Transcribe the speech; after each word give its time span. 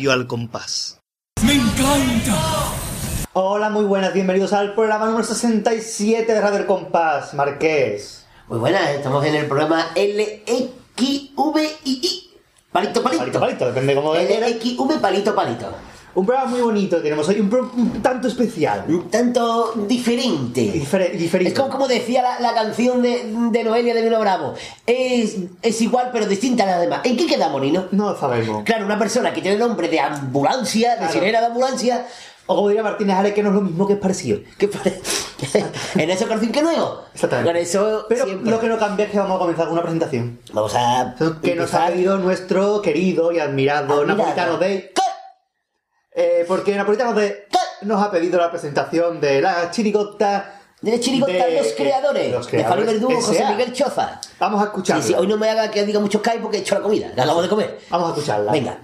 Radio 0.00 0.12
Al 0.12 0.26
Compás. 0.26 0.98
¡Me 1.42 1.52
encanta! 1.52 2.72
Hola, 3.34 3.68
muy 3.68 3.84
buenas, 3.84 4.14
bienvenidos 4.14 4.54
al 4.54 4.74
programa 4.74 5.04
número 5.04 5.22
67 5.24 6.32
de 6.32 6.40
Radio 6.40 6.60
El 6.60 6.64
Compás, 6.64 7.34
Marqués. 7.34 8.24
Muy 8.48 8.58
buenas, 8.60 8.88
estamos 8.92 9.22
en 9.26 9.34
el 9.34 9.46
programa 9.46 9.88
LXVII. 9.94 11.34
Palito, 12.72 13.02
palito. 13.02 13.18
Palito, 13.18 13.40
palito, 13.40 13.66
depende 13.66 13.94
cómo. 13.94 14.14
LXV, 14.14 15.00
palito, 15.02 15.34
palito. 15.34 15.70
Un 16.14 16.26
programa 16.26 16.50
muy 16.50 16.60
bonito 16.60 17.00
tenemos 17.00 17.28
hoy, 17.28 17.38
un, 17.40 17.48
pro- 17.48 17.70
un 17.76 18.02
tanto 18.02 18.26
especial. 18.28 18.84
Un 18.88 19.08
tanto 19.10 19.72
diferente. 19.86 20.60
Difere- 20.72 21.12
diferente. 21.12 21.52
Es 21.52 21.58
como, 21.58 21.70
como 21.70 21.86
decía 21.88 22.20
la, 22.22 22.40
la 22.40 22.52
canción 22.52 23.00
de, 23.00 23.32
de 23.52 23.64
Noelia 23.64 23.94
de 23.94 24.02
Vino 24.02 24.18
Bravo. 24.18 24.54
Es, 24.86 25.36
es 25.62 25.80
igual 25.80 26.10
pero 26.12 26.26
distinta 26.26 26.64
a 26.64 26.66
las 26.66 26.80
demás. 26.80 27.00
¿En 27.04 27.16
qué 27.16 27.26
quedamos, 27.26 27.60
Nino? 27.60 27.84
No 27.92 28.16
sabemos. 28.18 28.64
Claro, 28.64 28.86
una 28.86 28.98
persona 28.98 29.32
que 29.32 29.40
tiene 29.40 29.56
nombre 29.56 29.88
de 29.88 30.00
ambulancia, 30.00 30.92
de 30.92 30.96
Claro. 30.98 31.12
sirena 31.12 31.40
de 31.40 31.46
ambulancia, 31.46 32.06
O 32.46 32.56
como 32.56 32.68
diría 32.68 32.82
Martínez 32.82 33.16
Ale, 33.16 33.32
que 33.32 33.44
no 33.44 33.50
es 33.50 33.54
lo 33.54 33.60
mismo 33.60 33.86
que 33.86 33.92
es 33.92 33.98
parecido. 34.00 34.40
¿qué 34.58 34.66
parece? 34.66 35.00
en 35.94 36.10
eso 36.10 36.26
canción 36.26 36.50
que 36.50 36.62
nuevo. 36.62 37.02
Exactamente. 37.14 37.48
Con 37.52 37.56
eso 37.56 38.06
Pero 38.08 38.24
siempre. 38.24 38.50
lo 38.50 38.58
que 38.58 38.66
no 38.68 38.78
cambia 38.78 39.06
es 39.06 39.12
que 39.12 39.18
vamos 39.18 39.36
a 39.36 39.38
comenzar 39.38 39.66
con 39.66 39.74
una 39.74 39.82
presentación. 39.82 40.40
Vamos 40.52 40.72
a 40.74 41.14
Que 41.40 41.54
nos 41.54 41.72
ha 41.72 41.86
empezar- 41.86 41.92
pedido 41.92 42.18
nuestro 42.18 42.82
querido 42.82 43.30
y 43.30 43.38
admirado 43.38 44.00
Admirado. 44.00 44.04
Napolitano 44.06 44.58
de... 44.58 44.92
Eh, 46.12 46.44
porque 46.48 46.74
Napolitano 46.74 47.14
de... 47.14 47.46
Nos 47.82 48.02
ha 48.02 48.10
pedido 48.10 48.38
la 48.38 48.50
presentación 48.50 49.20
de 49.20 49.40
la 49.40 49.70
chirigota... 49.70 50.54
De 50.82 50.92
la 50.92 51.00
chirigota 51.00 51.32
de- 51.32 51.56
Los 51.62 51.72
Creadores, 51.72 52.32
Los 52.32 52.46
de 52.46 52.50
Creadores 52.52 52.86
Verdugo, 52.86 53.20
José. 53.20 53.44
Miguel 53.50 53.72
Choza. 53.72 54.20
Vamos 54.38 54.62
a 54.62 54.64
escucharla. 54.64 55.02
Sí, 55.02 55.08
sí, 55.08 55.14
hoy 55.18 55.26
no 55.26 55.36
me 55.36 55.48
haga 55.50 55.70
que 55.70 55.84
diga 55.84 56.00
muchos 56.00 56.22
Kai 56.22 56.38
porque 56.40 56.56
he 56.56 56.60
hecho 56.60 56.74
la 56.74 56.80
comida, 56.80 57.12
que 57.14 57.20
acabo 57.20 57.42
de 57.42 57.48
comer. 57.48 57.78
Vamos 57.90 58.08
a 58.08 58.14
escucharla. 58.14 58.50
Venga. 58.52 58.78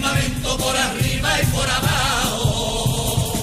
Firmamento 0.00 0.56
por 0.56 0.76
arriba 0.76 1.30
y 1.42 1.46
por 1.46 1.68
abajo. 1.68 3.34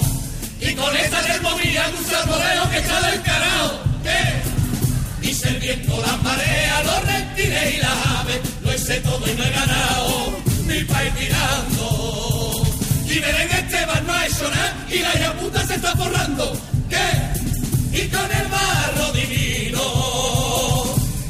Y 0.60 0.74
con 0.74 0.96
esa 0.96 1.22
termomía 1.22 1.86
un 1.96 2.04
salmoreo 2.04 2.70
que 2.70 2.78
está 2.78 3.00
del 3.02 3.22
carajo, 3.22 3.80
¿qué? 4.02 5.28
Y 5.28 5.34
sé 5.34 5.48
el 5.50 5.56
viento, 5.60 6.00
las 6.00 6.22
mareas, 6.22 6.84
los 6.84 7.06
reptiles 7.06 7.74
y 7.74 7.78
las 7.78 8.06
aves, 8.18 8.40
lo 8.62 8.72
sé 8.72 9.00
todo 9.00 9.24
y 9.30 9.34
no 9.34 9.44
he 9.44 9.50
ganado, 9.50 10.38
mi 10.66 10.84
país 10.84 11.12
tirando. 11.14 12.62
Y 13.06 13.18
Belén 13.20 13.50
Esteban 13.50 14.06
no 14.06 14.12
ha 14.12 14.26
hecho 14.26 14.50
y 14.90 14.98
la 14.98 15.14
hija 15.14 15.32
puta 15.34 15.66
se 15.66 15.74
está 15.76 15.94
forrando, 15.96 16.60
¿qué? 16.88 18.00
Y 18.00 18.08
con 18.08 18.30
el 18.30 18.48
barro 18.48 19.12
divino 19.12 19.82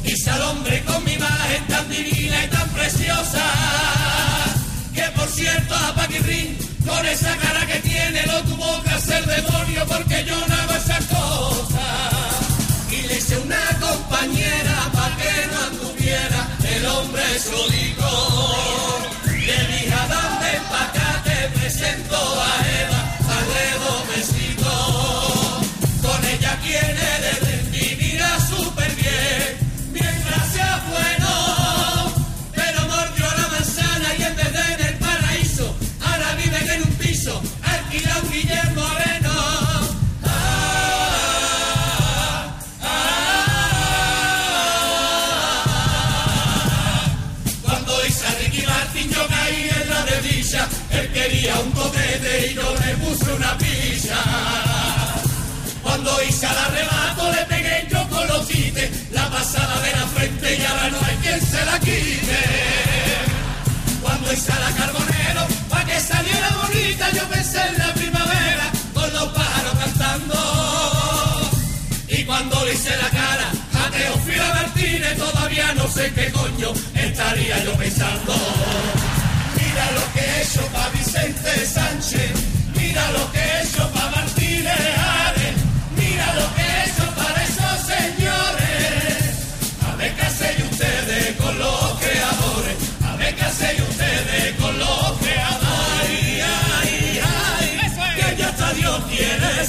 Hice 0.03 0.29
al 0.31 0.41
hombre 0.41 0.83
con 0.85 1.03
mi 1.03 1.13
imagen 1.13 1.63
tan 1.67 1.87
divina 1.89 2.45
y 2.45 2.47
tan 2.47 2.69
preciosa. 2.69 4.08
Cierto, 5.39 5.73
a 5.73 5.95
Paquirrín, 5.95 6.57
con 6.85 7.05
esa 7.05 7.33
cara 7.37 7.65
que 7.65 7.79
tiene, 7.79 8.25
lo 8.25 8.43
tuvo 8.43 8.83
que 8.83 8.89
hacer 8.89 9.25
demonio 9.25 9.85
porque 9.87 10.25
yo 10.25 10.48
Cuando 56.09 56.23
hice 56.23 56.47
al 56.47 56.57
arrebato 56.57 57.31
le 57.31 57.45
pegué 57.45 57.87
yo 57.91 58.09
con 58.09 58.27
los 58.27 58.47
tites 58.47 58.89
la 59.11 59.29
pasada 59.29 59.79
de 59.79 59.91
la 59.91 60.07
frente 60.07 60.57
y 60.57 60.65
ahora 60.65 60.89
no 60.89 60.97
hay 61.05 61.15
quien 61.17 61.39
se 61.39 61.65
la 61.65 61.79
quite. 61.79 62.39
Cuando 64.01 64.33
hice 64.33 64.51
la 64.59 64.71
carbonero 64.75 65.47
pa' 65.69 65.85
que 65.85 65.99
saliera 65.99 66.49
bonita 66.63 67.11
yo 67.11 67.23
pensé 67.29 67.61
en 67.61 67.77
la 67.77 67.93
primavera 67.93 68.71
con 68.95 69.13
los 69.13 69.27
pájaros 69.33 69.73
cantando. 69.83 71.51
Y 72.07 72.23
cuando 72.23 72.71
hice 72.71 72.89
la 72.97 73.09
cara 73.09 73.51
a 73.75 73.91
Teofila 73.91 74.53
Martínez 74.55 75.15
todavía 75.15 75.73
no 75.75 75.87
sé 75.89 76.11
qué 76.13 76.31
coño 76.31 76.73
estaría 76.95 77.63
yo 77.63 77.73
pensando. 77.73 78.33
Mira 79.57 79.91
lo 79.91 80.13
que 80.13 80.21
he 80.21 80.41
hecho 80.41 80.65
pa' 80.73 80.89
Vicente 80.89 81.65
Sánchez, 81.67 82.31
mira 82.75 83.11
lo 83.11 83.31
que 83.31 83.37
he 83.37 83.61
hecho 83.61 83.87
pa' 83.91 83.98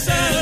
quiere 0.04 0.39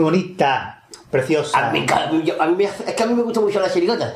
Muy 0.00 0.04
bonita, 0.04 0.82
preciosa. 1.10 1.68
A 1.68 1.70
mí, 1.70 1.84
a 1.92 2.06
mí- 2.46 2.64
a 2.64 2.68
es 2.88 2.94
que 2.94 3.02
a 3.02 3.06
mí 3.06 3.12
me 3.12 3.22
gustó 3.22 3.42
mucho 3.42 3.60
la 3.60 3.70
chirigota. 3.70 4.14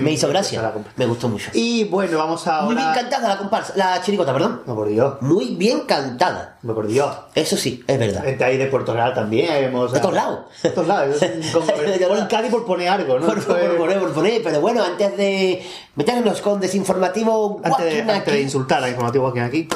Me 0.00 0.12
hizo 0.12 0.28
gracia. 0.28 0.72
Me 0.94 1.04
gustó 1.04 1.28
mucho. 1.28 1.50
Y 1.52 1.82
bueno, 1.84 2.16
vamos 2.18 2.46
ahora... 2.46 2.66
Muy 2.66 2.74
bien 2.76 2.88
cantada 2.94 3.28
la 3.28 3.38
comparsa, 3.38 3.72
la 3.74 4.00
chirigota, 4.02 4.32
perdón. 4.32 4.62
No, 4.66 4.76
por 4.76 4.86
Dios. 4.88 5.14
Muy 5.22 5.56
bien 5.56 5.80
cantada. 5.80 6.58
No, 6.62 6.74
por 6.76 6.86
Dios. 6.86 7.12
Eso 7.34 7.56
sí, 7.56 7.82
es 7.88 7.98
verdad. 7.98 8.22
Gente 8.22 8.44
ahí 8.44 8.56
de 8.56 8.66
Puerto 8.66 8.94
Real 8.94 9.14
también. 9.14 9.50
Hemos, 9.52 9.92
De 9.92 9.98
todos 9.98 10.14
lados. 10.14 10.40
De 10.62 10.70
todos 10.70 10.86
lados. 10.86 11.16
Lados. 11.56 12.28
Cádiz 12.28 12.50
por 12.52 12.64
poner 12.64 12.88
algo, 12.88 13.18
¿no? 13.18 13.26
Por, 13.26 13.42
por, 13.44 13.58
por 13.58 13.76
poner, 13.78 13.98
por 13.98 14.12
poner, 14.12 14.42
pero 14.44 14.60
bueno, 14.60 14.84
antes 14.84 15.16
de 15.16 15.64
meternos 15.96 16.40
con 16.40 16.60
desinformativo 16.60 17.60
Antes 17.64 17.84
de, 17.84 18.12
antes 18.12 18.32
de 18.32 18.40
insultar 18.42 18.84
al 18.84 18.90
informativo 18.90 19.24
Joaquín 19.24 19.42
aquí, 19.42 19.68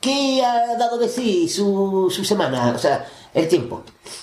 ¿qué 0.00 0.42
ha 0.44 0.76
dado 0.76 0.98
de 0.98 1.08
sí 1.08 1.48
su, 1.48 2.12
su 2.14 2.24
semana? 2.24 2.72
O 2.74 2.78
sea, 2.78 3.06
el 3.34 3.48
tiempo. 3.48 3.82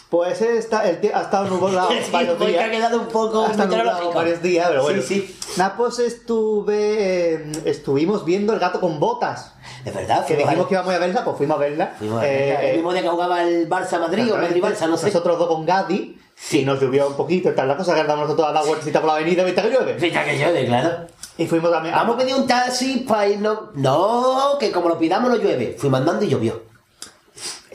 pues 0.10 0.42
está, 0.42 0.88
el 0.90 1.00
ha 1.14 1.22
estado 1.22 1.46
nublado 1.48 1.90
varios 2.12 2.38
que 2.38 2.44
ha 2.44 2.48
días. 2.48 2.70
quedado 2.70 3.00
un 3.02 3.08
poco 3.08 3.46
Ha 3.46 3.52
estado 3.52 4.12
varios 4.14 4.42
días, 4.42 4.68
pero 4.70 4.84
bueno. 4.84 5.02
Sí, 5.02 5.22
sí. 5.22 5.40
Nada, 5.58 5.76
pues 5.78 6.00
estuve, 6.00 7.34
eh, 7.36 7.52
estuvimos 7.66 8.26
viendo 8.26 8.54
El 8.54 8.60
gato 8.60 8.80
con 8.82 9.00
botas. 9.00 9.54
Es 9.86 9.94
verdad, 9.94 10.26
Que 10.26 10.34
fuimos 10.36 10.50
dijimos 10.50 10.68
que 10.68 10.74
íbamos 10.74 10.94
a 10.94 10.98
verla, 11.00 11.24
pues 11.24 11.38
fuimos 11.38 11.56
a 11.56 11.60
verla. 11.60 11.94
fuimos 11.98 12.22
a- 12.22 12.28
Eh, 12.28 12.70
el 12.72 12.76
mismo 12.78 12.94
día 12.94 13.02
que 13.04 13.10
jugaba 13.10 13.44
el 13.44 13.70
Barça 13.70 14.00
Madrid 14.00 14.32
o 14.34 14.38
Madrid 14.38 14.64
Barça, 14.64 14.88
no 14.88 14.98
sé. 14.98 15.08
Nosotros 15.08 15.38
dos 15.40 15.48
con 15.48 15.66
Gadi. 15.66 16.20
Sí, 16.38 16.66
nos 16.66 16.82
llovió 16.82 17.08
un 17.08 17.14
poquito 17.14 17.54
tal, 17.54 17.68
la 17.70 17.78
cosa 17.78 17.94
que 17.94 18.02
andamos 18.02 18.26
nosotros 18.26 18.50
a 18.50 18.52
dar 18.52 18.66
vueltecita 18.66 19.00
por 19.00 19.08
la 19.08 19.16
avenida 19.16 19.44
mientras 19.44 19.68
que 19.68 19.74
llueve. 19.74 19.98
Fíjate 19.98 20.32
que 20.32 20.38
llueve, 20.38 20.66
claro. 20.66 21.08
Y 21.38 21.48
fuimos 21.48 21.72
también. 21.72 21.96
Vamos 21.96 22.16
a 22.16 22.18
pedir 22.20 22.36
un 22.36 22.46
taxi 22.46 23.06
para 23.08 23.28
irnos. 23.28 23.58
No, 23.76 24.58
que 24.60 24.70
como 24.72 24.90
lo 24.90 24.98
pidamos 24.98 25.30
no 25.30 25.38
llueve. 25.38 25.76
Fui 25.80 25.90
mandando 25.90 26.26
y 26.26 26.28
llovió. 26.28 26.62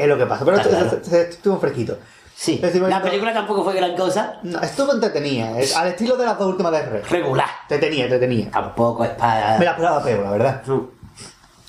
Es 0.02 0.08
lo 0.08 0.16
que 0.18 0.26
pasa, 0.26 0.44
pero 0.44 0.56
estu- 0.58 0.68
claro. 0.68 0.90
estu- 0.90 1.02
estu- 1.10 1.28
estuvo 1.28 1.58
fresquito. 1.58 1.98
Sí. 2.34 2.58
La 2.88 3.02
película 3.02 3.34
tampoco 3.34 3.62
fue 3.64 3.74
gran 3.74 3.94
cosa. 3.94 4.38
No, 4.44 4.60
estuvo 4.60 4.92
entretenida, 4.94 5.58
es 5.60 5.76
al 5.76 5.88
estilo 5.88 6.16
de 6.16 6.24
las 6.24 6.38
dos 6.38 6.48
últimas 6.48 6.72
de 6.72 6.82
Rey. 6.86 7.02
Regular. 7.02 7.48
Te 7.68 7.76
tenía, 7.78 8.08
te 8.08 8.18
tenía. 8.18 8.50
Tampoco 8.50 9.04
es 9.04 9.10
para. 9.10 9.58
Me 9.58 9.64
la 9.66 9.72
esperaba 9.72 10.02
peor, 10.02 10.24
la 10.24 10.30
verdad. 10.30 10.62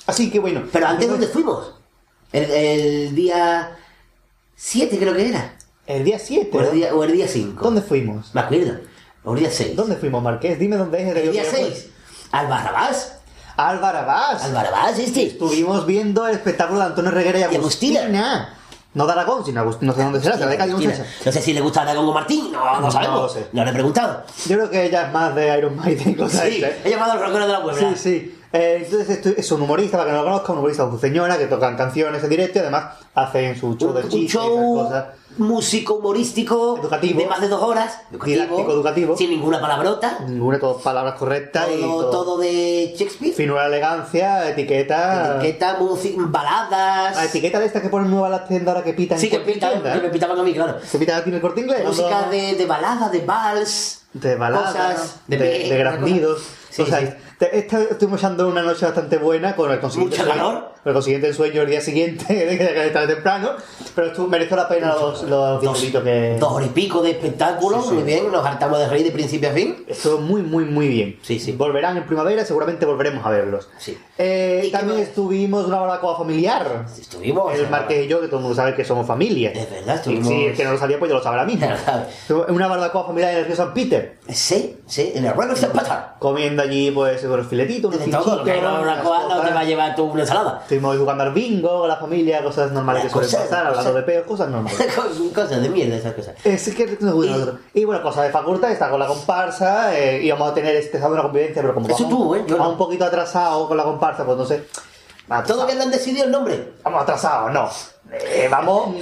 Así 0.06 0.30
que 0.30 0.38
bueno. 0.40 0.62
Pero 0.72 0.86
antes, 0.86 1.08
¿dónde 1.08 1.26
fuimos? 1.26 1.74
El, 2.32 2.50
el 2.50 3.14
día 3.14 3.76
7 4.56 4.98
creo 4.98 5.14
que 5.14 5.28
era. 5.28 5.54
El 5.86 6.04
día 6.04 6.18
7. 6.18 6.50
O 6.56 6.60
el 6.62 6.70
día, 6.72 6.94
o 6.94 7.04
el 7.04 7.12
día 7.12 7.28
5. 7.28 7.62
¿Dónde 7.62 7.82
fuimos? 7.82 8.34
Me 8.34 8.40
acuerdo. 8.40 8.78
O 9.24 9.34
el 9.34 9.40
día 9.40 9.50
6. 9.50 9.76
¿Dónde 9.76 9.96
fuimos, 9.96 10.22
Marqués? 10.22 10.58
Dime 10.58 10.76
dónde 10.76 11.02
es. 11.02 11.16
El 11.16 11.32
día 11.32 11.44
6. 11.44 11.90
Al 12.30 12.46
Barrabás. 12.48 13.18
Al 13.68 13.78
Barabás. 13.78 14.42
Al 14.44 14.52
Barrabás, 14.52 14.98
este. 14.98 15.26
Estuvimos 15.26 15.86
viendo 15.86 16.26
el 16.26 16.34
espectáculo 16.34 16.80
de 16.80 16.86
Antonio 16.86 17.10
Reguera 17.10 17.38
y 17.38 17.42
Y 17.42 17.56
Agustina. 17.56 18.00
Agustina. 18.00 18.54
No 18.94 19.06
de 19.06 19.12
Aragón, 19.12 19.44
sino 19.44 19.60
Agustina. 19.60 19.90
No 19.92 19.96
sé 19.96 20.02
dónde 20.04 20.20
será, 20.20 20.36
será 20.36 20.50
de 20.50 20.56
Cádiz, 20.58 20.72
no 20.74 20.78
Agustina. 20.80 21.32
sé. 21.32 21.40
Si 21.42 21.52
le 21.54 21.60
gusta 21.62 21.82
Aragón 21.82 22.06
o 22.08 22.12
Martín. 22.12 22.52
No, 22.52 22.64
no 22.74 22.80
No 22.82 22.90
sabemos. 22.90 23.22
lo 23.22 23.28
sé. 23.28 23.46
No 23.52 23.64
le 23.64 23.70
he 23.70 23.74
preguntado. 23.74 24.22
Yo 24.46 24.56
creo 24.56 24.70
que 24.70 24.84
ella 24.86 25.06
es 25.06 25.12
más 25.12 25.34
de 25.34 25.56
Iron 25.58 25.76
Maiden 25.76 26.10
y 26.10 26.14
cosas 26.14 26.42
Sí, 26.42 26.62
así. 26.62 26.74
he 26.84 26.90
llamado 26.90 27.12
al 27.12 27.20
rockero 27.20 27.46
de 27.46 27.52
la 27.52 27.62
Puebla. 27.62 27.88
Sí, 27.94 27.96
sí. 27.96 28.38
Eh, 28.52 28.82
entonces 28.84 29.38
es 29.38 29.52
un 29.52 29.62
humorista, 29.62 29.96
para 29.96 30.10
que 30.10 30.16
no 30.16 30.22
lo 30.22 30.24
conozca, 30.24 30.52
un 30.52 30.58
humorista 30.58 30.88
señora 31.00 31.38
que 31.38 31.46
tocan 31.46 31.76
canciones 31.76 32.22
en 32.22 32.28
directo 32.30 32.58
y 32.58 32.62
además 32.62 32.96
hacen 33.14 33.58
su 33.58 33.76
show 33.76 33.92
de 33.94 34.02
chistes 34.02 34.18
y 34.20 34.26
esas 34.26 34.44
cosas. 34.46 35.04
músico 35.38 35.94
humorístico 35.94 36.78
Educativo. 36.78 37.18
de 37.20 37.26
más 37.26 37.40
de 37.40 37.48
dos 37.48 37.62
horas 37.62 38.00
Didáctico, 38.10 38.70
educativo. 38.72 39.16
sin 39.16 39.30
ninguna 39.30 39.58
palabrota 39.60 40.18
Ninguna 40.28 40.58
todas 40.58 40.82
palabras 40.82 41.14
correctas 41.14 41.68
y 41.74 41.80
todo, 41.80 42.10
todo. 42.10 42.10
todo 42.24 42.38
de 42.38 42.94
Shakespeare 42.94 43.32
Finura 43.32 43.66
elegancia, 43.66 44.46
etiqueta. 44.50 45.36
etiqueta 45.38 45.78
baladas 46.16 47.16
La 47.16 47.24
etiqueta 47.24 47.58
de 47.58 47.66
esta 47.66 47.80
que 47.80 47.88
ponen 47.88 48.10
nueva 48.10 48.28
la 48.28 48.44
tienda 48.46 48.72
ahora 48.72 48.84
que 48.84 48.92
pitan 48.92 49.18
sí 49.18 49.30
que, 49.30 49.36
Corte 49.38 49.52
pita- 49.54 49.72
Inglés, 49.74 49.94
que 49.94 50.00
me 50.02 50.08
pitaban 50.10 50.38
a 50.38 50.42
mí 50.42 50.52
claro 50.52 50.76
Se 50.84 50.98
pitan 50.98 51.20
aquí 51.20 51.30
en 51.30 51.36
el 51.36 51.40
corte 51.40 51.60
inglés. 51.62 51.84
música 51.84 52.28
de, 52.30 52.54
de 52.56 52.66
balada 52.66 53.08
de 53.08 53.20
vals 53.20 53.98
de 54.12 54.34
baladas, 54.36 54.72
cosas 54.74 55.20
de, 55.26 55.38
de, 55.38 55.68
de, 55.70 55.78
graznidos. 55.78 56.42
Sí, 56.68 56.82
o 56.82 56.86
sea, 56.86 57.00
sí. 57.00 57.08
Te- 57.50 57.58
esta- 57.58 57.82
estuvimos 57.82 58.20
echando 58.20 58.46
una 58.46 58.62
noche 58.62 58.84
bastante 58.84 59.16
buena 59.18 59.56
con 59.56 59.68
el 59.72 59.80
consiguiente 59.80 60.16
Mucho 60.18 60.30
sueño, 60.30 60.44
calor. 60.46 60.62
con 60.82 60.90
el 60.90 60.94
consiguiente 60.94 61.32
sueño 61.34 61.62
el 61.62 61.70
día 61.70 61.80
siguiente, 61.80 62.24
que 62.26 62.86
estar 62.86 63.06
temprano, 63.08 63.50
pero 63.96 64.06
esto 64.08 64.28
mereció 64.28 64.56
la 64.56 64.68
pena 64.68 64.94
los, 64.94 65.22
los 65.24 65.60
dos, 65.62 65.80
que... 66.04 66.36
dos 66.38 66.52
horas 66.52 66.68
y 66.68 66.70
pico 66.70 67.02
de 67.02 67.10
espectáculo 67.10 67.82
Sí, 67.82 67.88
sí. 67.88 67.94
muy 67.94 68.02
bien 68.04 68.30
nos 68.30 68.46
hartamos 68.46 68.78
de 68.78 68.88
reír 68.88 69.04
de 69.06 69.10
principio 69.10 69.50
a 69.50 69.52
fin 69.52 69.84
Estuvo 69.88 70.18
muy, 70.18 70.42
muy, 70.42 70.64
muy 70.66 70.86
bien. 70.86 71.18
Sí, 71.22 71.40
sí. 71.40 71.50
Volverán 71.52 71.96
en 71.96 72.06
primavera, 72.06 72.44
seguramente 72.44 72.86
volveremos 72.86 73.26
a 73.26 73.30
verlos. 73.30 73.68
Sí. 73.78 73.98
Eh, 74.18 74.60
¿Y 74.64 74.70
qué 74.70 74.76
también 74.78 75.00
estuvimos 75.00 75.66
una 75.66 75.78
barbacoa 75.80 76.16
familiar. 76.16 76.86
estuvimos 77.00 77.52
El 77.58 77.68
Marqués 77.68 78.04
y 78.06 78.08
yo, 78.08 78.20
que 78.20 78.26
todo 78.28 78.36
el 78.36 78.42
mundo 78.42 78.54
sabe 78.56 78.74
que 78.74 78.84
somos 78.84 79.04
familia. 79.06 79.50
Es 79.50 79.68
verdad, 79.68 79.96
estuvimos- 79.96 80.28
si 80.28 80.44
el 80.46 80.54
que 80.54 80.64
no 80.64 80.72
lo 80.72 80.78
sabía, 80.78 80.98
pues 81.00 81.10
ya 81.10 81.18
lo 81.18 81.26
ahora 81.26 81.44
mismo. 81.44 81.66
Una 82.48 82.68
barbacoa 82.68 83.04
familiar 83.06 83.32
en 83.32 83.38
el 83.38 83.44
río 83.46 83.56
San 83.56 83.74
Peter. 83.74 84.18
sí 84.28 84.76
sí 84.86 85.12
en 85.14 85.24
el 85.24 85.34
Royal 85.34 85.52
St. 85.52 85.68
Patar 85.74 86.14
Comiendo 86.18 86.62
allí, 86.62 86.90
pues, 86.92 87.24
con 87.32 87.40
los 87.40 87.48
filetitos, 87.48 87.94
unos 87.94 88.24
todo 88.24 88.44
que 88.44 88.60
no 88.60 88.80
una 88.80 88.96
no 88.96 89.02
te 89.02 89.08
cosas. 89.08 89.54
va 89.54 89.60
a 89.60 89.64
llevar 89.64 89.94
tú 89.96 90.04
una 90.04 90.20
ensalada 90.22 90.58
Estuvimos 90.62 90.96
jugando 90.96 91.24
al 91.24 91.32
bingo 91.32 91.80
con 91.80 91.88
la 91.88 91.96
familia, 91.96 92.42
cosas 92.44 92.70
normales 92.72 93.02
que 93.04 93.10
suelen 93.10 93.30
cosas- 93.30 93.42
pasar, 93.48 93.66
hablando 93.66 93.78
cosas- 93.90 93.94
de 93.94 94.02
peos, 94.02 94.26
cosas 94.26 94.48
normales. 94.48 94.88
cosas 95.34 95.62
de 95.62 95.68
mierda 95.68 95.96
esas 95.96 96.14
cosas 96.14 96.34
Es 96.44 96.74
que 96.74 96.86
gusta 96.96 97.54
Y- 97.74 97.84
bueno, 97.84 98.02
cosa 98.02 98.22
de 98.22 98.30
facultad, 98.30 98.70
está 98.70 98.88
con 98.90 99.00
la 99.00 99.06
comparsa, 99.06 99.98
eh, 99.98 100.22
íbamos 100.22 100.50
a 100.50 100.54
tener 100.54 100.76
este 100.76 100.98
sábado 100.98 101.14
una 101.14 101.22
convivencia, 101.24 101.60
pero 101.62 101.74
como 101.74 101.88
Eso 101.88 102.04
vamos, 102.04 102.18
tú, 102.18 102.34
¿eh? 102.36 102.44
Yo 102.46 102.56
vamos 102.56 102.72
un 102.74 102.78
poquito 102.78 103.04
atrasado 103.04 103.66
con 103.66 103.76
la 103.76 103.82
comparsa, 103.84 104.24
pues 104.24 104.38
no 104.38 104.44
sé. 104.44 104.66
¿Todavía 105.46 105.74
no 105.76 105.82
han 105.84 105.90
decidido 105.90 106.24
el 106.26 106.30
nombre? 106.30 106.74
Vamos 106.82 107.02
atrasados, 107.02 107.50
no. 107.52 107.68
Eh, 108.12 108.48
vamos 108.50 108.94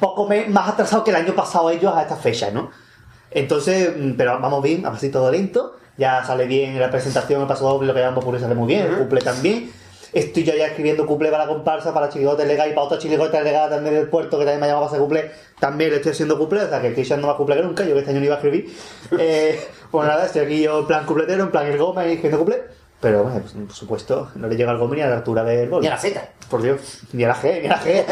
poco 0.00 0.28
más 0.48 0.68
atrasados 0.70 1.04
que 1.04 1.10
el 1.10 1.16
año 1.16 1.34
pasado 1.34 1.70
ellos 1.70 1.94
a 1.94 2.02
esta 2.02 2.16
fecha, 2.16 2.50
¿no? 2.50 2.70
Entonces, 3.30 3.92
mm, 3.96 4.12
pero 4.16 4.40
vamos 4.40 4.62
bien, 4.62 4.84
a 4.84 4.90
pasito 4.90 5.30
lento. 5.30 5.76
Ya 6.00 6.24
sale 6.24 6.46
bien 6.46 6.80
la 6.80 6.90
presentación, 6.90 7.42
el 7.42 7.46
paso 7.46 7.68
doble, 7.68 7.86
lo 7.86 7.92
que 7.92 8.00
llamamos 8.00 8.24
por 8.24 8.40
sale 8.40 8.54
muy 8.54 8.68
bien, 8.68 8.86
el 8.86 8.96
couple 8.96 9.20
también. 9.20 9.70
Estoy 10.14 10.44
yo 10.44 10.54
ya 10.54 10.68
escribiendo 10.68 11.04
couple 11.04 11.30
para 11.30 11.44
la 11.44 11.52
comparsa, 11.52 11.92
para 11.92 12.08
Chiligote 12.08 12.46
Lega 12.46 12.66
y 12.66 12.70
para 12.70 12.84
otra 12.84 12.96
Chiligote 12.96 13.38
Lega 13.42 13.68
también 13.68 13.96
del 13.96 14.08
puerto, 14.08 14.38
que 14.38 14.46
también 14.46 14.60
me 14.60 14.64
ha 14.64 14.68
llamado 14.70 14.86
para 14.86 14.96
hacer 14.96 15.00
couple. 15.00 15.30
También 15.60 15.90
le 15.90 15.96
estoy 15.96 16.12
haciendo 16.12 16.38
couple, 16.38 16.62
o 16.62 16.68
sea 16.70 16.80
que 16.80 16.88
estoy 16.88 17.04
echando 17.04 17.26
más 17.26 17.36
couple 17.36 17.54
que 17.54 17.62
nunca. 17.62 17.84
Yo 17.84 17.92
que 17.92 17.98
este 17.98 18.12
año 18.12 18.20
no 18.20 18.24
iba 18.24 18.36
a 18.36 18.38
escribir. 18.38 18.74
Eh, 19.18 19.60
pues 19.90 20.08
nada, 20.08 20.24
estoy 20.24 20.40
aquí 20.40 20.62
yo 20.62 20.78
en 20.78 20.86
plan 20.86 21.04
cupletero, 21.04 21.42
en 21.44 21.50
plan 21.50 21.66
el 21.66 21.76
goma 21.76 22.06
y 22.06 22.12
escribiendo 22.12 22.38
couple. 22.38 22.62
Pero 22.98 23.24
bueno, 23.24 23.40
pues, 23.40 23.52
por 23.52 23.74
supuesto, 23.74 24.30
no 24.36 24.48
le 24.48 24.56
llega 24.56 24.70
al 24.70 24.78
goma 24.78 24.94
ni 24.94 25.02
a 25.02 25.08
la 25.08 25.16
altura 25.16 25.44
del 25.44 25.68
gol. 25.68 25.84
Y 25.84 25.86
a 25.86 25.90
la 25.90 25.98
Z. 25.98 26.18
Por 26.48 26.62
Dios, 26.62 26.80
ni 27.12 27.24
a 27.24 27.28
la 27.28 27.36
G, 27.36 27.60
ni 27.60 27.66
a 27.66 27.76
la 27.76 27.82
G. 27.82 28.04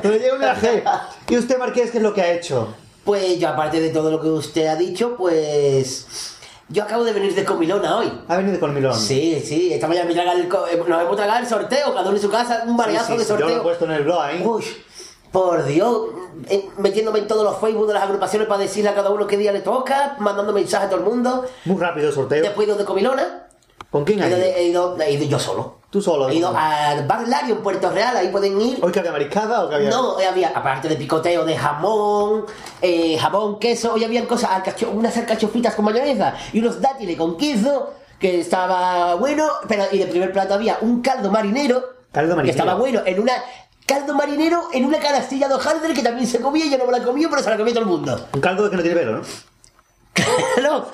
No 0.02 0.10
le 0.10 0.18
llega 0.18 0.38
ni 0.38 0.44
a 0.44 0.54
la 0.54 0.56
G. 0.56 0.82
¿Y 1.28 1.36
usted, 1.36 1.58
Marqués, 1.58 1.90
qué 1.90 1.98
es 1.98 2.02
lo 2.02 2.14
que 2.14 2.22
ha 2.22 2.32
hecho? 2.32 2.74
Pues 3.04 3.38
yo, 3.38 3.48
aparte 3.48 3.80
de 3.80 3.90
todo 3.90 4.10
lo 4.10 4.18
que 4.18 4.28
usted 4.28 4.66
ha 4.66 4.76
dicho, 4.76 5.14
pues. 5.18 6.33
Yo 6.74 6.82
acabo 6.82 7.04
de 7.04 7.12
venir 7.12 7.32
de 7.36 7.44
Comilona 7.44 7.98
hoy. 7.98 8.10
Ha 8.26 8.36
venido 8.36 8.58
con 8.58 8.74
Milón. 8.74 8.98
Sí, 8.98 9.40
sí, 9.46 9.72
esta 9.72 9.86
mañana 9.86 10.08
me 10.08 10.14
traga 10.14 10.32
el 10.32 10.48
co- 10.48 10.66
eh, 10.66 10.76
nos 10.88 11.02
hemos 11.02 11.14
tragado 11.14 11.38
el 11.38 11.46
sorteo, 11.46 11.94
cada 11.94 12.02
uno 12.08 12.16
en 12.16 12.20
su 12.20 12.28
casa, 12.28 12.64
un 12.66 12.72
Sí, 12.72 12.76
variazo 12.76 13.12
sí, 13.12 13.18
de 13.18 13.24
sí, 13.24 13.28
Yo 13.30 13.36
lo 13.36 13.38
he 13.38 13.42
sorteo. 13.48 13.62
puesto 13.62 13.84
en 13.84 13.90
el 13.92 14.02
blog 14.02 14.20
ahí. 14.20 14.42
Uy, 14.44 14.64
por 15.30 15.64
Dios, 15.66 16.06
eh, 16.48 16.68
metiéndome 16.78 17.20
en 17.20 17.28
todos 17.28 17.44
los 17.44 17.58
Facebook 17.60 17.86
de 17.86 17.94
las 17.94 18.02
agrupaciones 18.02 18.48
para 18.48 18.60
decirle 18.60 18.90
a 18.90 18.94
cada 18.96 19.10
uno 19.10 19.24
qué 19.28 19.36
día 19.36 19.52
le 19.52 19.60
toca, 19.60 20.16
mandando 20.18 20.52
mensajes 20.52 20.88
a 20.88 20.90
todo 20.90 20.98
el 20.98 21.06
mundo. 21.06 21.44
Muy 21.64 21.80
rápido 21.80 22.08
el 22.08 22.12
sorteo. 22.12 22.42
Después 22.42 22.66
he 22.66 22.70
ido 22.70 22.76
de 22.76 22.84
Comilona, 22.84 23.46
¿Con 23.92 24.04
quién 24.04 24.18
he 24.18 24.22
has 24.24 24.28
ido, 24.30 24.38
ido? 24.38 24.44
de- 24.46 24.58
he 24.60 24.64
ido- 24.64 24.96
he 25.00 25.12
ido 25.12 25.24
yo 25.26 25.38
solo. 25.38 25.76
Tú 25.94 26.02
solo. 26.02 26.28
He 26.28 26.34
ido 26.34 26.52
al 26.56 27.06
Bar 27.06 27.28
Lario 27.28 27.54
en 27.54 27.62
Puerto 27.62 27.88
Real, 27.88 28.16
ahí 28.16 28.26
pueden 28.26 28.60
ir. 28.60 28.78
¿Hoy 28.82 28.90
que 28.90 28.98
había 28.98 29.12
mariscada 29.12 29.62
o 29.64 29.68
que 29.68 29.76
había.? 29.76 29.90
No, 29.90 30.14
hoy 30.14 30.24
había, 30.24 30.48
aparte 30.48 30.88
de 30.88 30.96
picoteo 30.96 31.44
de 31.44 31.56
jamón, 31.56 32.46
eh, 32.82 33.16
jamón, 33.16 33.60
queso, 33.60 33.92
hoy 33.94 34.02
habían 34.02 34.26
cosas, 34.26 34.50
alcacho- 34.50 34.90
unas 34.90 35.16
alcachofitas 35.16 35.76
con 35.76 35.84
mayonesa 35.84 36.34
y 36.52 36.58
unos 36.58 36.80
dátiles 36.80 37.16
con 37.16 37.36
queso, 37.36 37.92
que 38.18 38.40
estaba 38.40 39.14
bueno, 39.14 39.46
pero 39.68 39.84
y 39.92 39.98
de 39.98 40.06
primer 40.06 40.32
plato 40.32 40.54
había 40.54 40.78
un 40.80 41.00
caldo 41.00 41.30
marinero, 41.30 41.84
Caldo 42.10 42.30
que 42.32 42.36
marinero. 42.38 42.58
estaba 42.58 42.74
bueno, 42.76 43.02
en 43.06 43.20
una 43.20 43.34
caldo 43.86 44.14
marinero 44.14 44.62
en 44.72 44.86
una 44.86 44.98
canastilla 44.98 45.46
de 45.46 45.54
hojaldre 45.54 45.94
que 45.94 46.02
también 46.02 46.26
se 46.26 46.40
comía, 46.40 46.66
yo 46.66 46.76
no 46.76 46.86
me 46.86 46.98
la 46.98 47.04
comí, 47.04 47.24
pero 47.28 47.40
se 47.40 47.50
la 47.50 47.56
comió 47.56 47.72
todo 47.72 47.84
el 47.84 47.88
mundo. 47.88 48.26
Un 48.32 48.40
caldo 48.40 48.68
que 48.68 48.74
no 48.76 48.82
tiene 48.82 48.98
pelo, 48.98 49.12
¿no? 49.18 49.22
No. 50.62 50.86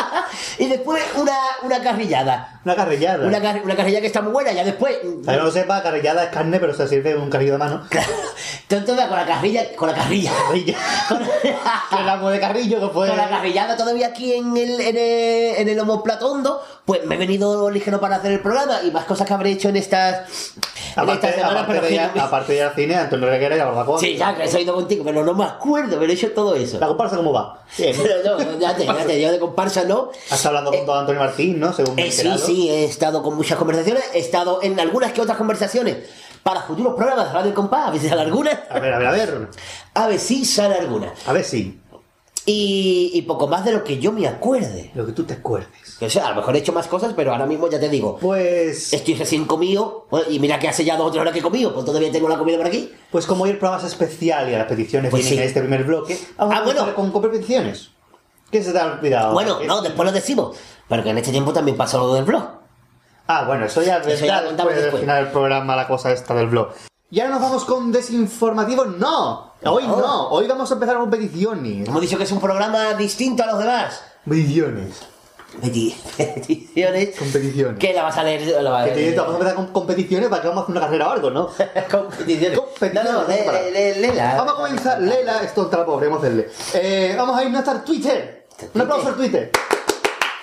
y 0.58 0.68
después 0.68 1.02
una, 1.16 1.36
una 1.62 1.80
carrillada. 1.82 2.60
Una 2.64 2.74
carrillada. 2.74 3.26
Una, 3.26 3.40
car- 3.40 3.60
una 3.64 3.76
carrillada 3.76 4.00
que 4.00 4.06
está 4.08 4.20
muy 4.22 4.32
buena, 4.32 4.52
ya 4.52 4.64
después... 4.64 4.96
Para 5.24 5.36
que 5.36 5.40
no 5.40 5.44
lo 5.46 5.52
sepa, 5.52 5.82
carrillada 5.82 6.24
es 6.24 6.30
carne, 6.30 6.58
pero 6.58 6.74
se 6.74 6.88
sirve 6.88 7.10
en 7.12 7.20
un 7.20 7.30
carrillo 7.30 7.52
de 7.52 7.58
mano. 7.58 7.86
Entonces, 8.68 9.06
con 9.06 9.16
la 9.16 9.26
carrilla, 9.26 9.76
con 9.76 9.88
la 9.88 9.94
carrilla. 9.94 10.32
Carrilla. 10.46 10.76
que 11.90 11.96
el 11.96 12.08
amo 12.08 12.30
de 12.30 12.40
carrillo 12.40 12.80
que 12.80 12.88
fue. 12.92 13.08
Con 13.08 13.16
la 13.16 13.28
carrillada 13.28 13.76
todavía 13.76 14.08
aquí 14.08 14.34
en 14.34 14.56
el, 14.56 14.80
en 14.80 14.96
el, 14.96 15.56
en 15.56 15.68
el 15.68 15.78
homoplato 15.80 16.32
hondo, 16.32 16.60
pues 16.84 17.04
me 17.06 17.14
he 17.14 17.18
venido 17.18 17.70
ligero 17.70 17.98
para 18.00 18.16
hacer 18.16 18.32
el 18.32 18.40
programa 18.40 18.80
y 18.82 18.90
más 18.90 19.04
cosas 19.06 19.26
que 19.26 19.32
habré 19.32 19.52
hecho 19.52 19.68
en 19.70 19.76
estas, 19.76 20.52
en 20.56 21.02
Aparte, 21.02 21.12
estas 21.14 21.34
semanas, 21.36 21.62
aparte, 21.62 21.72
pero 21.72 21.82
de 21.82 21.88
que 21.88 21.94
ir, 21.94 22.00
no 22.02 22.14
me- 22.14 22.20
aparte 22.20 22.52
de 22.52 22.58
ir 22.58 22.64
al 22.64 22.74
cine, 22.74 22.94
Antonio 22.96 23.26
Reguera 23.28 23.54
y 23.54 23.58
la 23.58 23.64
barbacoa. 23.64 23.98
Sí, 24.00 24.16
ya 24.16 24.34
que 24.36 24.44
he 24.44 24.60
ido 24.60 24.74
contigo, 24.74 25.02
pero 25.04 25.24
no 25.24 25.32
me 25.34 25.44
acuerdo, 25.44 25.98
pero 25.98 26.10
he 26.12 26.14
hecho 26.14 26.30
todo 26.32 26.54
eso. 26.54 26.78
¿La 26.78 26.86
comparsa 26.86 27.16
cómo 27.16 27.32
va? 27.32 27.62
Bien. 27.78 27.96
Pero 28.02 28.36
no, 28.38 28.58
ya 28.58 28.76
te, 28.76 28.84
ya 28.84 28.94
te, 29.06 29.20
yo 29.20 29.32
de 29.32 29.38
comparsa 29.38 29.84
no. 29.84 30.10
Has 30.30 30.44
hablando 30.46 30.70
con 30.70 30.84
don 30.86 30.98
Antonio 30.98 31.20
Martín, 31.20 31.58
¿no? 31.58 31.72
Según 31.72 31.98
Eh, 31.98 32.12
sí, 32.12 32.30
sí, 32.44 32.68
he 32.70 32.84
estado 32.84 33.22
con 33.22 33.34
muchas 33.34 33.56
conversaciones, 33.58 34.04
he 34.12 34.18
estado 34.18 34.60
en 34.62 34.78
algunas 34.78 35.12
que 35.12 35.20
otras 35.22 35.36
conversaciones 35.38 35.96
para 36.42 36.60
futuros 36.62 36.94
programas 36.94 37.28
de 37.28 37.32
Radio 37.32 37.54
Compás, 37.54 37.88
a 37.88 37.90
ver 37.90 38.00
si 38.00 38.08
sale 38.08 38.20
alguna. 38.20 38.64
A 38.70 38.78
ver, 38.78 38.92
a 38.92 38.98
ver, 38.98 39.06
a 39.08 39.10
ver. 39.12 39.48
A 39.94 40.06
ver 40.08 40.18
si 40.20 40.44
sale 40.44 40.74
alguna. 40.74 41.12
A 41.26 41.32
ver 41.32 41.42
si. 41.44 41.80
Y, 42.46 43.10
y 43.14 43.22
poco 43.22 43.48
más 43.48 43.64
de 43.64 43.72
lo 43.72 43.82
que 43.84 43.98
yo 43.98 44.12
me 44.12 44.28
acuerde. 44.28 44.90
Lo 44.94 45.06
que 45.06 45.12
tú 45.12 45.24
te 45.24 45.32
acuerdes. 45.34 45.68
O 46.00 46.10
sea, 46.10 46.26
a 46.26 46.30
lo 46.30 46.36
mejor 46.36 46.54
he 46.54 46.58
hecho 46.58 46.72
más 46.74 46.86
cosas, 46.88 47.14
pero 47.16 47.32
ahora 47.32 47.46
mismo 47.46 47.70
ya 47.70 47.80
te 47.80 47.88
digo, 47.88 48.18
Pues. 48.20 48.92
Estoy 48.92 49.14
recién 49.14 49.46
comido, 49.46 50.06
bueno, 50.10 50.26
y 50.30 50.38
mira 50.38 50.58
que 50.58 50.68
hace 50.68 50.84
ya 50.84 50.96
dos 50.98 51.06
o 51.06 51.10
tres 51.10 51.22
horas 51.22 51.32
que 51.32 51.38
he 51.38 51.42
comido, 51.42 51.72
pues 51.72 51.86
todavía 51.86 52.12
tengo 52.12 52.28
la 52.28 52.36
comida 52.36 52.58
por 52.58 52.66
aquí. 52.66 52.92
Pues 53.10 53.24
como 53.26 53.44
hoy 53.44 53.50
el 53.50 53.58
programa 53.58 53.80
es 53.82 53.88
especial 53.90 54.48
y 54.48 54.52
las 54.52 54.66
peticiones 54.66 55.10
Pues 55.10 55.22
vienen 55.22 55.38
sí. 55.38 55.42
en 55.42 55.48
este 55.48 55.60
primer 55.60 55.84
bloque, 55.84 56.18
vamos 56.36 56.54
Ah, 56.54 56.58
a 56.58 56.64
bueno. 56.64 56.94
con, 56.94 57.10
con 57.12 57.22
peticiones. 57.22 57.88
¿Qué 58.50 58.62
se 58.62 58.72
te 58.72 58.78
ha 58.78 58.92
olvidado? 58.92 59.32
bueno, 59.32 59.58
¿Qué? 59.58 59.66
no, 59.66 59.80
después 59.80 60.04
lo 60.06 60.12
decimos, 60.12 60.56
pero 60.88 61.02
que 61.02 61.10
en 61.10 61.18
este 61.18 61.30
tiempo 61.30 61.52
también 61.52 61.76
pasó 61.78 61.98
lo 61.98 62.12
del 62.14 62.24
blog. 62.24 62.44
Ah, 63.26 63.44
bueno, 63.46 63.64
eso 63.64 63.82
ya 63.82 63.98
Eso 63.98 64.26
ya 64.26 64.42
después 64.42 64.76
después. 64.76 65.00
final 65.00 65.24
del 65.24 65.32
programa, 65.32 65.74
la 65.76 65.88
cosa 65.88 66.12
esta 66.12 66.34
del 66.34 66.48
blog. 66.48 66.68
Y 67.10 67.20
ahora 67.20 67.34
nos 67.34 67.42
vamos 67.42 67.64
con 67.64 67.90
desinformativo. 67.90 68.84
No, 68.84 69.53
hoy 69.66 69.86
No. 69.86 69.96
no, 70.00 70.28
hoy 70.28 70.46
vamos 70.46 70.70
a 70.70 70.74
empezar 70.74 70.96
con 70.96 71.10
peticiones. 71.10 71.88
Hemos 71.88 72.00
dicho 72.02 72.16
que 72.18 72.24
es 72.24 72.32
un 72.32 72.40
programa 72.40 72.94
distinto 72.94 73.42
a 73.42 73.46
los 73.46 73.58
demás. 73.58 74.02
Peticiones. 74.28 75.02
Peti- 75.62 75.94
Peticiones. 76.16 77.16
Competiciones. 77.18 77.78
Que 77.78 77.92
la 77.92 78.02
vas 78.02 78.16
a 78.18 78.24
leer. 78.24 78.60
La 78.62 78.70
vas 78.70 78.82
a 78.82 78.86
leer. 78.94 79.14
vamos 79.16 79.32
a 79.34 79.36
empezar 79.36 79.54
con 79.54 79.66
competiciones 79.68 80.28
para 80.28 80.42
que 80.42 80.48
vamos 80.48 80.62
a 80.62 80.64
hacer 80.64 80.76
una 80.76 80.80
carrera 80.86 81.08
o 81.08 81.10
algo, 81.12 81.30
¿no? 81.30 81.48
Competiciones. 81.90 82.58
Competiciones, 82.58 83.04
No, 83.12 83.22
no, 83.22 83.28
le-. 83.28 84.12
Vamos 84.36 84.52
a 84.52 84.56
comenzar. 84.56 85.00
Lela, 85.00 85.42
esto 85.42 85.62
está 85.64 85.78
la 85.78 85.86
pobre, 85.86 86.08
vamos 86.08 86.24
a 86.24 86.26
hacerle. 86.26 86.48
Eh, 86.74 87.14
vamos 87.16 87.38
a 87.38 87.44
irnos 87.44 87.60
hasta 87.60 87.72
el 87.72 87.84
Twitter. 87.84 88.46
Un 88.74 88.80
aplauso 88.80 89.08
al 89.08 89.14
Twitter. 89.16 89.50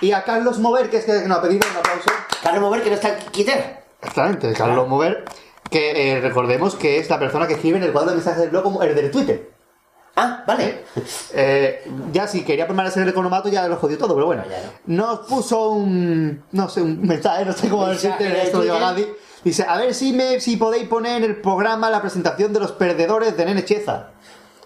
Y 0.00 0.12
a 0.12 0.24
Carlos 0.24 0.58
Mover, 0.58 0.88
que 0.90 0.96
es 0.98 1.04
que 1.04 1.12
nos 1.28 1.38
ha 1.38 1.42
pedido 1.42 1.66
un 1.70 1.76
aplauso. 1.76 2.10
Carlos 2.42 2.62
Mover, 2.62 2.82
que 2.82 2.88
no 2.90 2.96
está 2.96 3.16
quitter. 3.16 3.82
Exactamente, 4.00 4.52
Carlos 4.54 4.88
Mover, 4.88 5.24
que 5.72 6.12
eh, 6.12 6.20
recordemos 6.20 6.76
que 6.76 6.98
es 6.98 7.10
la 7.10 7.18
persona 7.18 7.48
que 7.48 7.54
escribe 7.54 7.78
en 7.78 7.82
el 7.82 7.92
cuadro 7.92 8.10
de 8.10 8.16
mensajes 8.16 8.40
del 8.42 8.50
blog 8.50 8.62
como 8.62 8.82
el 8.84 8.94
del 8.94 9.10
Twitter. 9.10 9.50
Ah, 10.14 10.44
vale. 10.46 10.84
Eh, 11.34 11.90
ya 12.12 12.28
si 12.28 12.44
quería 12.44 12.66
permanecer 12.66 12.98
en 12.98 13.08
el 13.08 13.12
economato 13.12 13.48
ya 13.48 13.66
lo 13.66 13.76
jodió 13.76 13.96
todo, 13.96 14.14
pero 14.14 14.26
bueno. 14.26 14.44
Nos 14.84 15.20
puso 15.20 15.70
un, 15.70 16.44
no 16.52 16.68
sé, 16.68 16.82
un 16.82 17.00
mensaje, 17.00 17.46
no 17.46 17.52
sé 17.54 17.70
cómo 17.70 17.86
decirte, 17.86 18.24
de 18.24 18.42
esto 18.42 18.62
lo. 18.62 18.78
Gadi. 18.78 19.06
Dice, 19.42 19.64
a 19.66 19.78
ver 19.78 19.94
si 19.94 20.12
me 20.12 20.38
si 20.38 20.58
podéis 20.58 20.86
poner 20.86 21.16
en 21.16 21.30
el 21.30 21.40
programa 21.40 21.88
la 21.88 22.02
presentación 22.02 22.52
de 22.52 22.60
los 22.60 22.72
perdedores 22.72 23.34
de 23.36 23.46
Nene 23.46 23.64
Cheza. 23.64 24.10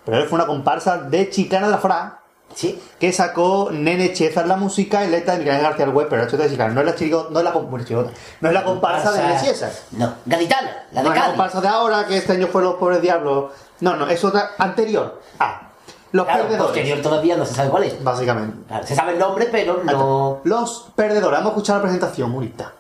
Pero 0.05 0.19
él 0.19 0.29
fue 0.29 0.37
una 0.37 0.47
comparsa 0.47 0.99
de 0.99 1.31
Chicana 1.31 1.67
de 1.67 1.73
la 1.73 1.79
Fra 1.79 2.26
Sí. 2.57 2.83
que 2.99 3.13
sacó 3.13 3.69
Nene 3.71 4.13
Cheza 4.15 4.41
en 4.41 4.49
la 4.49 4.57
música 4.57 5.05
y 5.05 5.11
letra 5.11 5.35
de 5.35 5.41
Miguel 5.45 5.61
García 5.61 5.89
web, 5.91 6.07
pero 6.11 6.23
esto 6.23 6.37
de 6.39 6.49
Chicana, 6.51 6.73
no 6.73 6.81
es 6.81 6.87
la 6.87 7.07
no 7.31 7.39
es 7.39 7.45
la, 7.45 7.53
com- 7.53 7.69
bueno, 7.71 7.85
chirigota, 7.85 8.11
no 8.41 8.49
es 8.49 8.55
la 8.55 8.65
comparsa 8.65 9.13
de 9.13 9.21
Nene 9.23 9.41
Cheza. 9.43 9.71
No, 9.93 10.15
gaditana, 10.25 10.85
la 10.93 11.03
de 11.03 11.09
No 11.09 11.15
es 11.15 11.21
la 11.21 11.27
comparsa 11.29 11.61
de 11.61 11.69
ahora, 11.69 12.07
que 12.07 12.17
este 12.17 12.33
año 12.33 12.47
fue 12.49 12.63
los 12.63 12.77
pobres 12.77 13.03
diablos. 13.03 13.53
No, 13.81 13.95
no, 13.95 14.09
es 14.09 14.25
otra 14.25 14.53
anterior. 14.59 15.21
Ah, 15.39 15.69
los 16.13 16.25
Claro, 16.25 16.45
perdedores. 16.45 16.67
posterior 16.73 17.03
todavía 17.03 17.37
no 17.37 17.45
se 17.45 17.55
sabe 17.55 17.69
cuál 17.69 17.83
es. 17.85 18.03
Básicamente. 18.03 18.57
Claro, 18.67 18.87
se 18.87 18.95
sabe 18.95 19.13
el 19.13 19.19
nombre, 19.19 19.49
pero 19.53 19.83
no. 19.85 20.41
Los 20.45 20.89
perdedores. 20.97 21.33
Vamos 21.39 21.47
a 21.47 21.55
escuchar 21.57 21.77
la 21.77 21.83
presentación, 21.83 22.33
bonita. 22.33 22.73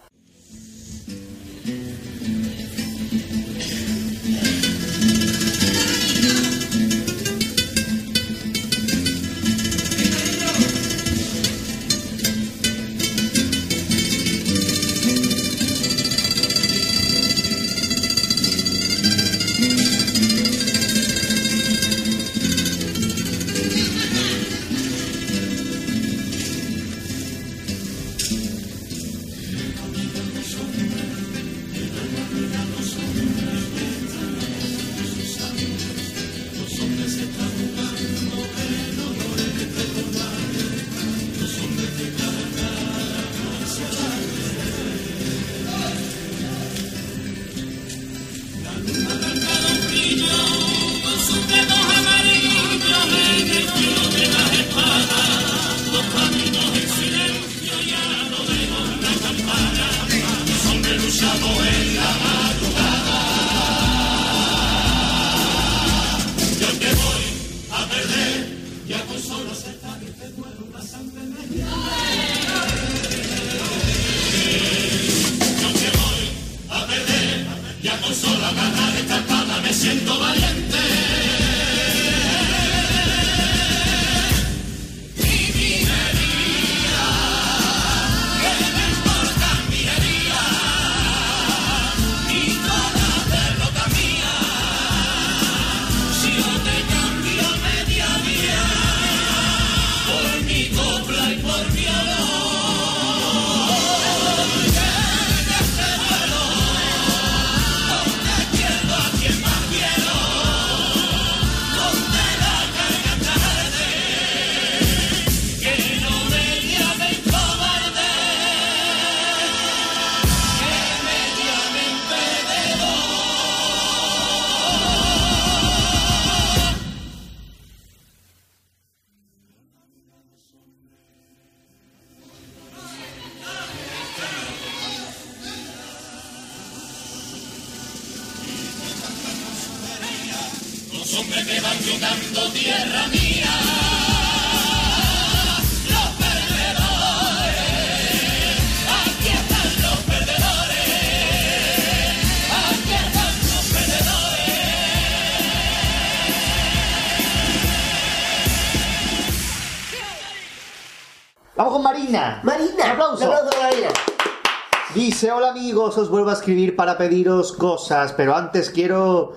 Amigos, 165.56 165.96
os 165.96 166.10
vuelvo 166.10 166.28
a 166.28 166.34
escribir 166.34 166.76
para 166.76 166.98
pediros 166.98 167.54
cosas, 167.54 168.12
pero 168.12 168.36
antes 168.36 168.68
quiero... 168.68 169.32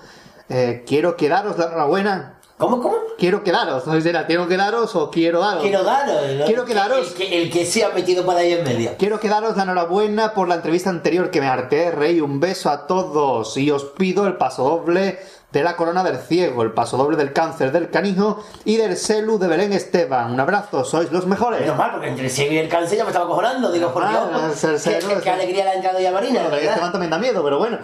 eh, 0.49 0.83
quiero 0.85 1.15
que 1.15 1.29
daros 1.29 1.57
la 1.57 1.67
enhorabuena. 1.67 2.35
¿Cómo, 2.57 2.81
cómo? 2.81 2.97
Quiero 3.17 3.41
que 3.41 3.53
daros. 3.53 3.87
No 3.87 3.93
sé 3.93 4.01
si 4.01 4.09
era 4.09 4.27
tengo 4.27 4.45
que 4.45 4.57
daros 4.57 4.93
o 4.97 5.09
quiero 5.09 5.39
daros. 5.39 5.63
Quiero 5.63 5.81
daros. 5.81 6.15
¿no? 6.37 6.45
Quiero 6.45 6.65
que 6.65 6.73
daros. 6.73 7.07
El 7.07 7.13
que, 7.13 7.41
el 7.43 7.49
que 7.49 7.65
se 7.65 7.85
ha 7.85 7.89
metido 7.91 8.25
para 8.25 8.39
ahí 8.39 8.51
en 8.51 8.65
medio. 8.65 8.91
Quiero 8.99 9.17
que 9.21 9.29
daros 9.29 9.55
la 9.55 9.63
enhorabuena 9.63 10.33
por 10.33 10.49
la 10.49 10.55
entrevista 10.55 10.89
anterior 10.89 11.31
que 11.31 11.39
me 11.39 11.47
harté, 11.47 11.89
rey. 11.91 12.19
Un 12.19 12.41
beso 12.41 12.69
a 12.69 12.85
todos 12.85 13.55
y 13.55 13.71
os 13.71 13.85
pido 13.85 14.27
el 14.27 14.35
paso 14.35 14.65
doble 14.65 15.19
de 15.51 15.63
la 15.63 15.75
corona 15.75 16.03
del 16.03 16.17
ciego, 16.19 16.61
el 16.61 16.73
paso 16.73 16.95
doble 16.95 17.17
del 17.17 17.33
cáncer 17.33 17.71
del 17.71 17.89
canijo 17.89 18.43
y 18.65 18.77
del 18.77 18.95
celu 18.95 19.39
de 19.39 19.47
Belén 19.47 19.73
Esteban. 19.73 20.31
Un 20.31 20.39
abrazo, 20.39 20.83
sois 20.83 21.11
los 21.11 21.25
mejores. 21.25 21.61
Menos 21.61 21.75
mal, 21.75 21.91
porque 21.91 22.07
entre 22.09 22.25
el 22.25 22.31
ciego 22.31 22.53
y 22.53 22.57
el 22.59 22.69
cáncer 22.69 22.99
ya 22.99 23.03
me 23.03 23.09
estaba 23.09 23.25
cojonando. 23.27 23.71
Digo, 23.71 23.91
por 23.91 24.03
Ah, 24.03 24.27
Dios. 24.51 24.83
qué, 25.23 25.29
alegría 25.29 25.63
le 25.63 25.69
ha 25.71 25.73
entrado 25.73 25.99
ya 25.99 26.11
Marina. 26.11 26.41
Bueno, 26.41 26.55
Belén. 26.55 26.69
Esteban 26.69 26.91
también 26.91 27.09
da 27.11 27.17
miedo, 27.17 27.43
pero 27.43 27.57
bueno. 27.57 27.79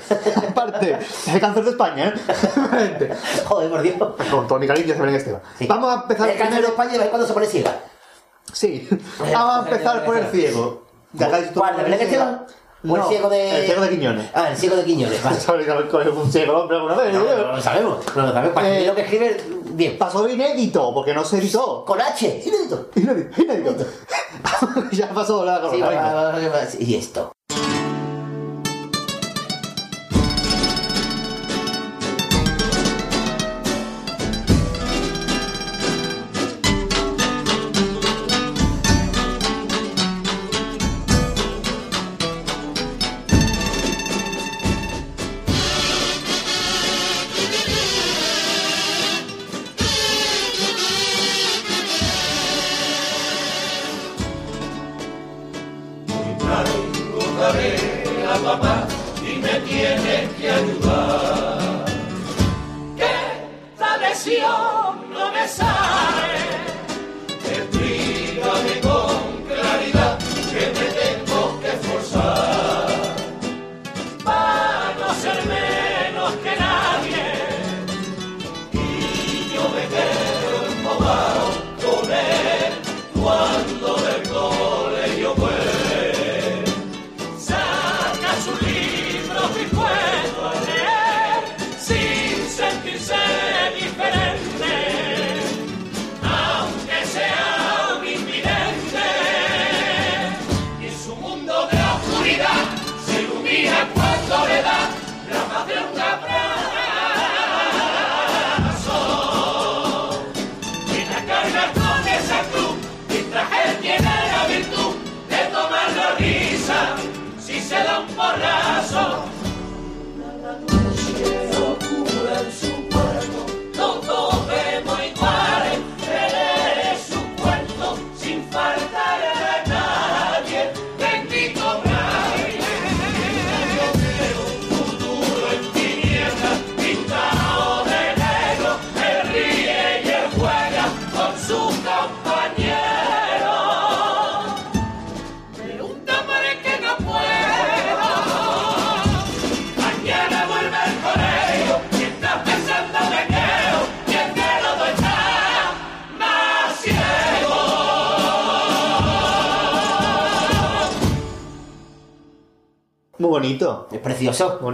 Aparte, 0.49 0.97
es 1.01 1.27
el 1.27 1.39
cáncer 1.39 1.63
de 1.63 1.69
España, 1.71 2.13
¿eh? 2.15 3.09
Joder, 3.45 3.69
por 3.71 3.81
Dios. 3.81 3.95
Con 4.29 4.47
todo 4.47 4.59
mi 4.59 4.67
cariño 4.67 4.91
hacia 4.91 5.01
Belén 5.01 5.15
Esteban. 5.15 5.41
Sí. 5.57 5.65
Vamos 5.65 5.89
a 5.91 6.01
empezar 6.03 6.29
El 6.29 6.37
cáncer 6.37 6.61
de. 6.61 6.67
España 6.67 6.91
de 6.91 6.97
vez 6.99 7.09
cuando 7.09 7.27
se 7.27 7.33
pone 7.33 7.45
ciega. 7.47 7.75
Sí. 8.53 8.87
Vamos 9.33 9.55
a 9.55 9.59
empezar 9.69 10.05
por 10.05 10.17
el 10.17 10.27
ciego. 10.27 10.83
¿Cuál? 11.55 11.77
¿De 11.77 11.83
Belén 11.83 12.01
Esteban? 12.01 12.45
¿O 12.87 12.97
el 12.97 13.03
ciego 13.03 13.29
de.? 13.29 13.59
El 13.59 13.65
ciego 13.65 13.81
de 13.81 13.89
Quiñones. 13.89 14.29
Ah, 14.33 14.49
el 14.51 14.57
ciego 14.57 14.75
de 14.75 14.83
Quiñones, 14.83 15.23
vale. 15.23 15.39
¿Sabes 15.39 15.67
con 15.67 16.17
un 16.17 16.31
ciego 16.31 16.57
hombre 16.57 16.77
alguna 16.77 16.95
vez? 16.95 17.13
No, 17.13 17.23
no 17.23 17.55
lo 17.55 17.61
sabemos, 17.61 17.97
no 18.15 18.21
lo 18.25 18.31
sabemos. 18.33 18.53
Para 18.55 18.79
Eh, 18.79 18.91
que 18.95 19.01
escribe, 19.01 19.37
bien. 19.71 19.97
Pasó 19.97 20.27
inédito, 20.27 20.93
porque 20.93 21.13
no 21.13 21.23
se 21.23 21.37
editó. 21.37 21.83
Con 21.85 22.01
H, 22.01 22.43
inédito. 22.45 22.89
Inédito, 22.95 23.41
inédito. 23.41 23.75
ya 24.91 25.09
pasó 25.09 25.45
la 25.45 25.61
Sí, 25.69 25.81
sí, 26.77 26.85
y 26.85 26.95
esto. 26.95 27.34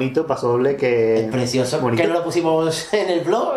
Bonito, 0.01 0.25
paso 0.25 0.47
doble 0.47 0.75
que. 0.77 1.25
Es 1.25 1.31
precioso. 1.31 1.79
Bonito. 1.79 2.01
Que 2.01 2.07
no 2.07 2.15
lo 2.15 2.23
pusimos 2.23 2.87
en 2.91 3.07
el 3.07 3.19
blog, 3.21 3.53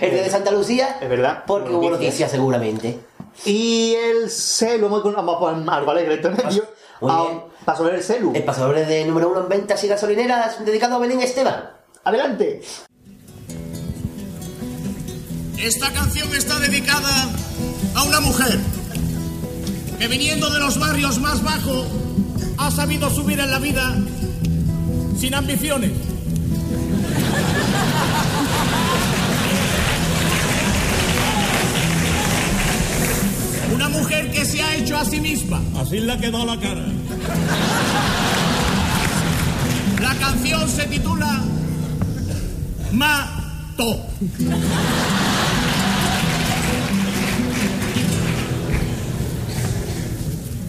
el 0.00 0.10
de 0.10 0.28
Santa 0.28 0.50
Lucía. 0.50 0.98
Es 1.00 1.08
verdad. 1.08 1.44
Porque 1.46 1.70
hubo 1.70 1.82
Noticias. 1.82 2.00
noticias 2.02 2.30
seguramente. 2.32 2.98
Y 3.44 3.94
el 3.94 4.28
celu, 4.28 4.88
vamos 4.88 5.36
a 5.36 5.38
poner. 5.38 5.58
Muy 7.00 7.10
Ah. 7.12 7.44
Paso 7.64 7.84
doble 7.84 7.98
el 7.98 8.02
celu. 8.02 8.32
El 8.34 8.42
pasador 8.42 8.74
de 8.74 9.04
número 9.04 9.30
uno 9.30 9.42
en 9.42 9.48
ventas 9.48 9.84
y 9.84 9.86
gasolineras 9.86 10.64
dedicado 10.64 10.96
a 10.96 10.98
Belén 10.98 11.20
Esteban. 11.20 11.70
Adelante. 12.02 12.60
Esta 15.58 15.92
canción 15.92 16.34
está 16.34 16.58
dedicada 16.58 17.28
a 17.94 18.02
una 18.02 18.20
mujer 18.20 18.58
que 20.00 20.08
viniendo 20.08 20.50
de 20.50 20.58
los 20.58 20.76
barrios 20.80 21.20
más 21.20 21.40
bajos 21.44 21.86
ha 22.58 22.70
sabido 22.72 23.10
subir 23.10 23.38
en 23.38 23.50
la 23.52 23.60
vida 23.60 23.94
sin 25.18 25.34
ambiciones. 25.34 25.90
Una 33.74 33.88
mujer 33.88 34.30
que 34.30 34.44
se 34.44 34.62
ha 34.62 34.76
hecho 34.76 34.96
a 34.96 35.04
sí 35.04 35.20
misma. 35.20 35.60
Así 35.80 35.98
le 35.98 36.12
ha 36.12 36.18
quedado 36.18 36.46
la 36.46 36.60
cara. 36.60 36.84
La 40.00 40.14
canción 40.14 40.68
se 40.68 40.84
titula 40.84 41.42
Mato. 42.92 44.06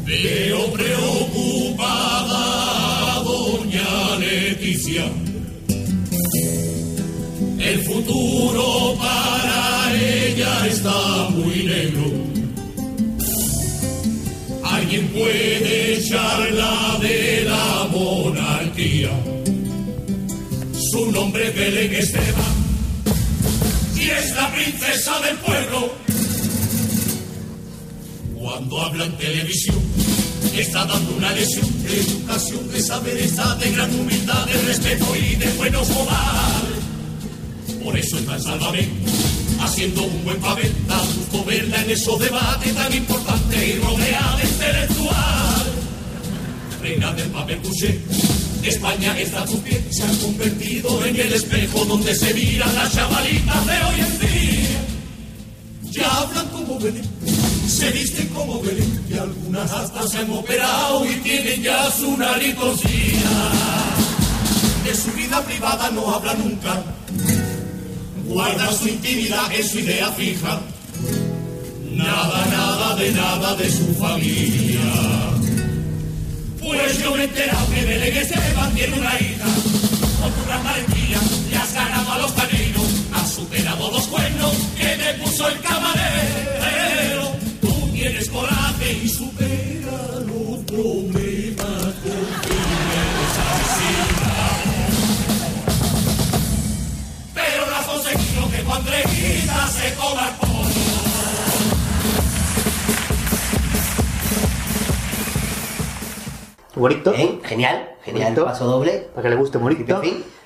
Veo 0.05 0.73
preocupada 0.73 2.38
El 7.60 7.84
futuro 7.84 8.95
para 8.97 9.93
ella 9.93 10.67
está 10.67 11.30
muy 11.30 11.63
negro. 11.63 12.06
Alguien 14.63 15.08
puede 15.10 15.93
echarla 15.93 16.97
de 17.02 17.43
la 17.43 17.88
monarquía. 17.91 19.12
Su 20.91 21.12
nombre 21.12 21.49
es 21.49 21.56
Belén 21.56 21.93
Esteban 21.93 22.56
y 23.95 24.10
es 24.10 24.36
la 24.36 24.52
princesa 24.52 25.19
del 25.19 25.38
pueblo. 25.38 25.93
Cuando 28.39 28.82
habla 28.82 29.06
en 29.06 29.17
televisión, 29.17 29.78
está 30.61 30.85
dando 30.85 31.15
una 31.15 31.31
lección 31.31 31.83
de 31.83 32.01
educación, 32.01 32.71
de 32.71 32.81
saber 32.81 33.17
estar, 33.17 33.57
de 33.59 33.71
gran 33.71 33.99
humildad, 33.99 34.45
de 34.45 34.61
respeto 34.63 35.15
y 35.15 35.35
de 35.35 35.47
buenos 35.53 35.89
modales. 35.89 36.79
Por 37.83 37.97
eso 37.97 38.17
está 38.17 38.35
en 38.35 38.41
Sálvame, 38.43 38.89
haciendo 39.61 40.03
un 40.03 40.23
buen 40.23 40.39
papel, 40.39 40.73
da 40.87 40.97
gusto 40.99 41.45
verla 41.45 41.81
en 41.81 41.91
esos 41.91 42.19
debates 42.19 42.75
tan 42.75 42.93
importantes 42.93 43.67
y 43.67 43.79
rodeada 43.79 44.37
de 44.37 44.43
intelectual. 44.43 45.65
Reina 46.81 47.13
del 47.13 47.29
papel 47.29 47.57
couché, 47.59 47.99
España 48.63 49.17
está 49.19 49.43
a 49.43 49.45
tus 49.45 49.59
pies, 49.61 49.81
se 49.91 50.03
ha 50.03 50.11
convertido 50.21 51.05
en 51.05 51.15
el 51.15 51.33
espejo 51.33 51.85
donde 51.85 52.13
se 52.15 52.33
miran 52.33 52.73
las 52.75 52.93
chavalitas 52.93 53.65
de 53.65 53.73
hoy 53.73 53.99
en 53.99 54.19
día. 54.19 54.79
Ya 55.91 56.17
hablan 56.17 56.47
como 56.49 56.79
Belén, 56.79 57.18
se 57.69 57.91
visten 57.91 58.27
como 58.29 58.60
Belén, 58.62 58.99
algunas 59.19 59.71
hasta 59.71 60.08
se 60.08 60.17
han 60.17 60.32
operado 60.32 61.05
y 61.05 61.15
tienen 61.17 61.62
ya 61.62 61.89
su 61.91 62.17
nariz. 62.17 62.55
De 64.84 64.95
su 64.95 65.12
vida 65.12 65.43
privada 65.45 65.91
no 65.91 66.10
habla 66.13 66.34
nunca, 66.34 66.82
guarda 68.25 68.71
su 68.73 68.88
intimidad, 68.88 69.51
es 69.53 69.71
su 69.71 69.79
idea 69.79 70.12
fija. 70.13 70.60
Nada, 71.91 72.45
nada 72.47 72.95
de 72.95 73.12
nada 73.12 73.55
de 73.55 73.69
su 73.69 73.93
familia. 73.95 74.79
Pues 76.60 77.03
yo 77.03 77.15
me 77.15 77.21
he 77.21 77.23
enterado 77.25 77.67
que 77.73 77.86
Belén 77.86 78.17
Esteban 78.17 78.73
tiene 78.73 78.99
una 78.99 79.19
hija 79.19 79.45
con 80.21 80.32
tu 80.34 80.45
gran 80.45 80.63
valentía 80.63 81.19
le 81.49 81.58
has 81.58 81.73
ganado 81.73 82.12
a 82.12 82.17
los 82.19 82.36
taneros, 82.36 82.88
has 83.13 83.32
superado 83.32 83.91
los 83.91 84.08
cuernos 84.08 84.53
que 84.77 84.97
me 84.97 85.13
puso 85.23 85.47
el 85.47 85.60
camarero. 85.62 85.98
Y 88.91 89.08
supera 89.08 89.91
los 90.25 90.63
problemas 90.65 91.93
con 92.02 92.25
Pero 97.36 97.65
no 97.67 97.75
has 97.75 97.86
conseguido 97.86 98.49
que 98.49 98.63
tu 98.63 98.71
Andreita 98.73 99.67
se 99.67 99.93
coma 99.93 100.30
el 100.30 100.36
pollo. 100.38 100.69
Bonito. 106.75 107.12
Bien, 107.12 107.41
genial, 107.43 107.95
genial. 108.04 108.34
Bonito. 108.34 108.45
Paso 108.45 108.65
doble. 108.65 109.08
Para 109.13 109.21
que 109.21 109.30
le 109.30 109.36
guste 109.36 109.60
bonito. 109.60 110.02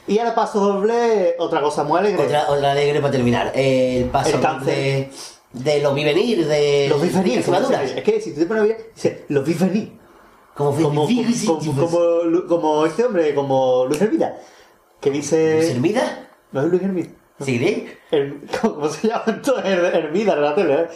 Y 0.06 0.20
ahora 0.20 0.36
paso 0.36 0.60
doble, 0.60 1.36
otra 1.40 1.62
cosa 1.62 1.86
muy 1.86 1.98
alegre. 1.98 2.26
Otra, 2.26 2.50
otra 2.50 2.72
alegre 2.74 3.00
para 3.00 3.12
terminar. 3.12 3.54
El 3.56 4.10
paso 4.10 4.36
El 4.36 4.42
cáncer. 4.42 5.10
De, 5.54 5.80
los 5.82 5.96
vi 5.96 6.04
venir, 6.04 6.46
de 6.48 6.88
Los 6.90 7.02
vi 7.02 7.10
venir. 7.10 7.38
de 7.40 7.44
quemaduras. 7.44 7.92
Es 7.92 8.04
que 8.04 8.20
si 8.22 8.34
tú 8.34 8.42
te 8.42 8.46
pones 8.46 8.64
bien, 8.64 8.78
dice, 8.94 9.26
los 9.30 9.46
vi 9.46 9.54
venir. 9.54 9.92
Como, 10.54 10.72
Como, 10.76 11.08
como, 11.08 11.08
como, 11.76 12.48
como, 12.48 12.86
este 12.86 13.04
hombre, 13.06 13.34
como 13.34 13.86
Luis 13.88 14.02
Hermida. 14.02 14.38
Que 15.02 15.10
dice. 15.10 15.56
¿Luis 15.58 15.70
Hermida? 15.72 16.30
¿No 16.52 16.62
es 16.62 16.68
Luis 16.68 16.84
Hermida? 16.84 17.10
¿Sí? 17.44 17.88
¿Cómo 18.62 18.88
se 18.90 19.08
llama 19.08 19.24
entonces? 19.28 19.66
Her- 19.66 19.96
Hermida 19.96 20.34
en 20.34 20.42
la 20.42 20.54
tele, 20.56 20.74
¿eh? 20.76 20.88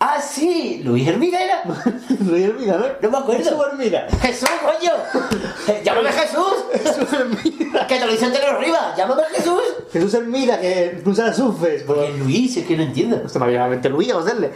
Ah, 0.00 0.20
sí, 0.22 0.80
Luis 0.84 1.08
Hermida 1.08 1.42
era. 1.42 1.62
Luis 2.24 2.44
Hermida, 2.44 2.76
¿no? 2.78 2.86
No 3.02 3.10
me 3.10 3.18
acuerdo. 3.18 3.42
Jesús 3.42 3.58
Hermida. 3.72 4.06
Jesús, 4.22 4.48
coño. 4.64 4.92
Eh, 5.68 5.82
Llámame 5.84 6.10
Jesús. 6.12 6.54
Jesús 6.72 7.12
Hermida. 7.12 7.86
Que 7.86 7.98
te 7.98 8.06
lo 8.06 8.12
dice 8.12 8.24
entero 8.26 8.46
arriba. 8.56 8.94
Llámame 8.96 9.22
Jesús. 9.34 9.60
Jesús 9.92 10.14
Hermida, 10.14 10.58
que 10.60 11.00
cruza 11.02 11.26
las 11.26 11.38
ufes. 11.40 11.82
Porque 11.82 12.08
es 12.08 12.16
Luis, 12.20 12.56
es 12.56 12.66
que 12.66 12.76
no 12.76 12.84
entiendo. 12.84 13.16
Esto 13.26 13.38
me 13.40 13.46
había 13.46 13.66
mente 13.66 13.88
Luis, 13.90 14.10
a 14.12 14.18
hacerle. 14.20 14.52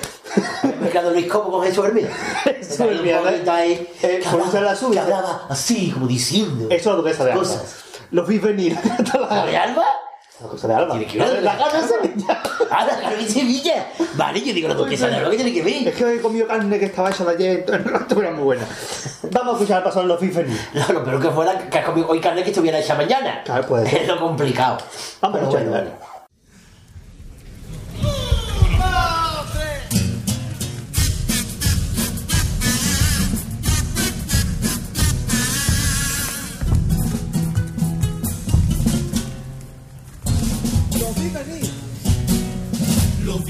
Me 0.81 0.87
he 0.87 0.91
quedado 0.91 1.11
Luis 1.11 1.27
como 1.27 1.51
con 1.51 1.65
Jesús 1.67 1.85
Hermida. 1.85 2.09
Jesús 2.45 2.81
Hermida, 2.81 3.21
Eh, 3.67 3.87
que 4.01 4.19
por 4.23 4.29
hablaba- 4.35 4.49
usar 4.49 4.63
la 4.63 4.77
suya. 4.77 4.93
que 5.05 5.13
hablaba 5.13 5.47
así, 5.51 5.91
como 5.91 6.07
diciendo. 6.07 6.67
Eso 6.71 6.77
es 6.77 6.87
la 6.87 6.93
duquesa 6.95 7.25
de 7.25 7.33
Alba. 7.33 7.45
Los 8.13 8.29
vi 8.29 8.39
venir. 8.39 8.79
¿La 9.29 9.45
de 9.47 9.57
Alba? 9.57 9.85
La 10.43 10.49
duquesa 10.49 10.69
de 10.69 10.75
Alba. 10.75 10.99
Tiene 10.99 11.07
que 11.07 11.19
ver 11.19 11.29
La, 11.29 11.35
de 11.35 11.41
la 11.43 11.57
gana 11.57 11.87
Sevilla. 11.87 12.43
Ah, 12.71 12.85
la 12.87 13.01
Carmen 13.01 13.29
Sevilla. 13.29 13.87
Vale, 14.15 14.41
yo 14.41 14.53
digo 14.53 14.69
la 14.69 14.75
duquesa 14.75 15.07
de 15.07 15.17
Alba 15.17 15.31
que 15.31 15.37
tiene 15.37 15.53
que 15.53 15.63
ver. 15.63 15.89
Es 15.89 15.95
que 15.95 16.15
he 16.17 16.21
comido 16.21 16.47
carne 16.49 16.79
que 16.79 16.87
estaba 16.87 17.11
hecha 17.11 17.25
de 17.25 17.31
ayer, 17.31 17.59
entonces 17.61 17.87
no 17.87 17.99
estuviera 17.99 18.31
muy 18.33 18.43
buena. 18.45 18.67
Vamos 19.31 19.55
a 19.55 19.57
escuchar 19.57 19.77
al 19.79 19.83
pasado 19.85 20.07
los 20.07 20.21
vi 20.21 20.29
venir. 20.29 20.59
No, 20.75 20.95
no, 20.95 21.05
pero 21.05 21.21
que 21.21 21.31
fuera 21.31 21.59
que 21.59 21.79
has 21.79 21.85
comido 21.85 22.09
hoy 22.09 22.21
carne 22.21 22.43
que 22.43 22.51
estuviera 22.51 22.79
hecha 22.79 22.95
mañana. 22.95 23.43
Claro, 23.45 23.67
puede 23.67 23.89
ser. 23.89 24.03
Es 24.03 24.09
lo 24.09 24.19
complicado. 24.19 24.79
Vamos 25.21 25.39
a 25.39 25.51
Pero 25.51 25.71
bueno. 25.71 25.91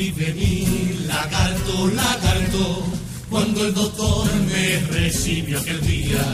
Vi 0.02 0.10
venir, 0.10 1.06
lagarto, 1.06 1.86
lagarto, 1.94 2.82
cuando 3.30 3.66
el 3.66 3.72
doctor 3.72 4.26
me 4.50 4.80
recibió 4.98 5.60
aquel 5.60 5.80
día. 5.86 6.24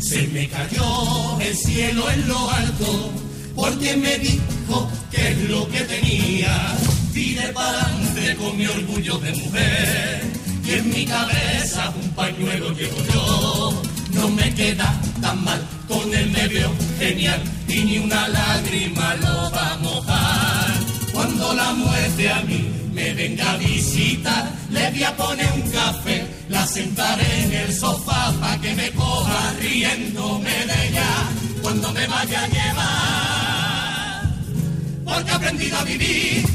Se 0.00 0.28
me 0.28 0.46
cayó 0.46 1.40
el 1.40 1.52
cielo 1.56 2.08
en 2.12 2.28
lo 2.28 2.48
alto, 2.48 3.10
porque 3.56 3.96
me 3.96 4.18
dijo 4.18 4.88
que 5.10 5.30
es 5.30 5.50
lo 5.50 5.68
que 5.68 5.80
tenía. 5.80 6.76
Tiré 7.12 7.48
para 7.48 7.80
adelante 7.80 8.36
con 8.36 8.56
mi 8.56 8.66
orgullo 8.66 9.18
de 9.18 9.32
mujer, 9.32 10.22
y 10.64 10.70
en 10.74 10.88
mi 10.88 11.04
cabeza 11.04 11.92
un 12.00 12.10
pañuelo 12.10 12.70
llevo 12.70 13.02
yo. 13.12 13.82
No 14.12 14.28
me 14.28 14.54
queda 14.54 14.94
tan 15.20 15.42
mal, 15.42 15.60
con 15.88 16.14
él 16.14 16.30
me 16.30 16.46
veo 16.46 16.72
genial, 17.00 17.42
y 17.66 17.80
ni 17.80 17.98
una 17.98 18.28
lágrima 18.28 19.16
lo 19.16 19.50
va 19.50 19.72
a 19.72 19.78
mojar. 19.78 20.72
Cuando 21.12 21.52
la 21.52 21.72
muerte 21.72 22.30
a 22.30 22.42
mí 22.42 22.77
venga 23.18 23.50
a 23.50 23.56
visitar, 23.56 24.44
le 24.70 24.90
voy 24.92 25.02
a 25.02 25.16
poner 25.16 25.52
un 25.52 25.68
café, 25.72 26.24
la 26.48 26.64
sentaré 26.64 27.42
en 27.42 27.52
el 27.52 27.74
sofá 27.74 28.32
pa' 28.40 28.56
que 28.62 28.72
me 28.76 28.88
coja 28.92 29.40
riéndome 29.60 30.56
de 30.70 30.76
ella 30.86 31.10
cuando 31.60 31.92
me 31.92 32.06
vaya 32.06 32.44
a 32.44 32.48
llevar. 32.56 34.22
Porque 35.04 35.30
he 35.32 35.34
aprendido 35.34 35.78
a 35.78 35.82
vivir, 35.82 36.46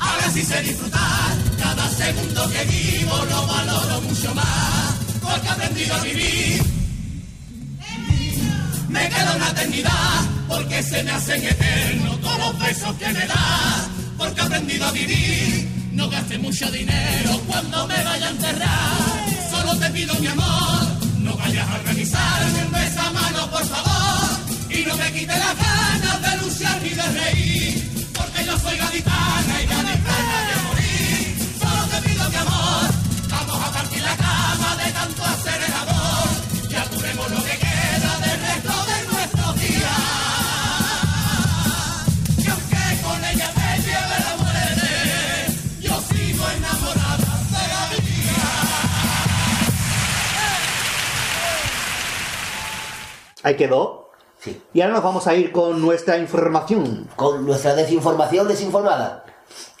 ahora 0.00 0.26
sí 0.34 0.42
sé 0.42 0.60
disfrutar, 0.62 1.30
cada 1.62 1.88
segundo 1.90 2.40
que 2.50 2.64
vivo 2.64 3.16
lo 3.30 3.46
valoro 3.46 4.00
mucho 4.08 4.34
más. 4.34 4.94
Porque 5.22 5.46
he 5.46 5.50
aprendido 5.50 5.94
a 5.94 6.00
vivir. 6.00 6.62
Me 8.88 9.08
queda 9.08 9.36
una 9.36 9.48
eternidad 9.50 10.20
porque 10.48 10.82
se 10.82 11.02
me 11.04 11.12
hacen 11.12 11.44
eternos 11.44 12.20
todos 12.20 12.38
los 12.38 12.58
besos 12.58 12.92
que 12.96 13.06
me 13.06 13.26
das. 13.26 14.01
Porque 14.22 14.40
he 14.40 14.44
aprendido 14.44 14.86
a 14.86 14.92
vivir, 14.92 15.68
no 15.94 16.08
gaste 16.08 16.38
mucho 16.38 16.70
dinero 16.70 17.40
cuando 17.48 17.88
me 17.88 18.04
vaya 18.04 18.28
a 18.28 18.30
enterrar. 18.30 19.26
Solo 19.50 19.76
te 19.80 19.90
pido 19.90 20.14
mi 20.20 20.28
amor, 20.28 20.86
no 21.18 21.36
vayas 21.36 21.68
a 21.68 21.74
organizarme 21.74 22.64
un 22.64 22.72
besamano, 22.72 23.50
por 23.50 23.66
favor. 23.66 24.28
Y 24.70 24.84
no 24.84 24.96
me 24.96 25.12
quite 25.12 25.36
las 25.44 25.56
ganas 25.58 26.22
de 26.22 26.36
luchar 26.40 26.82
ni 26.82 26.90
de 26.90 27.02
reír, 27.02 28.10
porque 28.14 28.44
yo 28.44 28.56
soy 28.60 28.76
gaditana 28.76 29.54
y 29.60 29.66
gaditana 29.66 30.01
Ahí 53.42 53.56
quedó. 53.56 54.10
Sí. 54.38 54.60
Y 54.72 54.80
ahora 54.80 54.94
nos 54.94 55.04
vamos 55.04 55.26
a 55.26 55.34
ir 55.34 55.52
con 55.52 55.80
nuestra 55.80 56.18
información. 56.18 57.08
Con 57.16 57.46
nuestra 57.46 57.74
desinformación 57.74 58.48
desinformada. 58.48 59.24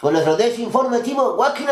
Con 0.00 0.12
nuestro 0.12 0.36
desinformativo 0.36 1.34
Walking 1.34 1.66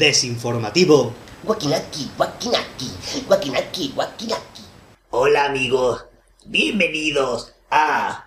Desinformativo. 0.00 1.12
Wakinaki, 1.44 2.10
Wakinaki, 2.16 2.88
Wakinaki, 3.28 3.92
Wakinaki. 3.94 4.62
Hola 5.10 5.44
amigos, 5.44 6.06
bienvenidos 6.46 7.52
a 7.70 8.24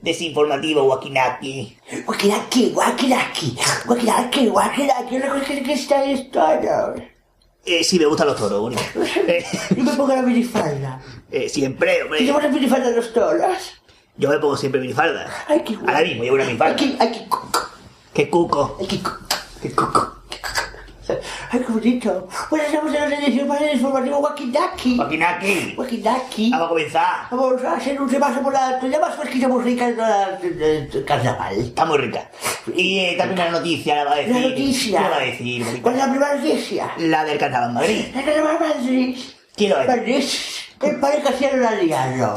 Desinformativo 0.00 0.82
Wakinaki. 0.82 1.78
Wakinaki, 2.08 2.72
Wakinaki, 2.74 3.56
Wakinaki, 3.86 4.48
Wakinaki. 4.48 5.44
¿Qué 5.46 5.62
que 5.62 5.72
está 5.74 6.02
esto? 6.02 6.40
No. 6.40 6.94
Eh, 7.66 7.84
sí, 7.84 8.00
me 8.00 8.06
gustan 8.06 8.26
los 8.26 8.36
toros, 8.36 8.60
bonito. 8.60 8.82
Eh, 9.28 9.44
Yo 9.76 9.84
me 9.84 9.92
pongo 9.92 10.16
la 10.16 10.22
minifalda. 10.22 11.00
eh, 11.30 11.48
siempre, 11.48 11.98
¿Qué 11.98 12.02
hombre. 12.02 12.18
llevan 12.24 12.42
la 12.42 12.48
minifalda 12.48 12.90
de 12.90 12.96
los 12.96 13.12
toros? 13.12 13.58
Yo 14.16 14.28
me 14.28 14.40
pongo 14.40 14.56
siempre 14.56 14.80
minifalda. 14.80 15.32
Ay, 15.46 15.62
qué 15.64 15.76
guay. 15.76 15.86
Ahora 15.94 16.02
mismo 16.04 16.24
llevo 16.24 16.34
una 16.34 16.46
minifalda. 16.46 16.74
Aquí, 16.74 16.96
aquí, 16.98 17.20
cuco, 17.28 17.68
¡Qué 18.12 18.28
cuco! 18.28 18.76
aquí, 18.82 18.98
cuco. 18.98 19.18
¡Qué 19.62 19.70
cuco! 19.70 20.21
Ay, 21.50 21.60
qué 21.60 21.72
bonito. 21.72 22.28
Bueno, 22.50 22.64
estamos 22.64 22.94
en 22.94 23.10
la 23.10 23.16
edición 23.18 23.48
para 23.48 23.66
el 23.70 23.74
informativo 23.76 24.18
Wakinaki. 24.18 24.98
Wakinaki, 24.98 25.74
Wakinaki. 25.76 26.50
vamos 26.50 26.66
a 26.66 26.68
comenzar. 26.68 27.16
Vamos 27.30 27.64
a 27.64 27.72
hacer 27.76 28.00
un 28.00 28.08
repaso 28.08 28.40
por 28.42 28.52
la 28.52 28.80
ya 28.88 29.00
más 29.00 29.14
fresquita, 29.16 29.48
muy 29.48 29.62
rica 29.64 29.86
de 29.88 29.96
la 29.96 30.30
de- 30.40 30.50
de- 30.50 30.86
de 30.86 31.04
carnaval. 31.04 31.54
Está 31.58 31.84
muy 31.84 31.98
rica. 31.98 32.30
Y 32.74 32.98
eh, 33.00 33.14
también 33.18 33.40
una 33.48 33.58
noticia, 33.58 33.96
la 33.96 34.04
va 34.04 34.12
a 34.12 34.16
decir. 34.16 34.34
La 34.34 34.40
noticia. 34.48 35.02
¿Qué 35.02 35.08
va 35.08 35.16
a 35.16 35.20
decir? 35.20 35.64
bonita? 35.64 35.82
¿Cuál 35.82 35.94
es 35.94 36.00
la 36.00 36.10
primera 36.10 36.34
noticia? 36.36 36.90
La 36.98 37.24
del 37.24 37.38
Carnaval 37.38 37.72
Madrid. 37.72 38.04
La 38.14 38.22
carnaval 38.22 38.56
Madrid. 38.60 39.18
¿Quién 39.56 39.70
lo 39.70 39.80
es? 39.80 39.86
Madrid. 39.88 40.24
El 40.82 41.00
padre 41.00 41.22
Casiano 41.22 41.56
Laliano. 41.62 42.34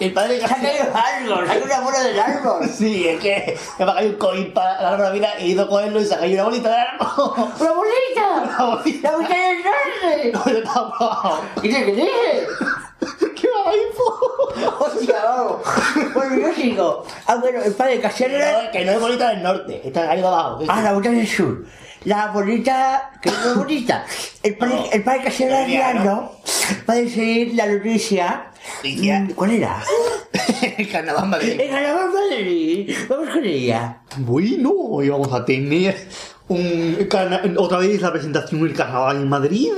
El 0.00 0.12
padre 0.12 0.40
Saca 0.40 0.56
los 0.56 0.94
árboles, 0.94 1.48
saca 1.48 1.64
una 1.64 1.80
bola 1.80 2.00
del 2.00 2.18
árbol. 2.20 2.68
Sí, 2.74 3.08
es 3.08 3.20
que 3.20 3.56
me 3.78 3.84
ha 3.84 3.94
caído 3.94 4.12
un 4.12 4.18
coin 4.18 4.52
para 4.52 4.80
la 4.82 4.88
árbol 4.90 5.06
de 5.06 5.12
vida 5.12 5.34
he 5.38 5.46
ido 5.46 5.64
a 5.64 5.68
cogerlo 5.68 6.00
y 6.00 6.04
saca 6.04 6.24
ahí 6.24 6.34
una 6.34 6.44
bolita 6.44 6.68
de 6.68 6.76
árbol. 6.76 7.50
¡Una 7.60 7.72
bolita! 7.72 8.54
Una 8.58 8.64
bolita. 8.76 9.10
¡La 9.10 9.16
bolita 9.16 9.34
del 9.34 9.58
norte! 9.62 10.32
No, 10.34 10.44
yo 10.46 10.62
tampoco. 10.62 11.40
¿Qué 11.62 11.68
te 11.68 11.84
crees? 11.84 12.48
¿Qué 13.34 13.48
va 13.48 13.72
info? 13.76 14.80
Hostia, 14.80 15.16
vamos. 15.24 15.56
Bueno, 16.14 16.36
yo 16.36 16.54
sigo. 16.54 17.04
Ah, 17.26 17.36
bueno, 17.36 17.62
el 17.62 17.72
padre 17.74 18.00
Casiano 18.00 18.38
No, 18.38 18.70
que 18.70 18.84
no 18.84 18.92
es 18.92 19.00
bolita 19.00 19.28
del 19.30 19.42
norte, 19.42 19.80
está 19.84 20.10
ahí 20.10 20.20
de 20.20 20.26
abajo. 20.26 20.60
Ah, 20.68 20.82
la 20.82 20.92
bolita 20.92 21.10
del 21.14 21.26
sur. 21.28 21.64
La 22.04 22.26
bonita, 22.32 23.12
que 23.22 23.30
no 23.30 23.50
es 23.52 23.56
bonita. 23.56 24.04
El 24.42 24.56
padre, 24.56 24.76
el 24.92 25.02
padre 25.02 25.24
Casiano 25.24 25.52
Laliano 25.54 26.32
va 26.88 26.94
a 26.94 26.96
decir 26.96 27.54
la 27.54 27.66
noticia. 27.66 28.50
Mm, 28.82 29.30
¿Cuál 29.32 29.50
era? 29.52 29.82
El 30.78 30.88
Carnaval 30.90 31.28
Madrid. 31.28 31.60
El 31.60 31.70
carnaval 31.70 32.10
Madrid. 32.12 32.94
Vamos 33.08 33.28
con 33.30 33.44
ella. 33.44 33.98
Bueno, 34.18 34.70
hoy 34.70 35.08
vamos 35.08 35.32
a 35.32 35.44
tener 35.44 35.96
un 36.48 36.96
otra 37.56 37.78
vez 37.78 38.00
la 38.02 38.12
presentación 38.12 38.62
del 38.62 38.74
carnaval 38.74 39.16
en 39.16 39.28
Madrid, 39.28 39.70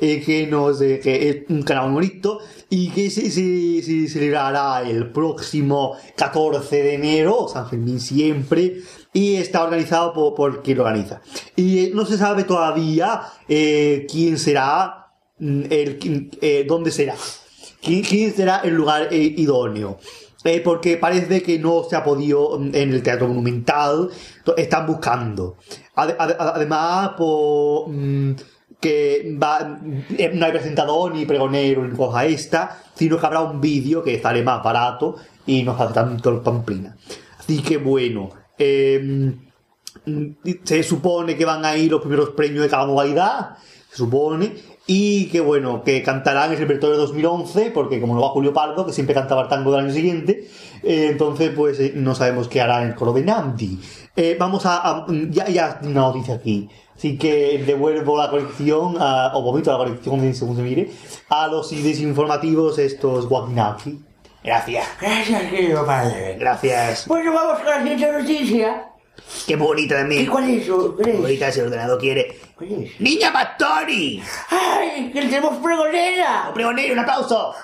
eh, 0.00 0.22
que, 0.24 0.46
nos, 0.46 0.80
eh, 0.80 1.00
que 1.02 1.28
es 1.28 1.36
un 1.48 1.62
carnaval 1.62 1.92
bonito 1.92 2.38
y 2.70 2.90
que 2.90 3.10
se, 3.10 3.30
se- 3.32 3.82
se 3.82 4.08
celebrará 4.08 4.82
el 4.88 5.10
próximo 5.10 5.96
14 6.16 6.82
de 6.82 6.94
enero, 6.94 7.48
San 7.52 7.68
Fermín 7.68 7.98
siempre, 8.00 8.76
y 9.12 9.36
está 9.36 9.62
organizado 9.64 10.12
por, 10.34 10.62
quien 10.62 10.78
lo 10.78 10.84
organiza. 10.84 11.20
Y 11.56 11.78
eh, 11.86 11.90
no 11.94 12.04
se 12.06 12.16
sabe 12.18 12.44
todavía 12.44 13.22
eh, 13.48 14.06
quién 14.10 14.38
será, 14.38 15.08
mm, 15.38 15.62
el, 15.70 15.98
quién- 15.98 16.30
eh, 16.40 16.64
dónde 16.68 16.90
será, 16.90 17.14
quién, 17.82 18.32
será 18.34 18.60
el 18.64 18.74
lugar 18.74 19.08
idóneo. 19.12 19.98
porque 20.64 20.96
parece 20.96 21.42
que 21.42 21.58
no 21.58 21.84
se 21.88 21.96
ha 21.96 22.04
podido 22.04 22.58
mm, 22.58 22.74
en 22.74 22.92
el 22.92 23.02
Teatro 23.02 23.28
Monumental, 23.28 24.08
están 24.56 24.86
buscando. 24.86 25.56
Ade- 25.96 26.16
ade- 26.18 26.36
además, 26.38 27.10
por, 27.18 27.88
mm, 27.88 28.34
que 28.80 29.34
no 29.34 30.46
hay 30.46 30.52
presentador 30.52 31.12
ni 31.14 31.26
pregonero 31.26 31.84
ni 31.86 31.96
cosa 31.96 32.24
esta, 32.26 32.80
sino 32.94 33.18
que 33.18 33.26
habrá 33.26 33.40
un 33.40 33.60
vídeo 33.60 34.04
que 34.04 34.20
sale 34.20 34.42
más 34.44 34.62
barato 34.62 35.16
y 35.46 35.62
no 35.64 35.72
hace 35.72 35.92
tanto 35.94 36.30
el 36.30 36.40
pamplina. 36.40 36.96
Así 37.40 37.60
que 37.62 37.76
bueno, 37.78 38.30
Mm, 38.58 40.36
se 40.64 40.82
supone 40.82 41.36
que 41.36 41.44
van 41.44 41.64
a 41.64 41.76
ir 41.76 41.90
los 41.90 42.00
primeros 42.00 42.30
premios 42.30 42.62
de 42.62 42.68
cada 42.68 42.86
modalidad, 42.86 43.56
se 43.90 43.96
supone, 43.96 44.54
y 44.86 45.26
que 45.26 45.40
bueno, 45.40 45.82
que 45.84 46.02
cantarán 46.02 46.52
el 46.52 46.58
repertorio 46.58 46.96
de 46.96 47.02
2011, 47.02 47.70
porque 47.72 48.00
como 48.00 48.14
no 48.14 48.22
va 48.22 48.28
Julio 48.30 48.52
Pardo, 48.52 48.86
que 48.86 48.92
siempre 48.92 49.14
cantaba 49.14 49.42
el 49.42 49.48
tango 49.48 49.70
del 49.70 49.84
año 49.84 49.92
siguiente, 49.92 50.48
eh, 50.82 51.08
entonces 51.10 51.50
pues 51.54 51.78
eh, 51.80 51.92
no 51.94 52.14
sabemos 52.14 52.48
qué 52.48 52.60
hará 52.60 52.82
en 52.82 52.88
el 52.88 52.94
coro 52.94 53.12
de 53.12 53.22
Nandi. 53.22 53.78
Eh, 54.16 54.36
vamos 54.38 54.62
a, 54.64 55.06
ya, 55.30 55.48
ya 55.48 55.80
una 55.82 56.00
noticia 56.00 56.34
aquí, 56.34 56.68
así 56.96 57.18
que 57.18 57.62
devuelvo 57.66 58.16
la 58.16 58.30
colección, 58.30 58.96
o 58.98 59.42
vomito 59.42 59.70
la 59.70 59.78
colección, 59.78 60.34
según 60.34 60.56
se 60.56 60.62
mire, 60.62 60.90
a 61.28 61.48
los 61.48 61.70
desinformativos 61.70 62.78
estos 62.78 63.26
Wagnaki. 63.30 64.07
Gracias, 64.42 64.86
Gracias, 65.00 65.42
querido 65.50 65.84
padre. 65.84 66.36
gracias. 66.38 67.06
Bueno, 67.06 67.32
vamos 67.32 67.58
con 67.58 67.66
la 67.66 67.78
siguiente 67.82 68.12
noticia. 68.12 68.84
Qué 69.46 69.56
bonita 69.56 69.94
¿Y 69.96 69.98
también. 69.98 70.26
cuál 70.26 70.48
es? 70.48 70.62
eso? 70.62 70.94
¿Cuál 70.94 71.04
Qué 71.04 71.10
es? 71.12 71.20
bonita 71.20 71.48
ese 71.48 71.62
ordenador 71.64 71.98
quiere. 71.98 72.38
¿Cuál 72.56 72.84
es? 72.84 73.00
¡Niña 73.00 73.32
Pastori! 73.32 74.22
¡Ay! 74.50 75.10
¡Que 75.12 75.20
tenemos 75.22 75.56
pregonera! 75.58 76.50
¡Pregonero, 76.54 76.92
un 76.94 76.98
aplauso! 77.00 77.54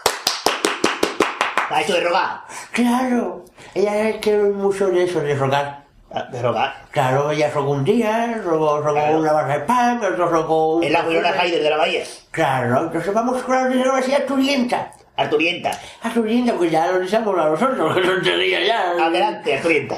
Ha 1.71 1.81
hecho 1.83 1.95
de 1.95 2.01
rogar. 2.03 2.41
Claro. 2.73 3.45
Ella 3.75 4.09
es 4.11 4.17
que 4.19 4.37
mucho 4.37 4.89
de 4.89 5.05
eso, 5.05 5.21
de 5.21 5.35
rogar. 5.35 5.85
Ah, 6.13 6.25
De 6.31 6.43
rogar. 6.43 6.75
Claro, 6.91 7.31
ella 7.31 7.51
rogó 7.53 7.71
un 7.73 7.85
día, 7.85 8.41
rogó, 8.45 8.81
rogó 8.81 8.93
Claro. 9.01 9.19
una 9.19 9.33
barra 9.33 9.59
de 9.59 9.65
pan, 9.65 9.99
otro 10.05 10.29
rogó... 10.29 10.77
un- 10.77 10.85
Es 10.85 10.91
la 10.93 11.03
Winona 11.05 11.31
Haider 11.31 11.63
de 11.63 11.71
la 11.71 11.77
Bahía. 11.77 12.05
Claro, 12.31 12.83
entonces 12.85 13.13
vamos 13.15 13.43
con 13.43 13.57
la 13.57 13.63
Universidad 13.63 14.25
Turienta. 14.25 14.93
Arturienta. 15.17 15.81
A 16.03 16.13
Turienta, 16.13 16.55
pues 16.55 16.71
ya 16.71 16.87
lo 16.89 16.99
necesitamos 16.99 17.39
a 17.39 17.49
nosotros, 17.51 17.95
que 17.95 18.01
tontería 18.03 18.65
ya. 18.65 18.91
Adelante, 18.91 19.55
Arturienta. 19.57 19.97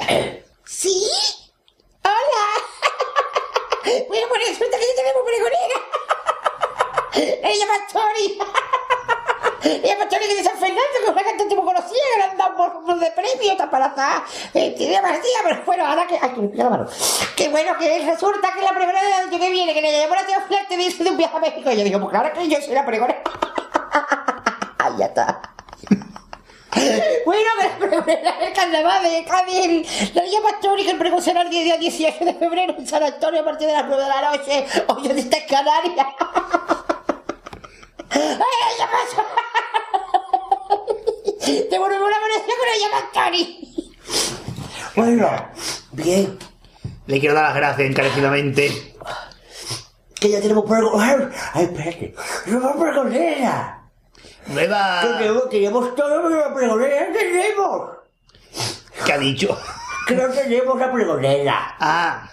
¿Sí? 0.64 1.02
¡Hola! 2.04 2.46
bueno, 4.08 4.26
pues 4.28 4.48
resulta 4.48 4.76
que 4.78 4.84
ya 4.84 4.94
tenemos 4.96 5.22
pregonera. 5.24 5.78
Ella 7.48 7.66
Pastori. 7.66 8.38
Ella 9.82 9.98
Pastori 9.98 10.28
que 10.28 10.34
de 10.34 10.44
San 10.44 10.58
Fernando, 10.58 10.82
que 11.02 11.10
una 11.10 11.24
cantante 11.24 11.54
muy 11.56 11.64
conocida, 11.64 12.02
que 12.12 12.18
le 12.18 12.24
han 12.24 12.36
dado 12.36 12.56
por 12.56 12.98
de 12.98 13.10
premio, 13.12 13.52
embarazada. 13.58 14.24
Eh, 14.52 14.74
tiene 14.76 15.00
más 15.00 15.12
días, 15.12 15.40
pero 15.44 15.62
bueno, 15.64 15.86
ahora 15.86 16.06
que... 16.06 16.18
Ay, 16.20 16.30
que 16.30 16.40
me 16.42 16.48
pica 16.48 16.64
la 16.64 16.70
mano. 16.70 16.86
Que 17.34 17.48
bueno, 17.48 17.72
que 17.78 18.04
resulta 18.04 18.52
que 18.52 18.60
la 18.60 18.74
pregonera 18.74 19.02
del 19.02 19.12
año 19.12 19.38
que 19.38 19.50
viene, 19.50 19.72
que 19.72 19.80
le 19.80 19.98
llamó 19.98 20.14
la 20.14 20.26
tía 20.26 20.42
Flerte, 20.42 20.76
dice 20.76 21.04
de 21.04 21.10
un 21.10 21.16
viaje 21.16 21.36
a 21.36 21.40
México. 21.40 21.70
Y 21.70 21.76
yo 21.78 21.84
digo, 21.84 22.00
pues 22.00 22.14
ahora 22.14 22.32
que 22.32 22.48
yo 22.48 22.60
soy 22.60 22.74
la 22.74 22.84
pregonera. 22.84 23.22
Ya 24.98 25.06
está. 25.06 25.40
Bueno, 27.24 27.48
pregonera 27.78 28.38
del 28.38 28.52
carnaval 28.52 29.02
de 29.02 29.24
Cádiz, 29.24 30.14
la 30.14 30.22
niña 30.22 30.40
Pastori, 30.42 30.84
que 30.84 30.90
el 30.90 30.98
pregón 30.98 31.22
será 31.22 31.42
el 31.42 31.50
día 31.50 31.76
18 31.76 32.24
de 32.24 32.34
febrero 32.34 32.74
en 32.78 32.86
San 32.86 33.02
Antonio 33.02 33.40
a 33.40 33.44
partir 33.44 33.66
de 33.66 33.72
las 33.74 33.86
9 33.86 34.02
de 34.02 34.08
la 34.08 34.30
noche. 34.32 34.66
Oye, 34.88 35.08
¿dónde 35.08 35.22
está 35.22 35.38
en 35.38 35.46
Canarias? 35.48 36.06
¡Ay, 38.10 38.74
ya 38.78 38.88
pasó! 38.90 39.24
Devolvemos 41.70 42.10
la 42.10 42.20
conexión 42.20 42.56
con 42.58 42.68
ella 42.74 42.88
Pastori. 42.92 43.92
Bueno, 44.96 45.28
bien, 45.92 46.38
Le 47.06 47.20
quiero 47.20 47.34
dar 47.34 47.44
las 47.44 47.54
gracias 47.56 47.90
encarecidamente. 47.90 48.94
que 50.20 50.30
ya 50.30 50.40
tenemos 50.40 50.64
pregonera. 50.64 51.30
Ay, 51.54 51.64
espérate, 51.64 52.14
nueva 52.46 52.74
pregonera. 52.78 53.75
Nueva... 54.48 55.00
Tenemos, 55.18 55.48
tenemos 55.48 55.94
todo, 55.94 56.22
pero 56.22 56.40
la 56.40 56.54
pregonera 56.54 57.08
no 57.08 57.12
tenemos. 57.12 57.90
¿Qué 59.04 59.12
ha 59.12 59.18
dicho? 59.18 59.58
Que 60.06 60.14
no 60.14 60.28
tenemos 60.28 60.78
la 60.78 60.92
pregonera. 60.92 61.76
Ah. 61.80 62.28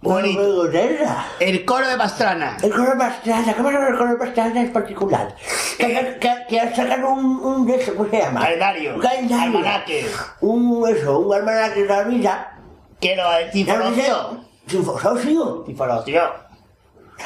Bonito. 0.00 0.38
pregonera. 0.38 1.26
El 1.40 1.64
coro 1.64 1.88
de 1.88 1.96
Pastrana. 1.96 2.56
El 2.62 2.70
color 2.70 2.98
pastrana, 2.98 3.54
¿qué 3.54 3.62
pasa 3.62 3.78
con 3.78 3.86
el 3.86 3.96
color 3.98 4.18
pastrana 4.18 4.62
es 4.62 4.70
particular? 4.70 5.34
Que, 5.78 6.18
que, 6.20 6.44
que 6.48 6.74
sacan 6.74 7.04
un, 7.04 7.24
un 7.42 7.66
de 7.66 7.76
eso, 7.76 7.94
¿cómo 7.94 8.10
se 8.10 8.18
llama? 8.18 8.40
Calendario. 8.42 8.94
Un 8.94 9.00
calendario. 9.00 9.58
Almanaque. 9.58 10.06
Un, 10.42 10.88
eso, 10.88 11.18
un 11.20 11.34
almanaque 11.34 11.82
de 11.82 11.88
la 11.88 12.02
vida. 12.02 12.58
Quiero 13.00 13.32
el 13.32 13.50
Tifonocio. 13.50 14.44
¿Sinfosocio? 14.66 15.64
Tifonocio. 15.66 16.22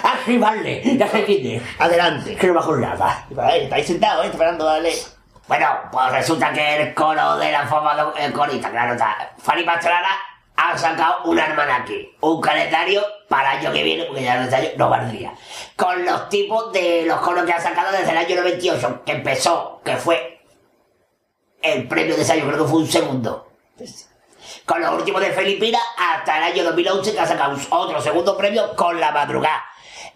Ah, 0.02 0.16
sí, 0.24 0.38
vale, 0.38 0.82
ya 0.96 1.08
sé 1.08 1.24
quién 1.24 1.56
es. 1.56 1.62
Adelante. 1.78 2.36
Que 2.36 2.46
no 2.46 2.54
me 2.54 2.60
acordaba. 2.60 3.24
Ahí, 3.38 3.64
estáis 3.64 3.86
sentados, 3.86 4.24
¿eh? 4.24 4.28
Esperando, 4.28 4.64
dale. 4.64 4.92
Bueno, 5.46 5.66
pues 5.90 6.12
resulta 6.12 6.52
que 6.52 6.82
el 6.82 6.94
coro 6.94 7.36
de 7.38 7.50
la 7.50 7.66
fama 7.66 7.94
de 7.96 8.26
el 8.26 8.32
corista, 8.32 8.70
claro 8.70 8.92
está. 8.92 9.32
Fanny 9.38 9.64
Pastrana 9.64 10.10
ha 10.56 10.76
sacado 10.76 11.24
un 11.24 11.38
almanaque, 11.38 12.16
un 12.20 12.40
calendario 12.40 13.02
para 13.28 13.52
el 13.52 13.58
año 13.60 13.72
que 13.72 13.82
viene, 13.82 14.04
porque 14.04 14.22
ya 14.22 14.36
no 14.36 14.42
este 14.42 14.56
año 14.56 14.68
no 14.76 14.90
valdría. 14.90 15.32
Con 15.74 16.04
los 16.04 16.28
tipos 16.28 16.72
de 16.72 17.04
los 17.06 17.20
coros 17.20 17.44
que 17.44 17.52
ha 17.52 17.60
sacado 17.60 17.92
desde 17.92 18.10
el 18.10 18.18
año 18.18 18.36
98, 18.36 19.02
que 19.06 19.12
empezó, 19.12 19.80
que 19.84 19.96
fue 19.96 20.42
el 21.62 21.88
premio 21.88 22.14
de 22.14 22.22
ese 22.22 22.32
año, 22.32 22.46
creo 22.46 22.64
que 22.64 22.70
fue 22.70 22.80
un 22.80 22.86
segundo. 22.86 23.48
Con 24.66 24.80
los 24.82 24.92
últimos 24.92 25.20
de 25.22 25.30
Filipina 25.30 25.78
hasta 25.96 26.38
el 26.38 26.52
año 26.52 26.64
2011, 26.64 27.12
que 27.12 27.20
ha 27.20 27.26
sacado 27.26 27.56
otro 27.70 28.02
segundo 28.02 28.36
premio 28.36 28.74
con 28.76 29.00
la 29.00 29.12
madrugada. 29.12 29.64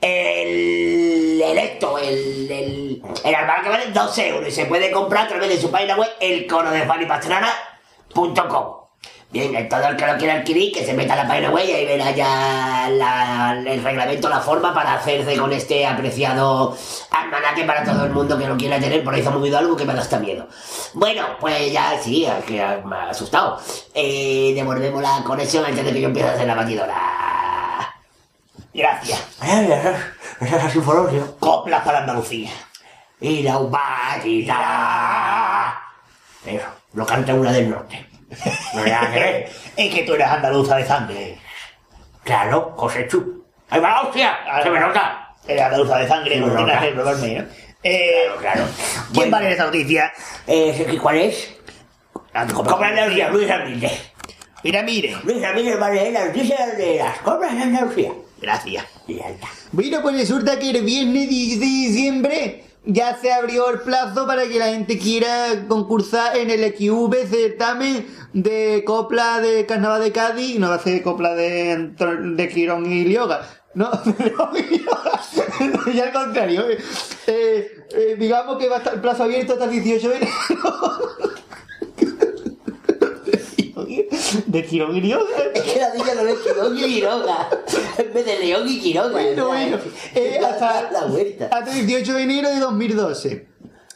El 0.03 1.41
electo, 1.41 1.97
el, 1.97 2.51
el, 2.51 3.03
el 3.25 3.35
almanaque 3.35 3.69
vale 3.69 3.91
12 3.93 4.29
euros 4.29 4.49
y 4.49 4.53
se 4.53 4.67
puede 4.67 4.91
comprar 4.91 5.27
a 5.27 5.29
través 5.29 5.49
de 5.49 5.61
su 5.61 5.71
página 5.71 5.97
web 5.97 6.11
elcorodefannypastrana.com. 6.21 8.83
Bien, 9.33 9.55
eh, 9.57 9.65
todo 9.65 9.89
el 9.89 9.97
que 9.97 10.07
lo 10.07 10.19
quiera 10.19 10.35
adquirir, 10.35 10.75
que 10.75 10.85
se 10.85 10.93
meta 10.93 11.15
a 11.15 11.17
la 11.17 11.27
página 11.27 11.51
web 11.51 11.67
y 11.67 11.73
ahí 11.73 11.87
verá 11.87 12.11
ya 12.11 12.87
el 13.67 13.83
reglamento, 13.83 14.29
la 14.29 14.41
forma 14.41 14.75
para 14.75 14.95
hacerse 14.95 15.39
con 15.39 15.51
este 15.55 15.87
apreciado 15.87 16.77
almanaque 17.11 17.65
para 17.65 17.83
todo 17.83 18.05
el 18.05 18.11
mundo 18.11 18.37
que 18.37 18.47
lo 18.47 18.59
quiera 18.59 18.79
tener. 18.79 19.03
Por 19.03 19.15
ahí 19.15 19.23
se 19.23 19.29
ha 19.29 19.31
movido 19.31 19.57
algo 19.57 19.75
que 19.75 19.87
me 19.87 19.95
da 19.95 20.03
hasta 20.03 20.19
miedo. 20.19 20.47
Bueno, 20.93 21.25
pues 21.41 21.73
ya 21.73 21.99
sí, 22.03 22.29
que 22.47 22.63
me 22.85 22.97
ha 22.97 23.09
asustado. 23.09 23.59
Eh, 23.95 24.53
devolvemos 24.55 25.01
la 25.01 25.23
conexión 25.25 25.65
antes 25.65 25.83
de 25.83 25.93
que 25.93 26.01
yo 26.03 26.09
empiece 26.09 26.29
a 26.29 26.33
hacer 26.33 26.47
la 26.47 26.55
batidora. 26.55 27.32
Gracias. 28.75 29.23
Esa 29.43 29.97
es 30.41 30.51
la 30.65 30.71
sinfonocio. 30.71 31.37
Coplas 31.39 31.83
para 31.85 31.99
Andalucía. 31.99 32.51
Y 33.21 33.43
la 33.43 33.59
batidora. 33.59 35.79
Eso, 36.45 36.67
lo 36.95 37.07
canta 37.07 37.35
una 37.35 37.53
del 37.53 37.71
norte. 37.71 38.07
No 38.75 38.83
ver. 38.83 39.51
Es 39.77 39.95
que 39.95 40.03
tú 40.03 40.15
eres 40.15 40.27
andaluza 40.27 40.77
de 40.77 40.87
sangre. 40.87 41.39
Claro, 42.25 42.73
José 42.77 43.07
Chu. 43.09 43.45
¡Ahí 43.71 43.81
va 43.81 43.89
la 43.91 44.01
hostia! 44.03 44.37
¡Se 44.63 44.69
me 44.71 44.79
nota! 44.81 45.35
Eres 45.49 45.63
andaluza 45.63 45.99
de 45.99 46.09
sangre, 46.09 46.37
no 46.37 46.55
tienes 46.55 46.79
que 46.81 46.89
probarme, 46.93 47.35
¿no? 47.41 47.45
Eh, 47.83 48.29
Claro. 48.41 48.65
¿Quién 48.75 49.15
Bueno. 49.15 49.31
vale 49.33 49.53
esa 49.53 49.65
noticia? 49.65 50.13
Eh, 50.47 50.99
¿Cuál 51.01 51.17
es? 51.17 51.55
Compra 52.55 52.89
Andalucía, 52.89 53.31
Luis 53.31 53.49
Ramírez. 53.49 54.13
Mira, 54.63 54.83
mire. 54.83 55.17
Luis 55.25 55.41
Ramírez 55.41 55.79
vale 55.79 56.13
la 56.13 56.27
noticia 56.27 56.67
de 56.77 56.97
las 56.99 57.19
compras 57.21 57.55
de 57.55 57.63
Andalucía. 57.63 58.13
Gracias. 58.43 58.85
Y 59.07 59.15
ya 59.17 59.29
está. 59.31 59.47
Bueno, 59.71 60.03
pues 60.03 60.17
resulta 60.17 60.59
que 60.59 60.71
el 60.71 60.83
viernes 60.85 61.29
16 61.29 61.61
de 61.61 61.67
diciembre 61.67 62.65
ya 62.85 63.17
se 63.17 63.33
abrió 63.33 63.71
el 63.71 63.81
plazo 63.81 64.27
para 64.27 64.49
que 64.49 64.59
la 64.59 64.67
gente 64.67 64.99
quiera 64.99 65.65
concursar 65.69 66.37
en 66.37 66.51
el 66.51 66.61
XV 66.77 67.15
certamen 67.31 68.07
de 68.33 68.83
copla 68.85 69.41
de 69.41 69.65
Carnaval 69.67 70.03
de 70.03 70.13
Cádiz. 70.13 70.59
No 70.59 70.69
va 70.71 70.75
a 70.75 70.79
ser 70.81 71.03
copla 71.03 71.35
de, 71.35 71.93
de 71.97 72.49
Quirón 72.49 72.91
y 72.91 73.05
Lioga. 73.05 73.49
No, 73.75 73.91
y 74.59 74.77
Lioga. 74.79 75.21
ya 75.95 76.05
al 76.05 76.13
contrario. 76.13 76.65
eh, 76.69 76.79
eh, 77.27 78.17
digamos 78.19 78.59
que 78.59 78.69
va 78.69 78.77
a 78.77 78.79
estar 78.79 78.95
el 78.95 79.01
plazo 79.01 79.23
abierto 79.23 79.53
hasta 79.53 79.67
el 79.67 79.71
18 79.71 80.09
de 80.09 80.17
enero. 80.17 80.33
de 84.47 84.65
Quirón 84.65 84.97
y 84.97 85.01
Lioga. 85.01 85.25
Es 85.55 85.63
que 85.63 85.79
la 85.81 85.95
niña 85.95 86.15
no 86.15 86.29
es 86.29 86.39
Quirón 86.41 86.77
y 86.79 86.83
Quiroga. 86.83 87.49
En 87.99 88.13
vez 88.15 88.27
de 88.27 88.39
León 88.39 88.69
y 88.69 88.81
Quiroga. 88.81 89.11
Bueno, 89.11 89.49
bueno. 89.49 89.79
Eh, 90.15 90.41
hasta, 90.45 90.91
la 90.91 91.05
vuelta. 91.07 91.49
hasta 91.51 91.79
el 91.79 91.87
18 91.87 92.15
de 92.15 92.23
enero 92.23 92.49
de 92.51 92.61
2012. 92.61 93.49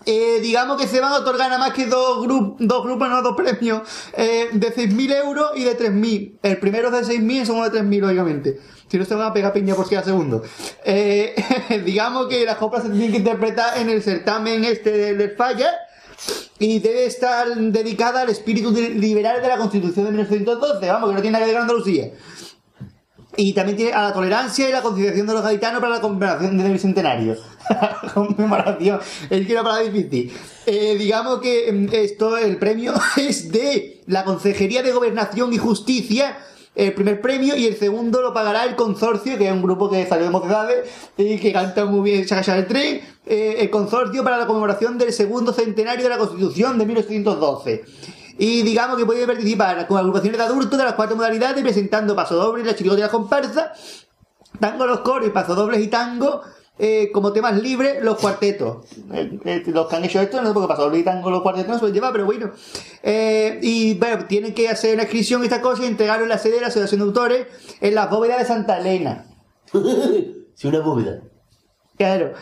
Eh, 0.09 0.39
digamos 0.41 0.81
que 0.81 0.87
se 0.87 1.01
van 1.01 1.13
a 1.13 1.17
otorgar 1.19 1.49
nada 1.51 1.59
más 1.59 1.73
que 1.73 1.87
dos, 1.87 2.25
grup- 2.25 2.57
dos 2.61 2.85
grupos, 2.85 3.09
no 3.09 3.23
dos 3.23 3.35
premios, 3.37 3.83
eh, 4.17 4.51
de 4.53 4.73
6.000 4.73 5.13
euros 5.25 5.51
y 5.57 5.65
de 5.65 5.77
3.000. 5.77 6.39
El 6.45 6.59
primero 6.59 6.97
es 6.97 7.09
de 7.09 7.15
6.000 7.17 7.33
y 7.33 7.39
el 7.41 7.47
segundo 7.47 7.69
de 7.69 7.81
3.000, 7.81 8.01
lógicamente. 8.03 8.61
Si 8.89 8.99
no, 8.99 9.05
se 9.05 9.17
van 9.17 9.27
a 9.27 9.33
pegar 9.33 9.53
piña 9.53 9.75
por 9.75 9.89
si 9.89 9.97
a 9.97 10.05
segundo. 10.05 10.45
Eh, 10.85 11.35
digamos 11.85 12.29
que 12.29 12.45
las 12.45 12.55
coplas 12.57 12.85
se 12.85 12.91
tienen 12.91 13.11
que 13.11 13.17
interpretar 13.19 13.79
en 13.79 13.91
el 13.91 14.01
certamen 14.01 14.63
este 14.65 14.93
del 14.93 15.19
del 15.19 15.31
Falla. 15.33 15.73
Y 16.59 16.79
debe 16.79 17.07
estar 17.07 17.55
dedicada 17.55 18.22
al 18.22 18.31
espíritu 18.31 18.70
liberal 18.72 19.42
de 19.42 19.48
la 19.48 19.59
Constitución 19.59 20.07
de 20.07 20.12
1912, 20.12 20.87
vamos, 20.87 21.11
que 21.11 21.14
no 21.14 21.22
tiene 21.22 21.33
nada 21.33 21.44
que 21.44 21.52
ver 21.52 21.61
con 21.61 21.70
Andalucía. 21.70 22.11
Y 23.38 23.52
también 23.52 23.76
tiene 23.76 23.92
a 23.92 24.02
la 24.02 24.12
tolerancia 24.14 24.68
y 24.68 24.72
la 24.72 24.81
concienciación 24.81 25.26
de 25.26 25.33
los 25.35 25.42
gaditanos 25.42 25.81
para 25.81 25.96
la 25.96 26.00
conmemoración 26.00 26.57
del 26.57 26.72
bicentenario. 26.72 27.37
conmemoración, 28.14 29.00
es 29.29 29.46
que 29.46 29.52
era 29.52 29.62
para 29.62 29.81
difícil. 29.81 30.33
Eh, 30.64 30.96
digamos 30.98 31.40
que 31.40 31.70
mm, 31.70 31.88
esto, 31.92 32.38
el 32.38 32.57
premio 32.57 32.94
es 33.16 33.52
de 33.52 34.02
la 34.07 34.24
Consejería 34.24 34.83
de 34.83 34.92
Gobernación 34.92 35.52
y 35.52 35.59
Justicia, 35.59 36.38
el 36.77 36.93
primer 36.93 37.23
premio, 37.23 37.57
y 37.57 37.67
el 37.67 37.77
segundo 37.77 38.21
lo 38.21 38.35
pagará 38.35 38.65
el 38.65 38.77
consorcio, 38.77 39.39
que 39.39 39.47
es 39.47 39.53
un 39.53 39.62
grupo 39.62 39.89
que 39.89 40.07
salió 40.07 40.27
de 40.27 40.31
mocedades 40.31 40.89
y 41.17 41.39
que 41.39 41.51
canta 41.51 41.87
muy 41.87 42.11
bien 42.11 42.27
Chaca 42.27 42.55
el 42.55 42.67
tren, 42.67 43.01
eh, 43.25 43.57
el 43.61 43.71
consorcio 43.71 44.23
para 44.23 44.37
la 44.37 44.47
conmemoración 44.47 44.99
del 44.99 45.12
segundo 45.12 45.55
centenario 45.55 46.05
de 46.05 46.11
la 46.11 46.19
Constitución 46.19 46.79
de 46.79 46.85
1912. 46.85 47.85
Y 48.39 48.61
digamos 48.61 48.99
que 48.99 49.07
puede 49.07 49.27
participar 49.27 49.87
con 49.87 49.97
agrupaciones 49.97 50.37
de 50.37 50.45
adultos 50.45 50.79
de 50.79 50.85
las 50.85 50.93
cuatro 50.93 51.17
modalidades, 51.17 51.62
presentando 51.62 52.15
pasodobles, 52.15 52.67
la 52.67 52.77
chirigota 52.77 53.01
y 53.01 53.05
la 53.05 53.09
comparsa, 53.09 53.73
tango 54.61 54.87
los 54.87 55.01
coros 55.01 55.31
pasodobles 55.31 55.81
y 55.81 55.89
tango, 55.89 56.43
eh, 56.79 57.11
como 57.11 57.33
temas 57.33 57.61
libres, 57.61 58.03
los 58.03 58.19
cuartetos. 58.19 58.85
Eh, 59.12 59.39
eh, 59.47 59.62
los 59.67 59.87
que 59.87 59.97
han 59.97 60.05
hecho 60.05 60.21
esto, 60.21 60.43
no 60.43 60.49
sé 60.49 60.55
por 60.55 60.65
qué 60.65 60.69
pasodobles 60.69 61.01
y 61.01 61.05
tango 61.05 61.31
los 61.31 61.41
cuartetos 61.41 61.69
no 61.69 61.79
se 61.79 61.85
los 61.87 61.93
lleva, 61.93 62.12
pero 62.12 62.27
bueno. 62.27 62.51
Y 63.62 63.95
bueno, 63.95 64.27
tienen 64.27 64.53
que 64.53 64.69
hacer 64.69 64.95
una 64.95 65.05
inscripción 65.05 65.41
y 65.41 65.45
estas 65.45 65.61
cosas 65.61 65.85
y 65.85 65.89
entregarlo 65.89 66.25
en 66.25 66.29
la 66.29 66.39
sede 66.39 66.57
de 66.57 66.61
la 66.61 66.67
Asociación 66.67 67.01
de 67.01 67.07
Autores 67.07 67.47
en 67.81 67.95
la 67.95 68.07
bóveda 68.07 68.39
de 68.39 68.45
Santa 68.45 68.79
Elena. 68.79 69.27
Sí, 70.59 70.69
una 70.69 70.81
bóveda. 70.81 71.21
Claro. 71.99 72.33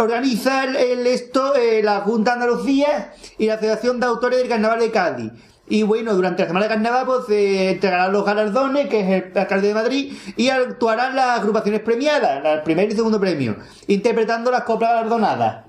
Organiza 0.00 0.64
el, 0.64 1.06
esto 1.06 1.52
la 1.80 2.00
Junta 2.00 2.32
de 2.32 2.42
Andalucía 2.42 3.14
y 3.38 3.46
la 3.46 3.54
Asociación 3.54 4.00
de 4.00 4.06
Autores 4.06 4.40
del 4.40 4.48
Carnaval 4.48 4.80
de 4.80 4.90
Cádiz. 4.90 5.30
Y 5.68 5.82
bueno, 5.82 6.14
durante 6.14 6.42
la 6.42 6.48
semana 6.48 6.66
de 6.66 6.74
carnaval 6.74 7.06
pues 7.06 7.26
se 7.26 7.70
entregarán 7.70 8.12
los 8.12 8.24
galardones, 8.24 8.88
que 8.88 9.00
es 9.00 9.24
el 9.24 9.38
alcalde 9.38 9.68
de 9.68 9.74
Madrid, 9.74 10.16
y 10.36 10.48
actuarán 10.48 11.16
las 11.16 11.40
agrupaciones 11.40 11.80
premiadas, 11.80 12.44
el 12.44 12.62
primer 12.62 12.90
y 12.90 12.94
segundo 12.94 13.18
premio, 13.18 13.56
interpretando 13.88 14.50
las 14.50 14.62
coplas 14.62 14.90
galardonadas. 14.90 15.64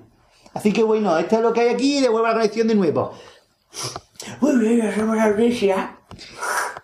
Así 0.53 0.71
que 0.71 0.83
bueno, 0.83 1.17
esto 1.17 1.37
es 1.37 1.41
lo 1.41 1.53
que 1.53 1.61
hay 1.61 1.69
aquí 1.69 1.97
y 1.97 2.01
devuelvo 2.01 2.27
la 2.27 2.33
colección 2.33 2.67
de 2.67 2.75
nuevo. 2.75 3.13
Muy 4.39 4.57
bien, 4.57 4.87
hacemos 4.87 5.15
la 5.15 5.29
noticia. 5.29 5.97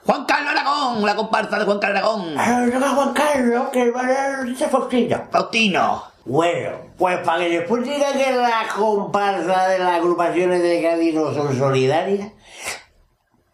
Juan 0.05 0.25
Carlos 0.25 0.51
Aragón, 0.51 1.05
la 1.05 1.15
comparsa 1.15 1.59
de 1.59 1.65
Juan 1.65 1.79
Carlos 1.79 1.99
Aragón. 1.99 2.71
Toca 2.71 2.89
Juan 2.89 3.13
Carlos, 3.13 3.69
que 3.71 3.91
va 3.91 4.01
a 4.01 4.37
noticia 4.37 4.69
Faustino. 4.69 5.27
Faustino. 5.31 6.13
Bueno, 6.25 6.69
pues 6.97 7.19
para 7.19 7.39
que 7.39 7.59
después 7.59 7.83
diga 7.83 8.13
que 8.13 8.31
las 8.31 8.73
comparsas 8.73 9.69
de 9.69 9.79
las 9.79 9.93
agrupaciones 9.95 10.61
de 10.61 10.81
Cádiz 10.81 11.13
no 11.13 11.33
son 11.33 11.57
solidarias, 11.57 12.31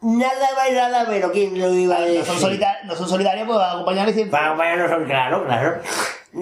nada 0.01 0.49
más 0.55 0.69
y 0.69 0.73
nada 0.73 1.03
menos, 1.05 1.31
¿quién 1.31 1.59
lo 1.59 1.73
iba 1.73 1.95
a 1.97 1.99
No 1.99 2.05
decir? 2.05 2.25
son, 2.25 2.39
solidarios, 2.39 2.85
no 2.85 2.95
son 2.95 3.09
solidarios, 3.09 3.47
pues 3.47 3.59
acompañarles 3.59 4.15
siempre. 4.15 4.39
No 4.39 4.89
son, 4.89 5.05
claro, 5.05 5.45
claro. 5.45 5.81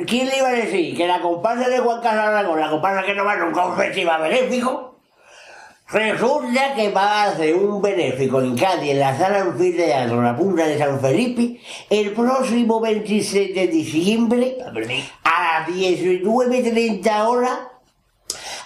¿Quién 0.06 0.28
le 0.28 0.38
iba 0.38 0.50
a 0.50 0.54
decir 0.54 0.96
que 0.98 1.08
la 1.08 1.22
comparsa 1.22 1.70
de 1.70 1.80
Juan 1.80 2.02
Carlos 2.02 2.26
Aragón, 2.26 2.60
la 2.60 2.70
comparsa 2.70 3.04
que 3.04 3.14
no 3.16 3.24
va 3.26 3.36
nunca 3.38 3.62
a 3.62 3.66
un 3.68 3.78
festival 3.78 4.22
benéfico, 4.22 5.00
resulta 5.90 6.74
que 6.76 6.90
va 6.92 7.24
a 7.24 7.24
hacer 7.30 7.56
un 7.56 7.82
benéfico 7.82 8.42
en 8.42 8.58
Cádiz, 8.58 8.92
en 8.92 9.00
la 9.00 9.18
sala 9.18 9.40
anfiteatro, 9.40 10.22
la 10.22 10.36
punta 10.36 10.68
de 10.68 10.78
San 10.78 11.00
Felipe, 11.00 11.62
el 11.90 12.12
próximo 12.12 12.82
26 12.82 13.56
de 13.56 13.68
diciembre, 13.68 14.58
a 15.24 15.62
las 15.62 15.68
19.30 15.70 17.26
horas, 17.26 17.58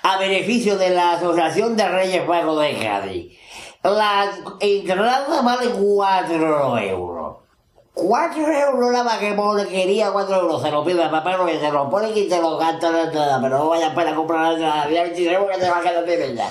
a 0.03 0.17
beneficio 0.17 0.77
de 0.79 0.89
la 0.89 1.13
Asociación 1.13 1.77
de 1.77 1.87
Reyes 1.87 2.27
Magos 2.27 2.59
de 2.63 2.77
Cádiz. 2.79 3.37
La 3.83 4.31
entrada 4.59 5.41
vale 5.41 5.69
4 5.69 6.77
euros. 6.77 7.37
4 7.93 8.47
euros 8.47 8.91
la 8.91 9.03
más 9.03 9.17
que 9.17 9.33
pone, 9.33 9.65
quería 9.65 10.11
4 10.11 10.35
euros, 10.35 10.61
se 10.61 10.71
lo 10.71 10.83
pide 10.83 11.03
a 11.03 11.11
papá, 11.11 11.37
que 11.45 11.59
se 11.59 11.71
lo 11.71 11.89
pone 11.89 12.11
y 12.11 12.29
te 12.29 12.39
lo 12.39 12.57
gasta 12.57 12.89
la 12.89 13.03
entrada, 13.03 13.39
pero 13.41 13.57
no 13.57 13.69
vayas 13.69 13.93
para 13.93 14.15
comprar 14.15 14.41
la 14.43 14.53
entrada, 14.53 14.87
día 14.87 15.03
23 15.03 15.39
porque 15.39 15.57
te 15.57 15.69
va 15.69 15.77
a 15.79 15.81
quedar 15.81 16.05
de 16.05 16.17
verdad. 16.17 16.49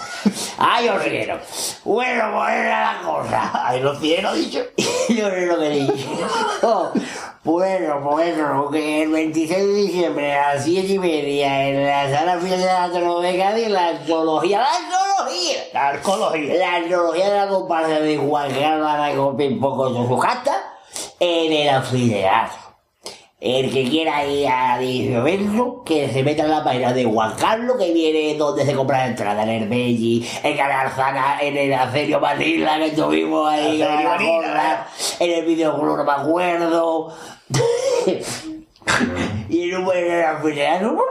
Ay, 0.59 0.89
os 0.89 1.03
quiero. 1.03 1.39
Bueno, 1.85 2.33
pues 2.35 2.51
era 2.51 2.93
la 2.93 3.03
cosa. 3.03 3.51
Ay, 3.67 3.81
los 3.81 3.99
cielos, 3.99 4.35
dicho. 4.35 4.61
Yo 5.09 5.29
no 5.29 5.37
lo 5.37 5.59
que 5.59 5.67
he 5.67 5.81
dicho. 5.81 6.93
Bueno, 7.43 8.03
pues 8.05 8.37
eso, 8.37 8.69
que 8.71 9.03
el 9.05 9.13
26 9.13 9.67
de 9.67 9.75
diciembre 9.75 10.35
a 10.35 10.57
las 10.57 10.65
7 10.65 10.93
y 10.93 10.99
media 10.99 11.69
en 11.69 11.87
la 11.87 12.11
sala 12.11 12.39
fiel 12.39 12.61
de 12.61 12.67
la 12.67 12.89
de 12.89 13.39
Cádiz, 13.39 13.69
la 13.69 13.89
antología, 13.89 14.59
la 14.59 14.69
antología. 14.77 15.59
La 15.73 15.89
arqueología. 15.89 16.55
La 16.57 16.75
antología 16.75 17.31
de 17.31 17.37
la 17.39 17.49
comparsa 17.49 18.01
de 18.01 18.19
Juan 18.19 18.51
Carlos 18.51 18.87
Aragón 18.87 19.59
poco 19.59 19.95
con 19.95 20.07
su 20.07 20.19
casta 20.19 20.53
en 21.19 21.53
el 21.53 21.69
anfiteatro. 21.71 22.60
El 23.41 23.73
que 23.73 23.89
quiera 23.89 24.23
ir 24.27 24.47
a 24.49 24.79
evento, 24.83 25.83
que 25.83 26.11
se 26.11 26.23
meta 26.23 26.43
en 26.43 26.51
la 26.51 26.63
página 26.63 26.93
de 26.93 27.07
Juan 27.07 27.33
Carlos, 27.41 27.79
que 27.79 27.91
viene 27.91 28.37
donde 28.37 28.67
se 28.67 28.75
compra 28.75 28.99
la 28.99 29.07
entrada, 29.07 29.45
en 29.45 29.49
el 29.49 29.67
Belli, 29.67 30.29
en 30.43 30.57
Canarzana, 30.59 31.39
en 31.41 31.57
el 31.57 31.73
Acerio 31.73 32.21
Manila, 32.21 32.77
que 32.77 32.89
estuvimos 32.89 33.51
ahí, 33.51 33.81
en 33.81 34.05
la 34.05 34.19
gorra, 34.19 34.87
en 35.21 35.31
el 35.31 35.47
videoclub, 35.47 35.97
no 35.97 36.05
me 36.05 36.13
acuerdo. 36.13 37.15
y 39.49 39.71
en 39.71 39.77
un 39.77 39.85
buen 39.87 40.23
anfiteatro, 40.23 40.99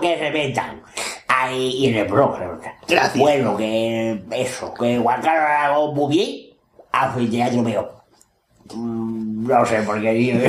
que 0.00 0.18
se 0.18 0.30
metan. 0.32 0.82
Ahí, 1.28 1.76
y 1.76 1.86
en 1.90 1.96
el 1.96 2.06
programa. 2.08 2.58
Gracias. 2.88 3.18
Bueno, 3.18 3.56
que 3.56 4.20
eso, 4.32 4.74
que 4.74 4.98
Juan 4.98 5.22
Carlos 5.22 5.48
Aragón 5.48 5.94
muy 5.94 6.16
bien, 6.16 6.56
anfiteatro 6.90 7.62
mío. 7.62 8.03
Mm, 8.72 9.46
No 9.48 9.66
sé 9.66 9.82
por 9.82 10.00
qué 10.00 10.12
digo. 10.12 10.38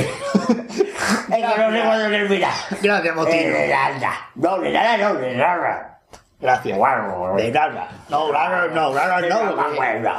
Es 1.28 1.34
que 1.36 1.42
no 1.42 1.70
sé 1.70 1.82
cuándo 1.84 2.08
termina. 2.08 2.50
Gracias, 2.82 3.14
Motino. 3.16 3.36
Eh, 3.36 3.68
nada. 3.68 4.30
No, 4.36 4.58
de 4.58 4.70
nada, 4.72 4.96
no, 4.96 5.14
de 5.14 5.34
nada. 5.36 6.00
Gracias. 6.40 6.78
Bueno, 6.78 7.34
De 7.36 7.50
nada. 7.50 7.88
No, 8.08 8.32
nada, 8.32 8.68
no, 8.68 8.94
nada, 8.94 9.20
no, 9.20 9.44
no. 9.44 9.56
me 9.56 9.62
acuerdo. 9.62 10.10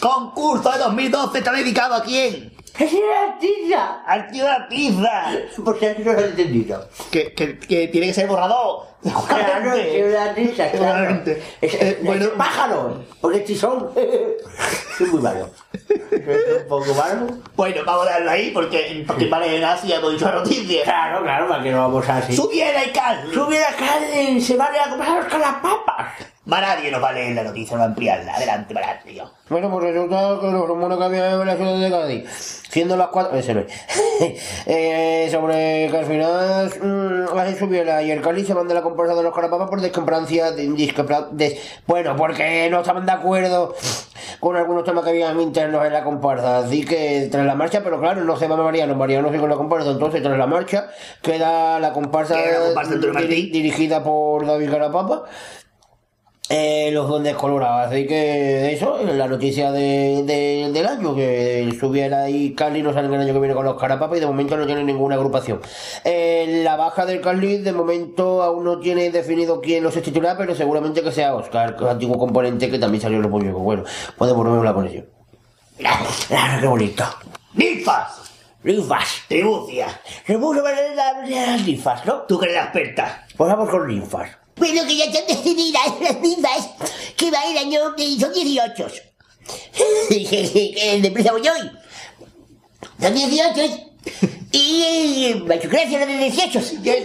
Concurso 0.00 0.72
de 0.72 0.78
2012 0.78 1.38
está 1.38 1.52
dedicado 1.52 1.94
a 1.96 2.02
quién? 2.02 2.52
¡Es 2.78 2.92
una 2.92 3.32
artista! 3.32 4.02
Al 4.06 4.30
tío 4.30 4.44
de 4.44 4.50
la 4.50 4.68
pizza. 4.68 5.22
Por 5.64 5.78
si 5.78 5.86
no 6.04 6.12
lo 6.12 6.20
he 6.20 6.24
entendido. 6.26 6.88
Que, 7.10 7.32
que, 7.32 7.58
que 7.58 7.88
tiene 7.88 8.08
que 8.08 8.14
ser 8.14 8.26
borrador. 8.26 8.86
Claro, 9.28 9.72
es 9.74 10.04
una 10.04 10.24
artista, 10.24 10.70
claro. 10.70 10.86
Seguramente. 10.94 11.42
Es, 11.60 11.74
Eh, 11.74 11.88
es 11.98 12.04
bueno. 12.04 12.28
pájaro, 12.36 13.02
porque 13.20 13.40
tizón. 13.40 13.90
Es 13.96 15.08
muy 15.12 15.20
malo. 15.20 15.50
Es 15.88 16.62
un 16.62 16.68
poco 16.68 16.94
malo. 16.94 17.26
Bueno, 17.56 17.82
vamos 17.84 18.06
a 18.06 18.10
darlo 18.10 18.30
ahí 18.30 18.50
porque, 18.50 19.04
porque 19.06 19.26
vale 19.26 19.64
Asia 19.64 19.96
hemos 19.96 20.12
dicho 20.12 20.24
la 20.26 20.32
noticia. 20.36 20.82
Claro, 20.84 21.22
claro, 21.22 21.48
para 21.48 21.62
que 21.62 21.70
no 21.70 21.78
vamos 21.78 22.08
así. 22.08 22.34
Subiera 22.36 22.84
y 22.84 22.90
Carly. 22.90 23.34
Subiera 23.34 23.68
carne, 23.76 24.40
se 24.40 24.56
van 24.56 24.74
a 24.74 24.90
comprar 24.90 25.28
con 25.28 25.40
las 25.40 25.54
papas. 25.54 26.12
Maradio 26.46 26.90
nos 26.92 27.02
va 27.02 27.08
a 27.08 27.12
leer 27.12 27.34
la 27.34 27.42
noticia, 27.42 27.76
va 27.76 27.82
a 27.84 27.86
ampliarla. 27.86 28.34
Adelante, 28.34 28.72
Maradio. 28.72 29.30
Bueno, 29.48 29.70
pues 29.70 29.84
resulta 29.92 30.38
que 30.40 30.46
los 30.50 30.66
rumores 30.68 30.96
que 30.98 31.04
había 31.04 31.32
en 31.32 31.46
la 31.46 31.56
ciudad 31.56 31.78
de 31.78 31.90
Cádiz, 31.90 32.62
siendo 32.70 32.96
las 32.96 33.08
cuatro, 33.08 33.36
ese 33.36 33.54
no 33.54 33.60
es, 33.60 33.72
eh, 34.66 35.28
sobre 35.30 35.88
que 35.90 35.96
al 35.98 36.04
final 36.04 36.72
mm, 36.82 37.34
la 37.36 37.54
Subiela 37.56 38.02
y 38.02 38.10
el 38.12 38.20
Cali 38.22 38.44
se 38.44 38.54
van 38.54 38.66
de 38.68 38.74
la 38.74 38.82
comparsa 38.82 39.14
de 39.14 39.22
los 39.22 39.34
carapapas 39.34 39.68
por 39.68 39.80
discrepancia, 39.80 40.52
des- 40.52 41.58
bueno, 41.86 42.16
porque 42.16 42.68
no 42.70 42.80
estaban 42.80 43.06
de 43.06 43.12
acuerdo 43.12 43.74
con 44.40 44.56
algunos 44.56 44.84
temas 44.84 45.02
que 45.04 45.10
habían 45.10 45.40
internos 45.40 45.84
en 45.84 45.92
la 45.92 46.02
comparsa, 46.04 46.58
así 46.58 46.84
que 46.84 47.28
tras 47.30 47.46
la 47.46 47.54
marcha, 47.54 47.82
pero 47.82 47.98
claro, 48.00 48.22
no 48.24 48.36
se 48.36 48.46
va 48.48 48.56
Mariano, 48.56 48.94
Mariano 48.94 49.28
sigue 49.28 49.40
con 49.40 49.50
la 49.50 49.56
comparsa, 49.56 49.90
entonces 49.90 50.22
tras 50.22 50.36
la 50.38 50.46
marcha 50.46 50.88
queda 51.22 51.78
la 51.80 51.92
comparsa, 51.92 52.34
Queda 52.36 52.58
la 52.58 52.64
comparsa 52.66 52.94
Martín. 53.12 53.52
dirigida 53.52 54.02
por 54.02 54.46
David 54.46 54.70
Carapapa 54.70 55.24
eh, 56.48 56.90
los 56.92 57.08
duendes 57.08 57.34
colorados. 57.34 57.88
Así 57.92 58.06
que 58.06 58.72
eso, 58.72 58.98
es 59.00 59.14
la 59.14 59.26
noticia 59.26 59.72
de, 59.72 60.22
de- 60.24 60.70
del 60.72 60.86
año, 60.86 61.14
que 61.14 61.68
Subiera 61.78 62.28
y 62.30 62.54
Carly 62.54 62.82
no 62.82 62.92
salen 62.92 63.12
el 63.14 63.20
año 63.20 63.32
que 63.32 63.38
viene 63.40 63.54
con 63.54 63.64
los 63.64 63.78
carapapas 63.80 64.16
y 64.18 64.20
de 64.20 64.26
momento 64.26 64.56
no 64.56 64.66
tienen 64.66 64.86
ninguna 64.86 65.16
agrupación. 65.16 65.60
Eh, 66.04 66.60
la 66.64 66.76
baja 66.76 67.04
del 67.04 67.20
Carly 67.20 67.58
de 67.58 67.72
momento 67.72 68.42
aún 68.42 68.64
no 68.64 68.78
tiene 68.78 69.10
definido 69.10 69.60
quién 69.60 69.82
los 69.82 69.94
titular, 69.94 70.36
pero 70.36 70.54
seguramente 70.54 71.02
que 71.02 71.10
sea 71.12 71.34
Oscar, 71.34 71.76
antiguo 71.88 72.18
componente 72.18 72.70
que 72.70 72.78
también 72.78 73.00
salió 73.02 73.16
en 73.16 73.22
los 73.22 73.30
pollos. 73.32 73.52
Bueno, 73.54 73.84
podemos 74.16 74.46
volver 74.46 74.64
la 74.64 74.74
conexión. 74.74 75.06
Claro, 75.78 76.60
qué 76.60 76.66
bonito. 76.66 77.04
Ninfas. 77.54 78.22
Linfas. 78.62 79.22
Tribucia. 79.28 79.86
De 80.26 80.36
las 81.34 81.62
linfas, 81.64 82.04
¿no? 82.06 82.22
Tú 82.22 82.38
que 82.38 82.46
eres 82.46 82.56
la 82.56 82.62
experta. 82.64 83.26
Pues 83.36 83.50
vamos 83.50 83.68
con 83.70 83.86
linfas. 83.88 84.30
Bueno, 84.56 84.86
que 84.86 84.96
ya 84.96 85.04
están 85.04 85.26
decididas 85.28 85.82
las 86.00 86.20
mismas 86.20 86.68
que 87.16 87.30
va 87.30 87.44
el 87.44 87.58
año 87.58 87.94
que 87.96 88.18
son 88.18 88.32
18. 88.32 88.86
El 90.18 91.02
de 91.02 91.10
prisa 91.10 91.32
voy 91.32 91.42
hoy. 91.48 91.70
Son 93.00 93.14
18 93.14 93.60
Y 94.52 95.34
gracias 95.44 96.02
a 96.02 96.06
los 96.06 96.18
18, 96.18 96.58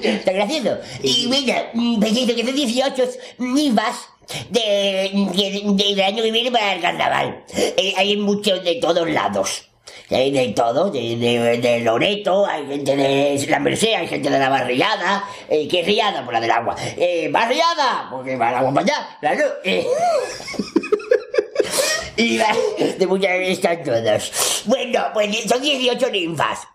está 0.04 0.32
gracioso. 0.32 0.78
Y 1.04 1.28
mira, 1.28 1.72
pues 2.00 2.14
dice 2.14 2.36
que 2.36 2.46
son 2.46 2.56
18 2.56 3.04
ninfas 3.40 3.96
de, 4.50 4.62
de- 5.34 5.62
del 5.84 6.02
año 6.02 6.24
que 6.24 6.32
viene 6.32 6.52
para 6.52 6.76
el 6.76 6.82
carnaval. 6.82 7.44
Eh, 7.54 7.94
hay 7.98 8.16
muchos 8.18 8.64
de 8.64 8.76
todos 8.76 9.10
lados. 9.10 9.64
Hay 10.12 10.32
de 10.32 10.50
todo, 10.50 10.92
de, 10.92 11.16
de, 11.16 11.58
de 11.58 11.80
Loreto, 11.80 12.46
hay 12.46 12.68
gente 12.68 12.96
de 12.98 13.46
la 13.48 13.60
Merced, 13.60 13.94
hay 13.94 14.08
gente 14.08 14.30
de 14.30 14.40
la 14.40 14.50
barriada. 14.50 15.24
Eh, 15.48 15.68
¿Qué 15.70 15.84
riada? 15.84 16.26
Por 16.26 16.34
la 16.34 16.42
del 16.42 16.52
agua. 16.52 16.76
Eh, 16.98 17.30
barriada, 17.32 18.08
porque 18.12 18.36
va 18.36 18.50
el 18.50 18.56
agua 18.56 18.74
para 18.74 18.86
allá, 18.86 19.18
claro. 19.20 19.46
eh. 19.64 19.88
Y 22.18 22.38
de 22.38 23.08
muchas 23.08 23.32
están 23.32 23.84
todos. 23.84 24.64
Bueno, 24.66 25.06
pues 25.14 25.44
son 25.50 25.62
18 25.62 26.10
ninfas. 26.12 26.68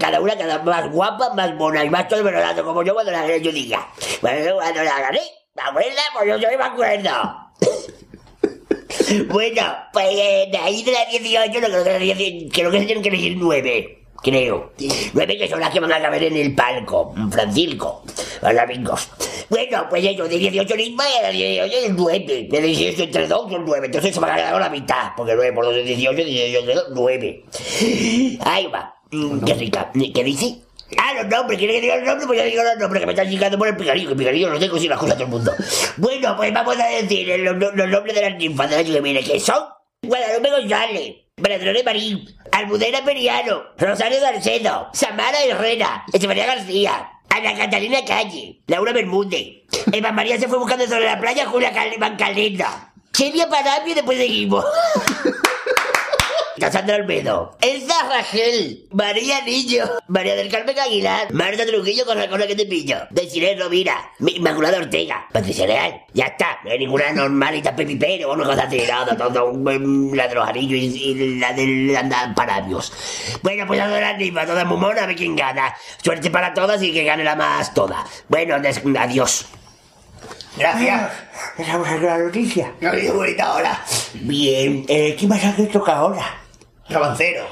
Cada 0.00 0.20
una, 0.20 0.36
cada 0.36 0.58
más 0.62 0.90
guapa, 0.90 1.34
más 1.34 1.54
mona 1.54 1.84
y 1.84 1.90
más 1.90 2.08
todo 2.08 2.24
como 2.64 2.82
yo 2.82 2.94
cuando 2.94 3.12
la 3.12 3.36
yo 3.36 3.52
diga. 3.52 3.86
Bueno, 4.22 4.54
cuando 4.54 4.82
la 4.82 5.00
gané, 5.00 5.20
¿me 5.54 5.62
acuerdas? 5.62 6.04
Pues 6.14 6.28
yo 6.28 6.48
soy 6.48 6.56
me 6.56 6.64
acuerdo. 6.64 7.10
bueno, 9.28 9.62
pues 9.92 10.06
eh, 10.10 10.48
de 10.50 10.58
ahí 10.58 10.82
de 10.82 10.92
las 10.92 11.10
18, 11.10 11.60
no 11.60 11.66
creo 11.68 11.84
que, 11.84 11.90
las 11.90 12.00
18 12.00 12.48
creo 12.52 12.70
que 12.70 12.80
se 12.80 12.86
tienen 12.86 13.02
que 13.02 13.08
elegir 13.08 13.36
9. 13.38 13.98
Creo. 14.22 14.72
Nueve 15.12 15.36
que 15.36 15.48
son 15.48 15.60
las 15.60 15.70
que 15.70 15.80
van 15.80 15.92
a 15.92 16.00
caber 16.00 16.24
en 16.24 16.36
el 16.36 16.54
palco. 16.54 17.14
Francisco. 17.30 18.04
Los 18.40 18.56
amigos. 18.58 19.10
Bueno, 19.50 19.86
pues 19.90 20.02
ellos 20.02 20.26
de 20.30 20.38
18 20.38 20.76
ninfas 20.76 21.06
y 21.12 21.18
a 21.18 21.22
las 21.24 21.32
18 21.32 21.76
es 21.76 21.94
9. 21.94 22.48
De 22.50 22.60
18 22.62 23.02
entre 23.02 23.28
2 23.28 23.50
son 23.50 23.64
9. 23.66 23.86
Entonces 23.86 24.14
se 24.14 24.20
me 24.22 24.30
ha 24.30 24.34
quedado 24.34 24.58
la 24.58 24.70
mitad. 24.70 25.12
Porque 25.14 25.34
9 25.34 25.52
por 25.52 25.66
2 25.66 25.76
es 25.76 25.84
18, 25.84 26.24
18 26.24 26.58
entre 26.58 26.74
2, 26.74 26.84
9. 26.94 27.44
Ahí 28.40 28.66
va. 28.68 28.94
Mm, 29.10 29.44
Qué 29.44 29.54
rica. 29.54 29.92
¿Qué 29.92 30.24
dice? 30.24 30.63
Ah, 30.98 31.14
los 31.14 31.26
nombres, 31.26 31.58
¿quiere 31.58 31.74
que 31.74 31.80
diga 31.80 31.96
los 31.96 32.06
nombres? 32.06 32.26
Pues 32.26 32.38
ya 32.38 32.44
digo 32.44 32.62
los 32.62 32.76
nombres, 32.78 33.00
que 33.00 33.06
me 33.06 33.12
están 33.12 33.28
chingando 33.28 33.58
por 33.58 33.68
el 33.68 33.76
picarillo, 33.76 34.08
que 34.10 34.16
picarillo 34.16 34.50
lo 34.50 34.58
tengo 34.58 34.78
sin 34.78 34.90
las 34.90 34.98
cosas 34.98 35.14
todo 35.16 35.24
el 35.24 35.30
mundo. 35.30 35.52
Bueno, 35.96 36.36
pues 36.36 36.52
vamos 36.52 36.76
a 36.78 36.86
decir 36.86 37.30
eh, 37.30 37.38
los, 37.38 37.56
nombres 37.56 38.14
de 38.14 38.22
las 38.22 38.36
ninfas 38.36 38.70
del 38.70 38.78
año 38.80 38.92
que 38.94 39.00
viene, 39.00 39.22
que 39.22 39.40
son 39.40 39.64
Guadalupe 40.02 40.50
González, 40.50 41.16
Bernadette 41.36 41.84
Marín, 41.84 42.24
Almudena 42.52 43.04
Periano, 43.04 43.62
Rosario 43.78 44.20
Darcedo, 44.20 44.88
Samara 44.92 45.42
Herrera, 45.44 46.04
Estefanía 46.12 46.46
García, 46.46 47.10
Ana 47.30 47.56
Catalina 47.56 48.04
Calle, 48.06 48.62
Laura 48.66 48.92
Bermúdez, 48.92 49.64
Eva 49.92 50.12
María 50.12 50.38
se 50.38 50.46
fue 50.48 50.58
buscando 50.58 50.86
sobre 50.86 51.06
la 51.06 51.18
playa, 51.20 51.46
Julia 51.46 51.72
Cal- 51.72 52.16
Calenda, 52.16 52.92
Celia 53.12 53.48
Parabio 53.48 53.92
y 53.92 53.94
después 53.94 54.18
seguimos. 54.18 54.64
Cassandra 56.58 56.96
Almedo, 56.96 57.56
Elsa 57.60 58.08
Rachel, 58.08 58.86
María 58.90 59.42
Niño, 59.42 59.84
María 60.08 60.36
del 60.36 60.50
Carmen 60.50 60.78
Aguilar, 60.78 61.32
Marta 61.32 61.66
Trujillo 61.66 62.06
con 62.06 62.18
la 62.18 62.28
cola 62.28 62.46
que 62.46 62.54
te 62.54 62.66
pillo, 62.66 62.98
Desiree 63.10 63.56
Rovira, 63.56 64.12
Inmaculada 64.20 64.78
Ortega, 64.78 65.26
Patricia 65.32 65.66
Real, 65.66 66.04
ya 66.12 66.26
está, 66.26 66.58
no 66.64 66.70
hay 66.70 66.78
ninguna 66.78 67.12
normalita 67.12 67.74
Pepi 67.74 67.96
Pérez 67.96 68.26
o 68.26 68.32
una 68.32 68.44
cosa 68.44 68.64
así, 68.64 68.78
nada, 68.88 69.16
todo, 69.16 69.52
mm, 69.52 70.14
la 70.14 70.28
de 70.28 70.34
los 70.34 70.48
anillos 70.48 70.78
y, 70.78 71.10
y 71.10 71.38
la 71.38 71.52
del 71.52 71.96
anda 71.96 72.32
parabios. 72.34 72.92
Bueno, 73.42 73.66
pues 73.66 73.78
la 73.78 73.88
de 73.88 74.00
las 74.00 74.18
ninfas, 74.18 74.46
todas 74.46 74.64
a 74.64 75.06
ver 75.06 75.16
quién 75.16 75.36
gana. 75.36 75.74
Suerte 76.02 76.30
para 76.30 76.54
todas 76.54 76.82
y 76.82 76.92
que 76.92 77.04
gane 77.04 77.24
la 77.24 77.34
más 77.34 77.74
toda. 77.74 78.04
Bueno, 78.28 78.56
adiós. 78.56 79.46
Gracias. 80.56 81.12
Esa 81.58 81.94
es 81.94 82.02
la 82.02 82.18
noticia. 82.18 82.72
No 82.80 82.92
me 82.92 83.10
bonita 83.10 83.44
ahora. 83.44 83.84
Bien, 84.14 84.84
eh, 84.88 85.16
¿qué 85.18 85.26
pasa 85.26 85.54
que 85.56 85.64
toca 85.64 85.96
ahora? 85.96 86.43
Romancero. 86.88 87.44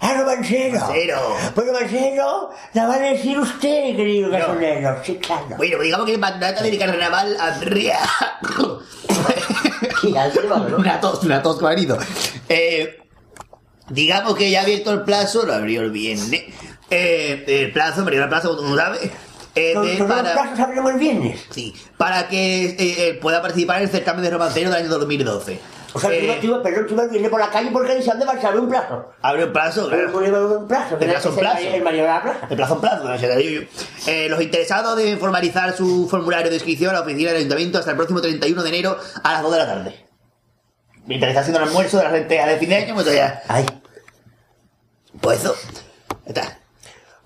¡Ah, 0.00 0.14
romancero! 0.18 0.80
Romancero. 0.80 1.18
Pues 1.54 1.66
romancero, 1.68 2.50
la 2.74 2.86
va 2.88 2.94
a 2.94 2.98
decir 2.98 3.38
usted, 3.38 3.96
querido 3.96 4.28
No. 4.28 4.36
gasolero. 4.38 4.96
Sí, 5.04 5.14
claro. 5.16 5.46
Bueno, 5.56 5.76
pues 5.76 5.82
digamos 5.82 6.06
que 6.06 6.18
mandata 6.18 6.62
del 6.62 6.78
carnaval 6.78 7.36
Andrea. 7.40 8.00
Una 10.76 11.00
tos, 11.00 11.22
una 11.22 11.42
tos 11.42 11.60
venido. 11.60 11.98
Eh, 12.48 12.98
digamos 13.90 14.34
que 14.34 14.50
ya 14.50 14.60
ha 14.60 14.62
abierto 14.64 14.92
el 14.92 15.02
plazo, 15.02 15.44
lo 15.46 15.54
abrió 15.54 15.82
el 15.82 15.90
viernes. 15.92 16.42
Eh, 16.90 17.44
el 17.46 17.72
plazo, 17.72 18.00
abrió 18.02 18.22
el 18.24 18.28
plazo, 18.28 18.48
como 18.56 18.62
tú 18.62 18.68
no 18.68 18.76
sabes. 18.76 19.10
eh, 19.54 19.72
los 19.74 20.08
para, 20.08 20.32
el 20.90 20.98
viernes. 20.98 21.40
sí, 21.50 21.74
para 21.96 22.28
que 22.28 22.64
eh, 22.66 22.76
eh, 22.78 23.18
pueda 23.20 23.40
participar 23.40 23.78
en 23.78 23.84
el 23.84 23.88
certamen 23.90 24.22
de 24.24 24.30
romancero 24.30 24.70
del 24.70 24.80
año 24.84 24.88
2012. 24.88 25.60
O 25.94 26.00
sea, 26.00 26.10
Eh, 26.10 26.38
tú, 26.40 26.48
no- 26.48 26.62
perdón, 26.62 26.86
tú 26.86 26.96
no 26.96 27.08
vienes 27.08 27.30
por 27.30 27.38
la 27.40 27.50
calle 27.50 27.70
porque 27.70 27.94
dice 27.94 28.10
dónde 28.10 28.24
vas 28.24 28.42
a 28.42 28.48
abrir 28.48 28.62
un 28.62 28.68
plazo. 28.70 29.12
abre 29.20 29.42
el 29.42 29.52
plazo, 29.52 29.88
claro. 29.88 30.12
ponemos 30.12 30.56
un 30.56 30.66
plazo, 30.68 30.96
El 30.98 31.08
plazo 31.10 31.28
en 31.30 31.34
plazo. 31.36 31.58
El, 31.58 31.74
el 31.74 31.82
mayor 31.82 32.06
de 32.06 32.12
la 32.12 32.22
plaza. 32.22 32.46
De 32.46 32.56
plazo 32.56 32.74
en 32.74 32.80
plazo, 32.80 33.04
no 33.08 33.18
sé, 33.18 33.28
te 33.28 33.36
digo 33.36 33.62
yo. 33.62 33.68
Eh, 34.10 34.28
los 34.30 34.40
interesados 34.40 34.96
deben 34.96 35.18
formalizar 35.18 35.76
su 35.76 36.08
formulario 36.10 36.48
de 36.48 36.56
inscripción 36.56 36.90
a 36.90 36.94
la 36.94 37.00
oficina 37.02 37.28
del 37.30 37.38
ayuntamiento 37.38 37.78
hasta 37.78 37.90
el 37.90 37.96
próximo 37.96 38.20
31 38.22 38.62
de 38.62 38.68
enero 38.68 38.96
a 39.22 39.32
las 39.32 39.42
2 39.42 39.52
de 39.52 39.58
la 39.58 39.66
tarde. 39.66 40.06
Mientras 41.04 41.30
está 41.30 41.40
haciendo 41.40 41.60
el 41.60 41.68
almuerzo 41.68 41.98
de 41.98 42.04
la 42.04 42.10
gente 42.10 42.34
de 42.36 42.56
fin 42.58 42.68
de 42.70 42.76
año, 42.76 42.94
pues 42.94 43.12
ya. 43.12 43.42
Ay. 43.48 43.66
Pues 45.20 45.40
eso. 45.40 45.54
Está. 46.24 46.58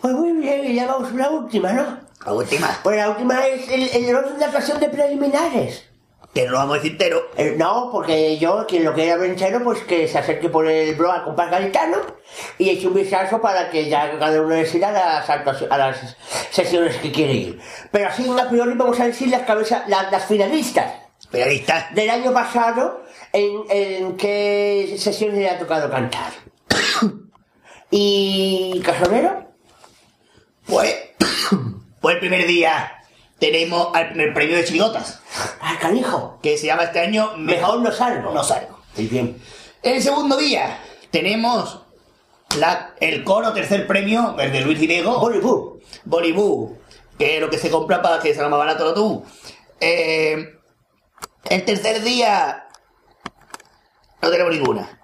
Pues 0.00 0.12
muy 0.14 0.32
bien, 0.32 0.64
y 0.64 0.74
ya 0.74 0.86
vamos 0.86 1.10
a 1.12 1.14
la 1.14 1.30
última, 1.30 1.72
¿no? 1.72 1.98
La 2.24 2.32
última. 2.32 2.68
Pues 2.82 2.96
la 2.96 3.10
última 3.10 3.46
es 3.46 3.68
el, 3.68 3.88
el 4.04 4.14
orden 4.14 4.38
de 4.38 4.44
actuación 4.44 4.80
de 4.80 4.88
preliminares. 4.88 5.84
Que 6.36 6.44
no 6.44 6.50
lo 6.50 6.58
vamos 6.58 6.74
a 6.74 6.76
decir 6.76 6.92
entero. 6.92 7.30
Eh, 7.38 7.54
no, 7.56 7.88
porque 7.90 8.36
yo, 8.36 8.66
quien 8.66 8.84
lo 8.84 8.92
quiera 8.92 9.16
ver 9.16 9.30
entero, 9.30 9.64
pues 9.64 9.80
que 9.84 10.06
se 10.06 10.18
acerque 10.18 10.50
por 10.50 10.68
el 10.68 10.94
blog 10.94 11.10
al 11.10 11.24
compás 11.24 11.50
gaditano 11.50 11.96
y 12.58 12.68
eche 12.68 12.88
un 12.88 12.92
vistazo 12.92 13.40
para 13.40 13.70
que 13.70 13.88
ya 13.88 14.18
cada 14.18 14.42
uno 14.42 14.54
decida 14.54 14.92
las, 14.92 15.30
a 15.30 15.78
las 15.78 16.14
sesiones 16.50 16.98
que 16.98 17.10
quiere 17.10 17.32
ir. 17.32 17.60
Pero 17.90 18.08
así, 18.08 18.28
a 18.28 18.50
priori, 18.50 18.74
vamos 18.74 19.00
a 19.00 19.06
decir 19.06 19.28
las, 19.28 19.44
cabezas, 19.44 19.88
las, 19.88 20.12
las 20.12 20.26
finalistas 20.26 20.92
Pero 21.30 21.50
está. 21.50 21.88
del 21.94 22.10
año 22.10 22.34
pasado, 22.34 23.02
en, 23.32 23.62
en 23.70 24.16
qué 24.18 24.94
sesiones 24.98 25.38
le 25.38 25.48
ha 25.48 25.58
tocado 25.58 25.90
cantar. 25.90 26.32
¿Y 27.90 28.82
Casonero? 28.84 29.54
Pues. 30.66 30.94
pues 32.02 32.14
el 32.16 32.20
primer 32.20 32.46
día 32.46 32.95
tenemos 33.38 33.88
al 33.94 34.08
primer 34.08 34.32
premio 34.32 34.56
de 34.56 34.64
chirigotas. 34.64 35.20
¡Ay, 35.60 35.76
canijo! 35.78 36.38
Que 36.42 36.56
se 36.56 36.66
llama 36.66 36.84
este 36.84 37.00
año 37.00 37.36
Mejor 37.36 37.80
no 37.80 37.92
salgo. 37.92 38.32
No 38.32 38.42
salgo. 38.42 38.80
Muy 38.96 39.06
bien. 39.06 39.40
El 39.82 40.02
segundo 40.02 40.36
día 40.36 40.78
tenemos 41.10 41.82
la, 42.58 42.94
el 43.00 43.24
coro 43.24 43.52
tercer 43.52 43.86
premio, 43.86 44.36
el 44.38 44.52
de 44.52 44.60
Luis 44.62 44.80
Diego. 44.80 45.20
Bollywood. 45.20 45.80
Bollywood, 46.04 46.76
que 47.18 47.36
es 47.36 47.40
lo 47.40 47.50
que 47.50 47.58
se 47.58 47.70
compra 47.70 48.02
para 48.02 48.20
que 48.20 48.34
sea 48.34 48.48
más 48.48 48.58
barato 48.58 48.94
tú. 48.94 49.24
Eh, 49.80 50.54
el 51.44 51.64
tercer 51.64 52.02
día 52.02 52.66
no 54.22 54.30
tenemos 54.30 54.54
ninguna. 54.54 54.95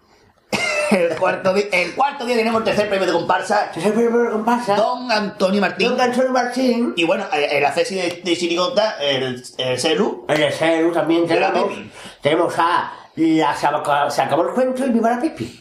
El 0.93 1.17
cuarto, 1.17 1.55
di- 1.55 1.65
el 1.73 1.95
cuarto 1.95 2.25
día 2.27 2.37
tenemos 2.37 2.61
el 2.61 2.65
tercer 2.65 2.89
premio 2.89 3.07
de 3.07 3.13
comparsa, 3.13 3.71
¿Te 3.73 3.81
sabes 3.81 3.97
primero 3.97 4.31
comparsa? 4.33 4.77
Don 4.77 5.11
Antonio 5.11 5.61
Martín. 5.61 5.89
Don 5.89 6.01
Antonio 6.01 6.31
Martín. 6.33 6.93
Y 6.97 7.05
bueno, 7.05 7.25
el 7.33 7.65
acceso 7.65 7.95
de, 7.95 8.21
de 8.25 8.37
Chirigota, 8.37 8.97
el, 9.01 9.43
el 9.59 9.79
Celu. 9.81 10.25
El 10.29 10.53
CERU 10.53 10.93
también 10.93 11.27
De 11.27 11.41
la 11.41 11.53
tenemos, 11.53 11.73
tenemos 12.21 12.55
a 12.59 12.93
la 13.17 14.11
se 14.11 14.23
acabó 14.23 14.43
el 14.49 14.55
cuento 14.55 14.87
y 14.87 14.91
viva 14.91 15.11
la 15.13 15.21
Pipi. 15.21 15.61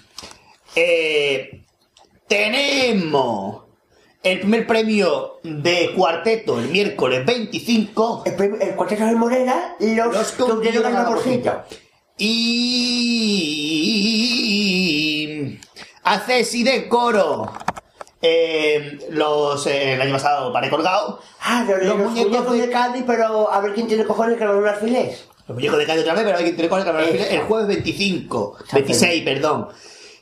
Eh, 0.76 1.64
tenemos 2.28 3.64
el 4.24 4.40
primer 4.40 4.68
premio 4.68 5.40
de 5.44 5.92
cuarteto 5.96 6.60
el 6.60 6.68
miércoles 6.70 7.26
25. 7.26 8.24
El, 8.26 8.36
premio- 8.36 8.62
el 8.62 8.76
cuarteto 8.76 9.06
de 9.06 9.16
Morera, 9.16 9.76
los, 9.80 10.14
Los 10.14 10.32
que 10.34 10.44
obtuvieron 10.44 10.86
el 10.86 10.94
vaporcito. 10.94 11.64
Y 13.64 15.01
a 16.04 16.20
Ceci 16.20 16.64
de 16.64 16.88
coro. 16.88 17.52
Eh, 18.24 19.00
los 19.10 19.66
eh, 19.66 19.94
el 19.94 20.02
año 20.02 20.14
pasado 20.14 20.54
paré 20.54 20.70
colgado. 20.70 21.20
Ah, 21.42 21.66
los, 21.68 21.80
Los 21.84 21.98
los 21.98 22.12
muñecos 22.12 22.58
de- 22.58 22.70
Cádiz, 22.70 23.04
pero 23.08 23.52
a 23.52 23.60
ver 23.62 23.74
quién 23.74 23.88
tiene 23.88 24.04
cojones 24.06 24.38
que 24.38 24.46
los 24.46 24.64
alfiles. 24.68 25.26
Los 25.48 25.56
muñecos 25.56 25.80
de 25.80 25.86
calle 25.88 26.02
otra 26.02 26.14
vez, 26.14 26.24
pero 26.24 26.38
hay 26.38 26.46
que 26.46 26.52
tener 26.54 26.70
con 26.70 26.80
el 27.00 27.16
Eso. 27.16 27.30
el 27.32 27.42
jueves 27.42 27.68
25. 27.68 28.58
San 28.68 28.76
26, 28.82 29.24
perdón. 29.24 29.68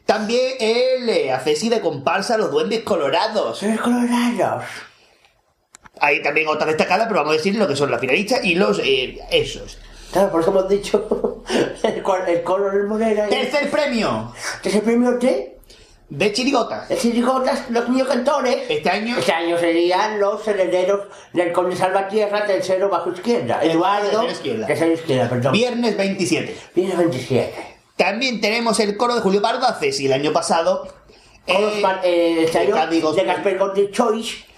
También 0.06 0.54
el 0.60 1.10
eh, 1.10 1.32
a 1.34 1.40
Ceci 1.40 1.70
de 1.70 1.82
comparsa 1.82 2.38
Los 2.38 2.52
Duendes 2.52 2.84
Colorados. 2.84 3.62
Los 3.62 3.82
colorados. 3.82 4.64
Hay 6.00 6.22
también 6.24 6.48
otra 6.48 6.66
destacada, 6.66 7.08
pero 7.08 7.20
vamos 7.20 7.34
a 7.34 7.38
decir 7.38 7.56
lo 7.56 7.68
que 7.68 7.76
son 7.76 7.92
las 7.92 8.00
finalistas 8.00 8.44
y 8.46 8.56
los 8.56 8.80
eh, 8.80 9.20
esos. 9.32 9.78
Claro, 10.14 10.32
por 10.32 10.42
eso 10.42 10.50
hemos 10.52 10.70
dicho 10.70 11.44
el, 11.84 12.04
el 12.28 12.44
coro 12.44 12.72
del 12.72 12.88
Morera. 12.88 13.28
y- 13.28 13.30
Tercer 13.30 13.70
premio 13.70 14.34
¿Qué 14.64 14.70
el 14.70 14.82
premio 14.82 15.12
de? 15.20 15.59
De 16.10 16.34
Chirigota. 16.34 16.86
El 16.90 16.98
Chirigotas, 16.98 17.70
los 17.70 17.88
niños 17.90 18.08
cantores. 18.08 18.58
Este 18.68 18.90
año 18.90 19.18
Este 19.18 19.32
año 19.32 19.58
serían 19.58 20.20
los 20.20 20.48
herederos 20.48 21.08
del 21.34 21.52
conde 21.52 21.76
Salvatierra, 21.76 22.46
tercero 22.46 22.90
bajo 22.90 23.12
izquierda. 23.12 23.60
Eduardo, 23.64 24.10
tercero 24.10 24.32
izquierda. 24.32 24.68
tercero 24.68 24.94
izquierda, 24.94 25.30
perdón. 25.30 25.52
viernes 25.54 25.96
27. 25.98 26.58
Viene 26.76 26.96
27. 26.96 27.54
También 27.96 28.42
tenemos 28.42 28.80
el 28.80 28.98
coro 28.98 29.16
de 29.16 29.22
Julio 29.22 29.42
Pardo 29.42 29.68
a 29.68 29.74
Ceci. 29.74 30.06
El 30.08 30.14
año 30.14 30.34
pasado 30.34 30.88
los 31.48 31.74
eh, 32.04 32.44
este 32.44 32.60
año 32.60 32.76
de 32.76 33.26
Casper 33.26 33.58
Golden 33.58 33.92
Choice. 33.92 34.50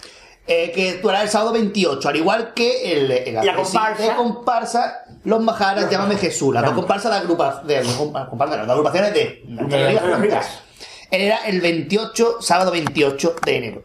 Eh, 0.47 0.71
que 0.73 0.89
actuará 0.89 1.21
el 1.21 1.29
sábado 1.29 1.53
28, 1.53 2.09
al 2.09 2.15
igual 2.15 2.53
que 2.55 2.91
el, 2.91 3.11
el 3.11 3.35
La 3.35 3.55
comparsa. 3.55 4.03
de 4.03 4.15
comparsa 4.15 5.03
Los 5.23 5.39
Majaras, 5.39 5.87
llámame 5.89 6.17
Jesús, 6.17 6.51
la 6.53 6.73
comparsa 6.73 7.11
de, 7.11 7.15
agrupa, 7.17 7.61
de, 7.63 7.83
comparsa, 8.27 8.55
de 8.55 8.61
las 8.63 8.69
agrupaciones 8.69 9.13
de, 9.13 9.43
De 9.45 10.29
las. 10.29 10.61
Era 11.11 11.45
el 11.45 11.59
28, 11.59 12.37
sábado 12.41 12.71
28 12.71 13.35
de 13.45 13.57
enero. 13.57 13.83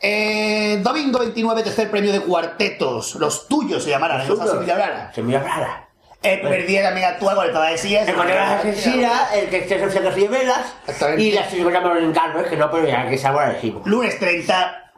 Eh, 0.00 0.80
domingo 0.82 1.18
29, 1.18 1.62
tercer 1.62 1.90
premio 1.90 2.12
de 2.12 2.20
cuartetos. 2.20 3.14
Los 3.16 3.46
tuyos 3.46 3.84
se 3.84 3.90
llamarán. 3.90 4.22
Esa 4.22 4.46
Sevilla 4.46 4.74
Brara. 4.74 5.12
Se 5.14 5.22
mira 5.22 5.40
rara. 5.40 5.88
El 6.22 6.40
primer 6.40 6.66
día 6.66 6.82
también 6.82 7.08
actúa 7.08 7.34
con 7.34 7.46
el 7.46 7.52
Tabadesías. 7.52 8.08
El 8.08 8.14
colegio 8.14 8.40
de 8.40 8.46
la 8.46 8.58
asesina, 8.58 9.28
el 9.34 9.48
que 9.48 9.58
esté 9.58 9.90
se 9.90 10.10
ríe 10.10 10.28
velas. 10.28 10.74
Y 11.18 11.30
llaman 11.30 11.98
en 11.98 12.12
carro, 12.12 12.40
es 12.40 12.48
que 12.48 12.56
no, 12.56 12.70
pero 12.70 12.88
ya 12.88 13.06
que 13.08 13.14
esa 13.14 13.28
ahora 13.28 13.52
decimos. 13.52 13.86
Lunes 13.86 14.18
30 14.18 14.92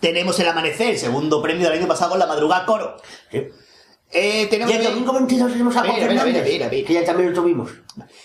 tenemos 0.00 0.38
el 0.40 0.48
amanecer, 0.48 0.90
el 0.90 0.98
segundo 0.98 1.42
premio 1.42 1.68
del 1.68 1.78
año 1.78 1.88
pasado 1.88 2.10
con 2.10 2.20
la 2.20 2.26
madrugada 2.26 2.64
coro. 2.64 2.96
Sí. 3.30 3.48
Eh, 4.16 4.42
Y 4.42 4.46
tenemos 4.46 4.74
el 4.74 4.82
domingo 4.84 5.12
22 5.12 5.52
tenemos 5.52 5.76
a 5.76 5.80
Juan 5.80 5.92
Mira, 5.94 6.06
Fernández, 6.06 6.44
mira, 6.44 6.68
mira, 6.70 6.86
que 6.86 6.92
ya 6.94 7.04
también 7.04 7.30
lo 7.34 7.40
tuvimos. 7.42 7.70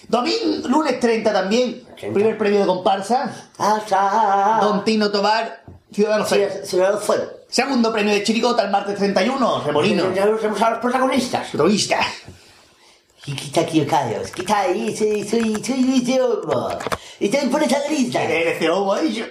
Domingo, 0.08 0.68
lunes 0.70 1.00
30 1.00 1.34
también, 1.34 1.84
30. 1.98 2.14
primer 2.14 2.38
premio 2.38 2.62
de 2.62 2.66
comparsa. 2.66 3.50
Hasta... 3.58 4.60
Don 4.62 4.84
Tino 4.86 5.12
Tobar, 5.12 5.64
Ciudadano 5.92 6.26
Cero. 6.28 6.50
lo 6.94 6.98
fue. 7.00 7.18
Segundo 7.50 7.92
premio 7.92 8.14
de 8.14 8.24
Chirigota 8.24 8.64
el 8.64 8.72
martes 8.72 8.98
31, 8.98 9.64
Remolino. 9.66 10.14
Ya 10.14 10.24
tenemos 10.26 10.62
a 10.62 10.70
los 10.70 10.80
protagonistas. 10.80 11.50
Protagonista. 11.50 12.00
Y 13.26 13.34
quita 13.36 13.62
aquí 13.62 13.86
Carlos, 13.86 14.32
quita 14.32 14.62
ahí, 14.62 14.96
soy, 14.98 15.24
soy, 15.28 15.64
soy 15.64 15.82
Luis 15.82 16.08
de 16.08 16.20
Olmo. 16.22 16.70
Y 17.20 17.30
también 17.30 17.52
por 17.52 17.62
esa 17.62 17.78
grita. 17.88 18.24
Eres 18.24 18.60
de 18.60 18.70
Obo, 18.70 18.98
¿eh? 18.98 19.12
Yo- 19.12 19.26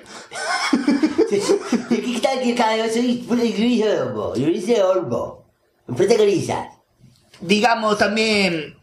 Y 1.90 1.96
quita 2.00 2.30
aquí 2.32 2.54
Carlos, 2.54 2.92
soy 2.92 3.26
Luis 3.28 3.56
de 3.84 4.00
Olmo. 4.00 4.32
Luis 4.36 4.66
de 4.66 4.82
Olmo. 4.82 5.39
Protagonistas. 5.96 6.68
Digamos 7.40 7.98
también 7.98 8.76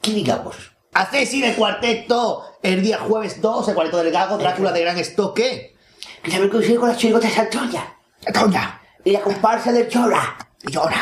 ¿Qué 0.00 0.12
digamos? 0.12 0.56
a 0.92 1.06
Ceci 1.06 1.40
de 1.40 1.54
cuarteto 1.54 2.44
el 2.62 2.82
día 2.82 2.98
jueves 2.98 3.40
2, 3.40 3.68
el 3.68 3.74
cuarteto 3.74 3.98
del 4.02 4.12
Gago, 4.12 4.38
Drácula 4.38 4.72
de 4.72 4.80
gran 4.80 4.98
estoque. 4.98 5.76
Que 6.22 6.30
también 6.30 6.50
coincide 6.50 6.76
con 6.76 6.88
las 6.88 6.98
chirigotas 6.98 7.30
de 7.30 7.36
Santoya. 7.36 7.96
¡Tonda! 8.34 8.80
Y 9.04 9.12
la 9.12 9.20
comparsa 9.20 9.72
del 9.72 9.88
Chora. 9.88 10.36
¡Llora! 10.64 11.00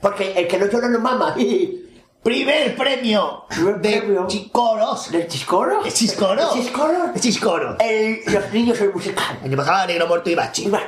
Porque 0.00 0.32
el 0.32 0.48
que 0.48 0.58
no 0.58 0.66
llora 0.66 0.88
no 0.88 0.98
mama. 1.00 1.34
Primer 2.22 2.74
premio 2.74 3.44
Primer 3.50 3.80
de 3.80 4.00
premio. 4.00 4.26
Chicoros. 4.26 5.10
¿Del 5.10 5.28
chiscoro? 5.28 5.84
¿Es 5.84 5.94
Chiscoro? 5.94 6.40
¿El 6.54 6.62
chiscoro? 6.62 7.12
Es 7.14 7.20
Chiscoro. 7.20 7.76
El, 7.78 8.20
los 8.26 8.50
niños 8.52 8.80
el 8.80 8.94
musical. 8.94 9.40
Año 9.44 9.56
pasado 9.56 9.86
Negro 9.86 10.06
Muerto 10.06 10.30
y 10.30 10.34
Bachi. 10.34 10.64
Y 10.64 10.70
va. 10.70 10.80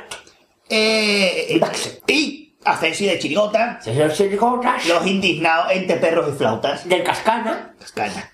Eh, 0.67 1.57
Bachi. 1.61 1.99
y 2.07 2.46
a 2.71 2.77
Ceci 2.77 3.05
de 3.05 3.19
Chirigota, 3.19 3.79
Se 3.81 3.93
los 3.93 4.13
chirigotas. 4.15 4.85
los 4.87 5.05
indignados 5.05 5.71
entre 5.71 5.97
perros 5.97 6.29
y 6.33 6.37
flautas. 6.37 6.87
Del 6.87 7.03
Cascana. 7.03 7.73
Cascana. 7.79 8.31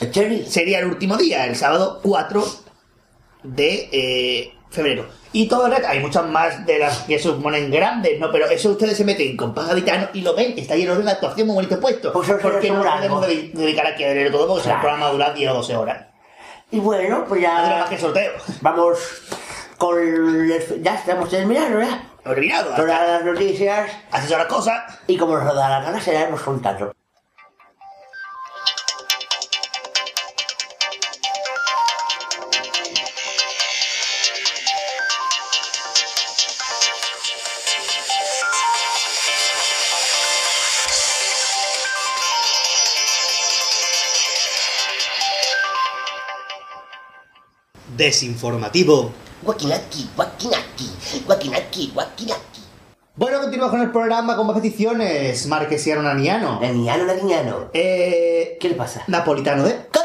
El 0.00 0.10
Cherry. 0.10 0.46
Sería 0.46 0.78
el 0.78 0.86
último 0.86 1.16
día, 1.16 1.44
el 1.46 1.56
sábado 1.56 2.00
4 2.02 2.44
de 3.42 3.88
eh, 3.92 4.54
febrero. 4.70 5.06
Y 5.32 5.46
todo 5.46 5.66
el 5.66 5.72
resto, 5.72 5.86
hay 5.88 6.00
muchas 6.00 6.26
más 6.26 6.66
de 6.66 6.78
las 6.78 7.00
que 7.00 7.18
se 7.18 7.24
suponen 7.24 7.70
grandes, 7.70 8.18
¿no? 8.18 8.32
Pero 8.32 8.46
eso 8.48 8.70
ustedes 8.70 8.96
se 8.96 9.04
meten 9.04 9.36
con 9.36 9.54
Paja 9.54 9.74
Gitano 9.76 10.08
y 10.12 10.22
lo 10.22 10.34
ven, 10.34 10.54
está 10.58 10.74
lleno 10.74 10.94
de 10.94 11.02
una 11.02 11.12
actuación 11.12 11.46
muy 11.46 11.54
bonito 11.56 11.78
puesto. 11.78 12.12
Pues 12.12 12.28
eso 12.28 12.38
porque 12.42 12.70
no 12.70 12.82
podemos 12.82 13.26
dedicar 13.26 13.86
aquí 13.86 14.02
a 14.04 14.08
leer 14.08 14.32
todo 14.32 14.46
porque 14.48 14.54
no, 14.54 14.56
el 14.58 14.62
Claro. 14.64 14.80
programa 14.80 15.08
dura 15.10 15.32
10 15.32 15.50
o 15.50 15.54
12 15.54 15.76
horas. 15.76 16.06
Y 16.72 16.78
bueno, 16.80 17.24
pues 17.28 17.42
No 17.42 17.48
dura 17.48 17.62
más 17.68 17.78
ya. 17.84 17.88
que 17.88 17.94
el 17.96 18.00
sorteo. 18.00 18.32
Vamos 18.60 18.98
con. 19.80 19.98
el- 19.98 20.82
Ya 20.82 20.94
estamos 20.94 21.28
terminando, 21.30 21.80
¿ya? 21.80 22.02
Olvidado. 22.26 22.76
Todas 22.76 23.08
las 23.08 23.24
noticias. 23.24 23.90
Haces 24.12 24.30
las 24.30 24.44
cosas. 24.46 24.98
Y 25.06 25.16
como 25.16 25.38
nos 25.38 25.54
da 25.54 25.68
la 25.70 25.80
gana, 25.80 25.98
seremos 26.00 26.40
contando. 26.42 26.92
Desinformativo. 47.96 49.12
Guaquinaki, 49.42 50.10
guaquinaki, 50.14 51.22
guaquinaki, 51.26 51.90
guaquinaki. 51.94 52.60
Bueno, 53.16 53.40
continuamos 53.40 53.72
con 53.72 53.80
el 53.80 53.90
programa 53.90 54.36
con 54.36 54.46
más 54.46 54.54
peticiones. 54.56 55.46
Marquesiano 55.46 56.02
Naniano. 56.02 56.60
Naniano, 56.60 57.04
naniano. 57.06 57.70
Eh, 57.72 58.58
¿Qué 58.60 58.68
le 58.68 58.74
pasa? 58.74 59.02
Napolitano 59.06 59.64
de. 59.64 59.88
¿Qué? 59.90 60.00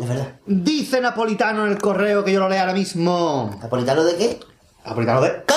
Es 0.00 0.08
verdad. 0.08 0.40
Dice 0.46 1.00
Napolitano 1.02 1.66
en 1.66 1.72
el 1.72 1.78
correo 1.78 2.24
que 2.24 2.32
yo 2.32 2.40
lo 2.40 2.48
lea 2.48 2.62
ahora 2.62 2.72
mismo. 2.72 3.50
¿Napolitano 3.60 4.04
de 4.04 4.16
qué? 4.16 4.40
Napolitano 4.86 5.20
de. 5.20 5.42
¿Qué? 5.46 5.54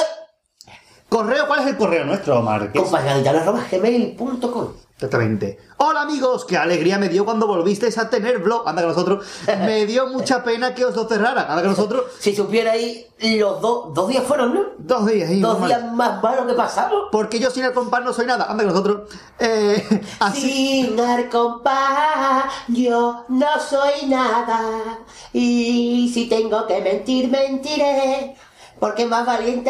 Correo, 1.07 1.47
¿cuál 1.47 1.61
es 1.61 1.67
el 1.67 1.77
correo 1.77 2.05
nuestro, 2.05 2.41
Marques? 2.41 2.81
Compañaditano.gmail.com 2.81 4.73
Exactamente. 5.01 5.57
Hola 5.77 6.01
amigos, 6.03 6.45
qué 6.45 6.57
alegría 6.57 6.99
me 6.99 7.09
dio 7.09 7.25
cuando 7.25 7.47
volvisteis 7.47 7.97
a 7.97 8.07
tener 8.07 8.37
blog. 8.37 8.69
Anda 8.69 8.83
que 8.83 8.87
nosotros. 8.89 9.25
Me 9.47 9.87
dio 9.87 10.05
mucha 10.05 10.43
pena 10.43 10.75
que 10.75 10.85
os 10.85 10.95
lo 10.95 11.07
cerraran. 11.07 11.49
Anda 11.49 11.63
que 11.63 11.69
nosotros. 11.69 12.03
Si 12.19 12.35
supiera 12.35 12.73
ahí, 12.73 13.07
los 13.19 13.59
dos, 13.61 13.95
dos 13.95 14.09
días 14.09 14.23
fueron, 14.23 14.53
¿no? 14.53 14.61
Dos 14.77 15.07
días. 15.07 15.31
Dos 15.41 15.59
mal. 15.59 15.69
días 15.69 15.91
más 15.93 16.21
malos 16.21 16.45
que 16.45 16.53
pasamos. 16.53 17.05
Porque 17.11 17.39
yo 17.39 17.49
sin 17.49 17.63
el 17.63 17.73
compás 17.73 18.03
no 18.03 18.13
soy 18.13 18.27
nada. 18.27 18.45
Anda 18.45 18.63
que 18.63 18.69
nosotros. 18.69 19.09
Eh, 19.39 20.03
así. 20.19 20.83
Sin 20.83 20.95
dar 20.95 21.27
compás, 21.29 22.45
yo 22.67 23.25
no 23.27 23.59
soy 23.59 24.05
nada. 24.07 24.99
Y 25.33 26.11
si 26.13 26.29
tengo 26.29 26.67
que 26.67 26.79
mentir, 26.79 27.27
mentiré. 27.27 28.35
Porque 28.81 29.05
más 29.05 29.27
valiente 29.27 29.69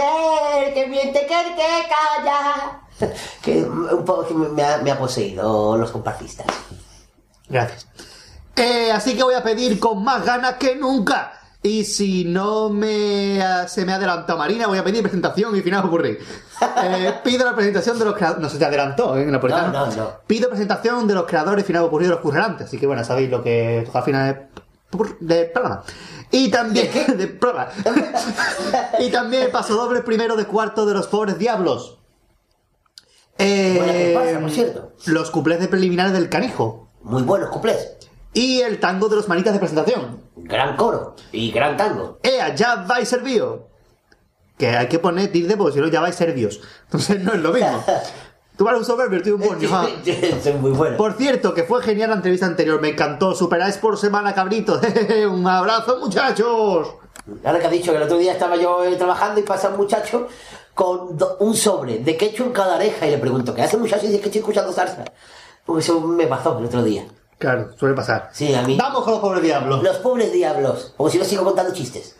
el 0.65 0.73
que 0.73 0.87
miente 0.87 1.25
que 1.27 1.41
el 1.41 1.53
que 1.53 1.85
calla. 1.89 3.11
Que 3.41 3.61
un 3.61 4.05
poco 4.05 4.25
que 4.25 4.33
me 4.33 4.63
ha, 4.63 4.77
me 4.77 4.89
ha 4.89 4.97
poseído 4.97 5.75
los 5.75 5.91
compartistas. 5.91 6.47
Gracias. 7.49 7.87
Eh, 8.55 8.89
así 8.89 9.17
que 9.17 9.23
voy 9.23 9.33
a 9.33 9.43
pedir 9.43 9.81
con 9.81 10.01
más 10.01 10.25
ganas 10.25 10.53
que 10.53 10.77
nunca. 10.77 11.33
Y 11.61 11.83
si 11.83 12.23
no 12.23 12.69
me 12.69 13.43
ah, 13.43 13.67
se 13.67 13.85
me 13.85 13.91
adelanta 13.91 14.37
Marina, 14.37 14.67
voy 14.67 14.77
a 14.77 14.83
pedir 14.85 15.01
presentación 15.01 15.57
y 15.57 15.61
final 15.61 15.85
ocurrir. 15.85 16.17
Eh, 16.83 17.15
pido 17.23 17.43
la 17.43 17.55
presentación 17.55 17.97
de 17.97 18.05
los 18.05 18.15
creadores. 18.15 18.41
No 18.41 18.47
se 18.47 18.59
te 18.59 18.65
adelantó, 18.65 19.17
¿eh? 19.17 19.25
Napolitano. 19.25 19.73
No, 19.73 19.87
no, 19.87 19.95
no. 19.95 20.11
Pido 20.27 20.47
presentación 20.47 21.07
de 21.07 21.15
los 21.15 21.25
creadores 21.25 21.63
y 21.63 21.67
final 21.67 21.83
ocurrido 21.83 22.11
de 22.11 22.15
los 22.17 22.23
currantes. 22.23 22.67
Así 22.67 22.77
que 22.77 22.85
bueno, 22.85 23.03
sabéis 23.03 23.31
lo 23.31 23.41
que 23.41 23.81
toca 23.83 23.99
al 23.99 24.05
final 24.05 24.47
de, 25.19 25.35
de 25.35 25.45
programa. 25.45 25.83
Y 26.31 26.49
también. 26.49 26.89
de 27.17 27.27
programa. 27.39 27.71
y 28.99 29.09
también 29.09 29.43
el 29.43 29.51
paso 29.51 29.75
doble 29.75 30.01
primero 30.01 30.35
de 30.35 30.45
cuarto 30.45 30.85
de 30.85 30.93
los 30.93 31.07
pobres 31.07 31.37
diablos. 31.37 31.97
Eh, 33.37 33.75
Buena 33.77 33.93
comparsa, 34.21 34.39
por 34.39 34.51
cierto. 34.51 34.91
Los 35.07 35.31
cuplés 35.31 35.59
de 35.59 35.67
preliminares 35.67 36.13
del 36.13 36.29
canijo. 36.29 36.89
Muy 37.01 37.23
buenos 37.23 37.49
cuplés. 37.49 37.97
Y 38.33 38.61
el 38.61 38.79
tango 38.79 39.09
de 39.09 39.15
los 39.17 39.27
manitas 39.27 39.53
de 39.53 39.59
presentación. 39.59 40.21
Gran 40.35 40.77
coro 40.77 41.15
y 41.31 41.51
gran 41.51 41.75
tango. 41.75 42.19
¡Ea, 42.23 42.55
ya 42.55 42.75
vais 42.75 43.07
servido! 43.09 43.67
Que 44.57 44.67
hay 44.69 44.87
que 44.87 44.99
poner 44.99 45.31
tilde 45.31 45.57
porque 45.57 45.73
si 45.73 45.79
no 45.79 45.87
ya 45.87 46.01
vais 46.01 46.15
servios. 46.15 46.61
Entonces 46.85 47.19
no 47.21 47.33
es 47.33 47.39
lo 47.41 47.51
mismo. 47.51 47.83
Tú 48.61 48.65
vales 48.65 48.81
un 48.81 48.85
soberbio, 48.85 49.17
yo 49.17 49.23
estoy 49.23 49.31
un 49.31 49.41
bonio. 49.41 49.69
Son 50.43 50.61
muy 50.61 50.69
buenos. 50.69 50.95
Por 50.95 51.13
cierto, 51.13 51.51
que 51.51 51.63
fue 51.63 51.81
genial 51.81 52.11
la 52.11 52.17
entrevista 52.17 52.45
anterior, 52.45 52.79
me 52.79 52.89
encantó. 52.89 53.33
Superáis 53.33 53.77
por 53.77 53.97
semana, 53.97 54.35
cabritos. 54.35 54.79
un 55.31 55.47
abrazo, 55.47 55.97
muchachos. 55.97 56.87
Ahora 57.43 57.59
que 57.59 57.65
has 57.65 57.71
dicho 57.71 57.89
que 57.89 57.97
el 57.97 58.03
otro 58.03 58.19
día 58.19 58.33
estaba 58.33 58.57
yo 58.57 58.83
eh, 58.83 58.95
trabajando 58.97 59.39
y 59.39 59.43
pasa 59.43 59.69
un 59.69 59.77
muchacho 59.77 60.27
con 60.75 61.17
un 61.39 61.55
sobre 61.55 61.97
de 62.03 62.15
quecho 62.15 62.43
en 62.43 62.51
cada 62.51 62.75
oreja 62.75 63.07
y 63.07 63.09
le 63.09 63.17
pregunto, 63.17 63.55
¿qué 63.55 63.63
hace 63.63 63.77
el 63.77 63.81
muchacho? 63.81 64.05
Y 64.05 64.09
dice 64.09 64.19
que 64.19 64.27
estoy 64.27 64.41
escuchando 64.41 64.71
salsa. 64.71 65.05
Porque 65.65 65.81
eso 65.81 65.99
me 65.99 66.27
pasó 66.27 66.55
el 66.59 66.65
otro 66.65 66.83
día. 66.83 67.07
Claro, 67.39 67.71
suele 67.79 67.95
pasar. 67.95 68.29
Sí, 68.31 68.53
a 68.53 68.61
mí. 68.61 68.77
Vamos 68.79 69.03
con 69.03 69.13
los 69.13 69.21
pobres 69.21 69.41
diablos. 69.41 69.81
Los 69.81 69.97
pobres 69.97 70.31
diablos. 70.31 70.93
O 70.97 71.09
si 71.09 71.17
no 71.17 71.25
sigo 71.25 71.43
contando 71.43 71.73
chistes. 71.73 72.15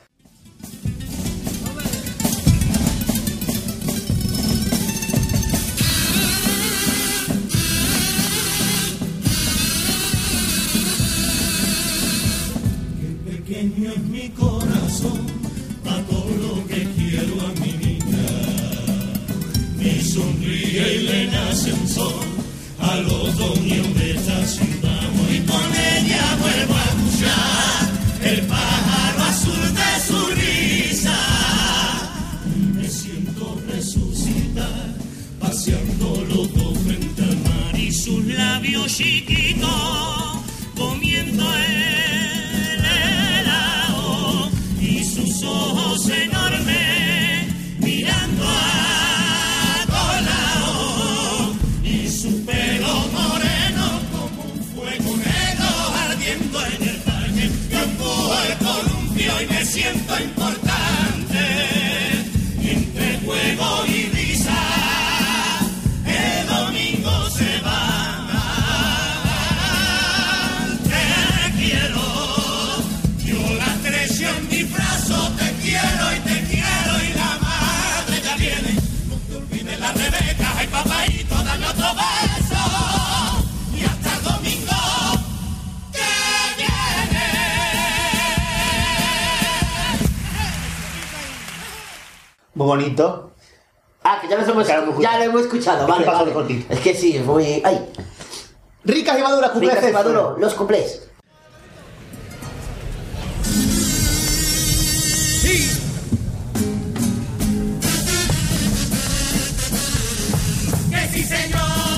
pequeño 13.61 13.91
es 13.91 14.03
mi 14.03 14.29
corazón, 14.29 15.21
a 15.85 15.97
todo 16.09 16.31
lo 16.45 16.67
que 16.67 16.83
quiero 16.97 17.33
a 17.41 17.59
mi 17.59 17.71
niña. 17.73 18.27
Me 19.77 20.03
sonríe 20.03 20.95
y 20.95 20.99
le 21.03 21.27
nace 21.27 21.73
un 21.73 21.87
sol 21.87 22.25
a 22.79 22.95
los 22.97 23.37
dueños 23.37 23.95
de 23.95 24.11
esta 24.11 24.45
ciudad. 24.47 25.09
Y 25.31 25.39
con 25.41 25.69
ella 25.75 26.37
vuelvo 26.39 26.75
a 26.75 26.83
escuchar 26.91 28.33
el 28.33 28.41
pájaro 28.47 29.23
azul 29.29 29.73
de 29.81 29.91
su 30.07 30.19
risa. 30.41 31.19
Y 32.55 32.59
me 32.77 32.87
siento 32.87 33.61
resucitar, 33.67 34.95
paseando 35.39 36.25
loco 36.29 36.73
frente 36.85 37.21
al 37.21 37.37
mar 37.37 37.79
y 37.79 37.91
sus 37.91 38.25
labios 38.25 38.97
chiquitos. 38.97 40.20
Ojos 45.43 46.09
enormes 46.09 47.47
mirando 47.79 48.43
a 48.43 49.85
colao 49.87 51.53
y 51.83 52.07
su 52.09 52.45
pelo 52.45 53.07
moreno 53.11 54.01
como 54.11 54.43
un 54.53 54.63
fuego 54.73 55.17
negro 55.17 55.69
ardiendo 56.09 56.59
en 56.65 56.89
el 56.89 56.95
parque. 56.97 57.49
Yo 57.71 57.79
empujo 57.81 58.33
el 58.49 58.57
columpio 58.57 59.41
y 59.41 59.45
me 59.47 59.65
siento 59.65 60.13
importante 60.19 60.40
Muy 92.61 92.67
bonito. 92.67 93.31
Ah, 94.03 94.19
que 94.21 94.27
ya 94.27 94.37
lo 94.37 94.43
hemos, 94.45 94.67
Claro, 94.67 94.99
ya 95.01 95.17
lo 95.17 95.23
hemos 95.23 95.41
escuchado, 95.41 95.81
Es 95.81 95.87
vale, 95.87 96.05
vale. 96.05 96.31
cortito. 96.31 96.71
Es 96.71 96.79
que 96.79 96.93
sí, 96.93 97.17
es 97.17 97.25
muy... 97.25 97.59
¡Ay! 97.65 97.89
Ricas 98.83 99.17
y 99.17 99.21
maduras, 99.23 99.49
cumple 99.49 99.71
Ricas 99.71 99.89
y 99.89 99.93
Maduro, 99.93 100.35
los 100.37 100.53
cuplés. 100.53 101.07
Que 110.89 111.07
sí 111.13 111.23
señor, 111.23 111.90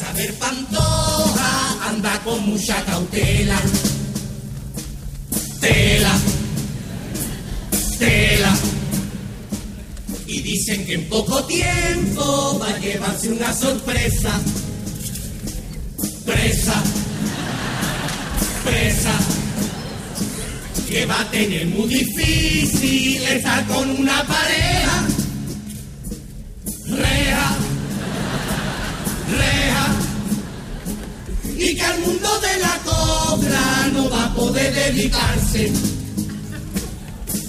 Isabel 0.00 0.32
Pantoja 0.32 1.90
anda 1.90 2.18
con 2.24 2.40
mucha 2.46 2.82
cautela. 2.86 3.60
Tela, 5.60 6.12
tela. 7.98 8.56
Y 10.26 10.40
dicen 10.40 10.86
que 10.86 10.94
en 10.94 11.06
poco 11.10 11.44
tiempo 11.44 12.58
va 12.58 12.68
a 12.68 12.78
llevarse 12.78 13.30
una 13.30 13.52
sorpresa. 13.52 14.40
Presa, 16.24 16.82
presa. 18.64 19.14
Que 20.88 21.04
va 21.04 21.20
a 21.20 21.30
tener 21.30 21.66
muy 21.66 21.88
difícil 21.88 23.22
estar 23.22 23.66
con 23.66 23.90
una 23.90 24.24
pareja. 24.26 25.06
Reja, 26.88 27.56
reja. 29.30 29.86
Y 31.56 31.74
que 31.74 31.82
al 31.82 32.00
mundo 32.00 32.40
de 32.40 32.58
la 32.58 32.78
cobra 32.84 33.90
no 33.92 34.10
va 34.10 34.24
a 34.24 34.34
poder 34.34 34.74
dedicarse. 34.74 35.72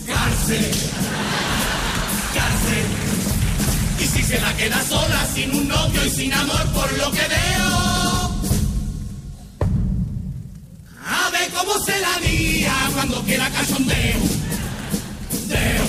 Cárcel 0.06 0.92
cárcel. 2.34 2.86
Y 4.00 4.06
si 4.08 4.24
se 4.24 4.40
la 4.40 4.56
queda 4.58 4.82
sola, 4.84 5.28
sin 5.34 5.54
un 5.54 5.68
novio 5.68 6.06
y 6.06 6.10
sin 6.10 6.34
amor, 6.34 6.66
por 6.74 6.92
lo 6.98 7.12
que 7.12 7.26
veo. 7.28 8.32
A 11.06 11.30
ver 11.32 11.50
cómo 11.52 11.74
se 11.86 12.00
la 12.00 12.18
día 12.28 12.74
cuando 12.94 13.22
quiera 13.24 13.50
cachondeo. 13.50 14.20
Deo. 15.48 15.86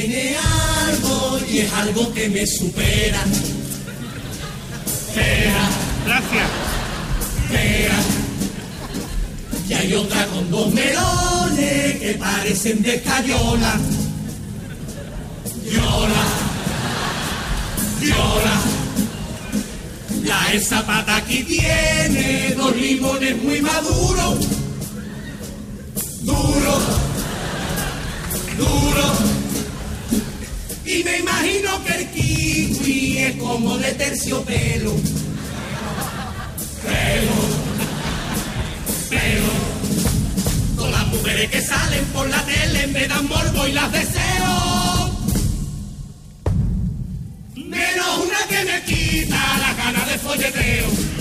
Tiene 0.00 0.36
algo 0.88 1.40
y 1.50 1.60
es 1.60 1.72
algo 1.72 2.12
que 2.12 2.28
me 2.28 2.46
supera. 2.46 3.22
Fea. 5.14 5.68
Gracias. 6.04 6.48
fea. 7.50 7.98
Y 9.66 9.72
hay 9.72 9.94
otra 9.94 10.26
con 10.26 10.50
dos 10.50 10.74
melones 10.74 11.96
que 11.98 12.14
parecen 12.20 12.82
de 12.82 12.96
escayola. 12.96 13.80
Viola, 15.64 16.24
viola. 17.98 18.60
La 20.24 20.52
el 20.52 20.62
zapata 20.62 21.16
aquí 21.16 21.42
tiene 21.42 22.54
dos 22.54 22.76
limones 22.76 23.42
muy 23.42 23.62
maduros. 23.62 24.46
Duro, 26.22 26.80
duro. 28.58 29.25
Me 31.16 31.22
imagino 31.22 31.82
que 31.82 31.94
el 31.94 32.10
kiwi 32.10 33.18
es 33.20 33.36
como 33.36 33.78
de 33.78 33.90
terciopelo. 33.94 34.92
Pelo, 36.84 37.38
pelo. 39.08 39.52
Todas 40.76 40.92
las 40.92 41.06
mujeres 41.06 41.50
que 41.50 41.62
salen 41.62 42.04
por 42.12 42.28
la 42.28 42.42
tele 42.44 42.86
me 42.88 43.08
dan 43.08 43.26
morbo 43.28 43.66
y 43.66 43.72
las 43.72 43.92
deseo. 43.92 45.10
Menos 47.54 48.18
una 48.18 48.46
que 48.50 48.64
me 48.66 48.82
quita 48.82 49.58
la 49.58 49.72
gana 49.72 50.04
de 50.04 50.18
folleteo. 50.18 51.15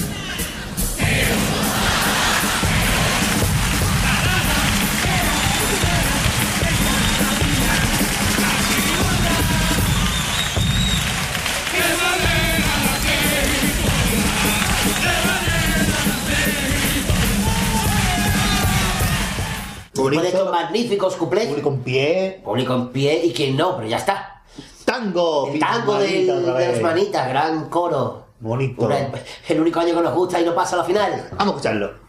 Después 19.96 20.22
de 20.22 20.28
estos 20.28 20.52
magníficos 20.52 21.16
cuplés, 21.16 21.48
Público 21.48 21.70
en 21.70 21.80
pie. 21.82 22.41
público 22.43 22.74
en 22.74 22.89
pie 22.89 23.26
y 23.26 23.34
quien 23.34 23.56
no, 23.56 23.76
pero 23.78 23.88
ya 23.88 23.98
está. 23.98 24.43
Tango. 24.84 25.50
El 25.52 25.60
tango 25.60 25.98
de, 25.98 26.26
las 26.26 26.82
manitas, 26.82 27.28
gran 27.30 27.70
coro. 27.70 28.26
Bonito. 28.39 28.86
Una- 28.86 29.10
el 29.48 29.60
único 29.62 29.80
año 29.80 29.96
que 29.96 30.02
nos 30.02 30.14
gusta 30.14 30.39
y 30.39 30.46
no 30.46 30.54
pasa 30.54 30.76
a 30.76 30.80
la 30.80 30.84
final. 30.84 31.30
Vamos 31.32 31.56
a 31.56 31.58
escucharlo. 31.58 32.05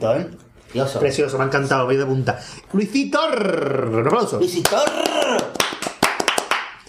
Bonito, 0.00 0.14
¿eh? 0.14 0.38
Precioso. 0.64 1.00
Precioso, 1.00 1.38
me 1.38 1.44
ha 1.44 1.46
encantado, 1.46 1.86
voy 1.86 1.96
de 1.96 2.04
punta. 2.04 2.38
Luisito, 2.72 3.18
un 3.26 4.06
aplauso. 4.06 4.38
Visitor. 4.38 4.88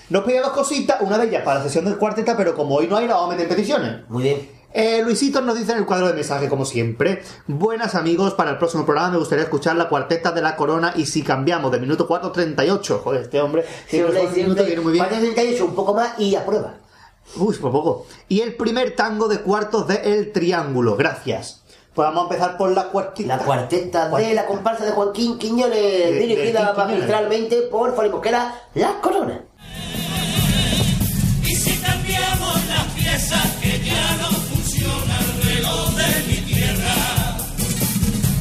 Nos 0.09 0.23
pedía 0.23 0.41
dos 0.41 0.51
cositas, 0.51 1.01
una 1.01 1.17
de 1.17 1.27
ellas 1.27 1.43
para 1.43 1.59
la 1.59 1.63
sesión 1.63 1.85
del 1.85 1.97
cuarteta, 1.97 2.35
pero 2.35 2.55
como 2.55 2.75
hoy 2.75 2.87
no 2.87 2.97
hay, 2.97 3.07
la 3.07 3.13
vamos 3.13 3.29
a 3.29 3.31
meter 3.31 3.43
en 3.43 3.49
peticiones. 3.49 4.09
Muy 4.09 4.23
bien. 4.23 4.49
Eh, 4.71 5.01
Luisito 5.03 5.41
nos 5.41 5.57
dice 5.57 5.71
en 5.71 5.79
el 5.79 5.85
cuadro 5.85 6.07
de 6.07 6.13
mensaje, 6.13 6.49
como 6.49 6.65
siempre. 6.65 7.23
Buenas 7.47 7.95
amigos, 7.95 8.33
para 8.33 8.51
el 8.51 8.57
próximo 8.57 8.85
programa 8.85 9.11
me 9.11 9.17
gustaría 9.17 9.43
escuchar 9.43 9.75
la 9.75 9.87
cuarteta 9.87 10.31
de 10.31 10.41
la 10.41 10.55
corona 10.55 10.93
y 10.95 11.05
si 11.05 11.23
cambiamos 11.23 11.71
de 11.71 11.79
minuto 11.79 12.07
4.38. 12.07 13.01
Joder, 13.01 13.21
este 13.21 13.41
hombre 13.41 13.65
siempre 13.87 14.19
Siempre, 14.19 14.41
un 14.41 14.49
minuto, 14.49 14.65
viene 14.65 14.81
muy 14.81 14.93
bien. 14.93 15.05
Parte 15.05 15.19
38, 15.19 15.65
un 15.65 15.75
poco 15.75 15.93
más 15.93 16.19
y 16.19 16.35
aprueba. 16.35 16.75
Uy, 17.35 17.55
por 17.57 17.71
poco. 17.71 18.07
Y 18.27 18.41
el 18.41 18.55
primer 18.55 18.95
tango 18.95 19.27
de 19.27 19.39
cuartos 19.41 19.87
de 19.87 19.95
El 19.95 20.31
Triángulo. 20.31 20.95
Gracias. 20.95 21.58
Pues 21.93 22.07
vamos 22.07 22.21
a 22.21 22.33
empezar 22.33 22.57
por 22.57 22.71
la 22.71 22.83
cuarteta. 22.85 23.37
La 23.37 23.43
cuarteta 23.43 24.03
de 24.05 24.09
Cuarteta. 24.11 24.33
la 24.41 24.45
comparsa 24.45 24.85
de 24.85 24.91
Joaquín 24.91 25.37
Quiñones, 25.37 25.75
de 25.81 26.11
dirigida 26.19 26.71
Quiñones. 26.71 26.77
magistralmente 26.77 27.61
por 27.63 27.95
Fali 27.95 28.09
Mosquera, 28.09 28.55
La 28.75 29.01
Corona. 29.01 29.41
Y 31.43 31.55
si 31.55 31.71
cambiamos 31.77 32.55
las 32.67 32.85
piezas 32.93 33.45
que 33.61 33.79
ya 33.83 34.17
no 34.21 34.27
funciona 34.29 35.19
el 35.19 35.49
reloj 35.49 35.89
de 35.95 36.23
mi 36.27 36.37
tierra. 36.53 36.95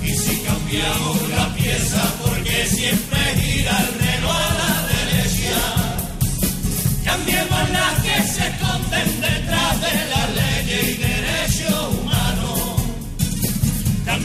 Y 0.02 0.10
si 0.14 0.40
cambiamos 0.42 1.28
la 1.30 1.54
pieza 1.56 2.02
porque 2.22 2.66
siempre 2.66 3.18
gira 3.40 3.72
el 3.80 4.06
reloj 4.06 4.36
a 4.36 4.54
la 4.60 4.72
derecha. 4.92 5.58
Cambiemos 7.04 7.70
las 7.70 7.94
que 8.04 8.22
se 8.28 8.46
esconden 8.48 9.20
detrás 9.22 9.80
de 9.80 10.07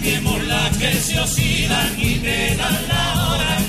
Cambiemos 0.03 0.43
se 0.99 1.17
oxidan 1.17 1.97
y 1.97 2.15
me 2.19 2.55
dan 2.57 2.87
la 2.89 3.29
hora 3.29 3.62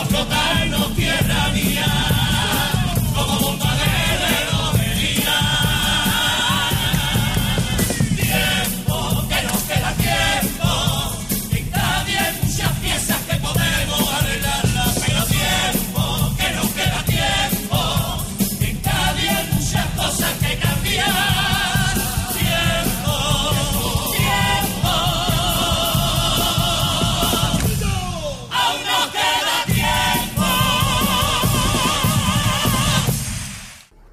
a 0.00 0.02
explotarnos 0.02 0.94
tierra 0.94 1.50
mía, 1.52 2.09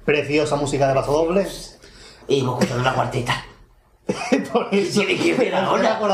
Preciosa 0.08 0.56
música 0.56 0.88
de 0.88 0.94
paso 0.94 1.12
doble. 1.12 1.46
Y 2.28 2.40
hemos 2.40 2.54
escuchado 2.54 2.80
una 2.80 2.94
cuarteta. 2.94 3.44
Por 4.54 4.68
eso. 4.74 5.00
Me 5.02 5.06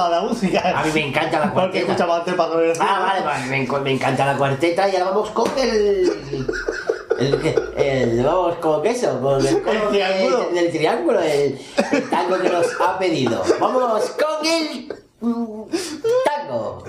de 0.08 0.10
la 0.16 0.20
música. 0.22 0.80
A 0.80 0.82
mí 0.84 0.90
me 0.92 1.06
encanta 1.10 1.38
la 1.38 1.44
Porque 1.54 1.54
cuarteta. 1.54 1.86
escuchaba 1.92 2.16
antes 2.16 2.32
el 2.32 2.36
paso 2.36 2.50
doble. 2.54 2.72
Ah, 2.80 2.98
vale, 3.06 3.24
vale, 3.24 3.46
me, 3.46 3.68
enc- 3.68 3.80
me 3.82 3.92
encanta 3.92 4.26
la 4.26 4.36
cuarteta 4.36 4.88
y 4.88 4.96
ahora 4.96 5.10
vamos 5.12 5.30
con 5.30 5.48
el. 5.56 6.10
El, 7.20 7.40
qué? 7.40 7.54
el 7.76 8.24
vamos 8.24 8.56
con 8.56 8.84
eso, 8.84 9.20
con 9.20 9.46
el, 9.46 9.62
coro 9.62 9.88
triángulo. 9.90 10.38
de- 10.40 10.60
del 10.60 10.72
triángulo, 10.72 11.20
el, 11.20 11.60
el 11.92 12.10
tango 12.10 12.36
que 12.40 12.48
nos 12.48 12.66
ha 12.80 12.98
pedido. 12.98 13.44
Vamos 13.60 14.10
con 14.10 14.44
el 14.44 14.92
mm, 15.20 15.62
tango. 16.24 16.82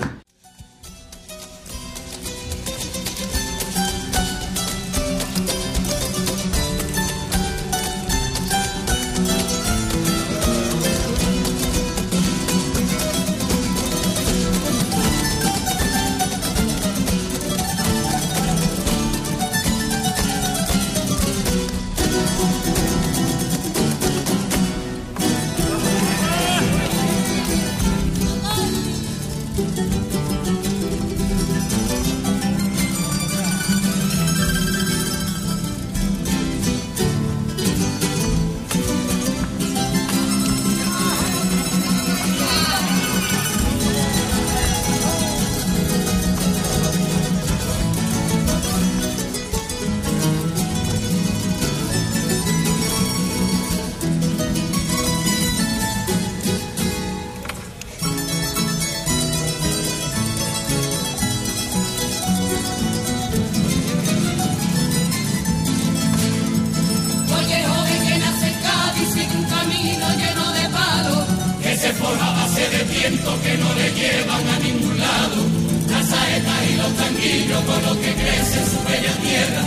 Con 77.66 77.82
lo 77.84 78.02
que 78.02 78.14
crece 78.14 78.60
en 78.60 78.66
su 78.72 78.80
bella 78.88 79.14
tierra. 79.26 79.64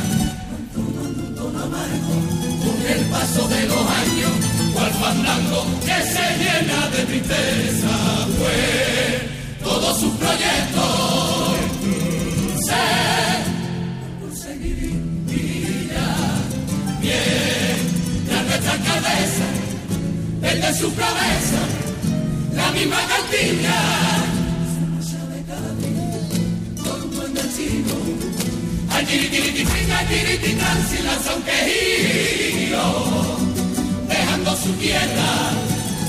Tono 1.37 1.59
amargo, 1.65 2.15
con 2.65 2.79
el 2.87 3.03
paso 3.07 3.49
de 3.49 3.67
los 3.67 3.85
años, 4.03 4.33
cual 4.75 4.93
fandango 4.93 5.65
que 5.87 5.99
se 6.13 6.27
llena 6.43 6.89
de 6.95 7.05
tristeza. 7.05 7.93
Fue 8.39 9.29
todos 9.63 10.01
sus 10.01 10.13
proyectos. 10.15 11.09
La 18.29 18.43
nuestra 18.43 18.77
cabeza, 18.91 19.47
el 20.43 20.61
de 20.61 20.75
su 20.75 20.95
cabeza, 20.95 21.61
la 22.55 22.71
misma 22.73 22.99
cantilla. 23.09 24.28
Tiritiritica, 29.09 30.07
tirititán, 30.07 30.79
sin 30.89 31.09
dejando 34.09 34.57
su 34.57 34.73
tierra 34.75 35.33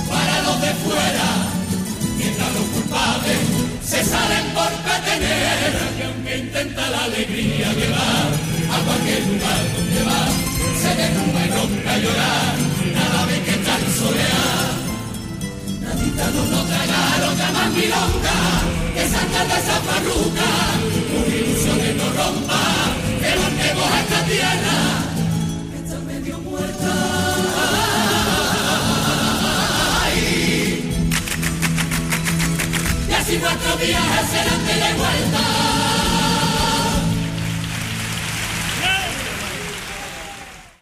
para 0.09 0.41
los 0.43 0.61
de 0.61 0.73
fuera 0.83 1.29
mientras 2.17 2.53
los 2.53 2.65
culpables 2.75 3.39
se 3.83 4.03
salen 4.03 4.45
por 4.53 4.71
petener, 4.87 5.71
que 5.97 6.03
aunque 6.03 6.37
intenta 6.37 6.89
la 6.89 7.03
alegría 7.05 7.73
llevar 7.73 8.27
a 8.75 8.77
cualquier 8.85 9.25
lugar 9.27 9.61
donde 9.75 10.03
va, 10.03 10.21
se 10.81 10.95
derrumba 10.95 11.45
y 11.45 11.49
rompe 11.49 11.89
a 11.89 11.97
llorar 11.97 12.55
cada 12.93 13.25
vez 13.25 13.39
que 13.45 13.51
está 13.51 13.75
el 13.77 13.93
solear. 13.99 14.69
Nadita 15.81 16.25
no 16.51 16.61
tragaron 16.71 17.37
llaman 17.37 17.73
milonga, 17.73 18.39
que 18.93 19.03
sacan 19.07 19.47
de 19.47 19.57
esa 19.61 19.77
parruca, 19.87 20.49
con 21.09 21.25
ilusiones 21.33 21.95
no 21.95 22.07
rompa, 22.19 22.88
mantenemos 23.69 23.91
a 23.91 23.99
esta 24.01 24.23
tierra, 24.25 24.77
que 25.71 25.77
está 25.77 25.99
medio 25.99 26.37
muerta. 26.39 26.95
y 33.07 33.13
así 33.13 33.37
nuestros 33.37 33.79
viajes 33.79 34.29
serán 34.29 34.65
de 34.65 34.73
de 34.73 34.93
vuelta. 34.93 35.39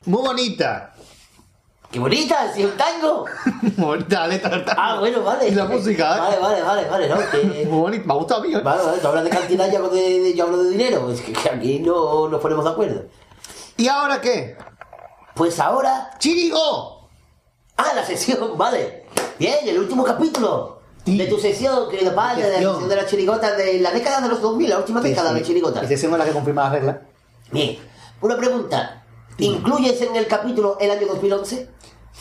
Muy 0.06 0.22
bonita. 0.22 0.94
¡Qué 1.92 2.00
bonita! 2.00 2.52
¡Si 2.54 2.62
es 2.64 2.70
un 2.70 2.78
tango! 2.78 3.26
Bonita 3.78 4.20
la 4.22 4.28
letra 4.28 4.50
del 4.50 4.66
tango. 4.66 4.82
Ah, 4.82 5.00
bueno, 5.00 5.24
vale. 5.24 5.48
Y 5.48 5.52
la 5.52 5.66
música, 5.66 6.16
¿eh? 6.18 6.20
Vale, 6.20 6.38
vale, 6.40 6.62
vale, 6.62 6.90
vale, 6.90 7.10
¿no? 7.10 7.16
Que... 7.32 7.66
Muy 7.70 7.80
bonita. 7.80 8.06
Me 8.06 8.14
ha 8.14 8.18
gustado 8.18 8.42
a 8.42 8.44
mí. 8.44 8.54
¿eh? 8.54 8.60
Vale, 8.62 8.84
vale, 8.84 8.98
tú 9.00 9.08
hablas 9.08 9.24
de 9.24 9.30
cantidad, 9.30 9.72
yo 9.72 9.78
hablo 9.78 9.90
de, 9.90 10.20
de- 10.20 10.34
yo 10.36 10.44
hablo 10.44 10.64
de 10.64 10.70
dinero. 10.72 11.10
Es 11.12 11.22
que, 11.22 11.32
que 11.34 11.50
aquí 11.50 11.80
no 11.80 12.28
nos 12.28 12.42
ponemos 12.42 12.66
de 12.66 12.72
acuerdo. 12.72 13.06
¿Y 13.78 13.88
ahora 13.88 14.20
qué? 14.20 14.58
Pues 15.34 15.60
ahora... 15.60 16.12
¡Chirigo! 16.20 17.10
Ah, 17.78 17.94
la 17.96 18.06
sesión, 18.06 18.58
vale. 18.58 19.06
Bien, 19.40 19.56
el 19.68 19.80
último 19.80 20.04
capítulo 20.04 20.76
Sí. 21.06 21.18
de 21.18 21.26
tu 21.28 21.38
sesión, 21.40 21.90
querido 21.90 22.14
padre, 22.14 22.42
de 22.44 22.50
la 22.50 22.56
Sesión. 22.56 22.90
de 22.90 22.96
la 22.98 23.06
chirigota 23.06 23.56
de 23.56 23.80
la 23.80 23.92
década 23.92 24.20
de 24.20 24.28
los 24.28 24.42
2000, 24.42 24.70
la 24.70 24.78
última 24.80 25.00
década 25.00 25.32
de 25.32 25.40
la 25.40 25.46
chirigota. 25.46 25.88
Sesión 25.88 26.12
en 26.12 26.20
la 26.20 26.26
que 26.26 26.32
confirma 26.32 26.64
las 26.64 26.72
reglas. 26.74 26.98
Bien, 27.50 27.78
una 28.20 28.36
pregunta. 28.36 29.06
¿Incluyes 29.38 30.02
en 30.02 30.18
el 30.18 30.28
capítulo 30.28 30.78
el 30.82 30.92
año 30.92 31.08
2011? 31.08 31.70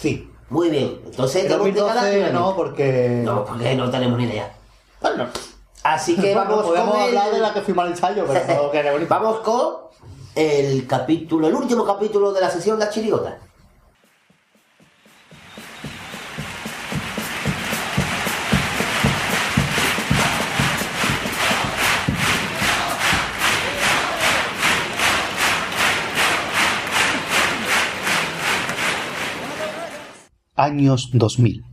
Sí. 0.01 0.31
Muy 0.49 0.71
bien, 0.71 1.01
entonces 1.05 1.43
El 1.43 1.49
tenemos 1.49 1.67
de 1.67 1.73
cada 1.75 1.95
2012 2.03 2.25
año. 2.25 2.33
no, 2.41 2.55
porque... 2.57 3.23
No, 3.25 3.45
porque 3.45 3.75
no 3.75 3.91
tenemos 3.91 4.17
ni 4.19 4.25
idea. 4.27 4.55
Bueno, 5.01 5.27
Así 5.83 6.15
que 6.17 6.35
Bueno, 6.35 6.51
vamos 6.51 6.67
podemos 6.67 6.91
con 6.95 7.01
el... 7.01 7.09
hablar 7.09 7.31
de 7.33 7.39
la 7.41 7.53
que 7.55 7.61
firmó 7.63 7.83
el 7.83 7.89
ensayo, 7.89 8.25
pero 8.27 8.63
no 8.65 8.71
queremos 8.71 9.01
ni- 9.01 9.07
Vamos 9.07 9.41
con 9.41 9.77
el 10.37 10.87
capítulo, 10.87 11.49
el 11.49 11.55
último 11.55 11.85
capítulo 11.85 12.33
de 12.33 12.41
la 12.41 12.51
sesión 12.51 12.79
La 12.79 12.91
Chirigota. 12.91 13.39
Años 30.57 31.11
2000. 31.13 31.65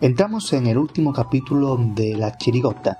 Entramos 0.00 0.52
en 0.54 0.66
el 0.66 0.78
último 0.78 1.12
capítulo 1.12 1.76
de 1.76 2.14
La 2.16 2.36
Chirigota. 2.38 2.98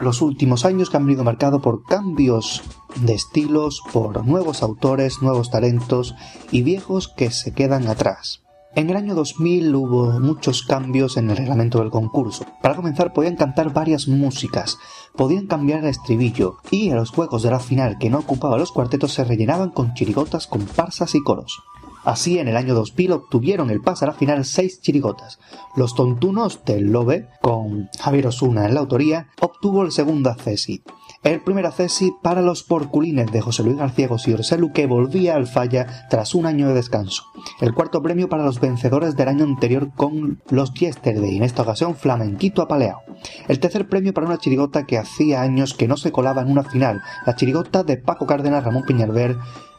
Los 0.00 0.22
últimos 0.22 0.64
años 0.64 0.88
que 0.88 0.96
han 0.96 1.04
venido 1.04 1.24
marcados 1.24 1.60
por 1.60 1.84
cambios 1.84 2.62
de 2.96 3.12
estilos, 3.12 3.82
por 3.92 4.26
nuevos 4.26 4.62
autores, 4.62 5.20
nuevos 5.20 5.50
talentos 5.50 6.14
y 6.50 6.62
viejos 6.62 7.08
que 7.08 7.30
se 7.30 7.52
quedan 7.52 7.86
atrás. 7.86 8.42
En 8.74 8.88
el 8.88 8.96
año 8.96 9.14
2000 9.14 9.74
hubo 9.74 10.18
muchos 10.20 10.62
cambios 10.62 11.18
en 11.18 11.28
el 11.28 11.36
reglamento 11.36 11.80
del 11.80 11.90
concurso. 11.90 12.46
Para 12.62 12.76
comenzar 12.76 13.12
podían 13.12 13.36
cantar 13.36 13.74
varias 13.74 14.08
músicas, 14.08 14.78
podían 15.16 15.48
cambiar 15.48 15.80
el 15.80 15.90
estribillo 15.90 16.56
y 16.70 16.88
en 16.88 16.96
los 16.96 17.10
juegos 17.10 17.42
de 17.42 17.50
la 17.50 17.60
final 17.60 17.98
que 17.98 18.08
no 18.08 18.20
ocupaban 18.20 18.60
los 18.60 18.72
cuartetos 18.72 19.12
se 19.12 19.24
rellenaban 19.24 19.68
con 19.68 19.92
chirigotas, 19.92 20.46
comparsas 20.46 21.14
y 21.14 21.22
coros. 21.22 21.62
Así, 22.04 22.38
en 22.38 22.48
el 22.48 22.56
año 22.56 22.74
2000 22.74 23.12
obtuvieron 23.12 23.70
el 23.70 23.80
pase 23.80 24.04
a 24.04 24.08
la 24.08 24.14
final 24.14 24.44
seis 24.44 24.80
chirigotas. 24.80 25.38
Los 25.76 25.94
Tontunos 25.94 26.64
del 26.64 26.92
Lobe, 26.92 27.28
con 27.42 27.88
Javier 27.98 28.28
Osuna 28.28 28.66
en 28.66 28.74
la 28.74 28.80
autoría, 28.80 29.28
obtuvo 29.40 29.82
el 29.82 29.92
segundo 29.92 30.30
accesi. 30.30 30.82
El 31.22 31.42
primer 31.42 31.66
accesi 31.66 32.14
para 32.22 32.40
los 32.40 32.62
Porculines 32.62 33.30
de 33.30 33.42
José 33.42 33.62
Luis 33.62 33.76
García 33.76 34.08
Gosirselu, 34.08 34.72
que 34.72 34.86
volvía 34.86 35.34
al 35.34 35.46
falla 35.46 36.06
tras 36.08 36.34
un 36.34 36.46
año 36.46 36.68
de 36.68 36.74
descanso. 36.74 37.24
El 37.60 37.74
cuarto 37.74 38.02
premio 38.02 38.30
para 38.30 38.44
los 38.44 38.58
vencedores 38.58 39.16
del 39.16 39.28
año 39.28 39.44
anterior 39.44 39.90
con 39.94 40.40
los 40.48 40.72
Yesterday, 40.72 41.36
en 41.36 41.42
esta 41.42 41.62
ocasión 41.62 41.94
Flamenquito 41.94 42.62
Apaleao. 42.62 43.02
El 43.48 43.60
tercer 43.60 43.86
premio 43.86 44.14
para 44.14 44.26
una 44.26 44.38
chirigota 44.38 44.86
que 44.86 44.96
hacía 44.96 45.42
años 45.42 45.74
que 45.74 45.88
no 45.88 45.98
se 45.98 46.10
colaba 46.10 46.40
en 46.40 46.50
una 46.50 46.64
final, 46.64 47.02
la 47.26 47.36
chirigota 47.36 47.82
de 47.82 47.98
Paco 47.98 48.26
Cárdenas, 48.26 48.64
Ramón 48.64 48.84
Piñalver, 48.86 49.36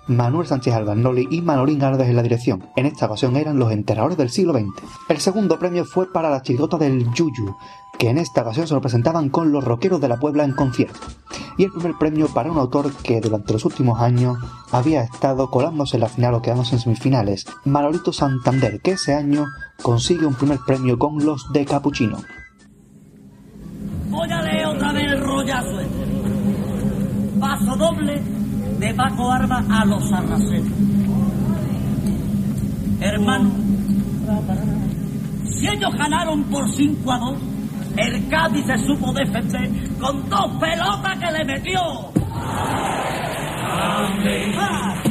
Manuel 0.08 0.47
Sánchez 0.47 0.74
Albarnoli 0.74 1.28
y 1.30 1.41
Manolín 1.41 1.80
Gardes 1.80 2.10
en 2.10 2.16
la 2.16 2.24
dirección. 2.24 2.66
En 2.76 2.86
esta 2.86 3.06
ocasión 3.06 3.36
eran 3.36 3.60
los 3.60 3.72
enterradores 3.72 4.18
del 4.18 4.30
siglo 4.30 4.54
XX. 4.54 4.68
El 5.10 5.20
segundo 5.20 5.60
premio 5.60 5.86
fue 5.86 6.12
para 6.12 6.30
la 6.30 6.41
chirigota 6.41 6.78
del 6.78 7.12
Yuyu, 7.14 7.56
que 7.97 8.10
en 8.10 8.18
esta 8.18 8.41
ocasión 8.41 8.68
se 8.68 8.74
lo 8.74 8.82
presentaban 8.82 9.30
con 9.30 9.52
los 9.52 9.64
rockeros 9.64 10.02
de 10.02 10.08
la 10.08 10.20
Puebla 10.20 10.43
en 10.43 10.54
concierto. 10.54 10.99
Y 11.58 11.66
el 11.66 11.72
primer 11.72 11.95
premio 11.99 12.28
para 12.28 12.52
un 12.52 12.58
autor 12.58 12.91
que 13.04 13.22
durante 13.22 13.54
los 13.54 13.66
últimos 13.66 13.99
años 13.99 14.38
había 14.72 15.04
estado 15.04 15.49
colándose 15.52 15.97
en 15.97 16.02
la 16.02 16.10
final 16.10 16.34
o 16.34 16.41
quedándose 16.41 16.76
en 16.76 16.82
semifinales, 16.82 17.45
Manolito 17.66 18.12
Santander, 18.12 18.82
que 18.82 18.91
ese 18.91 19.14
año 19.14 19.45
consigue 19.82 20.26
un 20.26 20.34
primer 20.34 20.60
premio 20.66 20.97
con 20.97 21.24
los 21.24 21.52
de 21.54 21.66
Capuchino. 21.66 22.18
Voy 24.10 24.32
a 24.32 24.41
leer 24.41 24.66
otra 24.66 24.93
vez 24.93 25.12
el 25.12 25.22
rollazo 25.22 25.80
este. 25.80 26.12
Paso 27.39 27.76
doble 27.76 28.41
de 28.82 28.94
Paco 28.96 29.32
Arma 29.32 29.64
a 29.70 29.86
los 29.86 30.10
sarracenos. 30.10 30.74
Hermano, 33.00 33.52
si 35.46 35.68
ellos 35.68 35.96
ganaron 35.96 36.44
por 36.46 36.68
5 36.68 37.12
a 37.12 37.18
2, 37.20 37.38
el 37.98 38.28
Cádiz 38.28 38.66
se 38.66 38.78
supo 38.80 39.14
defender 39.14 39.70
con 40.00 40.28
dos 40.30 40.52
pelotas 40.60 41.18
que 41.20 41.32
le 41.32 41.46
metió. 41.46 41.80
¡Ah! 42.34 43.02
¡Ay, 43.84 44.24
viva 44.24 45.02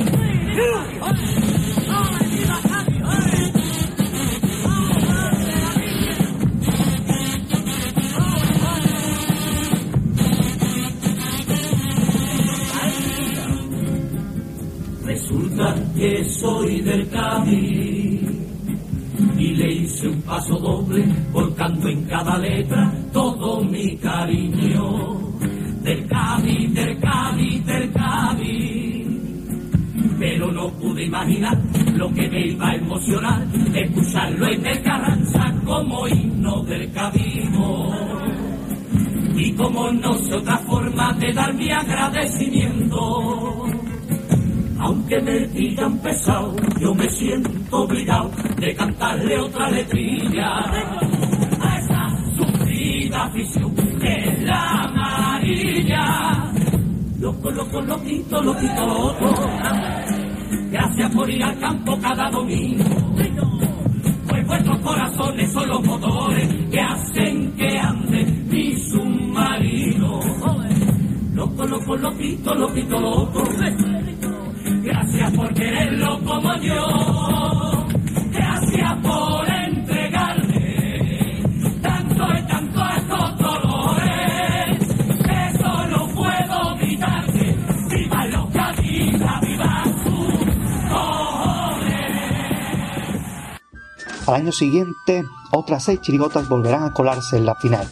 Que 15.97 16.25
soy 16.25 16.81
del 16.81 17.09
Cádiz 17.11 18.21
y 19.37 19.55
le 19.55 19.73
hice 19.73 20.09
un 20.09 20.23
paso 20.23 20.59
doble 20.59 21.05
volcando 21.33 21.89
en 21.89 22.05
cada 22.05 22.39
letra 22.39 22.93
todo 23.13 23.63
mi 23.63 23.97
cariño. 23.97 25.19
Del 25.83 26.07
Cádiz, 26.07 26.75
del 26.75 26.99
Cádiz, 27.01 27.67
del 27.67 27.93
Cádiz. 27.93 29.07
Pero 30.19 30.53
no 30.53 30.69
pude 30.73 31.01
de 31.01 31.07
imaginar 31.07 31.59
lo 31.95 32.13
que 32.13 32.29
me 32.29 32.49
iba 32.49 32.71
a 32.71 32.77
emocionar, 32.77 33.47
escucharlo 33.75 34.47
en 34.47 34.67
el 34.67 34.83
Carranza 34.83 35.55
como 35.65 36.07
himno 36.09 36.63
del 36.65 36.93
camino. 36.93 37.91
Y 39.35 39.53
como 39.53 39.91
no 39.91 40.13
sé 40.15 40.35
otra 40.35 40.59
forma 40.59 41.13
de 41.15 41.33
dar 41.33 41.55
mi 41.55 41.71
agradecimiento. 41.71 43.80
Aunque 44.81 45.21
me 45.21 45.39
digan 45.49 45.99
pesado, 45.99 46.57
yo 46.81 46.95
me 46.95 47.07
siento 47.11 47.77
obligado 47.83 48.31
de 48.59 48.75
cantarle 48.75 49.39
otra 49.39 49.71
letrilla 49.71 50.57
a 51.61 51.79
esa 51.79 52.09
sufrida 52.35 53.25
afición 53.25 53.75
que 53.75 54.15
es 54.15 54.43
la 54.43 54.85
amarilla. 54.85 56.51
Loco, 57.19 57.51
loco, 57.51 57.81
loquito, 57.83 58.43
loquito, 58.43 58.87
loco. 58.87 59.35
Gracias 60.71 61.15
por 61.15 61.29
ir 61.29 61.45
al 61.45 61.59
campo 61.59 61.99
cada 62.01 62.31
domingo. 62.31 62.85
Pues 64.29 64.47
vuestros 64.47 64.79
corazones 64.79 65.53
son 65.53 65.69
los 65.69 65.85
motores 65.85 66.49
que 66.71 66.81
hacen 66.81 67.53
que 67.53 67.79
ande 67.79 68.25
mi 68.49 68.75
submarino. 68.89 70.21
Loco, 71.35 71.67
loco, 71.67 71.97
loquito, 71.97 72.55
loquito, 72.55 72.99
loco. 72.99 73.45
Gracias 75.13 75.37
por 75.37 75.55
quererlo 75.55 76.21
como 76.25 76.55
yo. 76.61 77.85
Gracias 78.31 78.93
por 79.03 79.49
entregarme 79.49 81.43
tanto 81.83 82.25
y 82.39 82.43
tanto 82.47 82.81
a 82.81 82.97
estos 82.97 83.39
dolores. 83.39 84.79
Que 85.25 85.59
solo 85.59 86.09
puedo 86.15 86.77
gritarte. 86.77 87.57
Viva 87.91 88.27
los 88.27 88.51
Cadilla, 88.51 89.41
viva 89.41 89.85
sus 90.05 90.35
cojones. 90.89 92.19
Al 94.29 94.35
año 94.35 94.53
siguiente, 94.53 95.25
otras 95.51 95.83
seis 95.85 96.01
chirigotas 96.03 96.49
volverán 96.49 96.85
a 96.85 96.93
colarse 96.93 97.37
en 97.37 97.47
la 97.47 97.57
final. 97.57 97.89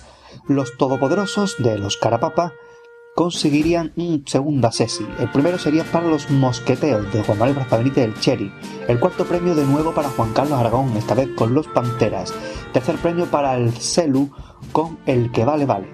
Los 0.47 0.77
todopoderosos 0.77 1.57
de 1.59 1.79
los 1.79 1.97
Carapapa 1.97 2.53
conseguirían 3.19 3.91
un 3.97 4.23
segunda 4.27 4.71
sesi. 4.71 5.05
El 5.19 5.29
primero 5.33 5.59
sería 5.59 5.83
para 5.83 6.07
los 6.07 6.31
Mosqueteos 6.31 7.13
de 7.13 7.25
Juan 7.25 7.37
Manuel 7.37 7.57
Braz 7.57 7.71
Benítez 7.73 8.07
del 8.07 8.21
Cherry. 8.21 8.53
El 8.87 9.01
cuarto 9.01 9.25
premio 9.25 9.57
de 9.57 9.65
nuevo 9.65 9.93
para 9.93 10.09
Juan 10.09 10.33
Carlos 10.33 10.57
Aragón, 10.57 10.97
esta 10.97 11.15
vez 11.15 11.29
con 11.35 11.53
los 11.53 11.67
Panteras. 11.67 12.33
Tercer 12.73 12.95
premio 12.99 13.27
para 13.27 13.57
el 13.57 13.73
Celu 13.73 14.31
con 14.71 15.01
El 15.05 15.33
que 15.33 15.45
vale 15.45 15.67
vale. 15.67 15.89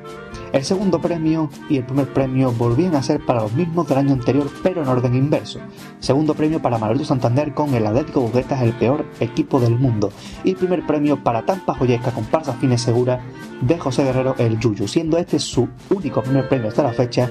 El 0.55 0.65
segundo 0.65 1.01
premio 1.01 1.51
y 1.69 1.79
el 1.79 1.85
primer 1.85 2.13
premio 2.13 2.53
volvían 2.53 2.95
a 2.95 3.03
ser 3.03 3.27
para 3.27 3.43
los 3.43 3.53
mismos 3.55 3.89
del 3.89 3.99
año 3.99 4.13
anterior, 4.13 4.49
pero 4.63 4.83
en 4.83 4.89
orden 4.89 5.17
inverso. 5.17 5.59
Segundo 5.99 6.35
premio 6.35 6.63
para 6.63 6.79
Manolito 6.79 7.07
Santander 7.07 7.53
con 7.55 7.75
el 7.75 7.85
Atlético 7.85 8.21
Buguetas, 8.21 8.63
el 8.63 8.73
peor 8.73 9.05
equipo 9.19 9.59
del 9.59 9.77
mundo. 9.77 10.13
Y 10.45 10.55
primer 10.55 10.87
premio 10.87 11.21
para 11.25 11.45
Tampa 11.45 11.75
Joyesca 11.75 12.13
comparsa 12.13 12.53
Fines 12.53 12.83
Segura 12.83 13.21
de 13.63 13.77
José 13.77 14.05
Guerrero 14.05 14.37
el 14.39 14.61
Yuyu, 14.61 14.87
siendo 14.87 15.19
este 15.19 15.41
su 15.41 15.69
único 15.91 16.23
primer 16.23 16.49
premio 16.49 16.69
hasta 16.69 16.85
la 16.85 16.93
fecha 16.93 17.29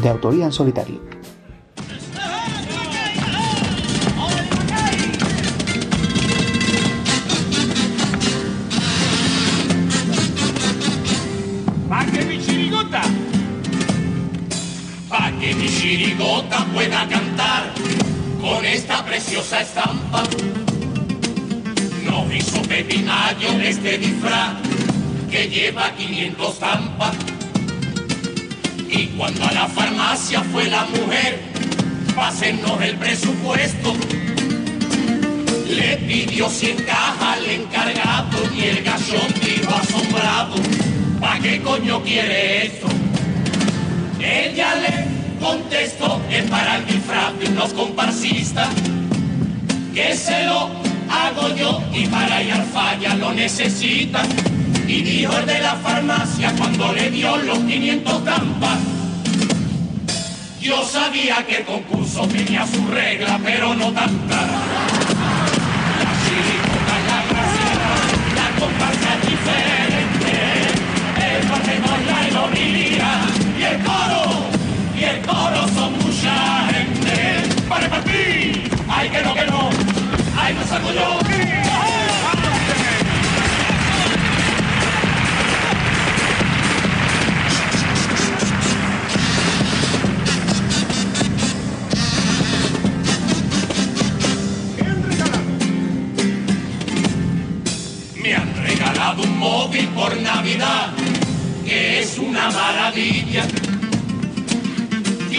de 0.00 0.08
autoría 0.08 0.44
en 0.44 0.52
solitario. 0.52 1.19
Chirigota 16.20 16.66
pueda 16.74 17.08
cantar 17.08 17.72
con 18.40 18.64
esta 18.64 19.04
preciosa 19.04 19.60
estampa. 19.60 20.22
No 22.04 22.32
hizo 22.32 22.60
pepinayo 22.62 23.48
este 23.62 23.98
disfraz 23.98 24.56
que 25.30 25.48
lleva 25.48 25.90
500 25.94 26.58
tampas. 26.58 27.16
Y 28.88 29.06
cuando 29.16 29.44
a 29.46 29.52
la 29.52 29.66
farmacia 29.68 30.42
fue 30.42 30.68
la 30.68 30.84
mujer, 30.86 31.40
pásenos 32.14 32.82
el 32.82 32.96
presupuesto. 32.96 33.94
Le 35.68 35.96
pidió 35.98 36.48
100 36.50 36.76
cajas 36.84 37.38
al 37.38 37.46
encargado 37.48 38.38
y 38.54 38.64
el 38.64 38.82
gachón 38.82 39.32
dijo 39.42 39.74
asombrado, 39.74 40.56
¿pa' 41.20 41.38
qué 41.38 41.62
coño 41.62 42.02
quiere 42.02 42.66
esto? 42.66 42.88
Ella 44.20 44.74
le 44.74 45.19
contestó, 45.40 46.20
el 46.30 46.44
disfraz 46.86 47.38
de 47.38 47.48
unos 47.48 47.72
comparsistas, 47.72 48.68
que 49.94 50.14
se 50.14 50.44
lo 50.44 50.70
hago 51.10 51.54
yo 51.56 51.82
y 51.92 52.06
para 52.06 52.36
al 52.36 52.64
falla 52.72 53.14
lo 53.14 53.32
necesitan. 53.32 54.26
Y 54.86 55.02
dijo 55.02 55.36
el 55.38 55.46
de 55.46 55.60
la 55.60 55.74
farmacia 55.76 56.52
cuando 56.58 56.92
le 56.92 57.10
dio 57.10 57.36
los 57.38 57.58
500 57.58 58.24
tampas, 58.24 58.78
yo 60.60 60.84
sabía 60.84 61.44
que 61.46 61.56
el 61.58 61.64
concurso 61.64 62.28
tenía 62.28 62.66
su 62.66 62.86
regla, 62.88 63.40
pero 63.42 63.74
no 63.74 63.92
tanta. 63.92 64.36
La 66.00 66.12
chirigota, 66.22 66.96
la 67.08 67.20
gracia, 67.30 67.72
la 68.36 68.46
comparsa 68.60 69.12
diferente. 69.26 70.34
El 71.16 71.42
es 71.72 71.80
la 72.06 72.18
ironía 72.28 73.10
y 73.58 73.62
el 73.62 73.78
coro, 73.82 74.22
y 74.52 74.59
el 75.10 75.70
son 75.74 75.92
mucha 75.98 76.68
gente. 76.72 77.64
Para 77.68 77.82
repartir, 77.84 78.70
ay 78.88 79.08
que 79.08 79.22
no, 79.22 79.34
que 79.34 79.46
no, 79.46 79.70
ay 80.36 80.54
no 80.54 80.66
salgo 80.66 80.92
yo. 80.92 81.18
Me 98.22 98.34
han 98.34 98.54
regalado 98.54 99.22
un 99.22 99.38
móvil 99.38 99.88
por 99.88 100.16
Navidad, 100.20 100.92
que 101.64 102.00
es 102.00 102.18
una 102.18 102.50
maravilla. 102.50 103.46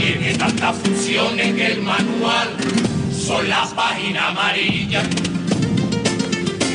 Tiene 0.01 0.33
tantas 0.33 0.77
funciones 0.77 1.53
que 1.53 1.73
el 1.73 1.81
manual 1.83 2.49
son 3.15 3.47
las 3.47 3.67
páginas 3.67 4.29
amarillas. 4.29 5.07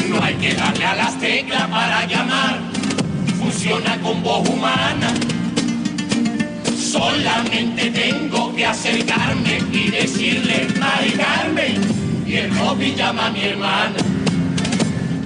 No 0.09 0.23
hay 0.23 0.35
que 0.35 0.55
darle 0.55 0.85
a 0.85 0.95
las 0.95 1.19
teclas 1.19 1.67
para 1.67 2.07
llamar, 2.07 2.61
funciona 3.41 4.01
con 4.01 4.23
voz 4.23 4.49
humana. 4.49 5.13
Solamente 6.79 7.91
tengo 7.91 8.55
que 8.55 8.65
acercarme 8.65 9.59
y 9.73 9.91
decirle, 9.91 10.69
Mari 10.79 11.11
Carmen, 11.11 11.83
y 12.25 12.35
el 12.37 12.53
móvil 12.53 12.95
llama 12.95 13.27
a 13.27 13.31
mi 13.31 13.41
hermana. 13.41 13.97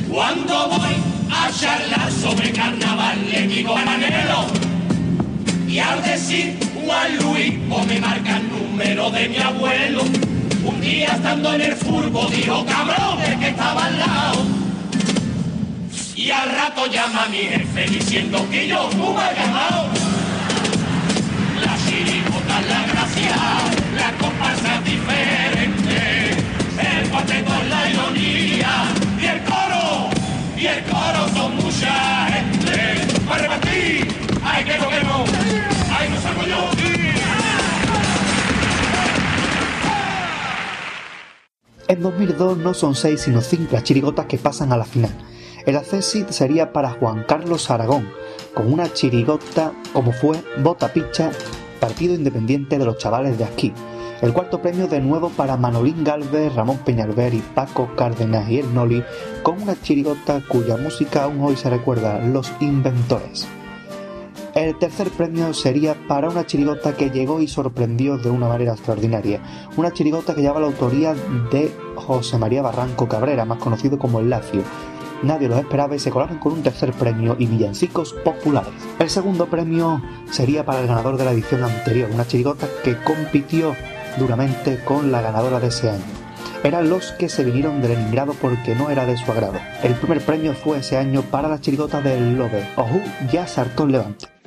Cuando 0.08 0.68
voy 0.68 0.96
a 1.30 1.50
charlar 1.52 2.10
sobre 2.10 2.50
carnaval 2.50 3.18
le 3.30 3.46
digo 3.46 3.76
Manelo 3.76 4.46
y 5.68 5.78
al 5.78 6.02
decir 6.02 6.69
Luis 7.20 7.54
o 7.70 7.84
me 7.84 8.00
marca 8.00 8.36
el 8.36 8.48
número 8.48 9.10
de 9.10 9.28
mi 9.28 9.38
abuelo. 9.38 10.02
Un 10.64 10.80
día 10.80 11.08
estando 11.08 11.54
en 11.54 11.60
el 11.60 11.76
furbo 11.76 12.26
dijo 12.28 12.64
cabrón 12.66 13.20
el 13.22 13.38
que 13.38 13.48
estaba 13.48 13.86
al 13.86 13.98
lado 13.98 14.44
y 16.16 16.30
al 16.30 16.50
rato 16.50 16.86
llama 16.86 17.24
a 17.24 17.28
mi 17.28 17.38
jefe 17.38 17.86
diciendo 17.88 18.46
que 18.50 18.68
yo 18.68 18.88
tú 18.90 19.14
me 19.14 19.20
has 19.22 19.38
llamado 19.38 19.86
la 21.64 21.76
chirigota 21.86 22.60
la 22.68 22.86
gracia 22.92 23.36
la 23.96 24.12
comparsa 24.18 24.80
diferente. 24.84 26.36
El 26.78 27.08
cuarteto 27.08 27.52
la 27.68 27.90
ironía 27.90 28.84
y 29.20 29.26
el 29.26 29.40
coro 29.44 30.10
y 30.56 30.66
el 30.66 30.82
coro 30.84 31.28
son 31.34 31.56
mucha 31.56 32.29
En 41.90 42.02
2002 42.02 42.58
no 42.58 42.72
son 42.72 42.94
seis 42.94 43.22
sino 43.22 43.40
cinco 43.40 43.70
las 43.72 43.82
chirigotas 43.82 44.26
que 44.26 44.38
pasan 44.38 44.72
a 44.72 44.76
la 44.76 44.84
final. 44.84 45.10
El 45.66 45.74
accesit 45.74 46.28
sería 46.28 46.72
para 46.72 46.90
Juan 46.90 47.24
Carlos 47.26 47.68
Aragón, 47.68 48.08
con 48.54 48.72
una 48.72 48.92
chirigota 48.92 49.72
como 49.92 50.12
fue 50.12 50.40
Bota 50.62 50.92
Picha, 50.92 51.32
partido 51.80 52.14
independiente 52.14 52.78
de 52.78 52.84
los 52.84 52.96
chavales 52.98 53.38
de 53.38 53.44
aquí. 53.44 53.72
El 54.22 54.32
cuarto 54.32 54.62
premio 54.62 54.86
de 54.86 55.00
nuevo 55.00 55.30
para 55.30 55.56
Manolín 55.56 56.04
Galvez, 56.04 56.54
Ramón 56.54 56.78
Peñalver 56.78 57.34
y 57.34 57.40
Paco 57.40 57.90
Cárdenas 57.96 58.48
y 58.48 58.60
el 58.60 58.72
Noli, 58.72 59.02
con 59.42 59.60
una 59.60 59.74
chirigota 59.82 60.44
cuya 60.46 60.76
música 60.76 61.24
aún 61.24 61.40
hoy 61.40 61.56
se 61.56 61.70
recuerda, 61.70 62.20
Los 62.24 62.52
Inventores. 62.60 63.48
El 64.54 64.76
tercer 64.78 65.10
premio 65.10 65.54
sería 65.54 65.94
para 66.08 66.28
una 66.28 66.44
chirigota 66.44 66.96
que 66.96 67.10
llegó 67.10 67.40
y 67.40 67.46
sorprendió 67.46 68.18
de 68.18 68.30
una 68.30 68.48
manera 68.48 68.72
extraordinaria. 68.72 69.40
Una 69.76 69.92
chirigota 69.92 70.34
que 70.34 70.42
lleva 70.42 70.58
la 70.58 70.66
autoría 70.66 71.14
de 71.52 71.72
José 71.94 72.36
María 72.36 72.60
Barranco 72.60 73.08
Cabrera, 73.08 73.44
más 73.44 73.58
conocido 73.58 73.96
como 73.96 74.18
El 74.18 74.28
Lacio. 74.28 74.62
Nadie 75.22 75.48
los 75.48 75.58
esperaba 75.58 75.94
y 75.94 76.00
se 76.00 76.10
colaron 76.10 76.38
con 76.38 76.52
un 76.54 76.62
tercer 76.62 76.92
premio 76.92 77.36
y 77.38 77.46
villancicos 77.46 78.12
populares. 78.24 78.72
El 78.98 79.08
segundo 79.08 79.46
premio 79.46 80.02
sería 80.30 80.64
para 80.64 80.80
el 80.80 80.88
ganador 80.88 81.16
de 81.16 81.26
la 81.26 81.32
edición 81.32 81.62
anterior, 81.62 82.10
una 82.12 82.26
chirigota 82.26 82.66
que 82.82 82.96
compitió 82.96 83.76
duramente 84.18 84.80
con 84.84 85.12
la 85.12 85.20
ganadora 85.20 85.60
de 85.60 85.68
ese 85.68 85.90
año. 85.90 86.02
Eran 86.64 86.90
los 86.90 87.12
que 87.12 87.28
se 87.28 87.44
vinieron 87.44 87.80
de 87.80 87.88
Leningrado 87.88 88.34
porque 88.34 88.74
no 88.74 88.90
era 88.90 89.06
de 89.06 89.16
su 89.16 89.30
agrado. 89.30 89.60
El 89.84 89.94
primer 89.94 90.20
premio 90.22 90.54
fue 90.54 90.78
ese 90.78 90.96
año 90.96 91.22
para 91.22 91.48
la 91.48 91.60
chirigota 91.60 92.00
del 92.00 92.36
Lobe, 92.36 92.68
Ojú, 92.76 93.00
ya 93.30 93.46
Sartón 93.46 93.92
Levante. 93.92 94.39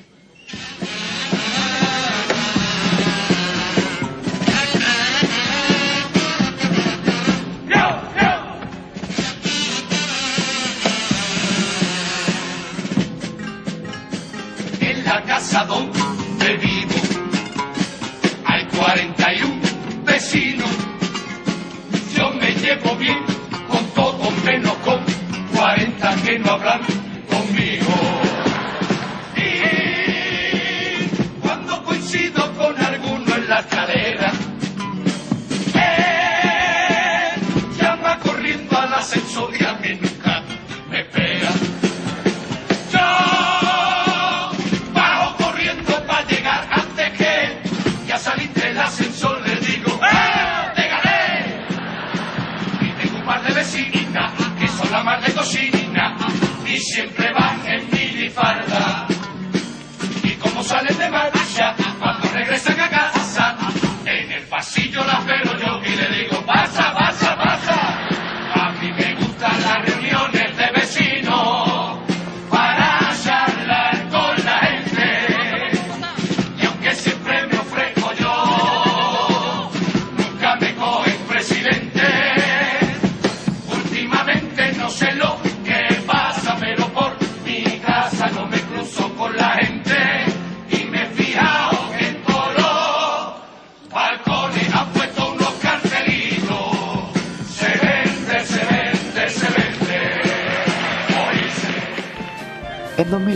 40 26.59 27.02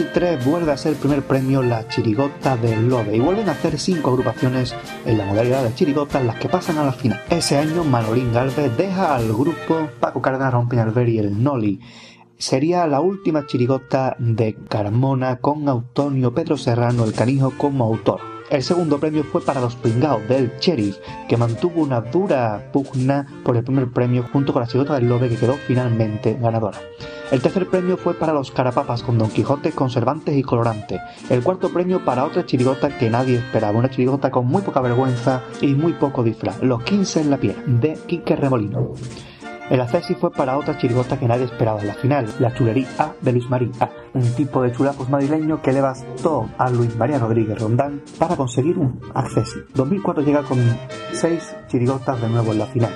2003 0.07 0.45
vuelve 0.45 0.71
a 0.71 0.77
ser 0.77 0.93
el 0.93 0.97
primer 0.97 1.23
premio 1.23 1.61
la 1.61 1.87
chirigota 1.87 2.55
del 2.55 2.87
Lobe 2.87 3.17
y 3.17 3.19
vuelven 3.19 3.49
a 3.49 3.53
hacer 3.53 3.77
cinco 3.77 4.11
agrupaciones 4.11 4.73
en 5.05 5.17
la 5.17 5.25
modalidad 5.25 5.63
de 5.63 5.73
chirigotas 5.73 6.23
las 6.23 6.37
que 6.37 6.47
pasan 6.47 6.77
a 6.77 6.85
la 6.85 6.93
final. 6.93 7.21
Ese 7.29 7.57
año 7.57 7.83
Manolín 7.83 8.31
Galvez 8.31 8.75
deja 8.77 9.15
al 9.15 9.27
grupo 9.27 9.89
Paco 9.99 10.21
Cárdenas, 10.21 10.53
Ron 10.53 10.69
Peñalver 10.69 11.09
y 11.09 11.19
el 11.19 11.43
Noli. 11.43 11.81
Sería 12.37 12.87
la 12.87 13.01
última 13.01 13.47
chirigota 13.47 14.15
de 14.19 14.55
Carmona 14.69 15.37
con 15.37 15.67
Antonio 15.67 16.33
Pedro 16.33 16.57
Serrano 16.57 17.03
el 17.03 17.13
Canijo 17.13 17.53
como 17.57 17.83
autor. 17.85 18.36
El 18.49 18.63
segundo 18.63 18.97
premio 18.97 19.25
fue 19.25 19.41
para 19.41 19.59
los 19.59 19.75
pringaos 19.75 20.25
del 20.29 20.53
Sheriff, 20.59 20.97
que 21.27 21.35
mantuvo 21.35 21.81
una 21.81 21.99
dura 21.99 22.69
pugna 22.71 23.27
por 23.43 23.57
el 23.57 23.63
primer 23.65 23.91
premio 23.91 24.25
junto 24.31 24.53
con 24.53 24.61
la 24.61 24.67
chirigota 24.67 24.95
del 24.95 25.09
Lobe 25.09 25.27
que 25.27 25.35
quedó 25.35 25.53
finalmente 25.53 26.37
ganadora. 26.39 26.79
El 27.29 27.41
tercer 27.41 27.67
premio 27.67 27.97
fue 27.97 28.13
para 28.13 28.31
los 28.31 28.51
Carapapas 28.51 29.03
con 29.03 29.17
Don 29.17 29.29
Quijote 29.29 29.73
con 29.73 29.89
Cervantes 29.89 30.33
y 30.33 30.43
Colorante. 30.43 31.01
El 31.29 31.43
cuarto 31.43 31.73
premio 31.73 32.05
para 32.05 32.23
otra 32.23 32.45
chirigota 32.45 32.97
que 32.97 33.09
nadie 33.09 33.35
esperaba, 33.35 33.77
una 33.77 33.89
chirigota 33.89 34.31
con 34.31 34.45
muy 34.45 34.61
poca 34.61 34.79
vergüenza 34.79 35.43
y 35.59 35.75
muy 35.75 35.91
poco 35.91 36.23
disfraz, 36.23 36.61
Los 36.63 36.83
15 36.83 37.19
en 37.19 37.29
la 37.29 37.37
piel, 37.37 37.57
de 37.81 37.99
Quique 38.07 38.37
Remolino. 38.37 38.93
El 39.69 39.81
acceso 39.81 40.15
fue 40.15 40.31
para 40.31 40.57
otra 40.57 40.77
chirigota 40.77 41.19
que 41.19 41.27
nadie 41.27 41.43
esperaba 41.43 41.81
en 41.81 41.87
la 41.87 41.93
final, 41.93 42.33
la 42.39 42.53
chulería 42.53 43.15
de 43.19 43.31
Luis 43.33 43.49
María, 43.49 43.91
un 44.13 44.33
tipo 44.33 44.61
de 44.61 44.71
chulapos 44.71 45.09
madrileño 45.09 45.61
que 45.61 45.73
le 45.73 45.81
bastó 45.81 46.49
a 46.57 46.69
Luis 46.69 46.95
María 46.95 47.19
Rodríguez 47.19 47.59
Rondán 47.59 48.01
para 48.17 48.37
conseguir 48.37 48.77
un 48.77 49.01
acceso. 49.13 49.59
2004 49.73 50.23
llega 50.23 50.43
con 50.43 50.57
seis 51.11 51.53
chirigotas 51.67 52.21
de 52.21 52.29
nuevo 52.29 52.53
en 52.53 52.59
la 52.59 52.65
final. 52.67 52.91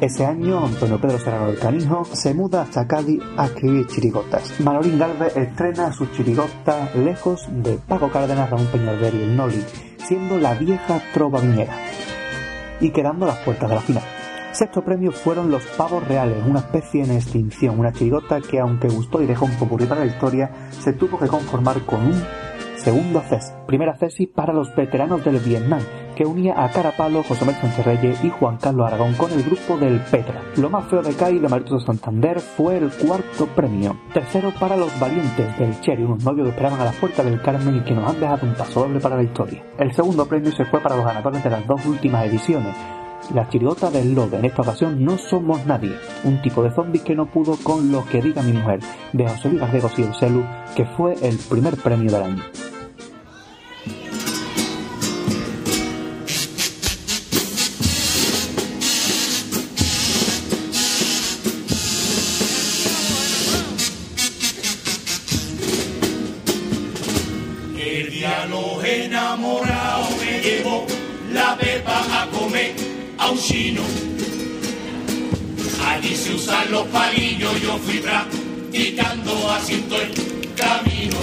Ese 0.00 0.24
año, 0.24 0.64
Antonio 0.64 0.98
Pedro 0.98 1.18
Serrano 1.18 1.48
del 1.48 1.58
Canijo 1.58 2.06
se 2.10 2.32
muda 2.32 2.62
hasta 2.62 2.86
Cádiz 2.86 3.20
a 3.36 3.46
escribir 3.46 3.86
chirigotas. 3.88 4.60
Manolín 4.60 4.98
Galvez 4.98 5.36
estrena 5.36 5.92
su 5.92 6.06
chirigota 6.06 6.88
lejos 6.94 7.48
de 7.50 7.74
Paco 7.86 8.08
Cárdenas, 8.08 8.48
Ramón 8.48 8.68
Peñalver 8.68 9.14
y 9.14 9.22
el 9.24 9.36
Noli, 9.36 9.62
siendo 9.98 10.38
la 10.38 10.54
vieja 10.54 11.02
trova 11.12 11.40
viñera 11.40 11.76
y 12.80 12.90
quedando 12.90 13.26
a 13.26 13.28
las 13.28 13.38
puertas 13.38 13.68
de 13.68 13.74
la 13.74 13.82
final. 13.82 14.17
Sexto 14.52 14.82
premio 14.82 15.12
fueron 15.12 15.50
los 15.50 15.64
pavos 15.76 16.06
reales, 16.08 16.38
una 16.46 16.60
especie 16.60 17.04
en 17.04 17.12
extinción, 17.12 17.78
una 17.78 17.92
chirigota 17.92 18.40
que 18.40 18.58
aunque 18.58 18.88
gustó 18.88 19.22
y 19.22 19.26
dejó 19.26 19.44
un 19.44 19.52
popurrí 19.52 19.86
para 19.86 20.00
la 20.00 20.06
historia, 20.06 20.50
se 20.70 20.92
tuvo 20.92 21.18
que 21.18 21.28
conformar 21.28 21.80
con 21.82 22.00
un 22.06 22.22
segundo 22.76 23.18
acceso. 23.18 23.52
Primer 23.66 23.88
acceso 23.88 24.24
para 24.34 24.52
los 24.52 24.74
veteranos 24.74 25.24
del 25.24 25.38
Vietnam, 25.38 25.80
que 26.16 26.24
unía 26.24 26.64
a 26.64 26.70
Carapalo, 26.70 27.22
José 27.22 27.44
Manuel 27.44 27.60
Sánchez 27.62 27.86
Reyes 27.86 28.24
y 28.24 28.30
Juan 28.30 28.56
Carlos 28.56 28.86
Aragón 28.86 29.14
con 29.14 29.30
el 29.30 29.42
grupo 29.44 29.76
del 29.76 30.00
Petra. 30.00 30.42
Lo 30.56 30.70
más 30.70 30.88
feo 30.88 31.02
de 31.02 31.14
CAI 31.14 31.38
de 31.38 31.48
Marito 31.48 31.78
Santander 31.78 32.40
fue 32.40 32.78
el 32.78 32.90
cuarto 32.90 33.46
premio. 33.54 33.96
Tercero 34.12 34.52
para 34.58 34.76
los 34.76 34.98
valientes 34.98 35.58
del 35.58 35.78
Cherry, 35.80 36.02
unos 36.02 36.24
novios 36.24 36.46
que 36.46 36.50
esperaban 36.50 36.80
a 36.80 36.86
la 36.86 36.92
puerta 36.92 37.22
del 37.22 37.40
Carmen 37.42 37.76
y 37.76 37.80
que 37.84 37.94
nos 37.94 38.10
han 38.10 38.18
dejado 38.18 38.46
un 38.46 38.54
paso 38.54 38.80
doble 38.80 38.98
para 38.98 39.16
la 39.16 39.22
historia. 39.22 39.62
El 39.78 39.92
segundo 39.92 40.26
premio 40.26 40.50
se 40.50 40.64
fue 40.64 40.80
para 40.80 40.96
los 40.96 41.04
ganadores 41.04 41.44
de 41.44 41.50
las 41.50 41.66
dos 41.66 41.84
últimas 41.86 42.26
ediciones. 42.26 42.74
La 43.34 43.48
chirigota 43.48 43.90
del 43.90 44.14
Lobe, 44.14 44.38
en 44.38 44.46
esta 44.46 44.62
ocasión 44.62 45.04
no 45.04 45.18
somos 45.18 45.66
nadie, 45.66 45.94
un 46.24 46.40
tipo 46.40 46.62
de 46.62 46.70
zombi 46.70 47.00
que 47.00 47.14
no 47.14 47.26
pudo 47.26 47.56
con 47.62 47.92
lo 47.92 48.04
que 48.06 48.22
diga 48.22 48.42
mi 48.42 48.52
mujer, 48.52 48.80
de 49.12 49.28
José 49.28 49.50
Luis 49.50 50.18
Celu, 50.18 50.44
que 50.74 50.86
fue 50.86 51.14
el 51.22 51.36
primer 51.36 51.76
premio 51.76 52.10
del 52.10 52.22
año. 52.22 52.42
Un 73.30 73.38
chino. 73.38 73.82
Allí 75.86 76.14
se 76.16 76.34
usan 76.34 76.70
los 76.70 76.86
palillos, 76.88 77.60
yo 77.60 77.78
fui 77.78 77.98
practicando 77.98 79.50
haciendo 79.50 79.96
el 80.00 80.10
camino. 80.54 81.16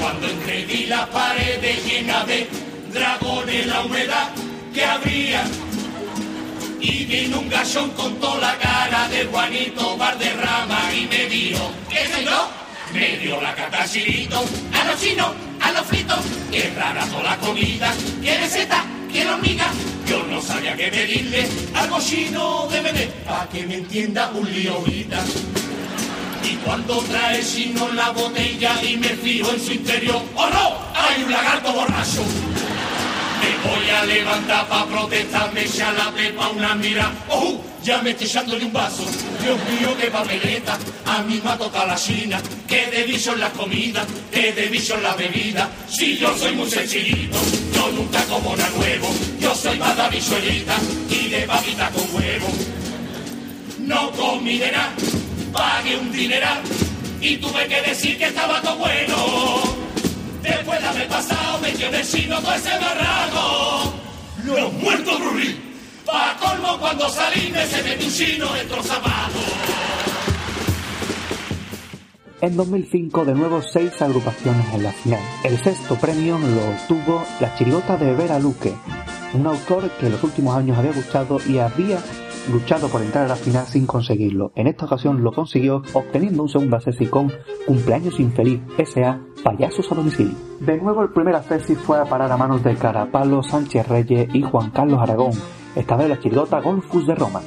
Cuando 0.00 0.28
entré 0.28 0.64
vi 0.66 0.86
las 0.86 1.06
paredes 1.08 1.84
llenas 1.84 2.26
de 2.26 2.48
dragones, 2.92 3.66
la 3.66 3.82
humedad 3.82 4.28
que 4.72 4.84
habría. 4.84 5.44
Y 6.80 7.04
vino 7.04 7.40
un 7.40 7.48
gachón 7.48 7.90
con 7.90 8.14
toda 8.16 8.40
la 8.40 8.58
cara 8.58 9.08
de 9.08 9.24
Juanito 9.24 9.96
Valderrama 9.96 10.94
y 10.94 11.06
me 11.06 11.26
dijo, 11.26 11.70
¿qué 11.90 12.06
soy 12.12 12.24
yo? 12.24 12.48
Me 12.92 13.18
dio 13.18 13.40
la 13.40 13.54
catachirito 13.54 14.44
a 14.72 14.84
los 14.84 15.00
chinos, 15.00 15.32
a 15.60 15.72
los 15.72 15.86
fritos, 15.86 16.20
que 16.50 16.70
rara 16.76 17.04
toda 17.06 17.22
la 17.24 17.36
comida, 17.38 17.92
quiere 18.22 18.48
seta, 18.48 18.84
Yo 20.06 20.24
no 20.30 20.40
sabía 20.40 20.76
qué 20.76 20.88
pedirle 20.88 21.48
algo 21.74 21.98
chino 22.00 22.68
de 22.70 22.80
beber, 22.80 23.10
pa' 23.26 23.48
que 23.50 23.66
me 23.66 23.76
entienda 23.76 24.30
un 24.34 24.50
lío 24.52 24.74
ahorita. 24.74 25.24
Y 26.44 26.54
cuando 26.56 26.98
trae 26.98 27.42
chino 27.42 27.88
la 27.92 28.10
botella 28.10 28.80
y 28.82 28.96
me 28.98 29.08
fijo 29.08 29.50
en 29.52 29.60
su 29.60 29.72
interior, 29.72 30.22
¡oh 30.34 30.48
no! 30.50 30.78
¡Hay 30.94 31.24
un 31.24 31.32
lagarto 31.32 31.72
borracho! 31.72 32.22
Me 33.40 33.68
voy 33.68 33.90
a 33.90 34.04
levantar 34.04 34.68
pa' 34.68 34.86
protestar, 34.86 35.52
me 35.52 35.64
echa 35.64 35.92
la 35.92 36.12
pepa 36.12 36.48
una 36.50 36.74
mira. 36.74 37.10
¡Oh! 37.28 37.60
Ya 37.82 38.02
me 38.02 38.10
estoy 38.10 38.26
echándole 38.26 38.64
un 38.64 38.72
vaso. 38.72 39.04
Dios 39.42 39.58
mío, 39.70 39.96
qué 40.00 40.10
papeleta. 40.10 40.78
A 41.06 41.22
mí 41.22 41.40
me 41.42 41.50
ha 41.50 41.56
tocado 41.56 41.86
la 41.86 41.94
china. 41.94 42.40
Que 42.66 42.86
de 42.86 43.04
en 43.04 43.40
la 43.40 43.50
comida, 43.50 44.04
que 44.32 44.52
de 44.52 44.66
en 44.66 45.02
la 45.02 45.14
bebida. 45.14 45.70
Si 45.88 46.16
yo 46.16 46.36
soy 46.36 46.52
muy 46.52 46.68
sencillito, 46.68 47.38
yo 47.76 47.92
nunca 47.92 48.24
como 48.24 48.56
nada 48.56 48.70
nuevo. 48.70 49.08
Yo 49.38 49.54
soy 49.54 49.78
más 49.78 49.96
de 49.96 50.18
y 51.10 51.28
de 51.28 51.42
papita 51.46 51.90
con 51.90 52.04
huevo. 52.14 52.48
No 53.78 54.10
comí 54.12 54.58
de 54.58 54.72
nada, 54.72 54.92
pagué 55.52 55.96
un 55.96 56.10
dineral 56.10 56.60
y 57.20 57.36
tuve 57.36 57.66
que 57.68 57.82
decir 57.82 58.18
que 58.18 58.26
estaba 58.26 58.60
todo 58.62 58.76
bueno. 58.76 59.62
Después 60.42 60.80
de 60.80 60.86
haber 60.86 61.08
pasado 61.08 61.58
metió 61.58 61.90
de 61.90 62.02
chino 62.02 62.40
todo 62.40 62.54
ese 62.54 62.70
barraco. 62.78 63.94
Los 64.44 64.72
muertos 64.74 65.20
Rurri. 65.20 65.60
Pa' 66.04 66.36
colmo 66.38 66.78
cuando 66.78 67.08
salí 67.08 67.50
me 67.50 67.66
se 67.66 67.82
metió 67.82 68.06
un 68.06 68.12
chino 68.12 68.52
dentro 68.54 68.82
zapatos. 68.82 70.15
En 72.42 72.54
2005, 72.54 73.24
de 73.24 73.34
nuevo, 73.34 73.62
seis 73.62 74.02
agrupaciones 74.02 74.74
en 74.74 74.82
la 74.82 74.92
final. 74.92 75.20
El 75.42 75.56
sexto 75.56 75.94
premio 75.96 76.38
lo 76.38 76.68
obtuvo 76.68 77.22
la 77.40 77.54
chirigota 77.54 77.96
de 77.96 78.14
Vera 78.14 78.38
Luque, 78.38 78.74
un 79.32 79.46
autor 79.46 79.88
que 79.98 80.06
en 80.06 80.12
los 80.12 80.22
últimos 80.22 80.54
años 80.54 80.76
había 80.76 80.92
luchado 80.92 81.38
y 81.48 81.58
había 81.58 81.98
luchado 82.52 82.88
por 82.88 83.00
entrar 83.00 83.24
a 83.24 83.28
la 83.28 83.36
final 83.36 83.66
sin 83.66 83.86
conseguirlo. 83.86 84.52
En 84.54 84.66
esta 84.66 84.84
ocasión 84.84 85.24
lo 85.24 85.32
consiguió 85.32 85.82
obteniendo 85.94 86.42
un 86.42 86.50
segundo 86.50 86.76
acceso 86.76 87.10
con 87.10 87.32
Cumpleaños 87.66 88.20
Infeliz 88.20 88.60
S.A. 88.76 89.18
Payasos 89.42 89.90
a 89.90 89.94
domicilio. 89.94 90.36
De 90.60 90.76
nuevo 90.76 91.02
el 91.02 91.12
primer 91.12 91.36
acceso 91.36 91.74
fue 91.74 91.98
a 91.98 92.04
parar 92.04 92.30
a 92.30 92.36
manos 92.36 92.62
de 92.62 92.74
Carapalo, 92.74 93.42
Sánchez 93.42 93.88
Reyes 93.88 94.28
y 94.34 94.42
Juan 94.42 94.70
Carlos 94.72 95.00
Aragón, 95.00 95.32
esta 95.74 95.96
vez 95.96 96.10
la 96.10 96.20
chirigota 96.20 96.60
Golfus 96.60 97.06
de 97.06 97.14
Roma. 97.14 97.40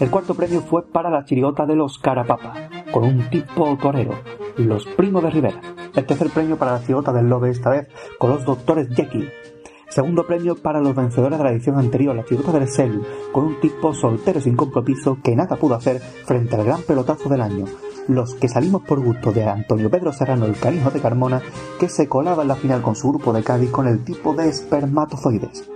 El 0.00 0.10
cuarto 0.10 0.34
premio 0.34 0.62
fue 0.62 0.86
para 0.86 1.10
la 1.10 1.24
chirigota 1.24 1.66
de 1.66 1.76
los 1.76 1.98
Carapapa, 1.98 2.68
con 2.94 3.02
un 3.02 3.28
tipo 3.28 3.76
torero, 3.76 4.12
los 4.56 4.86
primos 4.86 5.24
de 5.24 5.30
Rivera. 5.30 5.60
El 5.96 6.06
tercer 6.06 6.30
premio 6.30 6.56
para 6.56 6.74
la 6.74 6.80
chirigota 6.80 7.12
del 7.12 7.28
Lobe, 7.28 7.50
esta 7.50 7.70
vez 7.70 7.88
con 8.20 8.30
los 8.30 8.44
doctores 8.44 8.88
Jekyll. 8.94 9.32
Segundo 9.88 10.24
premio 10.28 10.54
para 10.54 10.80
los 10.80 10.94
vencedores 10.94 11.36
de 11.36 11.44
la 11.44 11.50
edición 11.50 11.76
anterior, 11.76 12.14
la 12.14 12.24
chirigota 12.24 12.56
del 12.56 12.68
Celu, 12.68 13.04
con 13.32 13.46
un 13.46 13.58
tipo 13.58 13.92
soltero 13.94 14.40
sin 14.40 14.54
compromiso 14.54 15.18
que 15.24 15.34
nada 15.34 15.56
pudo 15.56 15.74
hacer 15.74 15.98
frente 15.98 16.54
al 16.54 16.66
gran 16.66 16.82
pelotazo 16.82 17.28
del 17.28 17.40
año. 17.40 17.64
Los 18.06 18.36
que 18.36 18.48
salimos 18.48 18.82
por 18.82 19.00
gusto 19.00 19.32
de 19.32 19.42
Antonio 19.42 19.90
Pedro 19.90 20.12
Serrano, 20.12 20.46
el 20.46 20.56
cariño 20.56 20.92
de 20.92 21.00
Carmona, 21.00 21.42
que 21.80 21.88
se 21.88 22.06
colaba 22.06 22.42
en 22.42 22.48
la 22.48 22.54
final 22.54 22.80
con 22.80 22.94
su 22.94 23.08
grupo 23.08 23.32
de 23.32 23.42
Cádiz 23.42 23.72
con 23.72 23.88
el 23.88 24.04
tipo 24.04 24.34
de 24.34 24.48
espermatozoides. 24.48 25.73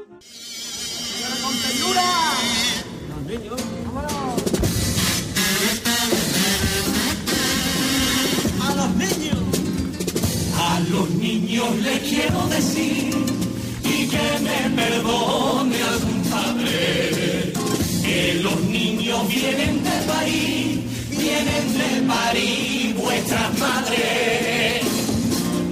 Niños 11.58 11.76
les 11.82 12.00
quiero 12.00 12.46
decir 12.48 13.14
y 13.84 14.06
que 14.06 14.26
me 14.40 14.82
perdone 14.82 15.76
algún 15.82 16.22
padre 16.30 17.52
que 18.02 18.40
los 18.42 18.60
niños 18.62 19.28
vienen 19.28 19.82
de 19.82 19.96
París, 20.06 20.78
vienen 21.10 21.78
de 21.78 22.12
París 22.12 22.96
vuestras 22.96 23.58
madres. 23.58 24.82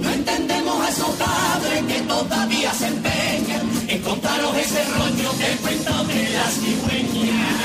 No 0.01 0.11
entendemos 0.11 0.81
a 0.81 0.89
esos 0.89 1.09
padres 1.15 1.83
que 1.87 2.01
todavía 2.01 2.73
se 2.73 2.87
empeñan 2.87 3.65
en 3.87 4.01
contaros 4.01 4.57
ese 4.57 4.83
rollo 4.85 5.31
que 5.37 5.57
cuentan 5.61 6.07
de 6.07 6.29
las 6.31 6.53
cigüeñas. 6.53 7.56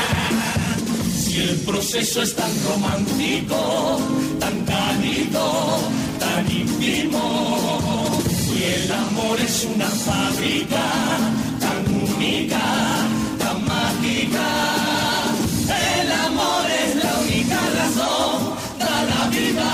Si 1.32 1.40
el 1.40 1.56
proceso 1.60 2.20
es 2.20 2.36
tan 2.36 2.50
romántico, 2.68 3.98
tan 4.38 4.66
cálido, 4.66 5.80
tan 6.18 6.44
íntimo, 6.50 8.20
y 8.54 8.62
el 8.62 8.92
amor 8.92 9.40
es 9.40 9.66
una 9.74 9.86
fábrica 9.86 10.84
tan 11.58 11.80
única, 11.88 12.60
tan 13.38 13.64
mágica, 13.64 14.46
el 16.02 16.12
amor 16.12 16.66
es 16.84 16.96
la 17.02 17.20
única 17.20 17.60
razón, 17.80 18.54
da 18.78 19.02
la 19.12 19.26
vida, 19.30 19.70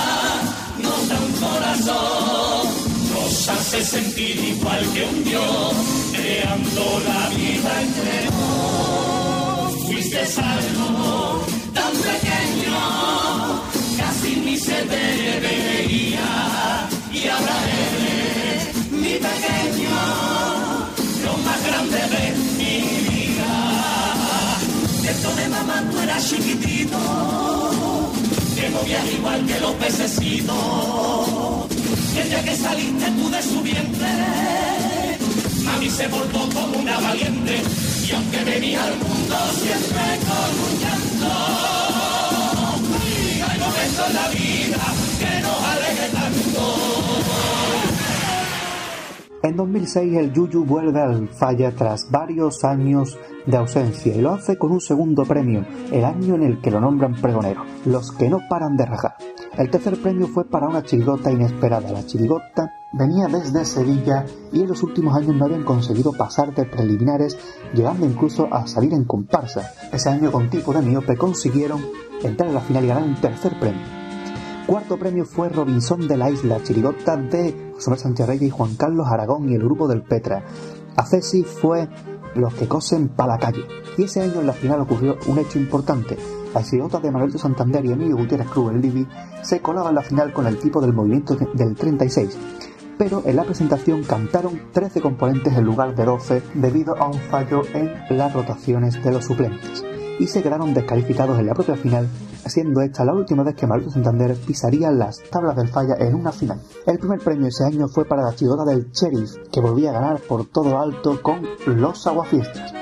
nos 0.80 1.08
da 1.08 1.18
un 1.26 1.32
corazón, 1.44 2.68
nos 3.12 3.48
hace 3.48 3.84
sentir 3.84 4.38
igual 4.38 4.86
que 4.94 5.02
un 5.02 5.24
Dios, 5.24 5.74
creando 6.12 7.02
la 7.04 7.28
vida 7.30 7.82
entre 7.82 8.30
nos. 8.30 9.86
Fuiste 9.86 10.20
algo 10.20 11.17
chiquitito, 26.20 26.98
que 28.56 28.68
movías 28.70 29.12
igual 29.12 29.46
que 29.46 29.60
los 29.60 29.72
pececitos. 29.74 30.56
Y 32.14 32.18
el 32.18 32.44
que 32.44 32.56
saliste 32.56 33.10
tú 33.12 33.30
de 33.30 33.42
su 33.42 33.60
vientre, 33.62 34.08
mami 35.62 35.88
se 35.88 36.08
portó 36.08 36.48
como 36.52 36.78
una 36.78 36.98
valiente. 36.98 37.62
Y 38.08 38.12
aunque 38.12 38.44
venía 38.44 38.84
al 38.84 38.96
mundo 38.96 39.36
siempre 39.62 40.18
con 40.26 40.50
un 40.66 40.72
llanto, 40.82 41.34
hay 43.48 43.58
momentos 43.58 44.06
en 44.08 44.14
la 44.14 44.28
vida 44.28 44.94
que 45.18 45.40
nos 45.40 45.64
alegre 45.64 46.08
tanto. 46.12 46.97
En 49.48 49.56
2006 49.56 50.14
el 50.18 50.32
Yuyu 50.34 50.62
vuelve 50.66 51.00
al 51.00 51.26
Falla 51.28 51.72
tras 51.74 52.10
varios 52.10 52.64
años 52.64 53.16
de 53.46 53.56
ausencia 53.56 54.14
y 54.14 54.20
lo 54.20 54.32
hace 54.32 54.58
con 54.58 54.72
un 54.72 54.80
segundo 54.82 55.24
premio, 55.24 55.64
el 55.90 56.04
año 56.04 56.34
en 56.34 56.42
el 56.42 56.60
que 56.60 56.70
lo 56.70 56.80
nombran 56.80 57.14
pregonero, 57.14 57.64
los 57.86 58.12
que 58.12 58.28
no 58.28 58.40
paran 58.46 58.76
de 58.76 58.84
rajar. 58.84 59.16
El 59.56 59.70
tercer 59.70 60.02
premio 60.02 60.28
fue 60.28 60.44
para 60.44 60.68
una 60.68 60.82
chirigota 60.82 61.32
inesperada. 61.32 61.90
La 61.90 62.04
chirigota 62.04 62.74
venía 62.92 63.26
desde 63.28 63.64
Sevilla 63.64 64.26
y 64.52 64.60
en 64.60 64.68
los 64.68 64.82
últimos 64.82 65.16
años 65.16 65.34
no 65.34 65.46
habían 65.46 65.64
conseguido 65.64 66.12
pasar 66.12 66.54
de 66.54 66.66
preliminares, 66.66 67.38
llegando 67.72 68.04
incluso 68.04 68.52
a 68.52 68.66
salir 68.66 68.92
en 68.92 69.04
comparsa. 69.04 69.72
Ese 69.90 70.10
año 70.10 70.30
con 70.30 70.50
tipo 70.50 70.74
de 70.74 70.82
miope 70.82 71.16
consiguieron 71.16 71.80
entrar 72.22 72.50
a 72.50 72.52
la 72.52 72.60
final 72.60 72.84
y 72.84 72.88
ganar 72.88 73.02
un 73.02 73.18
tercer 73.18 73.58
premio. 73.58 73.97
Cuarto 74.68 74.98
premio 74.98 75.24
fue 75.24 75.48
Robinson 75.48 76.06
de 76.06 76.18
la 76.18 76.30
Isla, 76.30 76.62
chirigota 76.62 77.16
de 77.16 77.72
José 77.72 77.96
Sánchez 77.96 78.26
Reyes 78.26 78.48
y 78.48 78.50
Juan 78.50 78.76
Carlos 78.76 79.06
Aragón 79.08 79.48
y 79.48 79.54
el 79.54 79.62
grupo 79.62 79.88
del 79.88 80.02
Petra. 80.02 80.44
Acesi 80.94 81.42
fue 81.42 81.88
Los 82.34 82.52
que 82.52 82.68
cosen 82.68 83.08
pa' 83.08 83.26
la 83.26 83.38
calle. 83.38 83.64
Y 83.96 84.02
ese 84.02 84.20
año 84.20 84.40
en 84.40 84.46
la 84.46 84.52
final 84.52 84.82
ocurrió 84.82 85.16
un 85.26 85.38
hecho 85.38 85.58
importante. 85.58 86.18
La 86.52 86.62
chirigota 86.62 87.00
de 87.00 87.10
Manuel 87.10 87.32
de 87.32 87.38
Santander 87.38 87.82
y 87.86 87.92
Emilio 87.92 88.18
Gutiérrez 88.18 88.48
Cruz, 88.48 88.70
el 88.74 88.82
Libi, 88.82 89.08
se 89.40 89.62
colaban 89.62 89.92
en 89.92 89.94
la 89.94 90.02
final 90.02 90.34
con 90.34 90.46
el 90.46 90.58
tipo 90.58 90.82
del 90.82 90.92
movimiento 90.92 91.34
del 91.34 91.74
36. 91.74 92.36
Pero 92.98 93.22
en 93.24 93.36
la 93.36 93.44
presentación 93.44 94.02
cantaron 94.02 94.60
13 94.70 95.00
componentes 95.00 95.56
en 95.56 95.64
lugar 95.64 95.94
de 95.94 96.04
12 96.04 96.42
debido 96.52 96.94
a 96.98 97.08
un 97.08 97.18
fallo 97.18 97.62
en 97.72 97.90
las 98.10 98.34
rotaciones 98.34 99.02
de 99.02 99.12
los 99.12 99.24
suplentes. 99.24 99.82
Y 100.20 100.26
se 100.26 100.42
quedaron 100.42 100.74
descalificados 100.74 101.38
en 101.38 101.46
la 101.46 101.54
propia 101.54 101.76
final 101.76 102.06
siendo 102.46 102.80
esta 102.80 103.04
la 103.04 103.14
última 103.14 103.42
vez 103.42 103.54
que 103.54 103.66
Manuel 103.66 103.90
Santander 103.90 104.36
pisaría 104.36 104.90
las 104.90 105.20
tablas 105.30 105.56
del 105.56 105.68
falla 105.68 105.96
en 105.98 106.14
una 106.14 106.32
final. 106.32 106.60
El 106.86 106.98
primer 106.98 107.20
premio 107.20 107.48
ese 107.48 107.64
año 107.64 107.88
fue 107.88 108.04
para 108.04 108.22
la 108.22 108.34
chirigota 108.34 108.64
del 108.64 108.90
Sheriff, 108.90 109.36
que 109.52 109.60
volvía 109.60 109.90
a 109.90 109.94
ganar 109.94 110.20
por 110.20 110.46
todo 110.46 110.70
lo 110.70 110.80
alto 110.80 111.20
con 111.22 111.42
Los 111.66 112.06
Aguafiestas. 112.06 112.74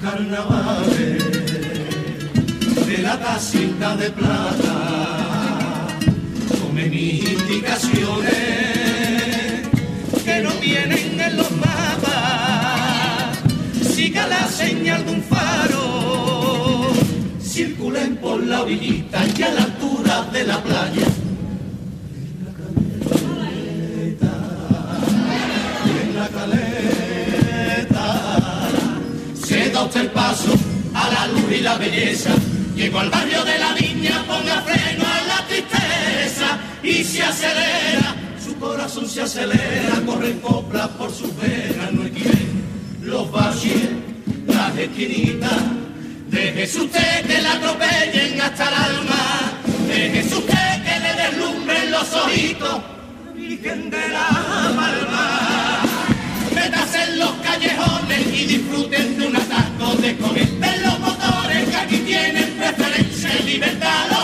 Carnavales 0.00 1.24
de 2.86 2.98
la 3.02 3.18
casita 3.18 3.96
de 3.96 4.10
plata, 4.10 5.88
mis 6.74 7.28
indicaciones 7.28 8.75
Siga 13.96 14.28
la 14.28 14.46
señal 14.46 15.06
de 15.06 15.12
un 15.12 15.22
faro, 15.22 16.92
circulen 17.40 18.16
por 18.18 18.44
la 18.44 18.60
orillita 18.60 19.24
y 19.26 19.42
a 19.42 19.48
la 19.54 19.62
altura 19.62 20.22
de 20.34 20.44
la 20.44 20.62
playa. 20.62 21.06
En 25.88 26.14
la 26.14 26.28
caleta, 26.28 26.68
da 29.72 29.82
usted 29.82 30.00
el 30.02 30.10
paso 30.10 30.52
a 30.92 31.10
la 31.14 31.26
luz 31.28 31.50
y 31.58 31.62
la 31.62 31.78
belleza. 31.78 32.34
Llego 32.74 32.98
al 33.00 33.08
barrio 33.08 33.42
de 33.46 33.58
la 33.58 33.72
viña, 33.72 34.22
ponga 34.26 34.60
freno 34.60 35.04
a 35.06 35.22
la 35.26 35.46
tristeza 35.46 36.58
y 36.82 37.02
se 37.02 37.22
acelera, 37.22 38.14
su 38.44 38.54
corazón 38.56 39.08
se 39.08 39.22
acelera, 39.22 40.02
corren 40.04 40.38
coplas 40.40 40.88
por 40.88 41.10
sus 41.10 41.34
venas, 41.38 41.94
no 41.94 42.04
equiven 42.04 42.55
los 43.06 43.30
valles, 43.30 43.88
las 44.46 44.76
esquinitas. 44.76 45.62
Déjese 46.28 46.80
usted 46.80 47.26
que 47.26 47.40
la 47.40 47.52
atropellen 47.52 48.40
hasta 48.40 48.68
el 48.68 48.74
alma, 48.74 49.22
déjese 49.86 50.34
usted 50.34 50.82
que 50.84 51.00
le 51.00 51.22
deslumbren 51.22 51.90
los 51.92 52.12
ojitos, 52.12 52.80
Virgen 53.34 53.90
de 53.90 54.08
la 54.08 54.28
Palma. 54.76 55.80
Métase 56.54 57.02
en 57.04 57.18
los 57.18 57.32
callejones 57.44 58.26
y 58.32 58.44
disfruten 58.46 59.18
de 59.18 59.26
un 59.26 59.36
atasco 59.36 59.94
de 60.02 60.16
conecten 60.16 60.82
los 60.82 60.98
motores 60.98 61.68
que 61.68 61.76
aquí 61.76 61.98
tienen 61.98 62.50
preferencia 62.58 63.30
y 63.40 63.42
libertad 63.44 64.15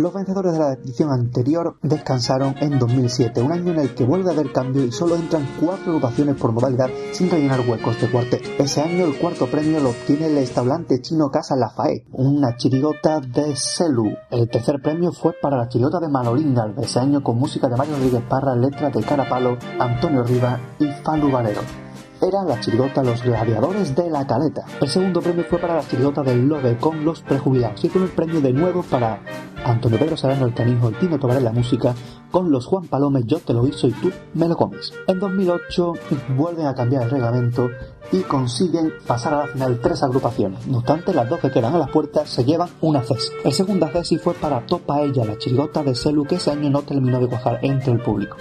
Los 0.00 0.14
vencedores 0.14 0.54
de 0.54 0.58
la 0.58 0.72
edición 0.72 1.10
anterior 1.10 1.76
descansaron 1.82 2.54
en 2.60 2.78
2007, 2.78 3.42
un 3.42 3.52
año 3.52 3.72
en 3.72 3.80
el 3.80 3.94
que 3.94 4.06
vuelve 4.06 4.30
a 4.30 4.32
haber 4.32 4.50
cambio 4.50 4.82
y 4.82 4.92
solo 4.92 5.14
entran 5.14 5.46
cuatro 5.60 5.92
agrupaciones 5.92 6.36
por 6.36 6.52
modalidad 6.52 6.88
sin 7.12 7.28
rellenar 7.28 7.68
huecos 7.68 8.00
de 8.00 8.10
cuarteto. 8.10 8.48
Ese 8.58 8.80
año 8.80 9.04
el 9.04 9.18
cuarto 9.18 9.46
premio 9.50 9.78
lo 9.78 9.90
obtiene 9.90 10.28
el 10.28 10.38
establante 10.38 11.02
chino 11.02 11.30
Casa 11.30 11.54
Lafayette, 11.54 12.06
una 12.12 12.56
chirigota 12.56 13.20
de 13.20 13.54
Celu. 13.54 14.16
El 14.30 14.48
tercer 14.48 14.80
premio 14.80 15.12
fue 15.12 15.34
para 15.34 15.58
la 15.58 15.68
chirigota 15.68 16.00
de 16.00 16.08
Manolín 16.08 16.56
ese 16.78 16.98
año 16.98 17.22
con 17.22 17.36
música 17.36 17.68
de 17.68 17.76
Mario 17.76 17.96
Rodríguez 17.96 18.22
Parra, 18.26 18.56
letras 18.56 18.94
de 18.94 19.02
Carapalo, 19.02 19.58
Antonio 19.78 20.24
Riva 20.24 20.58
y 20.78 20.86
Falu 21.04 21.30
Valero 21.30 21.89
era 22.22 22.42
la 22.44 22.60
chirigota 22.60 23.02
Los 23.02 23.22
Gladiadores 23.22 23.94
de 23.94 24.10
la 24.10 24.26
Caleta. 24.26 24.64
El 24.80 24.88
segundo 24.88 25.20
premio 25.20 25.44
fue 25.44 25.58
para 25.58 25.76
la 25.76 25.86
chirigota 25.86 26.22
del 26.22 26.46
Lobe 26.46 26.76
con 26.76 27.04
Los 27.04 27.22
Prejubilados 27.22 27.82
y 27.82 27.86
el 27.86 27.92
primer 27.92 28.10
premio 28.10 28.40
de 28.40 28.52
nuevo 28.52 28.82
para 28.82 29.20
Antonio 29.64 29.98
Pedro 29.98 30.16
Serrano 30.16 30.46
el 30.46 30.54
Canijo 30.54 30.90
y 30.90 30.94
Tino 30.94 31.18
Tobar 31.18 31.38
en 31.38 31.44
la 31.44 31.52
música 31.52 31.94
con 32.30 32.50
Los 32.50 32.66
Juan 32.66 32.86
Palomes 32.86 33.24
Yo 33.26 33.38
te 33.38 33.52
lo 33.52 33.66
hizo 33.66 33.86
y 33.86 33.92
tú 33.92 34.10
me 34.34 34.48
lo 34.48 34.56
comes. 34.56 34.92
En 35.06 35.18
2008 35.18 35.92
vuelven 36.36 36.66
a 36.66 36.74
cambiar 36.74 37.04
el 37.04 37.10
reglamento 37.10 37.70
y 38.12 38.20
consiguen 38.20 38.92
pasar 39.06 39.34
a 39.34 39.38
la 39.38 39.46
final 39.46 39.80
tres 39.80 40.02
agrupaciones. 40.02 40.66
No 40.66 40.78
obstante, 40.78 41.14
las 41.14 41.28
dos 41.28 41.40
que 41.40 41.50
quedan 41.50 41.74
a 41.74 41.78
las 41.78 41.90
puertas 41.90 42.28
se 42.28 42.44
llevan 42.44 42.68
una 42.80 43.02
cesi. 43.02 43.30
El 43.44 43.52
segundo 43.52 43.88
cesi 43.88 44.18
fue 44.18 44.34
para 44.34 44.64
Topa 44.66 45.02
Ella, 45.02 45.24
la 45.24 45.38
chirigota 45.38 45.82
de 45.82 45.94
Celu 45.94 46.24
que 46.24 46.36
ese 46.36 46.50
año 46.50 46.70
no 46.70 46.82
terminó 46.82 47.20
de 47.20 47.28
cuajar 47.28 47.60
entre 47.62 47.92
el 47.92 48.00
público. 48.00 48.36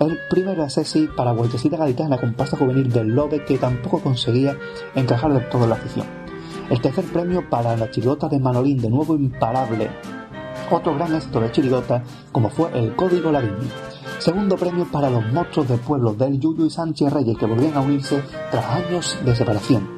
El 0.00 0.16
primero 0.30 0.68
Ceci 0.70 1.08
para 1.08 1.32
Vueltecita 1.32 1.76
Gaditana, 1.76 2.18
comparsa 2.18 2.56
juvenil 2.56 2.88
del 2.88 3.08
Lobe 3.08 3.44
que 3.44 3.58
tampoco 3.58 3.98
conseguía 3.98 4.56
encajar 4.94 5.32
del 5.32 5.48
todo 5.48 5.64
en 5.64 5.70
la 5.70 5.74
afición. 5.74 6.06
El 6.70 6.80
tercer 6.80 7.04
premio 7.06 7.50
para 7.50 7.76
la 7.76 7.90
chirigota 7.90 8.28
de 8.28 8.38
Manolín, 8.38 8.80
de 8.80 8.90
nuevo 8.90 9.16
imparable. 9.16 9.90
Otro 10.70 10.94
gran 10.94 11.16
éxito 11.16 11.40
de 11.40 11.50
chirigota, 11.50 12.04
como 12.30 12.48
fue 12.48 12.70
el 12.78 12.94
Código 12.94 13.32
Laviño. 13.32 13.56
Segundo 14.20 14.56
premio 14.56 14.86
para 14.90 15.10
los 15.10 15.26
monstruos 15.32 15.68
del 15.68 15.80
pueblo 15.80 16.12
del 16.12 16.38
Yuyu 16.38 16.66
y 16.66 16.70
Sánchez 16.70 17.12
Reyes, 17.12 17.36
que 17.36 17.46
volvían 17.46 17.74
a 17.74 17.80
unirse 17.80 18.22
tras 18.52 18.66
años 18.66 19.18
de 19.24 19.34
separación. 19.34 19.88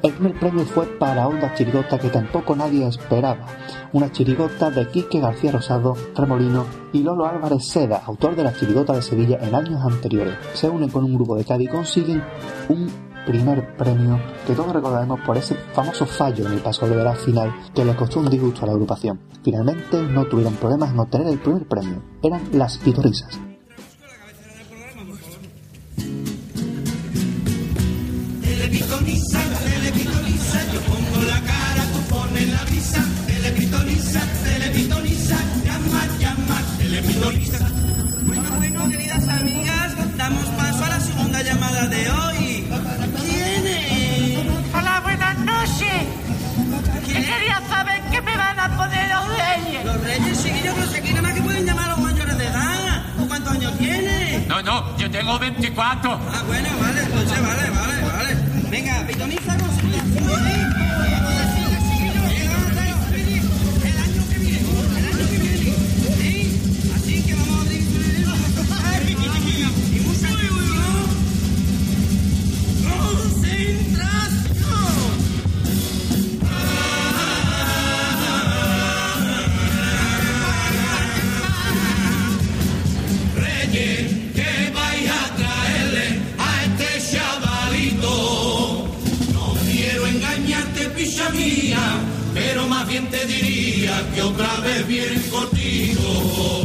El 0.00 0.12
primer 0.12 0.38
premio 0.38 0.64
fue 0.64 0.86
para 0.86 1.26
Onda 1.26 1.52
Chirigota 1.54 1.98
que 1.98 2.08
tampoco 2.08 2.54
nadie 2.54 2.86
esperaba. 2.86 3.46
Una 3.92 4.12
chirigota 4.12 4.70
de 4.70 4.86
Quique 4.88 5.18
García 5.18 5.50
Rosado, 5.50 5.96
Tremolino 6.14 6.66
y 6.92 7.02
Lolo 7.02 7.26
Álvarez 7.26 7.66
Seda, 7.66 8.02
autor 8.06 8.36
de 8.36 8.44
la 8.44 8.54
chirigota 8.54 8.92
de 8.92 9.02
Sevilla 9.02 9.38
en 9.40 9.54
años 9.56 9.84
anteriores. 9.84 10.36
Se 10.54 10.68
unen 10.68 10.90
con 10.90 11.04
un 11.04 11.14
grupo 11.14 11.34
de 11.34 11.44
Cádiz 11.44 11.68
y 11.68 11.72
consiguen 11.72 12.22
un 12.68 12.88
primer 13.26 13.76
premio 13.76 14.20
que 14.46 14.54
todos 14.54 14.72
recordaremos 14.72 15.20
por 15.20 15.36
ese 15.36 15.54
famoso 15.74 16.06
fallo 16.06 16.46
en 16.46 16.52
el 16.52 16.60
paso 16.60 16.88
de 16.88 16.96
la 17.02 17.14
final 17.14 17.52
que 17.74 17.84
le 17.84 17.96
costó 17.96 18.20
un 18.20 18.30
disgusto 18.30 18.62
a 18.62 18.66
la 18.66 18.72
agrupación. 18.72 19.18
Finalmente 19.42 20.00
no 20.00 20.26
tuvieron 20.26 20.54
problemas 20.54 20.92
en 20.92 20.98
obtener 21.00 21.26
el 21.26 21.38
primer 21.40 21.66
premio. 21.66 22.02
Eran 22.22 22.42
las 22.52 22.78
pitorisas. 22.78 23.40
Yo 30.04 30.80
pongo 30.82 31.22
la 31.26 31.40
cara, 31.40 31.82
tú 31.92 32.00
pones 32.14 32.48
la 32.48 32.64
brisa. 32.64 33.04
Telepitoniza, 33.26 34.20
telepitoniza, 34.44 35.36
llama, 35.64 36.06
llama. 36.18 36.58
Bueno, 38.26 38.50
bueno, 38.56 38.88
queridas 38.88 39.28
amigas, 39.28 40.16
damos 40.16 40.44
paso 40.50 40.84
a 40.84 40.88
la 40.88 41.00
segunda 41.00 41.42
llamada 41.42 41.86
de 41.86 42.10
hoy. 42.10 42.66
¿Quién 43.20 43.66
es? 43.66 44.38
Hola, 44.74 45.00
buenas 45.02 45.38
noches. 45.38 46.06
Yo 47.06 47.14
quería 47.14 47.60
saber 47.68 48.00
qué 48.10 48.20
me 48.22 48.36
van 48.36 48.60
a 48.60 48.76
poner 48.76 49.08
los 49.08 49.28
reyes. 49.28 49.84
Los 49.84 50.00
reyes, 50.02 50.42
chiquillos, 50.42 50.76
no 50.76 50.86
sé, 50.86 50.98
aquí 50.98 51.08
nada 51.10 51.22
más 51.22 51.32
que 51.34 51.42
pueden 51.42 51.66
llamar 51.66 51.84
a 51.86 51.92
los 51.96 52.00
mayores 52.00 52.38
de 52.38 52.46
edad. 52.46 53.02
¿Tú 53.16 53.26
cuántos 53.26 53.52
años 53.52 53.76
tienes? 53.78 54.46
No, 54.46 54.62
no, 54.62 54.96
yo 54.96 55.10
tengo 55.10 55.38
24. 55.38 56.12
Ah, 56.12 56.42
bueno, 56.46 56.68
vale, 56.80 57.02
entonces 57.02 57.42
vale, 57.42 57.70
vale, 57.70 58.02
vale. 58.02 58.36
Venga, 58.70 59.04
pitoniza 59.06 59.56
con 59.56 59.67
pero 92.48 92.66
más 92.66 92.88
bien 92.88 93.06
te 93.10 93.26
diría 93.26 93.94
que 94.14 94.22
otra 94.22 94.48
vez 94.60 94.86
viene 94.86 95.20
cortito. 95.30 96.64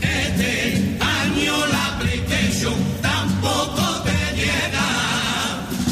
Este 0.00 0.96
año 1.00 1.54
la 1.66 1.98
PlayStation 1.98 2.74
tampoco 3.02 3.82
te 4.06 4.36
llega. 4.40 4.88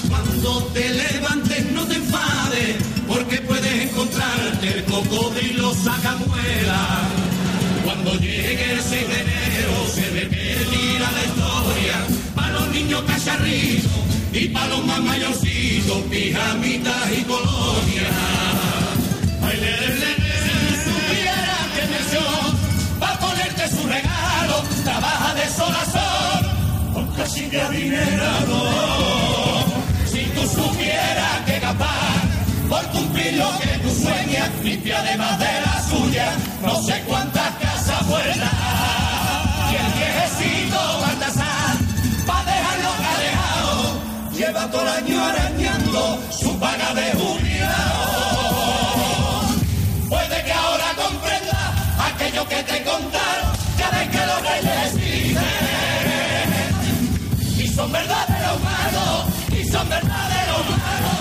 Cuando 0.09 0.64
te 0.72 0.88
levantes 0.88 1.72
no 1.72 1.86
te 1.86 1.97
enfades, 1.97 2.76
porque 3.06 3.36
puedes 3.42 3.90
encontrarte 3.90 4.66
el 4.78 4.84
cocodrilo 4.84 5.74
sacamuela. 5.74 6.80
Cuando 7.84 8.14
llegue 8.14 8.72
el 8.72 8.80
6 8.80 9.09
de 9.09 9.20
enero 9.20 9.74
se 9.94 10.05
repetirá 10.18 11.09
la 11.18 11.24
historia 11.30 11.97
para 12.34 12.52
los 12.52 12.68
niños 12.70 13.02
cacharritos 13.02 13.90
y 14.32 14.48
para 14.48 14.68
los 14.68 14.86
más 14.86 15.02
mayorcitos, 15.02 16.02
pijamitas 16.10 17.12
y 17.18 17.22
colonias. 17.24 18.80
Le, 19.60 19.70
le, 19.76 19.88
le, 19.88 20.10
si 20.44 20.56
supiera 20.84 21.58
que 21.74 21.82
mención 21.86 22.58
va 23.02 23.10
a 23.10 23.18
ponerte 23.18 23.68
su 23.68 23.86
regalo, 23.86 24.62
trabaja 24.84 25.34
de 25.34 25.46
sol 25.48 25.74
a 25.74 26.94
con 26.94 27.06
casi 27.08 27.44
de 27.46 27.60
adinerado. 27.60 28.58
Si 30.06 30.22
tú 30.34 30.40
supieras 30.48 31.40
que 31.44 31.60
capaz 31.60 32.20
por 32.70 32.86
cumplir 32.88 33.34
lo 33.34 33.50
que 33.58 33.78
tú 33.82 33.90
sueñas, 34.02 34.50
limpia 34.62 35.02
de 35.02 35.16
la 35.18 35.82
suya, 35.90 36.32
no 36.62 36.82
sé 36.82 37.02
cuántas 37.06 37.50
casas 37.56 38.06
vuelas. 38.08 38.54
Y 39.72 39.74
el 39.76 39.92
viejecito 39.98 40.78
Baltasar, 41.02 41.76
pa' 42.26 42.44
dejarlo 42.44 42.90
calejado, 43.06 44.00
lleva 44.32 44.70
todo 44.70 44.82
el 44.82 44.88
año 44.88 45.22
arañando 45.22 46.18
su 46.30 46.58
paga 46.58 46.94
de 46.94 47.12
que 52.48 52.62
te 52.62 52.82
contaron 52.84 53.52
cada 53.78 53.98
vez 53.98 54.08
que 54.08 54.26
los 54.26 54.40
reyes. 54.42 54.94
Y 57.58 57.68
son 57.68 57.92
verdaderos 57.92 58.56
humanos, 58.60 59.26
y 59.50 59.64
son 59.64 59.88
verdaderos 59.88 60.60
humanos. 60.66 61.20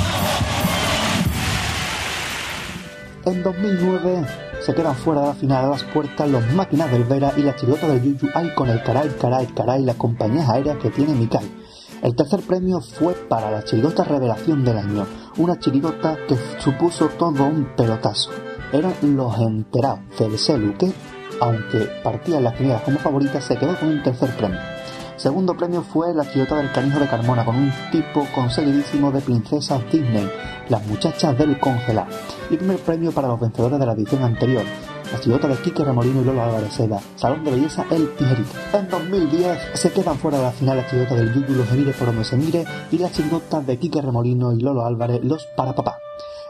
En 3.26 3.44
2009 3.44 4.26
se 4.66 4.74
quedan 4.74 4.96
fuera 4.96 5.22
de 5.22 5.28
la 5.28 5.34
final 5.34 5.66
a 5.66 5.70
las 5.70 5.84
puertas 5.84 6.30
los 6.30 6.46
máquinas 6.54 6.92
del 6.92 7.04
Vera 7.04 7.34
y 7.38 7.42
la 7.42 7.56
chirigota 7.56 7.88
del 7.88 8.02
Yuyu 8.02 8.30
Ay 8.34 8.54
con 8.56 8.70
el 8.70 8.82
caray, 8.84 9.10
caray, 9.20 9.48
caray, 9.48 9.84
las 9.84 9.96
compañías 9.96 10.50
aéreas 10.50 10.78
que 10.78 10.90
tiene 10.90 11.14
Mikai. 11.14 11.50
El 12.02 12.16
tercer 12.16 12.42
premio 12.42 12.80
fue 12.80 13.14
para 13.14 13.52
la 13.52 13.64
chirigota 13.64 14.04
revelación 14.04 14.64
del 14.64 14.78
año, 14.78 15.06
una 15.38 15.60
chirigota 15.60 16.18
que 16.28 16.38
supuso 16.60 17.10
todo 17.10 17.44
un 17.46 17.76
pelotazo. 17.76 18.32
Eran 18.72 18.94
los 19.02 19.38
enterados 19.40 20.00
del 20.18 20.38
Celu, 20.38 20.78
que, 20.78 20.92
aunque 21.42 21.90
partía 22.04 22.38
en 22.38 22.44
las 22.44 22.54
primeras 22.54 22.82
como 22.84 23.00
favorita, 23.00 23.42
se 23.42 23.58
quedó 23.58 23.78
con 23.78 23.90
un 23.90 24.04
tercer 24.04 24.36
premio. 24.38 24.60
Segundo 25.20 25.54
premio 25.54 25.82
fue 25.82 26.14
la 26.14 26.30
chillota 26.32 26.56
del 26.56 26.72
canijo 26.72 26.98
de 26.98 27.08
Carmona, 27.08 27.44
con 27.44 27.56
un 27.58 27.72
tipo 27.92 28.26
conseguidísimo 28.34 29.12
de 29.12 29.20
princesas 29.20 29.82
Disney, 29.92 30.30
las 30.70 30.86
muchachas 30.88 31.38
del 31.38 31.60
congelar. 31.60 32.08
Y 32.50 32.56
primer 32.56 32.80
premio 32.80 33.12
para 33.12 33.28
los 33.28 33.40
vencedores 33.40 33.80
de 33.80 33.86
la 33.86 33.92
edición 33.92 34.24
anterior, 34.24 34.64
la 35.12 35.20
chillota 35.20 35.50
de 35.50 35.58
Quique 35.58 35.84
Remolino 35.84 36.22
y 36.22 36.24
Lola 36.24 36.46
Álvarez 36.46 36.74
Seda, 36.74 37.02
Salón 37.18 37.44
de 37.44 37.52
Belleza 37.52 37.86
El 37.92 38.16
Tijerito. 38.16 38.52
En 38.72 38.88
2010 38.88 39.58
se 39.74 39.92
quedan 39.92 40.18
fuera 40.18 40.38
de 40.38 40.44
la 40.44 40.52
final 40.52 40.78
la 40.78 40.88
chillota 40.88 41.16
del 41.16 41.34
Yúgulo 41.34 41.66
Se 41.66 41.76
mire 41.76 41.92
por 41.92 42.08
donde 42.08 42.24
se 42.24 42.38
y 42.92 42.98
las 42.98 43.12
chillotas 43.12 43.68
de 43.68 43.78
Quique 43.78 44.02
Remolino 44.02 44.54
y 44.54 44.62
Lolo 44.62 44.86
Álvarez 44.86 45.20
Los 45.24 45.46
para 45.58 45.74
papá. 45.74 45.98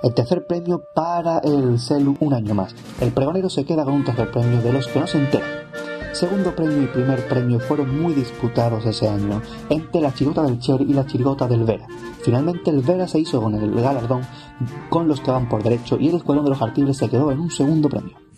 El 0.01 0.13
tercer 0.13 0.47
premio 0.47 0.81
para 0.95 1.39
el 1.39 1.77
Celu 1.77 2.15
un 2.21 2.33
año 2.33 2.55
más. 2.55 2.73
El 3.01 3.11
pregonero 3.11 3.49
se 3.49 3.65
queda 3.65 3.83
con 3.83 3.95
un 3.95 4.05
tercer 4.05 4.31
premio 4.31 4.61
de 4.61 4.71
los 4.71 4.87
que 4.87 4.99
no 4.99 5.07
se 5.07 5.17
enteran. 5.17 5.49
Segundo 6.13 6.55
premio 6.55 6.83
y 6.83 6.87
primer 6.87 7.27
premio 7.27 7.59
fueron 7.59 8.01
muy 8.01 8.13
disputados 8.13 8.85
ese 8.85 9.09
año 9.09 9.41
entre 9.69 9.99
la 9.99 10.13
chirigota 10.13 10.43
del 10.43 10.59
Cher 10.59 10.81
y 10.81 10.93
la 10.93 11.05
chirigota 11.05 11.47
del 11.47 11.65
Vera. 11.65 11.85
Finalmente 12.23 12.71
el 12.71 12.79
Vera 12.79 13.09
se 13.09 13.19
hizo 13.19 13.41
con 13.41 13.55
el 13.55 13.75
galardón 13.75 14.21
con 14.89 15.07
los 15.07 15.19
que 15.19 15.31
van 15.31 15.49
por 15.49 15.63
derecho 15.63 15.97
y 15.99 16.07
el 16.07 16.15
escuadrón 16.15 16.45
de 16.45 16.51
los 16.51 16.61
artibles 16.61 16.95
se 16.95 17.09
quedó 17.09 17.31
en 17.31 17.39
un 17.41 17.51
segundo 17.51 17.89
premio. 17.89 18.28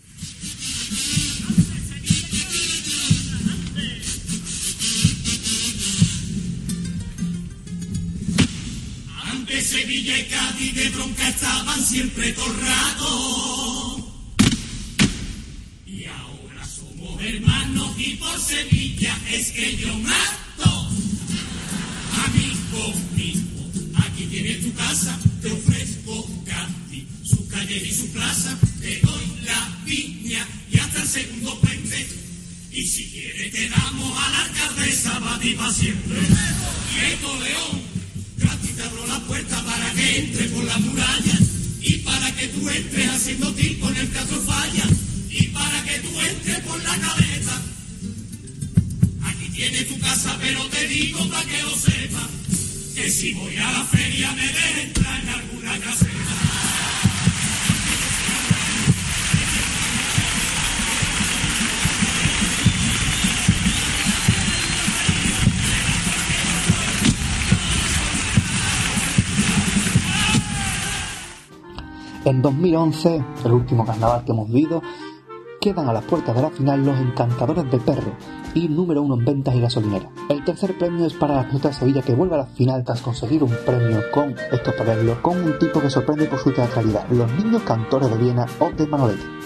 Bronca 11.02 11.28
estaban 11.28 11.84
siempre 11.84 12.32
rato. 12.32 14.14
Y 15.84 16.04
ahora 16.04 16.64
somos 16.64 17.20
hermanos 17.20 17.90
y 17.98 18.14
por 18.14 18.38
Sevilla 18.38 19.18
es 19.28 19.50
que 19.50 19.76
yo 19.78 19.98
mato. 19.98 20.88
Amigo 22.24 22.94
mío, 23.16 23.42
aquí 23.96 24.26
tienes 24.26 24.62
tu 24.62 24.72
casa, 24.74 25.18
te 25.40 25.50
ofrezco 25.50 26.24
Cádiz, 26.44 27.08
su 27.24 27.48
calle 27.48 27.78
y 27.84 27.92
su 27.92 28.06
plaza, 28.12 28.56
te 28.80 29.00
doy 29.00 29.26
la 29.44 29.78
viña 29.84 30.46
y 30.70 30.78
hasta 30.78 31.02
el 31.02 31.08
segundo 31.08 31.58
puente. 31.62 32.08
Y 32.70 32.86
si 32.86 33.10
quieres 33.10 33.50
te 33.50 33.68
damos 33.70 34.16
a 34.18 34.30
la 34.30 34.44
alcaldesa 34.44 35.18
para 35.18 35.72
siempre. 35.72 36.20
Esto 37.10 37.40
León, 37.40 37.82
ti 38.62 38.68
te 38.68 39.08
la 39.08 39.18
puerta 39.26 39.64
entre 40.02 40.48
por 40.48 40.64
la 40.64 40.78
muralla 40.78 41.38
y 41.80 41.92
para 41.98 42.34
que 42.34 42.48
tú 42.48 42.68
entres 42.68 43.08
haciendo 43.08 43.52
tiempo 43.54 43.88
en 43.90 43.96
el 43.96 44.08
teatro 44.10 44.40
falla 44.40 44.84
y 45.30 45.42
para 45.48 45.82
que 45.84 45.98
tú 46.00 46.20
entres 46.20 46.60
por 46.60 46.82
la 46.82 46.96
cabeza. 46.98 47.62
Aquí 49.22 49.48
tienes 49.54 49.88
tu 49.88 49.98
casa, 49.98 50.36
pero 50.40 50.64
te 50.66 50.86
digo 50.88 51.28
para 51.28 51.44
que 51.46 51.62
lo 51.62 51.76
sepas 51.76 52.28
que 52.94 53.10
si 53.10 53.32
voy 53.32 53.56
a 53.56 53.72
la 53.72 53.84
feria 53.86 54.32
me 54.32 54.46
dejes 54.46 54.84
entrar 54.84 55.22
en 55.22 55.28
alguna 55.28 55.78
caseta. 55.78 56.11
En 72.24 72.40
2011, 72.40 73.24
el 73.44 73.52
último 73.52 73.84
carnaval 73.84 74.24
que 74.24 74.30
hemos 74.30 74.46
vivido, 74.46 74.80
quedan 75.60 75.88
a 75.88 75.92
las 75.92 76.04
puertas 76.04 76.36
de 76.36 76.42
la 76.42 76.50
final 76.50 76.84
los 76.84 76.96
encantadores 76.98 77.68
de 77.68 77.78
perro 77.78 78.12
y 78.54 78.68
número 78.68 79.02
uno 79.02 79.14
en 79.14 79.24
ventas 79.24 79.54
y 79.56 79.60
gasolinera. 79.60 80.08
El 80.28 80.44
tercer 80.44 80.78
premio 80.78 81.04
es 81.06 81.14
para 81.14 81.34
la 81.34 81.44
de 81.44 81.72
Sevilla 81.72 82.02
que 82.02 82.14
vuelve 82.14 82.36
a 82.36 82.38
la 82.38 82.46
final 82.46 82.84
tras 82.84 83.00
conseguir 83.00 83.42
un 83.42 83.52
premio 83.66 84.02
con, 84.12 84.36
esto 84.52 84.70
es 84.70 84.76
para 84.76 84.94
con 85.20 85.42
un 85.42 85.58
tipo 85.58 85.80
que 85.80 85.90
sorprende 85.90 86.26
por 86.26 86.38
su 86.38 86.52
teatralidad, 86.52 87.08
los 87.10 87.30
niños 87.32 87.62
cantores 87.62 88.08
de 88.08 88.16
Viena 88.16 88.46
o 88.60 88.70
de 88.70 88.86
Manolete. 88.86 89.41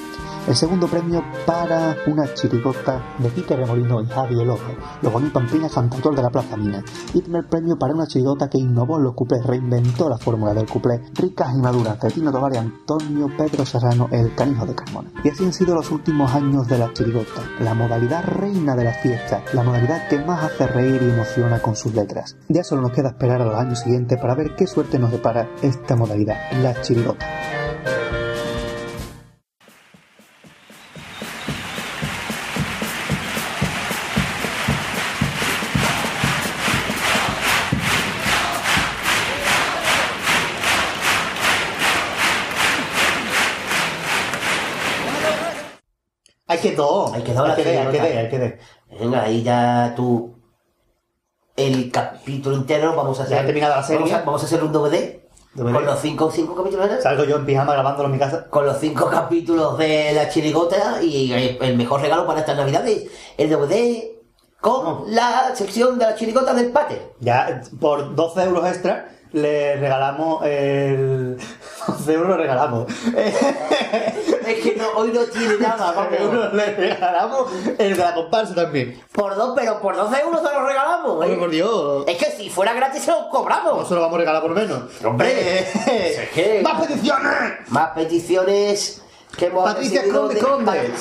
El 0.46 0.54
segundo 0.54 0.86
premio 0.86 1.24
para 1.44 1.96
una 2.06 2.32
chirigota 2.32 3.02
de 3.18 3.30
Quique 3.30 3.56
Remolino 3.56 4.00
y 4.00 4.06
Javi 4.06 4.44
López, 4.44 4.76
Boní 5.02 5.28
Pampina 5.30 5.68
cantautor 5.68 6.14
de 6.14 6.22
la 6.22 6.30
Plaza 6.30 6.56
Mina. 6.56 6.84
Y 7.14 7.20
primer 7.20 7.48
premio 7.48 7.76
para 7.76 7.94
una 7.94 8.06
chirigota 8.06 8.48
que 8.48 8.58
innovó 8.58 8.96
los 9.00 9.14
cuplés, 9.14 9.44
reinventó 9.44 10.08
la 10.08 10.18
fórmula 10.18 10.54
del 10.54 10.66
cuplé, 10.66 11.02
ricas 11.14 11.52
y 11.52 11.60
maduras, 11.60 11.98
de 11.98 12.10
Tino 12.10 12.30
Tovar 12.30 12.54
y 12.54 12.58
Antonio 12.58 13.28
Pedro 13.36 13.66
Serrano, 13.66 14.08
el 14.12 14.36
canijo 14.36 14.66
de 14.66 14.76
Carmona. 14.76 15.10
Y 15.24 15.30
así 15.30 15.44
han 15.44 15.52
sido 15.52 15.74
los 15.74 15.90
últimos 15.90 16.32
años 16.32 16.68
de 16.68 16.78
la 16.78 16.92
chirigota, 16.92 17.42
la 17.58 17.74
modalidad 17.74 18.24
reina 18.24 18.76
de 18.76 18.84
la 18.84 18.92
fiesta, 18.92 19.42
la 19.52 19.64
modalidad 19.64 20.06
que 20.06 20.20
más 20.20 20.44
hace 20.44 20.68
reír 20.68 21.02
y 21.02 21.10
emociona 21.10 21.58
con 21.58 21.74
sus 21.74 21.92
letras. 21.92 22.36
Ya 22.48 22.62
solo 22.62 22.82
nos 22.82 22.92
queda 22.92 23.08
esperar 23.08 23.42
a 23.42 23.46
los 23.46 23.56
años 23.56 23.80
siguientes 23.80 24.16
para 24.20 24.36
ver 24.36 24.54
qué 24.54 24.68
suerte 24.68 25.00
nos 25.00 25.10
depara 25.10 25.48
esta 25.60 25.96
modalidad, 25.96 26.36
la 26.62 26.80
chirigota. 26.82 27.26
Hay 46.56 46.62
que 46.62 46.76
dos. 46.76 47.12
Hay 47.12 47.22
que 47.22 47.34
dos 47.34 47.48
Hay 47.48 47.56
que 47.56 47.62
ver, 47.62 47.78
hay 47.78 47.92
que 47.92 48.00
ver, 48.00 48.18
hay 48.18 48.28
que. 48.28 48.58
Venga, 48.98 49.22
ahí 49.22 49.42
ya 49.42 49.92
tú. 49.94 50.34
El 51.56 51.90
capítulo 51.90 52.56
entero, 52.56 52.94
vamos 52.94 53.18
a 53.20 53.24
hacer. 53.24 53.54
Ya 53.54 53.68
la 53.68 53.82
serie. 53.82 54.00
Vamos 54.00 54.12
a, 54.12 54.24
vamos 54.24 54.42
a 54.42 54.46
hacer 54.46 54.62
un 54.62 54.72
DVD. 54.72 55.20
DVD. 55.54 55.72
Con 55.72 55.86
los 55.86 56.00
cinco, 56.00 56.30
cinco 56.30 56.54
capítulos. 56.54 56.90
¿no? 56.90 57.00
Salgo 57.00 57.24
yo 57.24 57.36
en 57.36 57.46
pijama 57.46 57.72
grabándolo 57.72 58.08
en 58.08 58.12
mi 58.12 58.18
casa. 58.18 58.46
Con 58.48 58.66
los 58.66 58.78
cinco 58.78 59.08
capítulos 59.10 59.78
de 59.78 60.12
la 60.12 60.28
chirigota 60.28 61.02
y 61.02 61.32
el 61.32 61.58
el 61.60 61.76
mejor 61.76 62.02
regalo 62.02 62.26
para 62.26 62.40
estas 62.40 62.56
navidades, 62.56 63.06
el 63.38 63.48
DVD 63.48 64.16
con 64.60 65.14
la 65.14 65.54
sección 65.54 65.98
de 65.98 66.06
la 66.06 66.14
chirigota 66.14 66.52
del 66.52 66.72
pate. 66.72 67.12
Ya 67.20 67.62
por 67.80 68.14
12 68.14 68.42
euros 68.44 68.66
extra 68.66 69.15
le 69.36 69.76
regalamos 69.76 70.44
el. 70.44 71.36
12 71.86 72.12
euros 72.12 72.30
le 72.30 72.42
regalamos. 72.42 72.86
Es 74.46 74.62
que 74.62 74.76
no, 74.76 74.88
hoy 74.94 75.10
no 75.12 75.22
tiene 75.24 75.56
nada, 75.60 75.92
12 75.92 75.96
vamos. 75.96 76.20
euros 76.20 76.54
le 76.54 76.66
regalamos 76.76 77.50
el 77.78 77.96
de 77.96 78.02
la 78.02 78.14
comparsa 78.14 78.54
también. 78.54 79.02
Por 79.12 79.34
dos, 79.34 79.54
pero 79.56 79.80
por 79.80 79.96
12 79.96 80.20
euros 80.20 80.40
se 80.40 80.54
los 80.54 80.62
regalamos. 80.66 81.26
¿eh? 81.26 81.36
Por 81.36 81.50
Dios. 81.50 82.04
Es 82.06 82.16
que 82.16 82.26
si 82.30 82.48
fuera 82.48 82.72
gratis 82.72 83.02
se 83.02 83.10
No 83.10 83.28
cobramos. 83.30 83.88
se 83.88 83.94
lo 83.94 84.00
vamos 84.02 84.14
a 84.16 84.18
regalar 84.20 84.42
por 84.42 84.52
menos. 84.52 84.82
Hombre, 85.04 85.32
Eh, 85.32 86.20
es 86.22 86.28
que- 86.30 86.62
¡Más 86.62 86.80
peticiones! 86.86 87.52
Más 87.68 87.88
peticiones 87.90 89.02
que 89.36 89.46
hemos 89.46 89.64
Patricia 89.64 90.02
Conde 90.12 90.34
de- 90.36 90.40
Conde. 90.40 90.92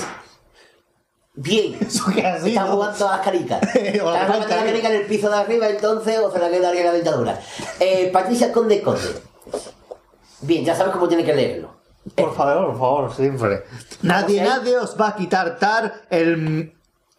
Bien. 1.35 1.77
¿Eso? 1.87 2.09
Están 2.09 2.67
jugando 2.67 3.09
a 3.09 3.17
las 3.17 3.25
caricas. 3.25 3.61
Están 3.75 3.99
jugando 3.99 4.33
a 4.33 4.37
la 4.37 4.65
carica 4.65 4.89
en 4.89 4.95
el 4.95 5.05
piso 5.05 5.29
de 5.29 5.35
arriba, 5.35 5.69
entonces, 5.69 6.19
o 6.19 6.31
se 6.31 6.39
la 6.39 6.49
queda 6.49 6.69
alguien 6.69 6.85
la 6.85 6.93
dentadura. 6.93 7.39
Eh, 7.79 8.09
Patricia 8.11 8.51
Conde 8.51 8.81
Conde. 8.81 9.21
Bien, 10.41 10.63
ya 10.63 10.75
sabes 10.75 10.93
cómo 10.93 11.07
tiene 11.07 11.23
que 11.23 11.33
leerlo. 11.33 11.75
Por 12.15 12.35
favor, 12.35 12.67
por 12.67 12.79
favor, 12.79 13.15
siempre. 13.15 13.63
Nadie, 14.01 14.37
¿Cómo 14.37 14.49
se 14.49 14.57
nadie 14.57 14.77
os 14.77 14.99
va 14.99 15.09
a 15.09 15.15
quitar 15.15 15.57
tar 15.57 16.05
el 16.09 16.71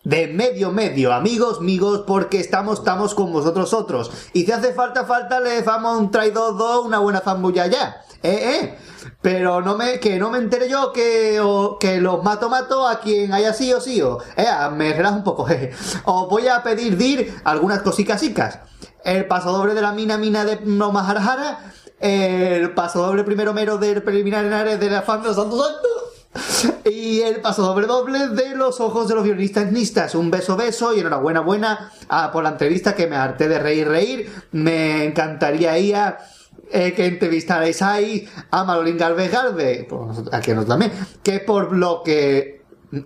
de 0.05 0.28
medio 0.28 0.70
medio, 0.70 1.12
amigos, 1.12 1.59
amigos, 1.59 2.05
porque 2.06 2.38
estamos, 2.38 2.78
estamos 2.78 3.12
con 3.12 3.32
vosotros 3.32 3.74
otros. 3.74 4.12
Y 4.34 4.44
si 4.44 4.52
hace 4.52 4.72
falta, 4.72 5.05
falta, 5.05 5.40
le 5.40 5.60
damos 5.62 5.98
un 5.98 6.12
traidor 6.12 6.56
dos, 6.56 6.86
una 6.86 7.01
buena 7.01 7.18
zambulla 7.20 7.66
ya. 7.66 8.05
Eh, 8.22 8.60
eh. 8.62 8.78
Pero 9.27 9.61
no 9.61 9.77
me, 9.77 9.98
que 9.98 10.20
no 10.20 10.31
me 10.31 10.39
entere 10.39 10.69
yo 10.69 10.93
que, 10.93 11.40
o- 11.40 11.81
que 11.81 12.01
los 12.01 12.23
mato 12.23 12.48
mato 12.48 12.86
a 12.86 13.01
quien 13.01 13.32
haya 13.32 13.53
sí 13.53 13.73
o 13.73 13.81
sí 13.81 14.01
o. 14.01 14.19
Eh, 14.36 14.47
me 14.77 14.93
relajo 14.93 15.16
un 15.16 15.24
poco. 15.24 15.48
Os 16.05 16.28
voy 16.28 16.47
a 16.47 16.62
pedir 16.62 16.97
dir 16.97 17.35
algunas 17.43 17.82
cosicas 17.82 18.20
chicas. 18.20 18.61
El 19.03 19.27
paso 19.27 19.51
doble 19.51 19.74
de 19.74 19.82
la 19.82 19.90
mina 19.90 20.16
mina 20.16 20.44
de 20.44 20.61
no 20.65 20.93
Maharajara. 20.93 21.59
El 21.98 22.73
paso 22.74 23.05
doble 23.05 23.24
primero 23.24 23.53
mero 23.53 23.78
del 23.78 24.01
preliminar 24.05 24.44
en 24.44 24.53
Ares 24.53 24.78
de 24.78 24.90
la 24.90 25.03
fan 25.03 25.23
de 25.23 25.27
los 25.27 25.36
Santos 25.36 25.61
Santos. 25.61 26.85
Y 26.85 27.23
el 27.23 27.40
paso 27.40 27.74
doble 27.74 28.28
de 28.28 28.55
los 28.55 28.78
ojos 28.81 29.09
de 29.09 29.16
los 29.16 29.24
violinistas 29.24 29.73
nistas. 29.73 30.15
Un 30.15 30.31
beso 30.31 30.57
beso 30.57 30.94
y 30.94 31.01
enhorabuena 31.01 31.40
buena 31.40 31.90
ah, 32.09 32.31
por 32.32 32.44
la 32.44 32.51
entrevista 32.51 32.94
que 32.94 33.09
me 33.09 33.16
harté 33.16 33.48
de 33.48 33.59
reír 33.59 33.89
reír. 33.89 34.32
Me 34.53 35.05
encantaría 35.05 35.77
ir 35.78 35.97
a, 35.97 36.19
eh, 36.70 36.93
que 36.94 37.06
entrevistarais 37.06 37.80
ahí 37.82 38.28
a 38.51 38.64
Malolín 38.64 38.98
Galvez 38.98 39.30
Galvez, 39.30 39.86
nosotros- 39.90 40.34
aquí 40.34 40.51
nosotros 40.52 40.68
también, 40.78 40.93
que 41.22 41.40
por 41.40 41.72
lo 41.74 42.02
que 42.02 42.56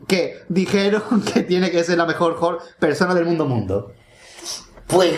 que 0.07 0.43
dijeron 0.49 1.03
que 1.35 1.43
tiene 1.43 1.71
que 1.71 1.83
ser 1.85 1.99
la 1.99 2.07
mejor, 2.07 2.61
persona 2.79 3.15
del 3.15 3.25
mundo 3.25 3.47
mundo. 3.47 3.93
Pues 4.87 5.15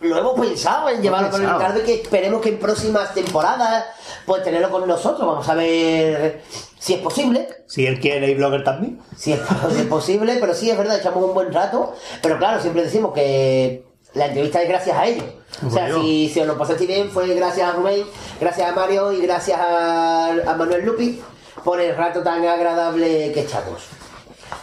lo 0.00 0.18
hemos 0.18 0.38
pensado 0.38 0.88
en 0.90 1.00
llevarlo 1.00 1.30
con 1.30 1.40
el 1.40 1.46
pensado. 1.46 1.58
Ricardo 1.58 1.80
y 1.80 1.84
que 1.84 2.02
esperemos 2.02 2.42
que 2.42 2.50
en 2.50 2.58
próximas 2.58 3.14
temporadas 3.14 3.86
pues 4.26 4.42
tenerlo 4.42 4.70
con 4.70 4.86
nosotros. 4.86 5.26
Vamos 5.26 5.48
a 5.48 5.54
ver 5.54 6.42
si 6.78 6.94
es 6.94 7.00
posible. 7.00 7.48
Si 7.66 7.86
él 7.86 7.98
quiere 8.00 8.30
y 8.30 8.34
blogger 8.34 8.64
también. 8.64 9.00
Si 9.16 9.32
es, 9.32 9.40
si 9.72 9.80
es 9.80 9.86
posible, 9.86 10.36
pero 10.40 10.54
sí, 10.54 10.70
es 10.70 10.76
verdad, 10.76 10.98
echamos 10.98 11.24
un 11.24 11.34
buen 11.34 11.52
rato. 11.52 11.94
Pero 12.22 12.38
claro, 12.38 12.60
siempre 12.60 12.82
decimos 12.82 13.12
que 13.14 13.84
la 14.14 14.26
entrevista 14.26 14.62
es 14.62 14.68
gracias 14.68 14.96
a 14.96 15.06
ellos. 15.06 15.24
O 15.66 15.70
sea, 15.70 15.92
si, 15.92 16.28
si 16.28 16.40
os 16.40 16.46
lo 16.46 16.58
pasaste 16.58 16.86
bien, 16.86 17.10
fue 17.10 17.26
gracias 17.34 17.68
a 17.68 17.72
Rubén, 17.72 18.04
gracias 18.40 18.68
a 18.70 18.74
Mario 18.74 19.12
y 19.12 19.20
gracias 19.20 19.58
a, 19.60 20.28
a 20.28 20.54
Manuel 20.56 20.84
Lupi 20.84 21.20
por 21.64 21.80
el 21.80 21.96
rato 21.96 22.22
tan 22.22 22.44
agradable 22.46 23.30
que 23.32 23.40
echamos. 23.40 23.82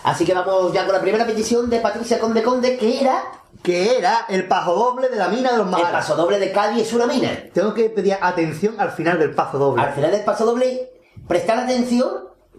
Así 0.04 0.26
que 0.26 0.34
vamos 0.34 0.74
ya 0.74 0.86
con 0.86 0.94
la 0.94 1.02
primera 1.02 1.26
petición 1.26 1.70
de 1.70 1.80
Patricia 1.80 2.20
Conde 2.20 2.44
Conde, 2.44 2.78
que 2.78 3.02
era 3.02 3.24
Que 3.64 3.98
era 3.98 4.26
el 4.30 4.48
paso 4.48 4.74
doble 4.74 5.10
de 5.10 5.16
la 5.18 5.28
mina 5.28 5.52
de 5.52 5.58
los 5.58 5.66
el 5.68 5.72
mares. 5.72 5.90
paso 5.92 6.16
doble 6.16 6.40
de 6.40 6.52
Cádiz 6.52 6.84
es 6.88 6.94
una 6.94 7.06
mina. 7.08 7.30
Tengo 7.54 7.74
que 7.74 7.90
pedir 7.90 8.18
atención 8.22 8.76
al 8.80 8.92
final 8.92 9.20
del 9.20 9.34
paso 9.36 9.58
doble. 9.58 9.84
Al 9.84 9.94
final 9.94 10.12
del 10.12 10.24
paso 10.24 10.46
doble, 10.46 10.92
prestar 11.28 11.58
atención, 11.60 12.10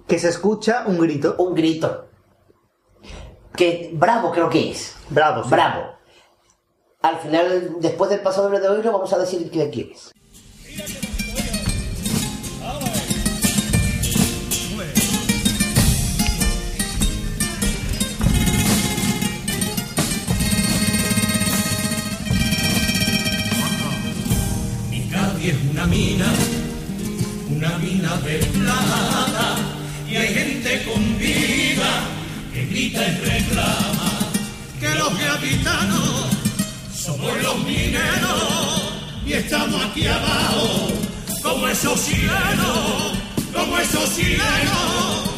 Que 0.07 0.19
se 0.19 0.29
escucha 0.29 0.85
un 0.87 0.99
grito. 0.99 1.35
un 1.39 1.55
grito. 1.55 2.07
Que 3.57 3.91
bravo 3.95 4.31
creo 4.33 4.49
que 4.49 4.71
es. 4.71 4.95
Bravo, 5.11 5.43
sí. 5.45 5.51
Bravo. 5.51 5.93
Al 7.03 7.19
final, 7.19 7.79
después 7.81 8.11
del 8.11 8.21
paso 8.21 8.43
doble 8.45 8.61
de 8.61 8.69
hoy, 8.69 8.81
lo 8.81 8.93
vamos 8.93 9.13
a 9.13 9.19
decir 9.19 9.51
qué 9.51 9.69
quieres. 9.71 10.13
Mi 24.89 25.01
Cádiz 25.09 25.55
es 25.55 25.71
una 25.73 25.87
mina, 25.87 26.33
una 27.51 27.79
mina 27.79 28.17
de 28.19 28.39
plata, 28.39 29.57
y 30.09 30.15
hay 30.15 30.35
gente 30.35 30.85
con 30.85 31.19
vida 31.19 32.07
que 32.55 32.67
grita 32.67 33.09
y 33.09 33.15
estamos 39.45 39.85
aquí 39.85 40.07
abajo 40.07 40.89
como 41.43 41.67
esos 41.69 42.05
chilenos, 42.07 43.13
como 43.53 43.79
esos 43.79 44.17
chilenos. 44.17 45.32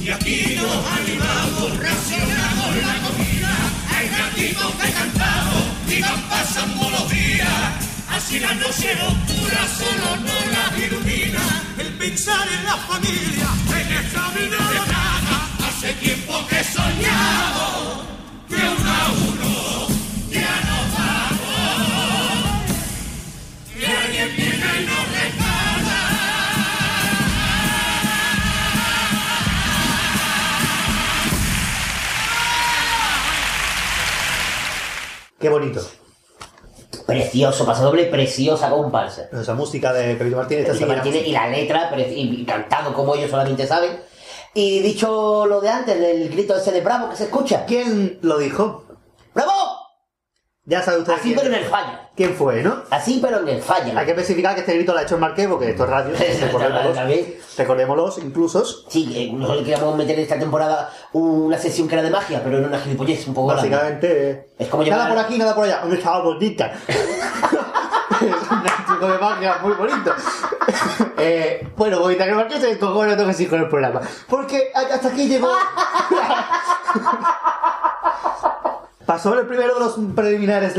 Y 0.00 0.08
aquí 0.08 0.56
nos 0.56 0.86
animamos, 0.98 1.78
racionamos 1.78 2.76
la 2.76 2.94
comida. 3.06 3.54
Hay 3.94 4.08
ratitos 4.08 4.72
que 4.76 4.92
cantamos 4.92 5.64
y 5.88 6.00
van 6.00 6.22
pasando 6.30 6.90
los 6.90 7.10
días. 7.10 7.50
Así 8.08 8.38
la 8.40 8.54
noche 8.54 8.92
oscura 8.94 9.68
solo 9.76 10.16
no 10.16 10.36
la 10.54 10.86
ilumina. 10.86 11.42
El 11.78 11.92
pensar 11.94 12.48
en 12.48 12.64
la 12.64 12.76
familia, 12.76 13.48
en 13.80 13.92
esta 13.92 14.28
vida 14.30 14.60
de 14.72 14.80
plata. 14.86 15.68
Hace 15.68 15.92
tiempo 15.94 16.46
que 16.48 16.64
soñamos 16.64 18.06
que 18.48 18.85
Qué 35.38 35.48
bonito. 35.48 35.80
Precioso, 37.06 37.66
paso 37.66 37.84
doble, 37.84 38.06
preciosa 38.06 38.70
comparsa. 38.70 39.28
Esa 39.32 39.54
música 39.54 39.92
de 39.92 40.14
Pepito 40.14 40.36
Martínez. 40.36 40.80
Martínez, 40.86 41.26
y 41.26 41.32
la 41.32 41.48
letra, 41.48 41.92
y 41.98 42.44
cantado 42.44 42.92
como 42.94 43.14
ellos 43.14 43.30
solamente 43.30 43.66
saben. 43.66 44.00
Y 44.54 44.80
dicho 44.80 45.44
lo 45.46 45.60
de 45.60 45.68
antes, 45.68 46.00
del 46.00 46.30
grito 46.30 46.56
ese 46.56 46.72
de 46.72 46.80
bravo 46.80 47.10
que 47.10 47.16
se 47.16 47.24
escucha. 47.24 47.66
¿Quién 47.66 48.18
lo 48.22 48.38
dijo? 48.38 48.84
¡Bravo! 49.34 49.52
Ya 50.68 50.82
sabe 50.82 50.98
usted 50.98 51.12
Así 51.12 51.22
quién, 51.32 51.36
pero 51.36 51.48
en 51.54 51.62
el 51.62 51.70
falla. 51.70 52.10
quién 52.16 52.34
fue, 52.34 52.60
¿no? 52.60 52.82
Así 52.90 53.20
pero 53.22 53.38
en 53.38 53.48
el 53.48 53.62
falla. 53.62 53.96
Hay 53.96 54.04
que 54.04 54.10
especificar 54.10 54.52
que 54.54 54.62
este 54.62 54.74
grito 54.74 54.92
lo 54.92 54.98
ha 54.98 55.02
hecho 55.02 55.14
el 55.14 55.20
Marqués, 55.20 55.46
porque 55.46 55.70
esto 55.70 55.84
es 55.84 55.90
radio. 55.90 56.12
recordémoslos, 56.40 56.98
recordémoslos 57.56 58.18
inclusos. 58.18 58.84
Sí, 58.88 59.12
eh, 59.14 59.32
nosotros 59.32 59.64
queríamos 59.64 59.96
meter 59.96 60.16
en 60.16 60.22
esta 60.24 60.36
temporada 60.40 60.92
una 61.12 61.56
sesión 61.56 61.86
que 61.86 61.94
era 61.94 62.02
de 62.02 62.10
magia, 62.10 62.40
pero 62.42 62.58
era 62.58 62.66
una 62.66 62.80
gilipollez 62.80 63.28
un 63.28 63.34
poco 63.34 63.46
grande. 63.48 63.68
Básicamente, 63.70 64.30
eh, 64.30 64.48
Es 64.58 64.66
como 64.68 64.82
nada 64.84 65.08
por 65.08 65.18
aquí, 65.18 65.38
nada 65.38 65.54
por 65.54 65.64
allá. 65.64 65.82
Un 65.84 66.02
chaval 66.02 66.22
bonita. 66.22 66.72
es 66.88 68.50
un 68.50 68.86
truco 68.86 69.06
de 69.12 69.18
magia 69.18 69.58
muy 69.62 69.74
bonito. 69.74 70.12
eh, 71.18 71.64
bueno, 71.76 72.00
bonita 72.00 72.24
que 72.24 72.32
Marqués 72.32 72.60
se 72.60 72.66
descojó, 72.66 73.06
no 73.06 73.14
tengo 73.14 73.28
que 73.28 73.34
seguir 73.34 73.50
con 73.50 73.60
el 73.60 73.68
programa. 73.68 74.00
Porque 74.28 74.72
hasta 74.74 75.06
aquí 75.08 75.28
llegó. 75.28 75.52
Pasó 79.06 79.38
el 79.38 79.46
primero 79.46 79.74
de 79.74 79.80
los 79.80 79.94
preliminares 80.16 80.74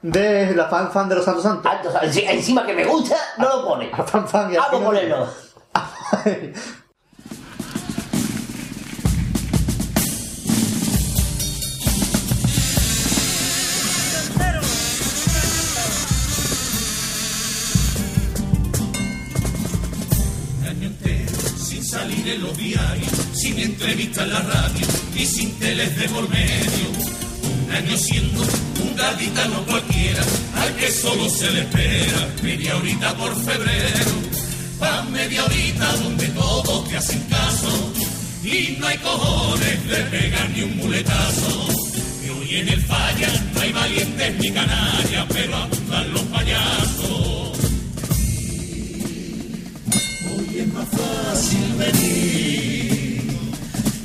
de 0.00 0.54
la 0.54 0.68
fan 0.68 0.92
fan 0.92 1.08
de 1.08 1.16
los 1.16 1.24
Santos 1.24 1.42
Santos. 1.42 1.66
Ah, 1.68 1.80
entonces, 1.82 2.22
encima 2.28 2.64
que 2.64 2.72
me 2.72 2.84
gusta, 2.84 3.16
no 3.36 3.48
lo 3.48 3.66
pone. 3.66 3.90
A 3.92 4.04
fan 4.04 4.28
fan 4.28 4.52
y 4.52 4.56
Vamos 4.56 4.80
a 4.80 4.84
ponerlo. 4.84 5.26
Un 20.60 20.68
año 20.68 20.86
entero 20.86 21.32
sin 21.58 21.84
salir 21.84 22.28
en 22.28 22.40
los 22.40 22.56
diarios, 22.56 23.10
sin 23.32 23.58
entrevistas 23.58 24.24
en 24.24 24.32
la 24.32 24.40
radio 24.42 24.86
y 25.16 25.26
sin 25.26 25.58
teles 25.58 25.98
de 25.98 26.08
por 26.08 26.28
medio. 26.28 27.23
Un 27.74 27.80
año 27.80 27.98
siendo 27.98 28.40
un 28.40 28.94
gaditano 28.94 29.64
cualquiera, 29.66 30.22
al 30.62 30.76
que 30.76 30.92
solo 30.92 31.28
se 31.28 31.50
le 31.50 31.62
espera 31.62 32.28
media 32.40 32.76
horita 32.76 33.12
por 33.16 33.34
febrero. 33.34 34.12
Pa' 34.78 35.02
media 35.10 35.44
horita 35.44 35.96
donde 35.96 36.28
todos 36.28 36.88
te 36.88 36.96
hacen 36.96 37.20
caso 37.22 37.92
y 38.44 38.76
no 38.78 38.86
hay 38.86 38.96
cojones 38.98 39.88
de 39.88 39.96
pegar 40.04 40.50
ni 40.50 40.62
un 40.62 40.76
muletazo. 40.76 41.66
Que 42.22 42.30
hoy 42.30 42.56
en 42.58 42.68
el 42.68 42.82
falla 42.82 43.28
no 43.54 43.60
hay 43.60 43.72
valientes 43.72 44.34
ni 44.38 44.52
canallas, 44.52 45.26
pero 45.30 45.56
abundan 45.56 46.12
los 46.12 46.22
payasos. 46.22 47.58
Hoy 50.30 50.58
es 50.60 50.72
más 50.72 50.88
fácil 50.90 51.74
venir 51.76 52.44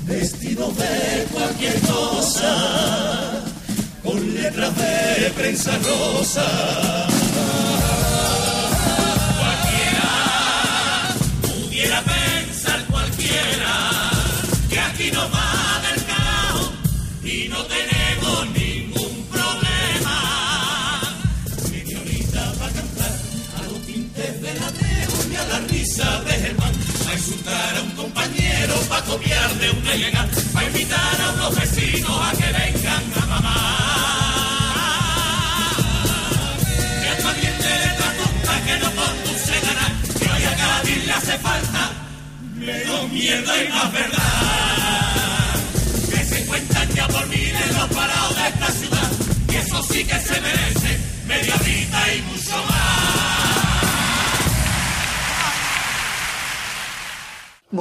vestido 0.07 0.71
de 0.71 1.27
cualquier 1.31 1.79
cosa, 1.81 3.28
con 4.09 4.33
letras 4.33 4.75
de 4.75 5.29
prensa 5.37 5.71
rosa. 5.77 6.47
Cualquiera 9.39 10.09
pudiera 11.41 12.01
pensar 12.01 12.85
cualquiera 12.89 13.73
que 14.69 14.79
aquí 14.79 15.11
no 15.11 15.21
va 15.29 15.81
del 15.85 16.05
caos 16.05 16.71
y 17.23 17.49
no 17.49 17.59
tenemos 17.65 18.49
ningún 18.59 19.15
problema. 19.35 20.17
Media 21.71 21.99
horita 22.01 22.53
para 22.59 22.71
cantar 22.73 23.15
a 23.57 23.61
los 23.67 23.79
tintes 23.85 24.41
de 24.41 24.53
la 24.59 24.69
y 25.31 25.35
a 25.35 25.43
la 25.51 25.59
risa 25.67 26.21
de 26.21 26.33
Germán, 26.33 26.73
a 27.09 27.13
insultar 27.13 27.77
a 27.77 27.81
un 27.81 27.91
compañero, 27.91 28.73
para 28.89 29.05
copiar 29.05 29.53
de 29.59 29.69
una 29.69 29.95
ilegal, 29.95 30.29
para 30.53 30.67
invitar 30.67 31.21
a 31.21 31.33
unos 31.33 31.59
vecinos 31.59 32.17
a 32.27 32.31
que 32.31 32.51
vengan 32.59 33.03
a 33.21 33.25
mamar. 33.27 33.88
Que 38.69 38.79
no 38.83 38.89
conduce 39.01 39.53
a 39.55 39.61
ganar, 39.67 39.91
que 40.19 40.25
hoy 40.25 40.43
a 40.43 40.55
Cádiz 40.55 41.05
le 41.05 41.13
hace 41.13 41.37
falta 41.39 41.91
menos 42.55 43.11
mierda 43.11 43.63
y 43.63 43.69
más 43.69 43.91
verdad. 43.91 45.55
Que 46.09 46.23
se 46.23 46.45
cuentan 46.45 46.89
ya 46.93 47.07
por 47.07 47.23
en 47.33 47.77
los 47.79 47.87
parados 47.97 48.35
de 48.35 48.47
esta 48.47 48.71
ciudad. 48.71 49.09
Y 49.51 49.55
eso 49.55 49.83
sí 49.83 50.05
que 50.05 50.19
se 50.19 50.41
merece 50.41 50.99
media 51.27 51.55
horita 51.55 52.13
y 52.13 52.21
mucho 52.29 52.57
más. 52.67 52.89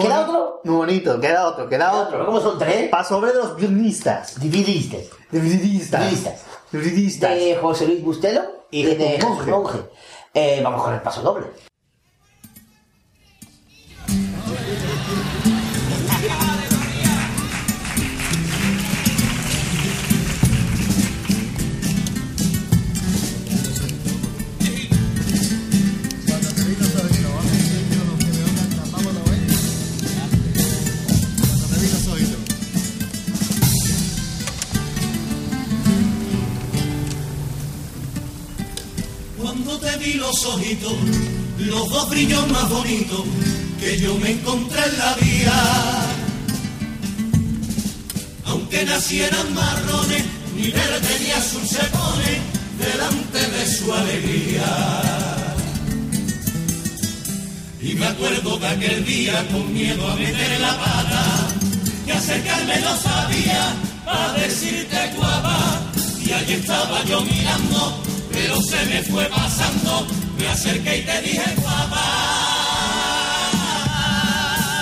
¿Queda 0.02 0.20
otro? 0.20 0.60
Muy 0.64 0.76
bonito, 0.76 1.20
queda 1.20 1.46
otro, 1.48 1.68
queda 1.68 1.92
otro. 1.92 2.24
¿Cómo 2.24 2.40
son 2.40 2.58
tres? 2.58 2.88
Paso 2.88 3.16
sobre 3.16 3.32
de 3.32 3.38
los 3.38 3.56
violinistas. 3.56 4.40
Dividistas. 4.40 5.02
Dividistas. 5.30 6.44
Violinistas. 6.70 7.34
De 7.34 7.58
José 7.60 7.86
Luis 7.86 8.02
Bustelo 8.02 8.42
y 8.70 8.84
de 8.84 9.18
Monje. 9.22 9.50
Monje. 9.50 9.78
Eh, 10.34 10.60
vamos 10.62 10.82
con 10.82 10.94
el 10.94 11.00
paso 11.00 11.22
doble. 11.22 11.67
Cuando 39.78 39.98
te 39.98 40.04
vi 40.04 40.14
los 40.14 40.44
ojitos, 40.44 40.92
los 41.58 41.88
dos 41.90 42.10
brillos 42.10 42.48
más 42.48 42.68
bonitos 42.68 43.22
que 43.80 43.98
yo 43.98 44.14
me 44.16 44.32
encontré 44.32 44.82
en 44.84 44.98
la 44.98 45.14
vía. 45.14 45.52
Aunque 48.46 48.84
nacieran 48.84 49.54
marrones, 49.54 50.24
ni 50.56 50.70
verde 50.70 51.20
ni 51.22 51.30
azul 51.30 51.66
se 51.66 51.84
pone 51.84 52.40
delante 52.78 53.50
de 53.50 53.66
su 53.66 53.92
alegría. 53.92 55.44
Y 57.80 57.94
me 57.94 58.06
acuerdo 58.06 58.58
de 58.58 58.66
aquel 58.66 59.04
día 59.04 59.46
con 59.52 59.72
miedo 59.72 60.08
a 60.08 60.16
meter 60.16 60.60
la 60.60 60.78
pata, 60.78 61.48
que 62.04 62.12
acercarme 62.12 62.80
no 62.80 62.96
sabía 62.96 63.76
a 64.06 64.32
decirte 64.38 65.12
guapa. 65.16 65.82
Y 66.24 66.32
allí 66.32 66.54
estaba 66.54 67.04
yo 67.04 67.20
mirando, 67.22 68.07
pero 68.40 68.62
se 68.62 68.86
me 68.86 69.02
fue 69.02 69.24
pasando, 69.24 70.06
me 70.38 70.46
acerqué 70.46 70.98
y 70.98 71.02
te 71.02 71.22
dije 71.22 71.54
guapa. 71.56 72.04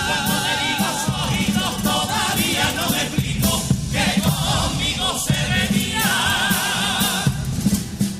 Cuando 0.09 0.35
los 0.83 0.99
ojitos 1.24 1.83
todavía 1.83 2.65
no 2.77 2.91
me 2.91 3.03
explico 3.03 3.62
que 3.93 4.07
conmigo 4.20 5.07
se 5.27 5.39
venía. 5.55 6.09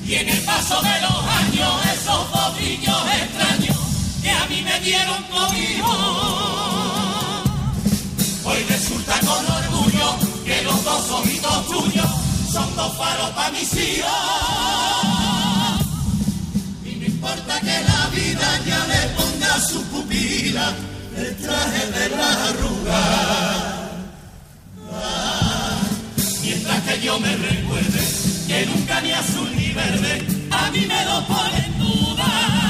Y 0.07 0.15
en 0.15 0.29
el 0.29 0.41
paso 0.41 0.81
de 0.81 1.01
los 1.05 1.19
años, 1.41 1.85
esos 1.93 2.31
dos 2.31 2.55
brillos 2.55 3.01
extraños 3.21 3.77
que 4.23 4.31
a 4.31 4.45
mí 4.47 4.61
me 4.63 4.79
dieron 4.79 5.21
cobijo. 5.25 5.93
Hoy 8.43 8.63
resulta 8.69 9.19
con 9.19 9.45
orgullo 9.61 10.17
que 10.45 10.63
los 10.63 10.83
dos 10.83 11.11
ojitos 11.11 11.67
tuyos 11.67 12.09
son 12.51 12.75
dos 12.75 12.97
faros 12.97 13.29
para 13.31 13.51
mis 13.51 13.71
hijos. 13.75 15.16
Ya 18.65 18.85
le 18.87 19.07
ponga 19.15 19.59
su 19.59 19.83
pupila 19.85 20.73
el 21.17 21.35
traje 21.37 21.85
de 21.91 22.09
la 22.15 22.29
arruga. 22.49 23.03
Mientras 26.41 26.81
que 26.83 27.01
yo 27.01 27.19
me 27.19 27.35
recuerde 27.35 28.01
que 28.47 28.65
nunca 28.65 29.01
ni 29.01 29.11
azul 29.11 29.49
ni 29.55 29.69
verde 29.73 30.25
a 30.51 30.71
mí 30.71 30.85
me 30.85 31.05
lo 31.05 31.27
pone 31.27 31.57
en 31.65 31.79
duda. 31.79 32.66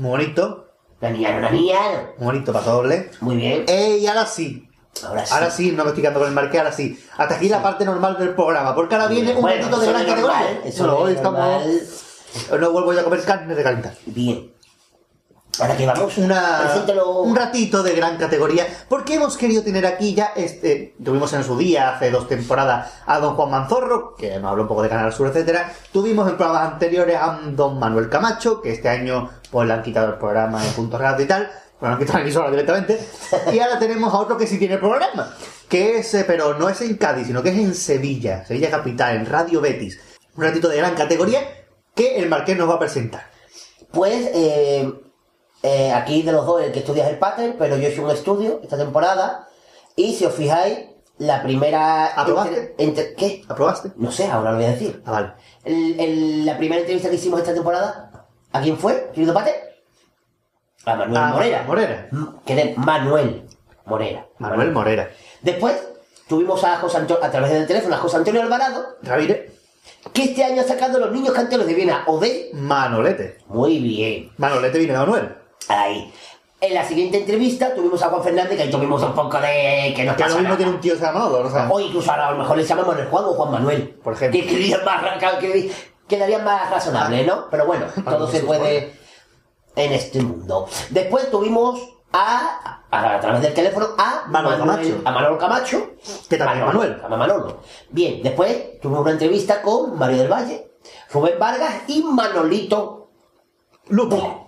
Muy 0.00 0.10
bonito. 0.12 0.66
La 1.02 1.10
niña, 1.10 1.36
una 1.36 1.50
niña. 1.50 1.78
Muy 2.16 2.26
bonito, 2.32 2.54
paso 2.54 2.72
doble. 2.72 3.10
Muy 3.20 3.36
bien. 3.36 3.64
Eh, 3.68 3.98
y 4.00 4.06
ahora 4.06 4.24
sí. 4.24 4.66
Ahora 5.04 5.26
sí. 5.26 5.34
Ahora 5.34 5.50
sí, 5.50 5.72
no 5.72 5.84
me 5.84 5.90
estoy 5.90 6.00
quedando 6.00 6.20
con 6.20 6.28
el 6.30 6.34
marqué, 6.34 6.58
ahora 6.58 6.72
sí. 6.72 6.98
Hasta 7.18 7.34
aquí 7.34 7.50
la 7.50 7.62
parte 7.62 7.84
normal 7.84 8.16
del 8.18 8.30
programa, 8.34 8.74
porque 8.74 8.94
ahora 8.94 9.08
viene 9.08 9.34
un 9.34 9.46
ratito 9.46 9.78
de 9.78 9.88
gran 9.88 10.06
categoría. 10.06 10.60
eso 10.64 10.86
No, 10.86 11.06
es 11.06 11.16
estamos. 11.16 11.64
No 12.58 12.72
vuelvo 12.72 12.94
yo 12.94 13.00
a 13.00 13.04
comer 13.04 13.22
carne 13.24 13.54
de 13.54 13.62
calentar. 13.62 13.94
Bien. 14.06 14.49
Ahora 15.58 15.76
que 15.76 15.84
vamos, 15.84 16.16
Una, 16.18 16.60
un 17.18 17.34
ratito 17.34 17.82
de 17.82 17.94
gran 17.94 18.16
categoría, 18.16 18.66
porque 18.88 19.14
hemos 19.14 19.36
querido 19.36 19.62
tener 19.62 19.84
aquí 19.84 20.14
ya, 20.14 20.32
este, 20.36 20.94
tuvimos 21.02 21.32
en 21.32 21.42
su 21.44 21.58
día, 21.58 21.94
hace 21.94 22.10
dos 22.10 22.28
temporadas, 22.28 22.92
a 23.04 23.18
don 23.18 23.34
Juan 23.34 23.50
Manzorro, 23.50 24.14
que 24.14 24.38
nos 24.38 24.50
habló 24.50 24.62
un 24.62 24.68
poco 24.68 24.82
de 24.82 24.88
Canal 24.88 25.12
Sur, 25.12 25.28
etcétera. 25.28 25.72
Tuvimos 25.92 26.28
en 26.28 26.36
programas 26.36 26.72
anteriores 26.72 27.16
a 27.16 27.40
don 27.50 27.78
Manuel 27.78 28.08
Camacho, 28.08 28.62
que 28.62 28.72
este 28.72 28.88
año 28.88 29.28
pues 29.50 29.66
le 29.66 29.74
han 29.74 29.82
quitado 29.82 30.08
el 30.12 30.18
programa 30.18 30.62
de 30.62 30.70
Punto 30.70 30.96
Radio 30.96 31.24
y 31.24 31.28
tal, 31.28 31.50
le 31.80 31.88
han 31.88 31.98
quitado 31.98 32.18
la 32.18 32.24
emisora 32.24 32.50
directamente. 32.50 33.00
Y 33.52 33.58
ahora 33.58 33.78
tenemos 33.78 34.14
a 34.14 34.18
otro 34.18 34.36
que 34.38 34.46
sí 34.46 34.58
tiene 34.58 34.78
programa, 34.78 35.34
que 35.68 35.98
es, 35.98 36.14
eh, 36.14 36.24
pero 36.26 36.54
no 36.54 36.68
es 36.68 36.80
en 36.80 36.96
Cádiz, 36.96 37.26
sino 37.26 37.42
que 37.42 37.50
es 37.50 37.58
en 37.58 37.74
Sevilla, 37.74 38.44
Sevilla 38.46 38.70
Capital, 38.70 39.16
en 39.16 39.26
Radio 39.26 39.60
Betis. 39.60 39.98
Un 40.36 40.44
ratito 40.44 40.68
de 40.68 40.76
gran 40.76 40.94
categoría 40.94 41.40
que 41.94 42.16
el 42.16 42.28
Marqués 42.28 42.56
nos 42.56 42.68
va 42.68 42.74
a 42.74 42.78
presentar. 42.78 43.28
Pues, 43.90 44.30
eh, 44.32 44.88
eh, 45.62 45.92
aquí 45.92 46.22
de 46.22 46.32
los 46.32 46.46
dos, 46.46 46.62
el 46.62 46.72
que 46.72 46.80
estudia 46.80 47.04
es 47.04 47.10
el 47.10 47.18
pattern, 47.18 47.56
pero 47.58 47.76
yo 47.76 47.86
he 47.86 47.92
hecho 47.92 48.02
un 48.04 48.10
estudio 48.10 48.60
esta 48.62 48.76
temporada. 48.76 49.46
Y 49.96 50.14
si 50.14 50.24
os 50.24 50.34
fijáis, 50.34 50.78
la 51.18 51.42
primera. 51.42 52.06
¿Aprobaste? 52.06 52.74
entre- 52.78 53.14
¿Qué? 53.14 53.42
¿Aprobaste? 53.48 53.90
No 53.96 54.10
sé, 54.10 54.26
ahora 54.30 54.52
lo 54.52 54.56
voy 54.56 54.66
a 54.66 54.70
decir. 54.70 55.02
Ah, 55.04 55.10
vale. 55.12 55.32
El- 55.64 56.00
el- 56.00 56.46
la 56.46 56.56
primera 56.56 56.80
entrevista 56.80 57.10
que 57.10 57.16
hicimos 57.16 57.40
esta 57.40 57.52
temporada, 57.52 58.26
¿a 58.52 58.60
quién 58.62 58.78
fue, 58.78 59.10
querido 59.14 59.34
Pater? 59.34 59.54
A 60.86 60.96
Manuel 60.96 61.16
Ah, 61.22 61.30
Morera. 61.34 61.62
Morera. 61.64 62.08
Mm, 62.10 62.26
Que 62.46 62.60
es 62.60 62.78
Manuel 62.78 63.42
Morera. 63.84 64.26
Manuel 64.38 64.72
Morera. 64.72 65.10
Después 65.42 65.74
tuvimos 66.26 66.64
a 66.64 66.76
José 66.78 66.96
Antonio, 66.96 67.22
a 67.22 67.30
través 67.30 67.50
del 67.52 67.66
teléfono, 67.66 67.94
a 67.96 67.98
José 67.98 68.16
Antonio 68.16 68.40
Alvarado, 68.40 68.96
Ravire. 69.02 69.50
que 70.14 70.22
este 70.24 70.42
año 70.42 70.62
ha 70.62 70.64
sacado 70.64 70.98
Los 70.98 71.12
Niños 71.12 71.34
Canteros 71.34 71.66
de 71.66 71.74
Viena, 71.74 72.04
o 72.06 72.18
de... 72.18 72.48
Manolete. 72.54 73.38
Muy 73.48 73.78
bien. 73.78 74.32
Manolete 74.38 74.78
viene 74.78 74.94
de 74.94 74.98
Manuel. 75.00 75.34
Ahí. 75.70 76.12
En 76.60 76.74
la 76.74 76.84
siguiente 76.84 77.16
entrevista 77.18 77.74
tuvimos 77.74 78.02
a 78.02 78.08
Juan 78.10 78.22
Fernández, 78.22 78.56
que 78.56 78.62
ahí 78.64 78.70
tuvimos 78.70 79.02
un 79.02 79.14
poco 79.14 79.38
de... 79.40 79.94
que 79.96 80.04
nos 80.04 80.14
Que 80.16 80.22
lo 80.24 80.28
mismo 80.28 80.42
nada. 80.42 80.56
tiene 80.58 80.72
un 80.72 80.80
tío 80.80 80.92
que 80.92 80.98
se 80.98 81.06
llama 81.06 81.20
Manolo, 81.20 81.74
o 81.74 81.80
incluso 81.80 82.10
ahora 82.10 82.28
a 82.28 82.32
lo 82.32 82.38
mejor 82.38 82.56
le 82.58 82.64
llamamos 82.64 82.98
el 82.98 83.06
Juan 83.06 83.24
o 83.24 83.32
Juan 83.32 83.50
Manuel. 83.52 83.88
Por 84.04 84.12
ejemplo. 84.12 84.38
Que 84.40 84.46
quedaría 84.46 84.78
más, 84.84 85.38
que 85.40 85.72
quedaría 86.06 86.38
más 86.40 86.70
razonable, 86.70 87.24
¿no? 87.24 87.46
Pero 87.50 87.64
bueno, 87.64 87.86
todo 88.04 88.26
se 88.28 88.40
puede 88.40 88.94
en 89.74 89.92
este 89.92 90.20
mundo. 90.20 90.68
Después 90.90 91.30
tuvimos 91.30 91.80
a, 92.12 92.82
a, 92.90 93.14
a 93.14 93.20
través 93.20 93.40
del 93.40 93.54
teléfono 93.54 93.86
a 93.96 94.24
Manuel- 94.28 94.58
Camacho. 94.58 95.00
A 95.04 95.10
Manolo 95.12 95.38
Camacho. 95.38 95.90
Que 96.28 96.36
también 96.36 96.66
Manuel. 96.66 97.00
a 97.02 97.08
Manolo. 97.08 97.60
Bien, 97.88 98.22
después 98.22 98.80
tuvimos 98.82 99.00
una 99.02 99.12
entrevista 99.12 99.62
con 99.62 99.96
Mario 99.98 100.18
del 100.18 100.28
Valle, 100.30 100.72
Rubén 101.10 101.38
Vargas 101.38 101.84
y 101.86 102.02
Manolito. 102.02 103.08
Lupo. 103.88 104.39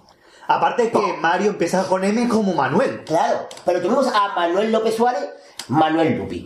Aparte 0.57 0.91
que 0.91 1.15
Mario 1.15 1.51
empieza 1.51 1.85
con 1.87 2.05
M 2.05 2.29
como 2.29 2.53
Manuel. 2.53 3.05
Claro, 3.05 3.49
pero 3.65 3.81
tuvimos 3.81 4.07
a 4.07 4.35
Manuel 4.35 4.70
López 4.70 4.97
Suárez, 4.97 5.31
Manuel 5.69 6.19
Lupi. 6.19 6.45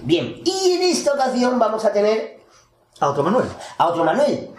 Bien, 0.00 0.40
y 0.44 0.72
en 0.72 0.82
esta 0.82 1.12
ocasión 1.12 1.58
vamos 1.58 1.84
a 1.84 1.92
tener 1.92 2.40
A 2.98 3.10
otro 3.10 3.22
Manuel. 3.22 3.46
a 3.76 3.86
otro 3.88 4.04
Manuel, 4.04 4.50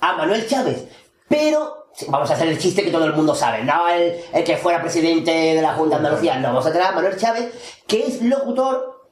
a 0.00 0.12
Manuel 0.14 0.48
Chávez. 0.48 0.88
Pero 1.28 1.88
vamos 2.08 2.30
a 2.30 2.34
hacer 2.34 2.48
el 2.48 2.58
chiste 2.58 2.82
que 2.82 2.90
todo 2.90 3.04
el 3.04 3.12
mundo 3.12 3.34
sabe, 3.34 3.64
no 3.64 3.86
el, 3.88 4.18
el 4.32 4.44
que 4.44 4.56
fuera 4.56 4.80
presidente 4.80 5.30
de 5.30 5.60
la 5.60 5.74
Junta 5.74 5.98
de 5.98 6.06
Andalucía, 6.06 6.38
no, 6.38 6.48
vamos 6.48 6.66
a 6.66 6.72
tener 6.72 6.86
a 6.86 6.92
Manuel 6.92 7.18
Chávez, 7.18 7.52
que 7.86 8.06
es 8.06 8.22
locutor 8.22 9.10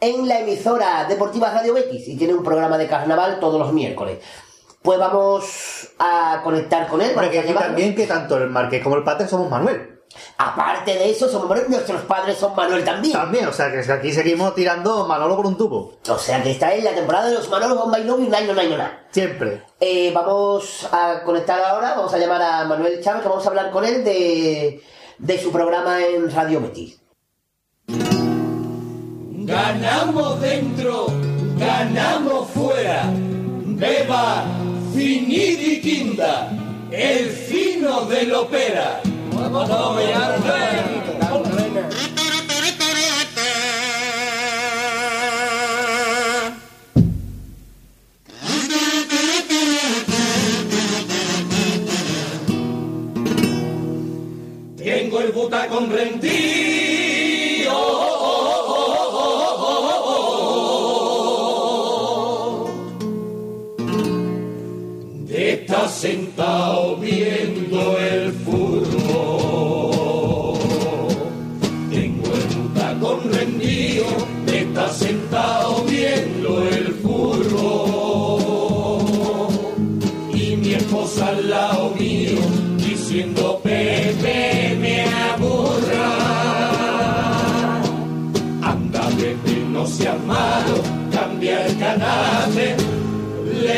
en 0.00 0.26
la 0.26 0.40
emisora 0.40 1.04
deportiva 1.04 1.50
Radio 1.50 1.74
Betis 1.74 2.08
y 2.08 2.16
tiene 2.16 2.32
un 2.32 2.44
programa 2.44 2.78
de 2.78 2.86
carnaval 2.86 3.40
todos 3.40 3.60
los 3.60 3.72
miércoles. 3.72 4.20
Pues 4.80 4.98
vamos 4.98 5.77
a 5.98 6.40
conectar 6.42 6.86
con 6.88 7.00
él. 7.00 7.12
Porque 7.14 7.38
aquí 7.40 7.52
también 7.52 7.94
que 7.94 8.06
tanto 8.06 8.36
el 8.36 8.50
Marqués 8.50 8.82
como 8.82 8.96
el 8.96 9.04
Pater 9.04 9.28
somos 9.28 9.50
Manuel. 9.50 9.98
Aparte 10.38 10.94
de 10.94 11.10
eso, 11.10 11.28
somos 11.28 11.48
Manuel, 11.48 11.68
nuestros 11.68 12.02
padres 12.02 12.38
son 12.38 12.54
Manuel 12.56 12.84
también. 12.84 13.12
También, 13.12 13.46
o 13.46 13.52
sea 13.52 13.70
que 13.70 13.92
aquí 13.92 14.12
seguimos 14.12 14.54
tirando 14.54 15.06
Manolo 15.06 15.36
por 15.36 15.46
un 15.46 15.56
tubo. 15.56 15.98
O 16.08 16.18
sea 16.18 16.42
que 16.42 16.52
esta 16.52 16.72
es 16.72 16.82
la 16.82 16.94
temporada 16.94 17.28
de 17.28 17.34
los 17.34 17.48
Manolos 17.48 17.78
Bomba 17.78 17.98
y 17.98 18.04
Love 18.04 18.20
y 18.20 18.24
Nine 18.24 18.46
no 18.46 18.54
Nine 18.54 18.70
no 18.70 18.76
Nine. 18.76 18.90
Siempre. 19.10 19.62
Eh, 19.80 20.10
vamos 20.14 20.88
a 20.90 21.22
conectar 21.24 21.60
ahora, 21.60 21.94
vamos 21.94 22.12
a 22.14 22.18
llamar 22.18 22.42
a 22.42 22.64
Manuel 22.64 23.02
Chávez, 23.02 23.22
que 23.22 23.28
vamos 23.28 23.44
a 23.44 23.48
hablar 23.48 23.70
con 23.70 23.84
él 23.84 24.04
de, 24.04 24.82
de 25.18 25.38
su 25.38 25.52
programa 25.52 26.04
en 26.04 26.30
Radio 26.32 26.60
Betis. 26.60 27.00
Ganamos 29.46 30.40
dentro, 30.40 31.06
ganamos 31.58 32.48
fuera. 32.48 33.04
Beba 33.14 34.44
finidi 34.98 35.80
quinta, 35.80 36.50
el 36.90 37.30
fino 37.30 38.04
de 38.06 38.24
la 38.24 38.40
ópera. 38.40 39.00
Tengo 54.76 55.20
el 55.20 55.32
butacón 55.32 55.90
rendido. 55.92 56.27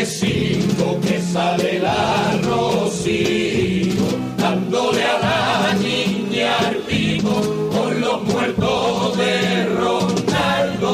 Le 0.00 0.06
sigo 0.06 0.98
que 1.02 1.20
sale 1.20 1.78
la 1.78 2.40
Rocío, 2.42 4.06
dándole 4.38 5.04
a 5.04 5.18
la 5.18 5.74
niña 5.74 6.56
al 6.56 6.76
pico 6.88 7.34
con 7.70 8.00
los 8.00 8.22
muertos 8.22 9.18
de 9.18 9.66
Ronaldo. 9.66 10.92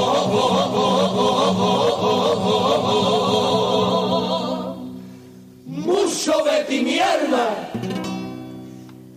Mucho 5.67 6.33
Betty 6.45 6.81
mi 6.83 6.99
alma 6.99 7.49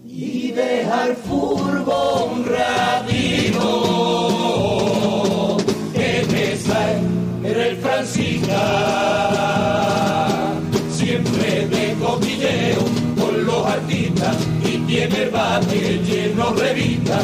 y 0.05 0.51
deja 0.51 1.07
el 1.07 1.15
furgón 1.15 2.45
rabino 2.45 3.67
que 5.95 6.27
me 6.31 6.55
sale 6.57 7.69
el 7.69 7.77
Francisca 7.77 9.18
y 14.89 14.93
tiene 14.93 15.21
el 15.23 15.29
bate 15.29 15.99
lleno 15.99 16.51
revista 16.53 17.19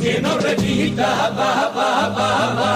lleno 0.00 0.38
revista 0.38 1.30
ba, 1.36 1.70
ba, 1.74 2.08
ba, 2.08 2.54
ba. 2.56 2.72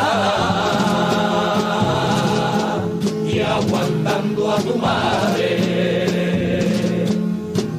y 3.27 3.41
aguantando 3.41 4.53
a 4.53 4.59
tu 4.59 4.77
madre 4.77 5.57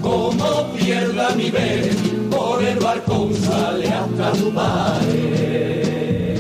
como 0.02 0.74
pierda 0.74 1.30
mi 1.36 1.52
vez 1.52 1.96
por 2.32 2.64
el 2.64 2.80
balcón 2.80 3.36
sale 3.36 3.90
hasta 3.90 4.32
tu 4.32 4.52
padre 4.52 6.40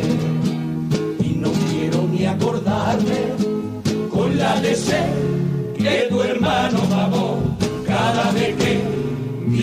y 1.19 1.29
no 1.43 1.51
quiero 1.69 2.07
ni 2.11 2.25
acordarme 2.25 3.35
con 4.09 4.35
la 4.35 4.59
de 4.61 4.75
ser 4.75 5.13
que 5.77 6.07
tu 6.09 6.23
hermano 6.23 6.79
mamó 6.89 7.46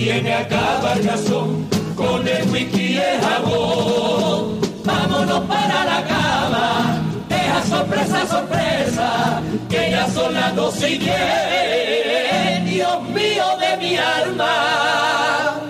viene 0.05 0.35
a 0.35 0.47
cabalgazón 0.47 1.67
con 1.97 2.29
el 2.29 2.51
whisky 2.51 2.99
el 2.99 3.21
jabón. 3.23 4.61
Vámonos 4.85 5.41
para 5.45 5.85
la 5.87 6.05
cama. 6.05 7.01
Deja 7.29 7.63
sorpresa, 7.63 8.27
sorpresa 8.27 9.43
que 9.71 9.91
ya 9.91 10.07
son 10.09 10.35
las 10.35 10.55
doce 10.55 10.91
y 10.91 10.99
diez. 10.99 12.65
Dios 12.67 13.03
mío 13.19 13.45
de 13.63 13.77
mi 13.79 13.97
alma. 13.97 15.61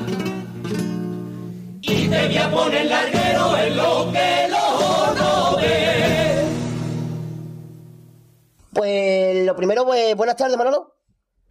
Y 1.81 2.09
te 2.09 2.27
voy 2.27 2.39
a 2.39 2.51
poner 2.51 2.86
larguero 2.86 3.56
en 3.56 3.77
lo 3.77 4.12
que 4.12 4.48
lo 4.51 5.15
no 5.15 5.56
ve. 5.59 6.44
Pues 8.73 9.47
lo 9.47 9.55
primero, 9.55 9.85
pues, 9.85 10.16
buenas 10.16 10.35
tardes, 10.35 10.56
Manolo. 10.56 10.94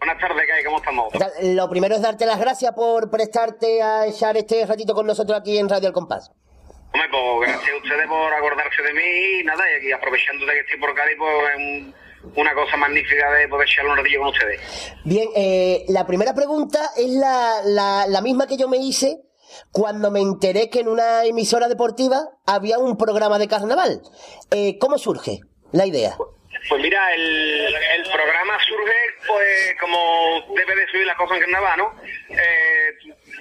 Buenas 0.05 0.19
tardes, 0.19 0.43
¿qué 0.45 0.51
hay? 0.51 0.63
¿Cómo 0.65 0.77
estamos? 0.79 1.13
Lo 1.43 1.69
primero 1.69 1.95
es 1.95 2.01
darte 2.01 2.25
las 2.25 2.37
gracias 2.37 2.73
por 2.73 3.09
prestarte 3.09 3.81
a 3.81 4.05
echar 4.05 4.35
este 4.35 4.65
ratito 4.65 4.93
con 4.93 5.07
nosotros 5.07 5.39
aquí 5.39 5.57
en 5.57 5.69
Radio 5.69 5.87
El 5.87 5.93
Compás. 5.93 6.29
Hombre, 6.93 7.07
pues 7.09 7.49
gracias 7.49 7.71
a 7.73 7.77
ustedes 7.77 8.07
por 8.09 8.33
acordarse 8.33 8.81
de 8.81 8.93
mí 8.93 9.39
y 9.39 9.43
nada, 9.45 9.63
y 9.71 9.77
aquí 9.77 9.91
aprovechando 9.93 10.45
de 10.45 10.51
que 10.51 10.59
estoy 10.59 10.77
por 10.81 10.93
Cádiz, 10.93 11.15
pues 11.17 11.31
es 11.51 11.57
un- 11.57 11.95
una 12.35 12.53
cosa 12.53 12.75
magnífica 12.75 13.31
de 13.31 13.47
poder 13.47 13.65
echar 13.65 13.85
un 13.87 13.95
ratillo 13.95 14.19
con 14.19 14.27
ustedes. 14.27 14.59
Bien, 15.05 15.29
eh, 15.37 15.85
la 15.87 16.05
primera 16.05 16.33
pregunta 16.33 16.79
es 16.97 17.09
la, 17.09 17.61
la, 17.63 18.05
la 18.05 18.21
misma 18.21 18.45
que 18.45 18.57
yo 18.57 18.67
me 18.67 18.77
hice 18.77 19.21
cuando 19.71 20.11
me 20.11 20.19
enteré 20.19 20.69
que 20.69 20.81
en 20.81 20.89
una 20.89 21.23
emisora 21.23 21.69
deportiva 21.69 22.27
había 22.45 22.77
un 22.77 22.97
programa 22.97 23.39
de 23.39 23.47
carnaval. 23.47 24.01
Eh, 24.51 24.77
¿Cómo 24.79 24.97
surge 24.97 25.39
la 25.71 25.85
idea? 25.85 26.15
Pues 26.17 26.29
mira, 26.79 27.13
el, 27.13 27.75
el 27.95 28.03
programa 28.11 28.57
surge, 28.63 28.97
pues, 29.27 29.75
como 29.79 30.53
debe 30.55 30.75
de 30.75 30.87
subir 30.87 31.05
las 31.05 31.15
cosas 31.17 31.37
en 31.37 31.43
carnaval, 31.43 31.77
¿no? 31.77 32.01
Eh, 32.29 32.93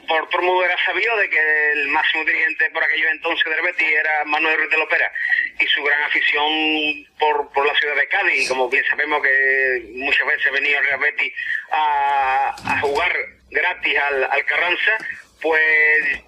por 0.09 0.29
todo 0.29 0.41
el 0.41 0.47
mundo 0.47 0.65
era 0.65 0.77
sabido 0.85 1.17
de 1.17 1.31
que 1.31 1.73
el 1.73 1.89
máximo 1.89 2.25
dirigente 2.25 2.71
por 2.71 2.83
aquellos 2.83 3.11
entonces 3.13 3.45
del 3.45 3.63
Betis 3.63 3.89
era 3.89 4.25
Manuel 4.25 4.59
Ruiz 4.59 4.71
de 4.71 4.79
la 4.79 4.85
Opera 4.85 5.13
y 5.59 5.67
su 5.67 5.83
gran 5.83 6.03
afición 6.03 7.07
por, 7.19 7.53
por 7.53 7.67
la 7.67 7.75
ciudad 7.77 7.95
de 7.97 8.09
Cádiz. 8.09 8.45
Y 8.45 8.49
como 8.49 8.69
bien 8.69 8.85
sabemos 8.91 9.23
que 9.23 9.83
muchas 9.95 10.27
veces 10.27 10.53
venía 10.53 10.79
el 10.79 10.87
Real 10.87 11.01
Betis 11.01 11.33
a, 11.71 12.55
a 12.67 12.81
jugar 12.81 13.13
gratis 13.51 13.99
al, 13.99 14.25
al 14.25 14.45
Carranza, 14.45 14.99
pues 15.41 16.23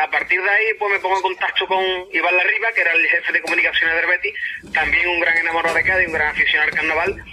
a 0.00 0.10
partir 0.10 0.42
de 0.42 0.50
ahí 0.50 0.66
pues 0.78 0.92
me 0.92 0.98
pongo 0.98 1.16
en 1.16 1.22
contacto 1.22 1.66
con 1.66 1.82
Iván 2.12 2.36
Larriba, 2.36 2.72
que 2.72 2.80
era 2.80 2.92
el 2.92 3.06
jefe 3.08 3.32
de 3.32 3.40
comunicaciones 3.40 3.94
del 3.96 4.06
Betis, 4.06 4.34
también 4.74 5.08
un 5.08 5.20
gran 5.20 5.36
enamorado 5.38 5.74
de 5.76 5.84
Cádiz, 5.84 6.06
un 6.08 6.14
gran 6.14 6.28
aficionado 6.28 6.68
al 6.70 6.74
carnaval, 6.76 7.24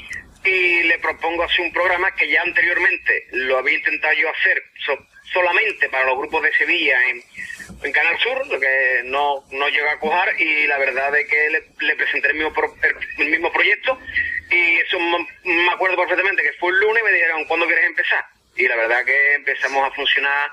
y 0.44 0.84
le 0.84 1.00
propongo 1.00 1.44
hacer 1.44 1.62
un 1.62 1.74
programa 1.74 2.14
que 2.16 2.30
ya 2.30 2.42
anteriormente 2.44 3.28
lo 3.32 3.58
había 3.58 3.74
intentado 3.74 4.14
yo 4.14 4.30
hacer 4.30 4.62
so- 4.86 5.08
solamente 5.34 5.90
para 5.90 6.06
los 6.06 6.20
grupos 6.20 6.44
de 6.44 6.54
Sevilla 6.54 7.00
en, 7.10 7.24
en 7.84 7.92
Canal 7.92 8.18
Sur, 8.20 8.46
lo 8.48 8.60
que 8.60 9.02
no, 9.06 9.44
no 9.50 9.68
llegó 9.70 9.90
a 9.90 10.00
cojar, 10.00 10.40
y 10.40 10.68
la 10.68 10.78
verdad 10.78 11.18
es 11.18 11.28
que 11.28 11.50
le, 11.80 11.96
presenté 11.96 12.28
el 12.28 12.36
mismo, 12.36 12.54
pro- 12.54 12.76
el, 13.18 13.30
mismo 13.30 13.52
proyecto, 13.52 14.00
y 14.52 14.78
eso 14.78 15.00
me 15.00 15.70
acuerdo 15.72 15.98
perfectamente 15.98 16.44
que 16.44 16.54
fue 16.60 16.72
el 16.72 16.80
lunes 16.80 17.04
me 17.04 17.12
dijeron, 17.12 17.46
¿cuándo 17.46 17.66
quieres 17.66 17.86
empezar? 17.88 18.24
Y 18.56 18.68
la 18.68 18.76
verdad 18.76 19.04
que 19.04 19.34
empezamos 19.34 19.86
a 19.86 19.92
funcionar 19.96 20.52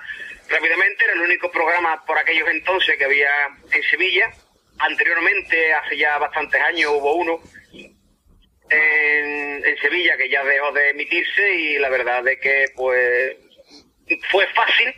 rápidamente, 0.53 1.05
era 1.05 1.15
el 1.15 1.23
único 1.23 1.51
programa 1.51 2.05
por 2.05 2.19
aquellos 2.19 2.49
entonces 2.49 2.97
que 2.97 3.05
había 3.05 3.31
en 3.73 3.83
Sevilla. 3.85 4.31
Anteriormente, 4.79 5.73
hace 5.73 5.97
ya 5.97 6.19
bastantes 6.19 6.61
años, 6.61 6.93
hubo 6.93 7.15
uno 7.15 7.41
en, 8.69 9.77
Sevilla 9.81 10.17
que 10.17 10.29
ya 10.29 10.45
dejó 10.45 10.71
de 10.73 10.91
emitirse 10.91 11.55
y 11.55 11.79
la 11.79 11.89
verdad 11.89 12.27
es 12.29 12.39
que 12.39 12.67
pues 12.77 13.37
fue 14.31 14.47
fácil, 14.49 14.95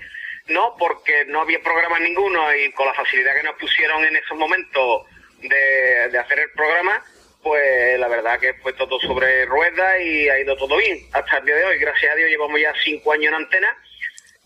¿no? 0.48 0.76
Porque 0.78 1.24
no 1.26 1.40
había 1.40 1.62
programa 1.62 1.98
ninguno 1.98 2.54
y 2.54 2.70
con 2.72 2.86
la 2.86 2.94
facilidad 2.94 3.34
que 3.34 3.44
nos 3.44 3.56
pusieron 3.56 4.04
en 4.04 4.16
esos 4.16 4.36
momentos 4.36 5.06
de, 5.38 6.08
de 6.10 6.18
hacer 6.18 6.38
el 6.38 6.50
programa, 6.50 7.02
pues 7.42 7.98
la 7.98 8.08
verdad 8.08 8.38
que 8.38 8.54
fue 8.54 8.74
todo 8.74 9.00
sobre 9.00 9.46
ruedas 9.46 10.00
y 10.02 10.28
ha 10.28 10.38
ido 10.38 10.54
todo 10.56 10.76
bien 10.76 10.98
hasta 11.12 11.38
el 11.38 11.46
día 11.46 11.56
de 11.56 11.64
hoy. 11.64 11.78
Gracias 11.78 12.12
a 12.12 12.16
Dios 12.16 12.28
llevamos 12.28 12.60
ya 12.60 12.74
cinco 12.84 13.12
años 13.12 13.28
en 13.28 13.34
antena 13.34 13.76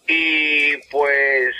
y 0.08 0.76
pues 0.90 1.54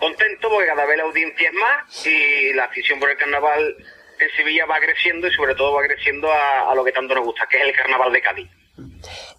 contento 0.00 0.48
porque 0.50 0.66
cada 0.68 0.86
vez 0.86 0.96
la 0.96 1.04
audiencia 1.04 1.48
es 1.48 1.54
más 1.54 2.06
y 2.06 2.52
la 2.54 2.64
afición 2.64 2.98
por 2.98 3.10
el 3.10 3.16
carnaval 3.16 3.76
en 4.20 4.30
Sevilla 4.36 4.66
va 4.66 4.78
creciendo 4.80 5.28
y 5.28 5.32
sobre 5.32 5.54
todo 5.54 5.74
va 5.74 5.82
creciendo 5.82 6.32
a, 6.32 6.70
a 6.70 6.74
lo 6.74 6.82
que 6.84 6.92
tanto 6.92 7.14
nos 7.14 7.24
gusta, 7.24 7.46
que 7.48 7.58
es 7.58 7.62
el 7.64 7.74
carnaval 7.76 8.12
de 8.12 8.20
Cádiz. 8.20 8.48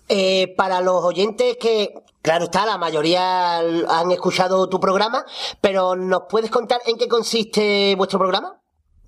Eh, 0.08 0.54
para 0.58 0.82
los 0.82 1.04
oyentes 1.04 1.58
que, 1.58 1.90
claro 2.22 2.46
está, 2.46 2.66
la 2.66 2.78
mayoría 2.78 3.60
han 3.60 4.12
escuchado 4.12 4.68
tu 4.70 4.80
programa, 4.80 5.26
pero 5.62 5.96
¿nos 5.96 6.24
puedes 6.30 6.50
contar 6.50 6.82
en 6.88 6.98
qué 6.98 7.08
consiste 7.08 7.94
vuestro 7.96 8.20
programa? 8.20 8.56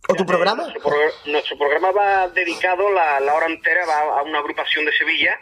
¿O 0.10 0.16
tu 0.16 0.26
programa? 0.26 0.64
Nuestro, 0.64 0.82
pro- 0.90 1.12
nuestro 1.32 1.58
programa 1.58 1.92
va 1.92 2.28
dedicado, 2.30 2.90
la, 2.92 3.20
la 3.20 3.34
hora 3.36 3.46
entera 3.48 3.86
va 3.86 4.20
a 4.20 4.24
una 4.24 4.40
agrupación 4.40 4.86
de 4.86 4.94
Sevilla, 4.94 5.38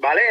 ¿vale? 0.00 0.22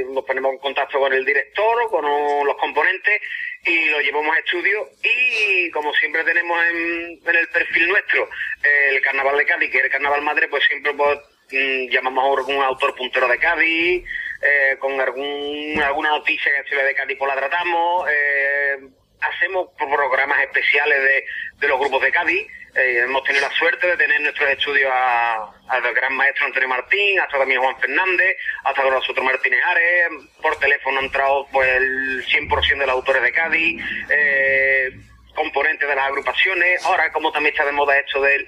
Eh, 0.00 0.04
nos 0.08 0.24
ponemos 0.24 0.52
en 0.52 0.58
contacto 0.58 0.98
con 0.98 1.12
el 1.12 1.24
director, 1.24 1.90
con 1.90 2.04
los 2.46 2.56
componentes 2.56 3.20
y 3.64 3.86
lo 3.90 4.00
llevamos 4.00 4.34
a 4.34 4.38
estudio 4.38 4.88
y 5.02 5.70
como 5.70 5.92
siempre 5.94 6.24
tenemos 6.24 6.64
en, 6.64 7.20
en 7.26 7.36
el 7.36 7.48
perfil 7.48 7.88
nuestro 7.88 8.28
el 8.62 9.00
carnaval 9.02 9.36
de 9.36 9.46
Cádiz, 9.46 9.70
que 9.70 9.78
es 9.78 9.84
el 9.84 9.90
carnaval 9.90 10.22
madre, 10.22 10.48
pues 10.48 10.64
siempre 10.64 10.92
pues, 10.94 11.18
mm, 11.50 11.90
llamamos 11.90 12.24
a 12.24 12.40
algún 12.40 12.62
autor 12.62 12.94
puntero 12.94 13.28
de 13.28 13.38
Cádiz, 13.38 14.04
eh, 14.42 14.76
con 14.78 15.00
algún, 15.00 15.80
alguna 15.82 16.10
noticia 16.10 16.50
que 16.62 16.68
se 16.68 16.76
ve 16.76 16.84
de 16.84 16.94
Cádiz 16.94 17.18
pues 17.18 17.28
la 17.28 17.40
tratamos, 17.40 18.08
eh, 18.10 18.78
hacemos 19.20 19.68
programas 19.76 20.40
especiales 20.42 21.02
de, 21.02 21.24
de 21.58 21.68
los 21.68 21.78
grupos 21.78 22.02
de 22.02 22.12
Cádiz. 22.12 22.46
Eh, 22.74 23.00
hemos 23.04 23.24
tenido 23.24 23.48
la 23.48 23.54
suerte 23.56 23.86
de 23.86 23.96
tener 23.96 24.16
en 24.16 24.22
nuestros 24.24 24.48
estudios 24.50 24.90
a- 24.94 25.50
al 25.68 25.94
gran 25.94 26.14
maestro 26.14 26.46
Antonio 26.46 26.68
Martín, 26.68 27.18
hasta 27.20 27.38
también 27.38 27.60
Juan 27.60 27.78
Fernández, 27.80 28.36
hasta 28.64 28.82
con 28.82 28.94
nosotros 28.94 29.24
Martínez 29.24 29.60
Ares. 29.66 30.08
Por 30.40 30.56
teléfono 30.58 30.98
han 30.98 31.04
entrado 31.06 31.46
pues, 31.52 31.68
el 31.68 32.24
100% 32.26 32.78
de 32.84 32.86
los 32.86 32.94
autores 32.94 33.22
de 33.22 33.32
Cádiz, 33.32 33.82
eh, 34.08 34.90
componentes 35.34 35.88
de 35.88 35.94
las 35.96 36.06
agrupaciones. 36.06 36.84
Ahora, 36.84 37.10
como 37.12 37.32
también 37.32 37.54
está 37.54 37.64
de 37.64 37.72
moda 37.72 37.98
esto 37.98 38.20
del 38.20 38.46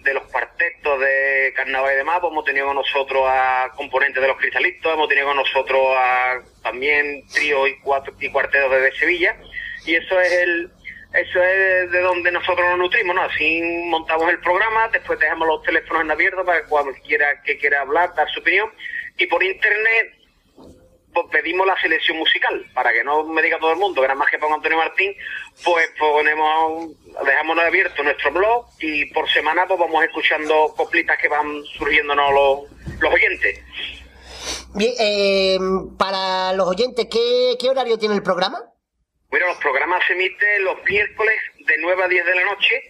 de 0.00 0.12
los 0.12 0.24
cuartetos 0.24 1.00
de 1.00 1.54
carnaval 1.56 1.94
y 1.94 1.96
demás, 1.96 2.18
pues 2.20 2.30
hemos 2.30 2.44
tenido 2.44 2.66
con 2.66 2.76
nosotros 2.76 3.24
a 3.26 3.70
componentes 3.74 4.20
de 4.20 4.28
los 4.28 4.36
cristalitos, 4.36 4.92
hemos 4.92 5.08
tenido 5.08 5.28
con 5.28 5.36
nosotros 5.38 5.80
a 5.96 6.42
también 6.62 7.26
tríos 7.28 7.70
y, 7.70 7.80
cuatro, 7.80 8.12
y 8.20 8.28
cuartetos 8.30 8.70
desde 8.70 8.94
Sevilla, 8.98 9.34
y 9.86 9.94
eso 9.94 10.20
es 10.20 10.30
el 10.30 10.70
eso 11.14 11.42
es 11.42 11.90
de 11.92 12.00
donde 12.00 12.32
nosotros 12.32 12.66
nos 12.70 12.78
nutrimos, 12.78 13.14
¿no? 13.14 13.22
Así 13.22 13.62
montamos 13.86 14.28
el 14.30 14.40
programa, 14.40 14.88
después 14.88 15.18
dejamos 15.20 15.46
los 15.46 15.62
teléfonos 15.62 16.02
en 16.02 16.10
abierto 16.10 16.44
para 16.44 16.64
cualquiera 16.64 17.40
que 17.42 17.56
quiera 17.56 17.82
hablar, 17.82 18.14
dar 18.16 18.28
su 18.30 18.40
opinión, 18.40 18.68
y 19.16 19.26
por 19.26 19.42
internet 19.42 20.12
pues 21.12 21.26
pedimos 21.30 21.64
la 21.64 21.80
selección 21.80 22.18
musical, 22.18 22.66
para 22.74 22.92
que 22.92 23.04
no 23.04 23.22
me 23.22 23.40
diga 23.42 23.60
todo 23.60 23.70
el 23.70 23.78
mundo 23.78 24.02
que 24.02 24.08
nada 24.08 24.18
más 24.18 24.28
que 24.28 24.38
ponga 24.40 24.56
Antonio 24.56 24.76
Martín, 24.76 25.14
pues 25.64 25.88
ponemos, 25.96 26.90
dejamos 27.24 27.58
abierto 27.60 28.02
nuestro 28.02 28.32
blog 28.32 28.66
y 28.80 29.06
por 29.12 29.30
semana 29.30 29.64
pues 29.68 29.78
vamos 29.78 30.02
escuchando 30.02 30.74
coplitas 30.76 31.16
que 31.18 31.28
van 31.28 31.62
surgiéndonos 31.78 32.32
los, 32.32 33.00
los 33.00 33.14
oyentes. 33.14 33.60
Bien, 34.74 34.92
eh, 34.98 35.58
para 35.96 36.52
los 36.54 36.66
oyentes, 36.66 37.06
¿qué, 37.08 37.56
¿qué 37.60 37.70
horario 37.70 37.96
tiene 37.96 38.16
el 38.16 38.22
programa? 38.24 38.73
Mira, 39.34 39.48
los 39.48 39.56
programas 39.56 40.00
se 40.06 40.12
emiten 40.12 40.64
los 40.64 40.76
miércoles 40.84 41.34
de 41.58 41.74
9 41.80 42.04
a 42.04 42.06
10 42.06 42.24
de 42.24 42.34
la 42.36 42.44
noche. 42.44 42.82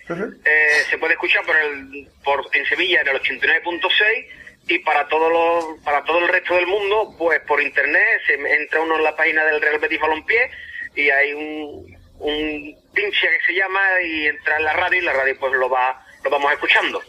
Eh, 0.45 0.85
se 0.91 0.99
puede 0.99 1.15
escuchar 1.15 1.43
por 1.47 1.57
el, 1.57 2.07
por, 2.23 2.47
en 2.53 2.67
Sevilla 2.67 3.01
en 3.01 3.09
el 3.09 3.23
89.6 3.23 4.27
y 4.69 4.79
para 4.81 5.09
todos 5.09 5.33
los, 5.33 5.83
para 5.83 6.05
todo 6.05 6.19
el 6.19 6.29
resto 6.29 6.55
del 6.55 6.67
mundo, 6.67 7.15
pues 7.17 7.41
por 7.49 7.63
internet 7.63 8.05
se 8.27 8.35
entra 8.35 8.83
uno 8.83 8.97
en 8.97 9.05
la 9.05 9.17
página 9.17 9.43
del 9.47 9.59
Real 9.59 9.79
Betis 9.79 9.99
Balompié 9.99 10.51
y 10.95 11.09
hay 11.09 11.33
un, 11.33 11.97
un 12.19 12.77
pinche 12.93 13.27
que 13.27 13.47
se 13.47 13.55
llama 13.55 13.81
y 14.03 14.27
entra 14.27 14.59
en 14.59 14.65
la 14.65 14.75
radio 14.75 14.99
y 14.99 15.05
la 15.05 15.15
radio 15.15 15.39
pues 15.41 15.53
lo 15.55 15.71
va, 15.71 16.05
lo 16.23 16.29
vamos 16.29 16.53
escuchando. 16.53 17.01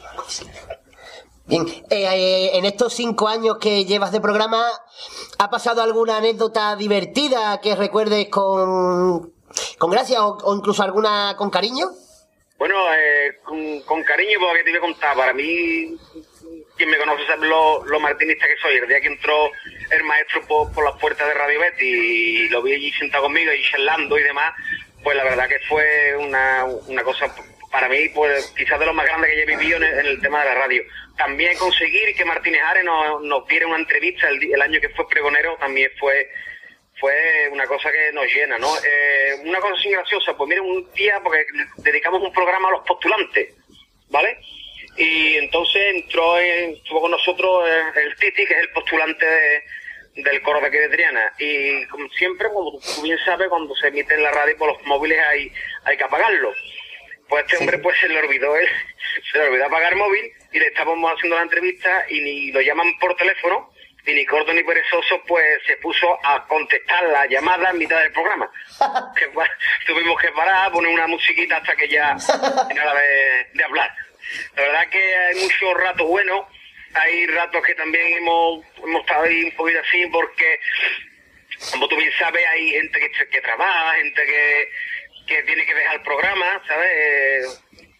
Bien, 1.48 1.68
eh, 1.68 2.08
eh, 2.08 2.52
en 2.58 2.64
estos 2.64 2.94
cinco 2.94 3.28
años 3.28 3.58
que 3.60 3.84
llevas 3.84 4.12
de 4.14 4.22
programa, 4.22 4.66
¿ha 5.38 5.50
pasado 5.50 5.82
alguna 5.82 6.18
anécdota 6.18 6.76
divertida 6.76 7.60
que 7.62 7.76
recuerdes 7.76 8.28
con, 8.30 9.34
con 9.78 9.92
gracia 9.92 10.26
o, 10.26 10.56
incluso 10.56 10.84
alguna 10.84 11.36
con 11.38 11.50
cariño? 11.50 11.88
Bueno, 12.58 12.76
eh, 12.94 13.38
con, 13.44 13.82
con 13.82 14.04
cariño, 14.04 14.40
porque 14.40 14.64
te 14.64 14.70
voy 14.72 14.78
a 14.78 14.82
contar, 14.82 15.16
para 15.16 15.34
mí, 15.34 15.98
quien 16.78 16.90
me 16.90 16.98
conoce 16.98 17.26
sabe 17.28 17.48
lo, 17.48 17.84
lo 17.86 18.00
martinista 18.00 18.48
que 18.48 18.56
soy. 18.62 18.76
El 18.78 18.88
día 18.88 19.02
que 19.02 19.08
entró 19.08 19.52
el 19.92 20.04
maestro 20.04 20.42
por, 20.48 20.72
por 20.72 20.86
las 20.86 20.96
puertas 21.00 21.28
de 21.28 21.34
Radio 21.34 21.60
Betis 21.60 21.82
y 21.82 22.50
lo 22.50 22.62
vi 22.62 22.74
allí 22.74 22.92
sentado 22.94 23.24
conmigo 23.24 23.52
y 23.52 23.64
charlando 23.64 24.18
y 24.18 24.24
demás, 24.24 24.54
pues 25.04 25.18
la 25.18 25.24
verdad 25.24 25.50
que 25.50 25.60
fue 25.68 26.16
una, 26.18 26.66
una 26.88 27.04
cosa 27.04 27.28
para 27.76 27.90
mí, 27.90 28.08
pues 28.16 28.54
quizás 28.58 28.80
de 28.80 28.86
lo 28.86 28.94
más 28.94 29.06
grande 29.06 29.28
que 29.28 29.36
yo 29.36 29.42
he 29.42 29.58
vivido 29.58 29.76
en 29.76 29.84
el, 30.06 30.22
tema 30.22 30.40
de 30.40 30.46
la 30.46 30.56
radio. 30.56 30.82
También 31.18 31.58
conseguir 31.58 32.16
que 32.16 32.24
Martínez 32.24 32.62
Ares 32.64 32.86
nos, 32.86 33.22
nos 33.22 33.46
diera 33.50 33.68
una 33.68 33.76
entrevista 33.80 34.30
el, 34.30 34.42
el 34.54 34.62
año 34.62 34.80
que 34.80 34.88
fue 34.90 35.06
pregonero 35.10 35.58
también 35.58 35.92
fue 36.00 36.30
fue 37.02 37.50
una 37.52 37.68
cosa 37.68 37.92
que 37.92 38.14
nos 38.14 38.26
llena, 38.34 38.58
¿no? 38.58 38.70
Eh, 38.78 39.34
una 39.44 39.60
cosa 39.60 39.74
así 39.78 39.90
graciosa, 39.90 40.38
pues 40.38 40.48
miren, 40.48 40.64
un 40.64 40.90
día, 40.94 41.20
porque 41.22 41.46
dedicamos 41.80 42.22
un 42.24 42.32
programa 42.32 42.70
a 42.70 42.72
los 42.72 42.86
postulantes, 42.88 43.54
¿vale? 44.10 44.40
Y 44.96 45.36
entonces 45.36 45.82
entró, 45.96 46.40
en- 46.40 46.76
estuvo 46.76 47.02
con 47.02 47.12
nosotros 47.12 47.68
eh, 47.70 47.84
el 48.06 48.16
Titi, 48.16 48.46
que 48.46 48.54
es 48.54 48.60
el 48.62 48.70
postulante 48.70 49.26
de- 49.26 49.64
del 50.24 50.42
coro 50.42 50.62
de 50.62 50.68
aquí. 50.68 50.78
Y 51.40 51.86
como 51.88 52.08
siempre, 52.12 52.48
como 52.48 52.72
tú 52.80 53.02
bien 53.04 53.20
sabes, 53.26 53.50
cuando 53.50 53.76
se 53.76 53.88
emite 53.90 54.14
en 54.14 54.24
la 54.24 54.32
radio 54.32 54.56
por 54.58 54.70
los 54.72 54.82
móviles 54.84 55.20
hay, 55.28 55.52
hay 55.84 55.98
que 55.98 56.04
apagarlo. 56.06 56.54
Pues 57.28 57.44
este 57.46 57.58
hombre 57.58 57.78
pues 57.80 57.98
se 58.00 58.08
le 58.08 58.20
olvidó 58.20 58.56
él, 58.56 58.68
se 59.32 59.38
le 59.38 59.46
olvidó 59.46 59.66
apagar 59.66 59.94
el 59.94 60.00
móvil 60.00 60.32
y 60.52 60.60
le 60.60 60.68
estábamos 60.68 61.12
haciendo 61.12 61.36
la 61.36 61.44
entrevista 61.44 62.06
y 62.10 62.22
ni 62.22 62.52
lo 62.52 62.62
llaman 62.62 62.98
por 63.00 63.16
teléfono 63.16 63.72
y 64.06 64.14
ni 64.14 64.26
corto 64.26 64.54
ni 64.54 64.64
perezoso 64.64 65.22
pues 65.28 65.44
se 65.66 65.78
puso 65.78 66.20
a 66.24 66.46
contestar 66.48 67.04
la 67.06 67.26
llamada 67.26 67.72
en 67.72 67.80
mitad 67.80 68.02
del 68.02 68.12
programa. 68.12 68.50
Que, 69.18 69.28
bueno, 69.28 69.52
tuvimos 69.88 70.20
que 70.22 70.32
parar, 70.32 70.72
poner 70.72 70.94
una 70.94 71.08
musiquita 71.08 71.58
hasta 71.58 71.76
que 71.76 71.88
ya 71.88 72.16
era 72.70 72.86
la 72.86 73.02
de, 73.02 73.48
de 73.54 73.64
hablar. 73.64 73.92
La 74.56 74.62
verdad 74.64 74.90
que 74.90 75.16
hay 75.16 75.36
muchos 75.36 75.74
ratos 75.76 76.08
buenos, 76.08 76.46
hay 76.94 77.28
ratos 77.28 77.64
que 77.64 77.76
también 77.76 78.18
hemos, 78.18 78.66
hemos 78.84 79.02
estado 79.02 79.24
ahí 79.24 79.44
un 79.44 79.52
poquito 79.56 79.80
así 79.80 80.06
porque 80.08 80.60
como 81.72 81.88
tú 81.88 81.96
bien 81.96 82.12
sabes, 82.18 82.46
hay 82.52 82.72
gente 82.72 83.00
que, 83.00 83.28
que 83.28 83.42
trabaja, 83.42 83.96
gente 83.96 84.26
que, 84.26 84.70
que 85.28 85.44
tiene 85.44 85.66
que 85.66 85.74
dejar 85.74 85.96
el 85.96 86.02
programa, 86.02 86.62
¿sabes? 86.68 86.90
Eh, 86.94 87.42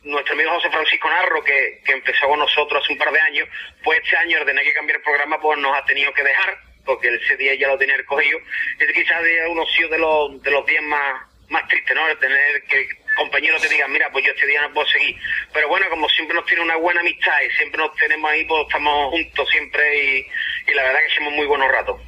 nuestro 0.04 0.34
amigo 0.34 0.52
José 0.52 0.70
Francisco 0.70 1.10
Narro, 1.10 1.44
que, 1.44 1.82
que 1.84 1.94
empezó 1.94 2.28
con 2.28 2.40
nosotros 2.40 2.84
hace 2.84 2.94
un 2.94 3.00
par 3.00 3.12
de 3.12 3.20
años, 3.20 3.50
pues 3.84 4.00
este 4.04 4.16
año 4.18 4.38
al 4.38 4.46
tener 4.46 4.64
que 4.64 4.74
cambiar 4.74 4.98
el 4.98 5.04
programa, 5.04 5.40
pues 5.42 5.58
nos 5.60 5.76
ha 5.76 5.84
tenido 5.86 6.14
que 6.14 6.24
dejar, 6.24 6.58
porque 6.86 7.08
ese 7.08 7.38
día 7.38 7.56
ya 7.56 7.68
lo 7.68 7.78
tenía 7.78 7.98
recogido. 7.98 8.40
Es 8.80 8.92
quizás 8.94 9.22
uno 9.50 9.66
sí 9.76 9.84
de 9.84 9.98
los, 9.98 10.42
de 10.44 10.52
los 10.52 10.66
días 10.66 10.84
más, 10.84 11.24
más 11.50 11.68
tristes, 11.68 11.96
¿no? 11.96 12.08
El 12.08 12.18
tener 12.20 12.64
que 12.64 12.88
compañeros 13.16 13.62
te 13.62 13.70
digan, 13.70 13.92
mira, 13.92 14.10
pues 14.12 14.26
yo 14.26 14.32
este 14.32 14.46
día 14.46 14.62
no 14.62 14.74
puedo 14.74 14.88
seguir. 14.88 15.16
Pero 15.54 15.68
bueno, 15.70 15.90
como 15.90 16.08
siempre 16.10 16.36
nos 16.36 16.46
tiene 16.46 16.62
una 16.62 16.76
buena 16.76 17.02
amistad 17.02 17.42
y 17.42 17.50
siempre 17.58 17.80
nos 17.80 17.96
tenemos 17.96 18.30
ahí, 18.30 18.46
pues 18.46 18.64
estamos 18.68 19.12
juntos 19.12 19.50
siempre 19.50 20.04
y, 20.04 20.28
y 20.68 20.74
la 20.74 20.84
verdad 20.84 21.00
que 21.00 21.14
hacemos 21.14 21.34
muy 21.34 21.46
buenos 21.48 21.72
ratos. 21.72 22.02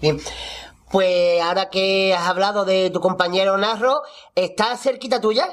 Bien, 0.00 0.18
pues 0.90 1.40
ahora 1.40 1.70
que 1.70 2.12
has 2.14 2.28
hablado 2.28 2.64
de 2.64 2.90
tu 2.90 3.00
compañero 3.00 3.56
Narro, 3.56 4.02
¿está 4.34 4.76
cerquita 4.76 5.20
tuya? 5.20 5.46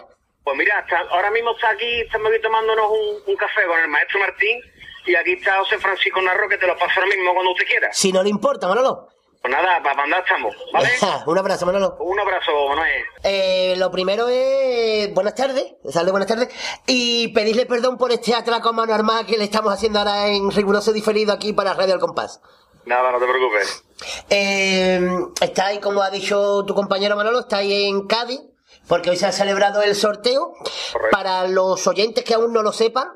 Pues 0.43 0.57
mira, 0.57 0.79
hasta 0.79 0.99
ahora 1.13 1.29
mismo 1.31 1.51
está 1.51 1.69
aquí, 1.69 2.01
estamos 2.01 2.31
aquí 2.31 2.41
tomándonos 2.41 2.85
un, 2.89 3.31
un 3.31 3.35
café 3.35 3.65
con 3.67 3.79
el 3.79 3.87
maestro 3.87 4.19
Martín 4.19 4.59
y 5.05 5.15
aquí 5.15 5.33
está 5.33 5.57
José 5.59 5.77
Francisco 5.77 6.21
Narro 6.21 6.49
que 6.49 6.57
te 6.57 6.65
lo 6.67 6.73
paso 6.77 6.99
ahora 6.99 7.15
mismo 7.15 7.33
cuando 7.33 7.51
usted 7.51 7.65
quiera. 7.65 7.89
Si 7.91 8.11
no 8.11 8.23
le 8.23 8.29
importa, 8.29 8.67
Manolo. 8.67 9.09
Pues 9.41 9.53
nada, 9.53 9.81
para 9.83 9.95
mandar 9.95 10.21
estamos, 10.21 10.55
¿vale? 10.73 10.89
Un 11.25 11.37
abrazo, 11.37 11.65
Manolo. 11.65 11.97
Un 11.99 12.19
abrazo, 12.19 12.51
Manuel. 12.69 13.03
Eh, 13.23 13.75
lo 13.77 13.91
primero 13.91 14.27
es 14.27 15.13
buenas 15.13 15.35
tardes, 15.35 15.75
desearle 15.83 16.11
buenas 16.11 16.27
tardes 16.27 16.49
y 16.87 17.29
pedirle 17.29 17.65
perdón 17.65 17.97
por 17.97 18.11
este 18.11 18.33
atraco 18.33 18.69
a 18.69 18.73
mano 18.73 18.93
armada 18.93 19.25
que 19.25 19.37
le 19.37 19.43
estamos 19.43 19.71
haciendo 19.71 19.99
ahora 19.99 20.27
en 20.27 20.49
riguroso 20.51 20.91
diferido 20.91 21.33
aquí 21.33 21.53
para 21.53 21.73
Radio 21.73 21.93
El 21.93 21.99
Compás. 21.99 22.41
Nada, 22.87 23.11
no 23.11 23.19
te 23.19 23.25
preocupes. 23.27 23.83
Eh, 24.29 25.01
está 25.41 25.67
ahí, 25.67 25.79
como 25.79 26.01
ha 26.01 26.09
dicho 26.09 26.63
tu 26.65 26.73
compañero 26.73 27.15
Manolo, 27.15 27.39
está 27.41 27.57
ahí 27.57 27.85
en 27.85 28.07
Cádiz, 28.07 28.39
porque 28.87 29.09
hoy 29.09 29.17
se 29.17 29.25
ha 29.25 29.31
celebrado 29.31 29.81
el 29.81 29.93
sorteo. 29.95 30.53
Para 31.11 31.47
los 31.47 31.85
oyentes 31.87 32.23
que 32.23 32.33
aún 32.33 32.53
no 32.53 32.61
lo 32.63 32.71
sepan 32.71 33.09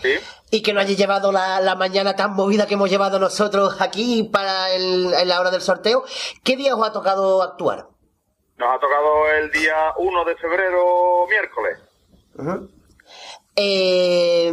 Sí. 0.00 0.14
y 0.50 0.62
que 0.62 0.72
no 0.72 0.80
hayan 0.80 0.96
llevado 0.96 1.32
la, 1.32 1.60
la 1.60 1.74
mañana 1.74 2.14
tan 2.14 2.34
movida 2.34 2.66
que 2.66 2.74
hemos 2.74 2.88
llevado 2.90 3.18
nosotros 3.18 3.80
aquí 3.80 4.24
para 4.24 4.70
el- 4.72 5.12
en 5.14 5.28
la 5.28 5.40
hora 5.40 5.50
del 5.50 5.60
sorteo, 5.62 6.04
¿qué 6.44 6.54
día 6.56 6.76
os 6.76 6.86
ha 6.86 6.92
tocado 6.92 7.42
actuar? 7.42 7.88
Nos 8.58 8.68
ha 8.76 8.78
tocado 8.78 9.28
el 9.38 9.50
día 9.50 9.92
1 9.96 10.24
de 10.24 10.36
febrero, 10.36 11.26
miércoles. 11.28 11.78
Eh, 13.56 14.52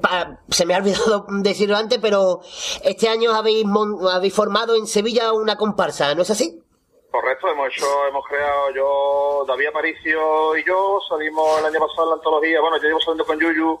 pa- 0.00 0.38
se 0.50 0.66
me 0.66 0.74
ha 0.74 0.78
olvidado 0.78 1.26
decirlo 1.42 1.76
antes, 1.76 1.98
pero 2.00 2.40
este 2.82 3.08
año 3.08 3.32
habéis, 3.34 3.64
mon- 3.64 4.06
habéis 4.08 4.34
formado 4.34 4.74
en 4.74 4.86
Sevilla 4.86 5.32
una 5.32 5.56
comparsa, 5.56 6.14
¿no 6.14 6.22
es 6.22 6.30
así? 6.30 6.62
Correcto, 7.10 7.48
hemos 7.48 7.68
hecho, 7.68 7.86
hemos 8.06 8.24
creado, 8.26 8.70
yo, 8.74 9.44
David 9.48 9.68
Aparicio 9.68 10.56
y 10.56 10.64
yo 10.64 11.00
salimos 11.08 11.58
el 11.58 11.64
año 11.66 11.80
pasado 11.80 12.02
en 12.04 12.08
la 12.10 12.14
antología, 12.16 12.60
bueno, 12.60 12.76
yo 12.76 12.82
llevo 12.88 13.00
saliendo 13.00 13.24
con 13.24 13.40
Yuyu 13.40 13.80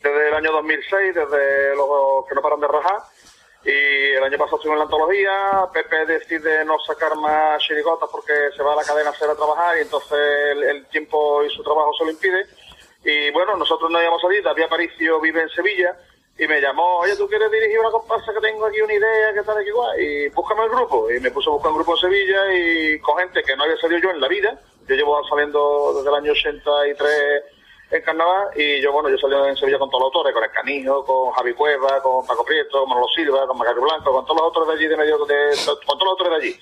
desde 0.00 0.28
el 0.28 0.34
año 0.34 0.52
2006, 0.52 1.14
desde 1.14 1.74
los 1.74 2.24
que 2.28 2.34
no 2.36 2.40
paran 2.40 2.60
de 2.60 2.68
rajar, 2.68 3.02
y 3.64 4.12
el 4.14 4.22
año 4.22 4.38
pasado 4.38 4.56
estuvimos 4.58 4.74
en 4.74 4.78
la 4.78 4.84
antología, 4.84 5.68
Pepe 5.72 6.06
decide 6.06 6.64
no 6.64 6.78
sacar 6.86 7.16
más 7.16 7.60
chirigotas 7.64 8.08
porque 8.12 8.32
se 8.56 8.62
va 8.62 8.74
a 8.74 8.76
la 8.76 8.84
cadena 8.84 9.10
a 9.10 9.12
a 9.12 9.34
trabajar 9.34 9.76
y 9.76 9.80
entonces 9.80 10.16
el, 10.52 10.62
el 10.62 10.86
tiempo 10.86 11.42
y 11.42 11.50
su 11.50 11.64
trabajo 11.64 11.90
se 11.98 12.04
lo 12.04 12.12
impide, 12.12 12.46
y 13.04 13.30
bueno, 13.30 13.56
nosotros 13.56 13.90
no 13.90 14.00
íbamos 14.00 14.22
a 14.22 14.26
salir, 14.26 14.42
David 14.42 14.64
Aparicio 14.64 15.20
vive 15.20 15.42
en 15.42 15.48
Sevilla, 15.50 15.96
y 16.38 16.46
me 16.46 16.60
llamó, 16.60 16.98
oye, 16.98 17.16
¿tú 17.16 17.26
quieres 17.26 17.50
dirigir 17.50 17.80
una 17.80 17.90
comparsa 17.90 18.32
que 18.32 18.40
tengo 18.40 18.64
aquí 18.66 18.80
una 18.80 18.94
idea, 18.94 19.34
qué 19.34 19.42
tal, 19.42 19.64
qué 19.64 19.72
guay? 19.72 20.00
Y 20.00 20.28
búscame 20.28 20.64
el 20.64 20.70
grupo. 20.70 21.10
Y 21.10 21.18
me 21.18 21.32
puso 21.32 21.50
a 21.50 21.54
buscar 21.54 21.72
un 21.72 21.78
grupo 21.78 21.94
en 21.94 21.98
Sevilla 21.98 22.54
y 22.54 23.00
con 23.00 23.18
gente 23.18 23.42
que 23.42 23.56
no 23.56 23.64
había 23.64 23.76
salido 23.78 24.00
yo 24.00 24.10
en 24.10 24.20
la 24.20 24.28
vida, 24.28 24.56
yo 24.86 24.94
llevo 24.94 25.20
saliendo 25.28 25.94
desde 25.96 26.08
el 26.08 26.14
año 26.14 26.32
83 26.32 27.42
en 27.90 28.02
carnaval 28.02 28.48
y 28.54 28.80
yo, 28.80 28.92
bueno, 28.92 29.08
yo 29.08 29.18
salí 29.18 29.34
en 29.48 29.56
Sevilla 29.56 29.78
con 29.78 29.90
todos 29.90 30.02
los 30.02 30.06
autores, 30.14 30.32
con 30.32 30.44
El 30.44 30.50
Canijo, 30.52 31.04
con 31.04 31.32
Javi 31.32 31.54
Cueva, 31.54 32.00
con 32.02 32.24
Paco 32.24 32.44
Prieto, 32.44 32.80
con 32.80 32.88
Manolo 32.88 33.08
Silva, 33.08 33.46
con 33.46 33.58
Macario 33.58 33.82
Blanco, 33.82 34.12
con 34.12 34.24
todos 34.24 34.36
los 34.36 34.44
autores 34.46 34.68
de 34.68 34.74
allí, 34.74 34.86
de 34.86 34.96
medio 34.96 35.18
de, 35.26 35.50
con 35.66 35.98
todos 35.98 36.04
los 36.04 36.10
autores 36.10 36.30
de 36.30 36.36
allí. 36.36 36.60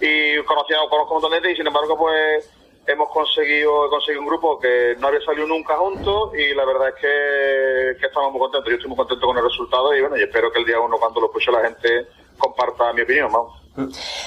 Y 0.00 0.42
conocía, 0.42 0.78
conozco 0.90 1.14
un 1.14 1.22
montón 1.22 1.30
de 1.30 1.36
gente 1.36 1.52
y 1.52 1.56
sin 1.56 1.66
embargo, 1.66 1.96
pues 1.96 2.50
hemos 2.86 3.08
conseguido, 3.10 3.86
he 3.86 3.90
conseguido 3.90 4.20
un 4.20 4.28
grupo 4.28 4.58
que 4.58 4.96
no 4.98 5.08
había 5.08 5.20
salido 5.20 5.46
nunca 5.46 5.76
juntos 5.76 6.32
y 6.34 6.54
la 6.54 6.64
verdad 6.64 6.88
es 6.88 6.94
que, 6.94 8.00
que 8.00 8.06
estamos 8.06 8.32
muy 8.32 8.40
contentos. 8.40 8.70
Yo 8.70 8.76
estoy 8.76 8.88
muy 8.88 8.96
contento 8.96 9.26
con 9.26 9.36
el 9.36 9.44
resultado 9.44 9.94
y 9.94 10.00
bueno, 10.00 10.16
y 10.16 10.22
espero 10.22 10.50
que 10.52 10.60
el 10.60 10.66
día 10.66 10.80
uno 10.80 10.96
cuando 10.98 11.20
lo 11.20 11.26
escuche 11.26 11.50
la 11.52 11.62
gente 11.62 12.08
comparta 12.38 12.92
mi 12.92 13.02
opinión, 13.02 13.30
vamos. 13.32 13.62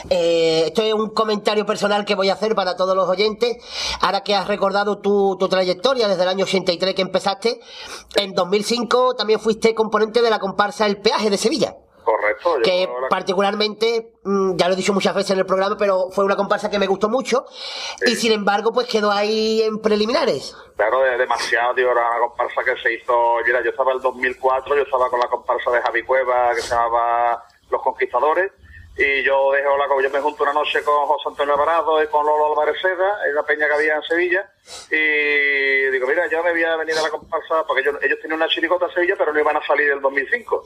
Eh, 0.10 0.64
esto 0.68 0.82
es 0.82 0.94
un 0.94 1.10
comentario 1.10 1.66
personal 1.66 2.04
que 2.04 2.16
voy 2.16 2.30
a 2.30 2.34
hacer 2.34 2.56
para 2.56 2.76
todos 2.76 2.96
los 2.96 3.08
oyentes. 3.08 3.58
Ahora 4.02 4.22
que 4.22 4.34
has 4.34 4.48
recordado 4.48 5.00
tu, 5.00 5.38
tu 5.40 5.48
trayectoria 5.48 6.08
desde 6.08 6.24
el 6.24 6.30
año 6.30 6.46
83 6.46 6.96
que 6.96 7.02
empezaste, 7.02 7.60
en 8.16 8.34
2005 8.34 9.16
también 9.16 9.40
fuiste 9.40 9.76
componente 9.76 10.22
de 10.22 10.30
la 10.30 10.40
comparsa 10.40 10.86
El 10.86 10.98
Peaje 10.98 11.30
de 11.30 11.38
Sevilla. 11.38 11.76
Correcto. 12.06 12.58
Que 12.64 12.88
la- 13.02 13.10
particularmente, 13.10 14.14
mm, 14.24 14.56
ya 14.56 14.68
lo 14.68 14.74
he 14.76 14.78
dicho 14.78 14.94
muchas 14.94 15.14
veces 15.16 15.32
en 15.32 15.40
el 15.40 15.46
programa, 15.46 15.76
pero 15.78 16.10
fue 16.12 16.24
una 16.24 16.36
comparsa 16.36 16.70
que 16.70 16.80
me 16.80 16.88
gustó 16.88 17.10
mucho 17.10 17.46
y 18.06 18.16
sin 18.16 18.32
embargo 18.32 18.72
pues 18.72 18.88
quedó 18.88 19.12
ahí 19.12 19.62
en 19.64 19.80
preliminares. 19.82 20.56
Claro, 20.78 21.02
de- 21.02 21.18
demasiado, 21.18 21.74
tío, 21.76 21.92
era 21.92 22.08
una 22.12 22.20
comparsa 22.28 22.64
que 22.64 22.80
se 22.82 22.94
hizo, 22.94 23.38
mira, 23.46 23.62
yo 23.64 23.72
estaba 23.72 23.92
en 23.92 23.98
el 23.98 24.04
2004, 24.04 24.76
yo 24.76 24.84
estaba 24.84 25.10
con 25.10 25.20
la 25.20 25.28
comparsa 25.28 25.72
de 25.72 25.82
Javi 25.82 26.04
Cueva 26.04 26.54
que 26.56 26.62
se 26.62 26.70
llamaba 26.76 27.44
Los 27.70 27.82
Conquistadores 27.82 28.52
y 28.98 29.24
yo 29.24 29.52
dejo 29.52 29.76
la, 29.78 29.88
yo 30.02 30.10
me 30.10 30.22
junto 30.22 30.44
una 30.44 30.54
noche 30.54 30.82
con 30.84 31.06
José 31.08 31.28
Antonio 31.28 31.54
Alvarado 31.56 32.02
y 32.02 32.08
con 32.08 32.26
Lolo 32.26 32.52
Álvarez 32.52 32.80
Seda, 32.82 33.26
en 33.26 33.34
una 33.34 33.44
peña 33.44 33.68
que 33.68 33.74
había 33.74 33.96
en 33.96 34.04
Sevilla 34.04 34.50
y 34.90 35.92
digo, 35.92 36.08
mira, 36.08 36.28
yo 36.30 36.42
debía 36.44 36.76
venir 36.78 36.96
a 36.98 37.02
la 37.02 37.10
comparsa 37.10 37.66
porque 37.68 37.82
ellos, 37.82 37.96
ellos 38.02 38.20
tenían 38.22 38.38
una 38.40 38.48
chiricota 38.48 38.86
en 38.86 38.94
Sevilla 38.94 39.16
pero 39.18 39.34
no 39.34 39.40
iban 39.40 39.58
a 39.58 39.66
salir 39.66 39.90
el 39.92 40.00
2005. 40.02 40.64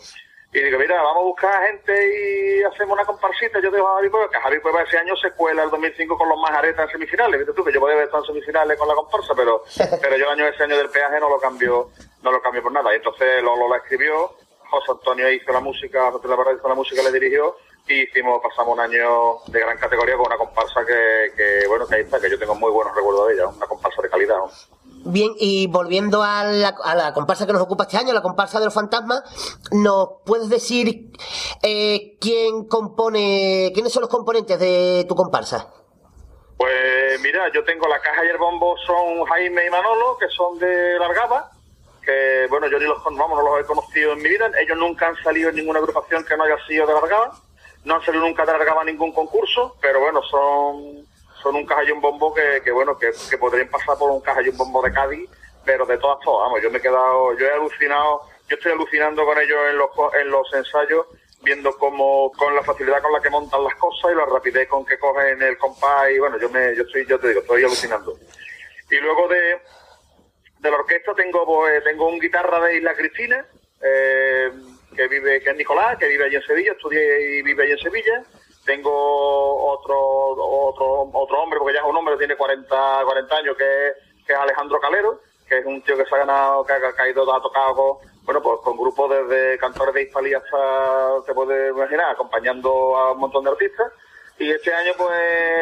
Y 0.51 0.61
digo, 0.61 0.79
mira, 0.79 0.99
vamos 1.01 1.17
a 1.17 1.25
buscar 1.25 1.63
gente 1.67 1.93
y 1.93 2.63
hacemos 2.63 2.93
una 2.93 3.05
comparsita. 3.05 3.59
Yo 3.61 3.69
dejo 3.69 3.87
a 3.87 3.95
Javi 3.95 4.09
Cueva, 4.09 4.29
que 4.31 4.39
Javi 4.39 4.59
Cueva 4.61 4.81
ese 4.81 4.97
año 4.97 5.15
se 5.15 5.31
cuela 5.31 5.63
el 5.63 5.69
2005 5.69 6.17
con 6.17 6.27
los 6.27 6.39
majaretas 6.39 6.85
en 6.85 6.91
semifinales. 6.93 7.39
Viste 7.39 7.53
tú, 7.53 7.63
que 7.63 7.71
yo 7.71 7.79
podía 7.79 8.01
estar 8.01 8.19
en 8.19 8.25
semifinales 8.25 8.77
con 8.79 8.87
la 8.87 8.95
comparsa, 8.95 9.35
pero, 9.35 9.63
pero 10.01 10.17
yo 10.17 10.25
el 10.25 10.31
año 10.39 10.47
ese 10.47 10.63
año 10.63 10.75
del 10.75 10.89
peaje 10.89 11.19
no 11.19 11.29
lo 11.29 11.39
cambio, 11.39 11.89
no 12.23 12.31
lo 12.31 12.41
cambio 12.41 12.63
por 12.63 12.71
nada. 12.71 12.91
Y 12.93 12.97
entonces 12.97 13.43
Lolo 13.43 13.69
la 13.69 13.77
escribió, 13.77 14.33
José 14.71 14.91
Antonio 14.91 15.31
hizo 15.31 15.51
la 15.51 15.59
música, 15.59 16.11
José 16.11 16.27
Alvarado 16.27 16.57
hizo 16.57 16.67
la 16.67 16.75
música, 16.75 17.03
le 17.03 17.11
dirigió 17.11 17.55
y 17.87 18.03
hicimos, 18.03 18.41
pasamos 18.41 18.73
un 18.73 18.79
año 18.79 19.37
de 19.47 19.59
gran 19.59 19.77
categoría 19.77 20.15
con 20.17 20.27
una 20.27 20.37
comparsa 20.37 20.83
que, 20.83 21.31
que 21.35 21.67
bueno, 21.67 21.87
que 21.87 21.95
ahí 21.95 22.01
está, 22.01 22.19
que 22.19 22.29
yo 22.29 22.39
tengo 22.39 22.55
muy 22.55 22.71
buenos 22.71 22.95
recuerdos 22.95 23.27
de 23.27 23.33
ella, 23.35 23.47
una 23.47 23.67
comparsa 23.67 24.01
de 24.01 24.09
calidad. 24.09 24.37
¿no? 24.37 24.49
Bien, 25.05 25.31
y 25.39 25.67
volviendo 25.67 26.21
a 26.23 26.43
la, 26.43 26.75
a 26.83 26.95
la 26.95 27.13
comparsa 27.13 27.47
que 27.47 27.53
nos 27.53 27.61
ocupa 27.61 27.83
este 27.83 27.97
año, 27.97 28.13
la 28.13 28.21
comparsa 28.21 28.59
de 28.59 28.65
los 28.65 28.73
fantasmas, 28.73 29.23
¿nos 29.71 30.09
puedes 30.25 30.49
decir 30.49 31.11
eh, 31.63 32.17
quién 32.19 32.65
compone, 32.65 33.71
quiénes 33.73 33.93
son 33.93 34.01
los 34.01 34.09
componentes 34.09 34.59
de 34.59 35.05
tu 35.07 35.15
comparsa? 35.15 35.71
Pues 36.57 37.21
mira, 37.21 37.49
yo 37.53 37.63
tengo 37.63 37.87
la 37.87 38.01
caja 38.01 38.25
y 38.25 38.27
el 38.27 38.37
bombo 38.37 38.75
son 38.85 39.23
Jaime 39.23 39.65
y 39.65 39.69
Manolo, 39.69 40.17
que 40.19 40.27
son 40.27 40.59
de 40.59 40.99
Largaba, 40.99 41.49
que 42.03 42.47
bueno, 42.49 42.67
yo 42.67 42.77
ni 42.77 42.85
los, 42.85 43.01
vamos, 43.01 43.41
no 43.41 43.43
los 43.43 43.61
he 43.61 43.65
conocido 43.65 44.11
en 44.11 44.21
mi 44.21 44.27
vida, 44.27 44.51
ellos 44.59 44.77
nunca 44.77 45.07
han 45.07 45.15
salido 45.23 45.49
en 45.49 45.55
ninguna 45.55 45.79
agrupación 45.79 46.25
que 46.25 46.35
no 46.35 46.43
haya 46.43 46.57
sido 46.67 46.85
de 46.85 46.93
Largaba, 46.93 47.31
no 47.85 47.95
han 47.95 48.01
salido 48.03 48.25
nunca 48.25 48.45
de 48.45 48.51
Largaba 48.51 48.83
ningún 48.83 49.13
concurso, 49.13 49.77
pero 49.79 50.01
bueno, 50.01 50.21
son, 50.23 51.07
son 51.41 51.55
un 51.55 51.65
caja 51.65 51.83
y 51.83 51.91
un 51.91 52.01
bombo 52.01 52.33
que, 52.33 52.61
que 52.63 52.71
bueno, 52.71 52.97
que, 52.97 53.11
que 53.29 53.37
podrían 53.37 53.69
pasar 53.69 53.97
por 53.97 54.11
un 54.11 54.21
caja 54.21 54.41
y 54.41 54.49
un 54.49 54.57
bombo 54.57 54.81
de 54.81 54.91
Cádiz, 54.91 55.29
pero 55.65 55.85
de 55.85 55.97
todas, 55.97 56.19
todas, 56.23 56.47
vamos, 56.47 56.61
yo 56.61 56.69
me 56.71 56.77
he 56.77 56.81
quedado, 56.81 57.37
yo 57.37 57.45
he 57.45 57.51
alucinado, 57.51 58.21
yo 58.47 58.55
estoy 58.55 58.71
alucinando 58.71 59.25
con 59.25 59.37
ellos 59.37 59.57
en 59.69 59.77
los, 59.77 59.89
en 60.19 60.29
los 60.29 60.53
ensayos, 60.53 61.05
viendo 61.41 61.71
cómo, 61.77 62.31
con 62.33 62.55
la 62.55 62.63
facilidad 62.63 63.01
con 63.01 63.13
la 63.13 63.21
que 63.21 63.29
montan 63.29 63.63
las 63.63 63.75
cosas 63.75 64.11
y 64.11 64.15
la 64.15 64.25
rapidez 64.25 64.67
con 64.67 64.85
que 64.85 64.97
cogen 64.97 65.41
el 65.41 65.57
compás 65.57 66.11
y 66.11 66.19
bueno, 66.19 66.37
yo 66.37 66.49
me, 66.49 66.75
yo 66.75 66.83
estoy, 66.83 67.05
yo 67.05 67.19
te 67.19 67.29
digo, 67.29 67.41
estoy 67.41 67.63
alucinando. 67.63 68.17
Y 68.89 68.97
luego 68.97 69.27
de, 69.27 69.61
de 70.59 70.71
la 70.71 70.77
orquesta 70.77 71.13
tengo, 71.13 71.45
pues, 71.45 71.83
tengo 71.83 72.07
un 72.07 72.19
guitarra 72.19 72.59
de 72.61 72.77
Isla 72.77 72.95
Cristina, 72.95 73.45
eh, 73.81 74.51
que 74.95 75.07
vive, 75.07 75.41
que 75.41 75.51
es 75.51 75.55
Nicolás, 75.55 75.97
que 75.97 76.07
vive 76.07 76.25
allí 76.25 76.35
en 76.35 76.43
Sevilla, 76.43 76.71
estudié 76.73 77.37
y 77.37 77.41
vive 77.41 77.63
allí 77.63 77.71
en 77.73 77.79
Sevilla. 77.79 78.23
Tengo 78.69 79.71
otro, 79.71 79.97
otro, 79.99 81.09
otro 81.11 81.41
hombre, 81.41 81.57
porque 81.57 81.73
ya 81.73 81.79
es 81.79 81.87
un 81.87 81.97
hombre, 81.97 82.17
tiene 82.17 82.35
40, 82.35 83.01
40 83.03 83.35
años, 83.35 83.57
que 83.57 83.63
es, 83.87 83.93
que 84.27 84.33
es 84.33 84.37
Alejandro 84.39 84.79
Calero, 84.79 85.21
que 85.47 85.57
es 85.57 85.65
un 85.65 85.81
tío 85.81 85.97
que 85.97 86.05
se 86.05 86.13
ha 86.13 86.19
ganado, 86.19 86.63
que 86.63 86.73
ha, 86.73 86.79
que 86.79 86.85
ha 87.09 87.13
tocado 87.41 87.73
con, 87.75 87.97
bueno, 88.25 88.41
pues 88.43 88.59
con 88.63 88.77
grupos 88.77 89.09
desde 89.09 89.57
cantores 89.57 89.95
de 89.95 90.03
Hispalí 90.03 90.35
hasta, 90.35 91.15
te 91.25 91.33
puedes 91.33 91.71
imaginar, 91.75 92.11
acompañando 92.11 92.95
a 92.95 93.13
un 93.13 93.19
montón 93.21 93.43
de 93.43 93.49
artistas. 93.49 93.91
Y 94.37 94.51
este 94.51 94.71
año, 94.71 94.91
pues, 94.95 95.09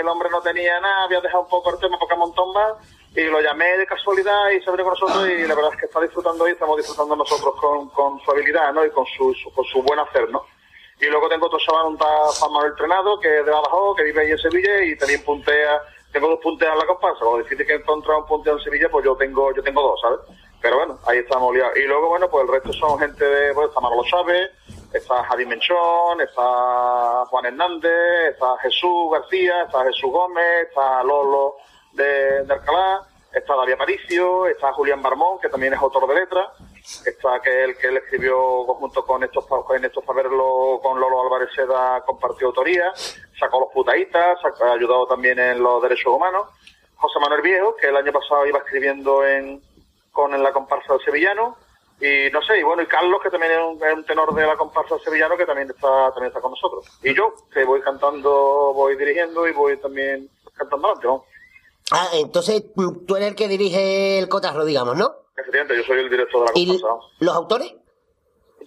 el 0.01 0.07
hombre 0.09 0.29
no 0.29 0.41
tenía 0.41 0.77
nada, 0.81 1.05
había 1.05 1.21
dejado 1.21 1.43
un 1.43 1.49
poco 1.49 1.69
el 1.69 1.79
tema 1.79 1.97
porque 1.97 2.13
un 2.13 2.19
montón 2.19 2.51
más, 2.51 2.73
y 3.15 3.23
lo 3.23 3.39
llamé 3.39 3.77
de 3.77 3.87
casualidad 3.87 4.49
y 4.49 4.61
se 4.61 4.69
vino 4.71 4.83
con 4.83 4.93
nosotros, 4.99 5.29
y 5.29 5.47
la 5.47 5.55
verdad 5.55 5.71
es 5.73 5.79
que 5.79 5.85
está 5.85 6.01
disfrutando 6.01 6.45
y 6.45 6.51
estamos 6.51 6.75
disfrutando 6.75 7.15
nosotros 7.15 7.55
con, 7.55 7.87
con 7.91 8.19
su 8.19 8.31
habilidad, 8.31 8.73
¿no? 8.73 8.83
Y 8.85 8.91
con 8.91 9.05
su, 9.05 9.33
su- 9.33 9.51
con 9.53 9.63
su 9.63 9.81
buen 9.81 9.97
hacer, 9.97 10.29
¿no? 10.29 10.43
Y 10.99 11.05
luego 11.05 11.29
tengo 11.29 11.45
otro 11.45 11.59
chaval, 11.59 11.87
un 11.87 11.97
Juan 11.97 12.53
Manuel 12.53 12.75
Trenado, 12.75 13.19
que 13.19 13.39
es 13.39 13.45
de 13.45 13.51
Badajoz, 13.51 13.97
que 13.97 14.03
vive 14.03 14.21
ahí 14.21 14.31
en 14.31 14.37
Sevilla, 14.39 14.83
y 14.83 14.97
también 14.97 15.23
puntea, 15.23 15.81
tengo 16.11 16.27
dos 16.27 16.39
punteas 16.39 16.73
en 16.73 16.79
la 16.79 16.85
comparsa, 16.87 17.23
lo 17.23 17.37
difícil 17.37 17.67
que 17.67 17.75
encontrar 17.75 18.17
un 18.17 18.25
punteo 18.25 18.57
en 18.57 18.63
Sevilla, 18.63 18.89
pues 18.89 19.05
yo 19.05 19.15
tengo, 19.15 19.53
yo 19.53 19.61
tengo 19.61 19.81
dos, 19.81 20.01
¿sabes? 20.01 20.19
Pero 20.59 20.77
bueno, 20.77 20.97
ahí 21.05 21.19
estamos 21.19 21.53
liados. 21.53 21.77
Y 21.77 21.83
luego, 21.83 22.09
bueno, 22.09 22.27
pues 22.29 22.45
el 22.45 22.51
resto 22.51 22.73
son 22.73 22.97
gente 22.97 23.23
de, 23.23 23.53
pues 23.53 23.67
está 23.67 23.79
Manolo 23.79 24.03
Chávez, 24.05 24.49
está 24.91 25.23
Javi 25.23 25.45
Menchón, 25.45 26.19
está 26.19 27.25
Juan 27.29 27.45
Hernández, 27.45 28.31
está 28.31 28.57
Jesús 28.63 29.11
García, 29.11 29.63
está 29.63 29.83
Jesús 29.83 30.11
Gómez, 30.11 30.67
está 30.67 31.03
Lolo 31.03 31.57
de, 31.93 32.43
de 32.43 32.53
Alcalá, 32.53 33.03
está 33.31 33.55
David 33.55 33.73
Aparicio, 33.73 34.47
está 34.47 34.73
Julián 34.73 35.03
Barmón, 35.03 35.39
que 35.39 35.49
también 35.49 35.73
es 35.73 35.79
autor 35.79 36.07
de 36.07 36.15
letras, 36.15 36.47
está 37.05 37.39
que 37.41 37.63
el 37.63 37.77
que 37.77 37.87
él 37.87 37.97
escribió 37.97 38.63
junto 38.65 39.05
con 39.05 39.23
estos 39.23 39.45
con 39.45 39.83
estos 39.83 40.03
verlo 40.15 40.79
con 40.81 40.99
Lolo 40.99 41.21
Álvarez 41.23 41.49
Seda 41.55 42.01
compartió 42.05 42.47
autoría, 42.47 42.93
sacó 43.39 43.59
los 43.59 43.73
putaitas, 43.73 44.39
ha 44.43 44.71
ayudado 44.71 45.07
también 45.07 45.37
en 45.39 45.61
los 45.61 45.81
derechos 45.81 46.13
humanos, 46.13 46.47
José 46.95 47.19
Manuel 47.19 47.41
Viejo, 47.41 47.75
que 47.75 47.89
el 47.89 47.97
año 47.97 48.11
pasado 48.11 48.45
iba 48.45 48.59
escribiendo 48.59 49.25
en 49.25 49.61
con 50.11 50.33
en 50.33 50.41
la 50.41 50.51
comparsa 50.51 50.93
del 50.93 51.03
sevillano, 51.03 51.57
y 51.99 52.31
no 52.31 52.41
sé, 52.41 52.59
y 52.59 52.63
bueno, 52.63 52.81
y 52.83 52.87
Carlos, 52.87 53.19
que 53.21 53.29
también 53.29 53.53
es 53.53 53.59
un, 53.59 54.03
tenor 54.05 54.33
de 54.33 54.45
la 54.45 54.55
comparsa 54.55 54.97
sevillano, 54.99 55.35
que 55.35 55.45
también 55.45 55.69
está, 55.69 56.11
también 56.11 56.27
está 56.27 56.41
con 56.41 56.51
nosotros. 56.51 56.85
Y 57.03 57.13
yo, 57.15 57.33
que 57.51 57.65
voy 57.65 57.81
cantando, 57.81 58.73
voy 58.73 58.95
dirigiendo 58.95 59.47
y 59.47 59.51
voy 59.51 59.77
también 59.77 60.29
cantando 60.55 60.95
¿no? 61.03 61.25
Ah, 61.91 62.09
entonces 62.13 62.63
tú 62.75 63.15
eres 63.15 63.29
el 63.29 63.35
que 63.35 63.47
dirige 63.47 64.19
el 64.19 64.27
cotarro, 64.27 64.65
digamos, 64.65 64.97
¿no? 64.97 65.26
Efectivamente, 65.37 65.77
yo 65.77 65.83
soy 65.83 65.99
el 65.99 66.09
director 66.09 66.41
de 66.41 66.45
la 66.53 66.59
¿Y 66.59 66.79
los 67.19 67.35
autores? 67.35 67.73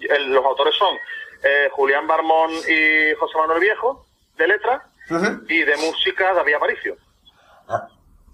El- 0.01 0.33
los 0.33 0.45
autores 0.45 0.75
son 0.77 0.97
eh, 1.43 1.69
Julián 1.73 2.07
Barmón 2.07 2.51
y 2.53 3.15
José 3.19 3.37
Manuel 3.39 3.61
Viejo, 3.61 4.07
de 4.37 4.47
letras, 4.49 4.83
y 5.49 5.63
de 5.63 5.77
música 5.79 6.33
David 6.33 6.55
Aparicio. 6.55 6.97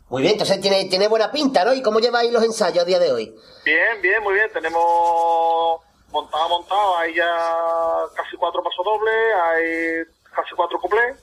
Muy 0.09 0.23
bien, 0.23 0.35
entonces 0.35 0.61
tiene, 0.61 0.85
tiene 0.85 1.09
buena 1.09 1.33
pinta, 1.33 1.65
¿no? 1.65 1.73
¿Y 1.75 1.83
cómo 1.83 1.99
lleváis 1.99 2.31
los 2.31 2.45
ensayos 2.45 2.83
a 2.83 2.87
día 2.87 2.99
de 3.01 3.11
hoy? 3.13 3.35
Bien, 3.65 4.01
bien, 4.03 4.23
muy 4.23 4.35
bien. 4.35 4.49
Tenemos 4.53 5.81
montado, 6.13 6.49
montado. 6.49 6.97
Hay 6.99 7.15
ya 7.15 7.27
casi 8.15 8.37
cuatro 8.37 8.63
pasos 8.63 8.85
dobles, 8.85 9.15
hay 9.45 10.05
casi 10.33 10.55
cuatro 10.55 10.79
cuplés. 10.79 11.17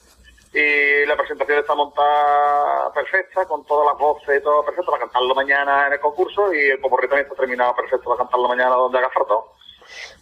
Y 0.54 1.04
la 1.04 1.16
presentación 1.16 1.58
está 1.58 1.74
montada 1.74 2.92
perfecta, 2.94 3.44
con 3.44 3.66
todas 3.66 3.86
las 3.92 3.98
voces 3.98 4.38
y 4.38 4.42
todo 4.42 4.64
perfecto, 4.64 4.92
para 4.92 5.02
cantarlo 5.02 5.34
mañana 5.34 5.88
en 5.88 5.94
el 5.94 6.00
concurso. 6.00 6.54
Y 6.54 6.70
el 6.70 6.78
poporri 6.78 7.08
también 7.08 7.26
está 7.26 7.36
terminado 7.36 7.74
perfecto 7.74 8.04
para 8.04 8.18
cantarlo 8.18 8.46
mañana 8.46 8.76
donde 8.76 8.98
haga 8.98 9.10
falta. 9.10 9.34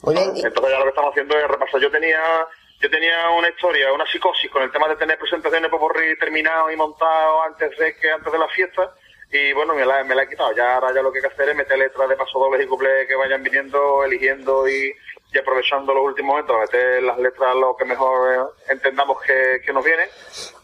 Muy 0.03 0.15
bien. 0.15 0.31
Entonces 0.35 0.71
ya 0.71 0.79
lo 0.79 0.85
que 0.85 0.89
estamos 0.89 1.11
haciendo 1.11 1.37
es 1.37 1.49
repasar. 1.49 1.81
Yo 1.81 1.91
tenía 1.91 2.49
yo 2.81 2.91
tenía 2.91 3.31
una 3.31 3.49
historia, 3.49 3.93
una 3.93 4.05
psicosis 4.07 4.51
con 4.51 4.63
el 4.63 4.73
tema 4.73 4.89
de 4.89 4.97
tener 4.97 5.17
presentaciones 5.17 5.71
poporri 5.71 6.19
terminado 6.19 6.69
y 6.69 6.77
montado 6.77 7.45
antes 7.45 7.79
de 7.79 7.95
que 7.95 8.11
antes 8.11 8.33
de 8.33 8.39
la 8.39 8.49
fiesta. 8.49 8.93
Y 9.31 9.53
bueno, 9.53 9.75
me 9.75 9.87
la, 9.87 10.03
me 10.03 10.15
la 10.15 10.25
he 10.25 10.29
quitado. 10.29 10.53
Ya 10.57 10.75
ahora 10.75 10.93
ya 10.93 11.01
lo 11.01 11.13
que 11.13 11.19
hay 11.19 11.23
que 11.23 11.33
hacer 11.33 11.51
es 11.51 11.57
meter 11.57 11.79
letras 11.79 12.09
de 12.09 12.17
paso 12.17 12.39
dobles 12.39 12.65
y 12.65 12.69
cuplés 12.69 13.07
que 13.07 13.15
vayan 13.15 13.43
viniendo, 13.43 14.03
eligiendo 14.03 14.69
y, 14.69 14.93
y 15.33 15.39
aprovechando 15.39 15.95
los 15.95 16.05
últimos 16.05 16.33
momentos, 16.33 16.57
meter 16.61 17.03
las 17.03 17.19
letras 17.19 17.55
lo 17.57 17.75
que 17.77 17.85
mejor 17.85 18.35
eh, 18.35 18.73
entendamos 18.73 19.21
que, 19.23 19.63
que 19.65 19.73
nos 19.73 19.85
viene. 19.85 20.05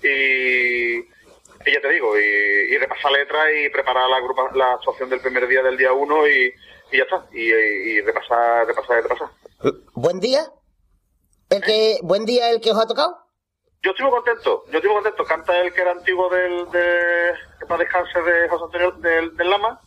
Y, 0.03 0.99
y 0.99 1.73
ya 1.73 1.81
te 1.81 1.89
digo, 1.89 2.19
y, 2.19 2.23
y 2.75 2.79
repasar 2.79 3.13
letras 3.13 3.47
y 3.57 3.71
preparar 3.71 4.09
la, 4.09 4.21
grupa, 4.21 4.51
la 4.55 4.75
actuación 4.75 5.09
del 5.09 5.21
primer 5.21 5.47
día 5.49 5.63
del 5.63 5.77
día 5.77 5.93
uno 5.93 6.27
y, 6.27 6.53
y 6.93 6.97
ya 6.99 7.05
está. 7.05 7.27
Y, 7.33 7.51
y 7.51 8.01
repasar, 8.03 8.67
repasar, 8.67 9.03
repasar. 9.03 9.29
¿Buen 9.95 10.21
día? 10.21 10.45
¿El 11.51 11.63
que, 11.63 11.99
¿Buen 12.03 12.27
día 12.27 12.51
el 12.51 12.61
que 12.61 12.71
os 12.71 12.79
ha 12.79 12.87
tocado? 12.87 13.17
Yo 13.83 13.93
estoy 13.93 14.07
muy 14.07 14.15
contento, 14.17 14.65
yo 14.67 14.79
estoy 14.79 14.91
muy 14.91 15.03
contento. 15.03 15.25
Canta 15.25 15.59
el 15.61 15.73
que 15.73 15.81
era 15.81 15.93
antiguo 15.93 16.29
del, 16.29 16.71
de, 16.71 17.33
para 17.67 17.79
descanse 17.85 18.21
de 18.21 18.49
José 18.49 18.65
Antonio 18.65 18.91
del, 18.93 19.37
del 19.37 19.51
Lama. 19.51 19.81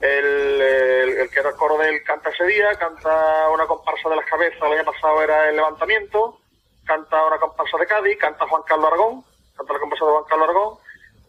El, 0.00 0.60
el- 0.62 1.30
que 1.30 1.40
era 1.40 1.50
el 1.50 1.56
coro 1.56 1.76
de 1.78 1.88
él 1.90 2.02
canta 2.04 2.30
ese 2.30 2.44
día, 2.46 2.74
canta 2.76 3.48
una 3.50 3.66
comparsa 3.66 4.08
de 4.08 4.16
las 4.16 4.24
cabezas, 4.26 4.60
el 4.62 4.72
año 4.78 4.84
pasado 4.90 5.22
era 5.22 5.48
el 5.48 5.56
levantamiento, 5.56 6.38
canta 6.86 7.24
una 7.26 7.38
comparsa 7.38 7.76
de 7.78 7.86
Cádiz, 7.86 8.16
canta 8.18 8.46
Juan 8.46 8.62
Carlos 8.66 8.86
Aragón, 8.86 9.24
canta 9.56 9.72
la 9.74 9.78
comparsa 9.78 10.04
de 10.06 10.10
Juan 10.12 10.24
Carlos 10.24 10.48
Aragón, 10.48 10.78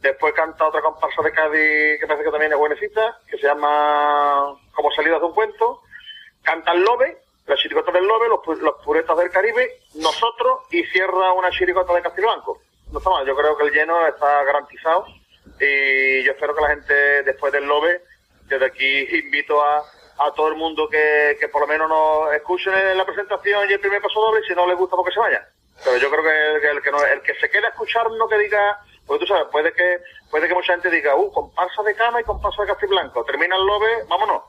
después 0.02 0.34
canta 0.34 0.68
otra 0.68 0.82
comparsa 0.82 1.22
de 1.22 1.32
Cádiz 1.32 2.00
que 2.00 2.08
parece 2.08 2.24
que 2.24 2.32
también 2.32 2.54
es 2.54 2.58
buenecita, 2.58 3.20
que 3.30 3.38
se 3.38 3.46
llama 3.48 4.56
Como 4.74 4.92
salidas 4.92 5.20
de 5.20 5.26
un 5.28 5.34
cuento, 5.34 5.82
canta 6.42 6.72
el 6.72 6.82
Lobe, 6.82 7.18
la 7.48 7.56
chiricota 7.58 7.92
del 7.92 8.06
Lobe, 8.08 8.30
los, 8.30 8.58
los 8.62 8.76
puretas 8.86 9.18
del 9.18 9.30
Caribe, 9.30 9.80
nosotros 9.96 10.60
y 10.72 10.84
cierra 10.86 11.34
una 11.34 11.52
chiricota 11.52 11.94
de 11.94 12.02
Castillo 12.02 12.28
Blanco. 12.32 12.62
No 12.92 12.98
está 13.00 13.10
mal, 13.10 13.26
yo 13.26 13.36
creo 13.36 13.58
que 13.58 13.66
el 13.66 13.72
lleno 13.74 14.08
está 14.08 14.44
garantizado 14.46 15.06
y 15.60 16.24
yo 16.24 16.32
espero 16.32 16.56
que 16.56 16.62
la 16.62 16.70
gente 16.70 16.94
después 17.24 17.52
del 17.54 17.66
Lobe, 17.66 18.02
desde 18.56 18.66
aquí 18.66 19.18
invito 19.18 19.62
a, 19.64 19.84
a 20.20 20.32
todo 20.34 20.48
el 20.50 20.56
mundo 20.56 20.88
que, 20.90 21.38
que 21.40 21.48
por 21.50 21.62
lo 21.62 21.68
menos 21.68 21.90
nos 21.90 22.34
escuche 22.34 22.70
la 22.96 23.06
presentación 23.06 23.70
y 23.70 23.74
el 23.74 23.80
primer 23.80 24.02
paso 24.02 24.20
doble 24.20 24.42
y 24.44 24.48
si 24.48 24.54
no 24.54 24.68
les 24.68 24.78
gusta 24.78 24.96
porque 24.96 25.14
se 25.14 25.20
vayan. 25.20 25.44
Pero 25.84 25.98
yo 25.98 26.10
creo 26.12 26.24
que 26.24 26.56
el, 26.56 26.62
que 26.62 26.68
el 26.70 26.82
que, 26.84 26.92
no- 26.92 27.04
el 27.06 27.22
que 27.22 27.34
se 27.36 27.50
quede 27.50 27.66
a 27.66 27.70
escucharnos 27.70 28.30
que 28.30 28.38
diga, 28.38 28.78
porque 29.08 29.26
tú 29.26 29.34
sabes, 29.34 29.48
puede 29.52 29.74
que, 29.74 29.98
puede 30.30 30.48
que 30.48 30.54
mucha 30.54 30.74
gente 30.74 30.90
diga, 30.92 31.16
uh, 31.16 31.32
comparsa 31.32 31.82
de 31.84 31.96
cama 31.96 32.22
y 32.22 32.24
comparsa 32.24 32.62
de 32.62 32.68
Castillo 32.68 32.92
Blanco, 32.92 33.24
termina 33.24 33.56
el 33.56 33.66
Lobe, 33.66 34.04
vámonos. 34.08 34.44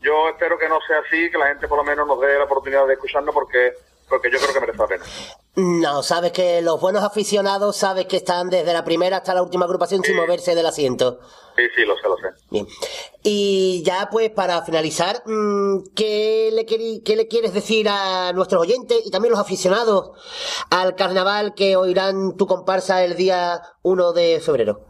Yo 0.00 0.28
espero 0.30 0.58
que 0.58 0.68
no 0.68 0.78
sea 0.86 0.98
así, 0.98 1.30
que 1.30 1.38
la 1.38 1.46
gente 1.46 1.68
por 1.68 1.78
lo 1.78 1.84
menos 1.84 2.06
nos 2.06 2.20
dé 2.20 2.36
la 2.36 2.44
oportunidad 2.44 2.86
de 2.86 2.94
escucharnos 2.94 3.32
porque, 3.34 3.72
porque 4.08 4.30
yo 4.30 4.38
creo 4.38 4.52
que 4.52 4.60
merece 4.60 4.78
la 4.78 4.86
pena. 4.86 5.04
No, 5.56 6.02
sabes 6.02 6.32
que 6.32 6.60
los 6.60 6.80
buenos 6.80 7.04
aficionados 7.04 7.76
sabes 7.76 8.06
que 8.06 8.16
están 8.16 8.50
desde 8.50 8.72
la 8.72 8.84
primera 8.84 9.18
hasta 9.18 9.32
la 9.32 9.42
última 9.42 9.64
agrupación 9.66 10.02
sin 10.02 10.16
moverse 10.16 10.54
del 10.56 10.66
asiento. 10.66 11.20
Sí, 11.56 11.62
sí, 11.76 11.84
lo 11.84 11.96
sé, 11.96 12.02
lo 12.08 12.16
sé. 12.16 12.28
Bien. 12.50 12.66
Y 13.22 13.82
ya 13.84 14.08
pues 14.10 14.30
para 14.30 14.62
finalizar, 14.62 15.22
mm, 15.24 15.84
¿qué 15.94 16.50
le, 16.52 16.66
qué 16.66 17.16
le 17.16 17.28
quieres 17.28 17.54
decir 17.54 17.88
a 17.88 18.32
nuestros 18.32 18.62
oyentes 18.62 19.02
y 19.06 19.10
también 19.10 19.30
los 19.32 19.40
aficionados 19.40 20.10
al 20.70 20.96
carnaval 20.96 21.54
que 21.54 21.76
oirán 21.76 22.36
tu 22.36 22.46
comparsa 22.46 23.04
el 23.04 23.14
día 23.16 23.60
1 23.82 24.12
de 24.12 24.40
febrero? 24.40 24.80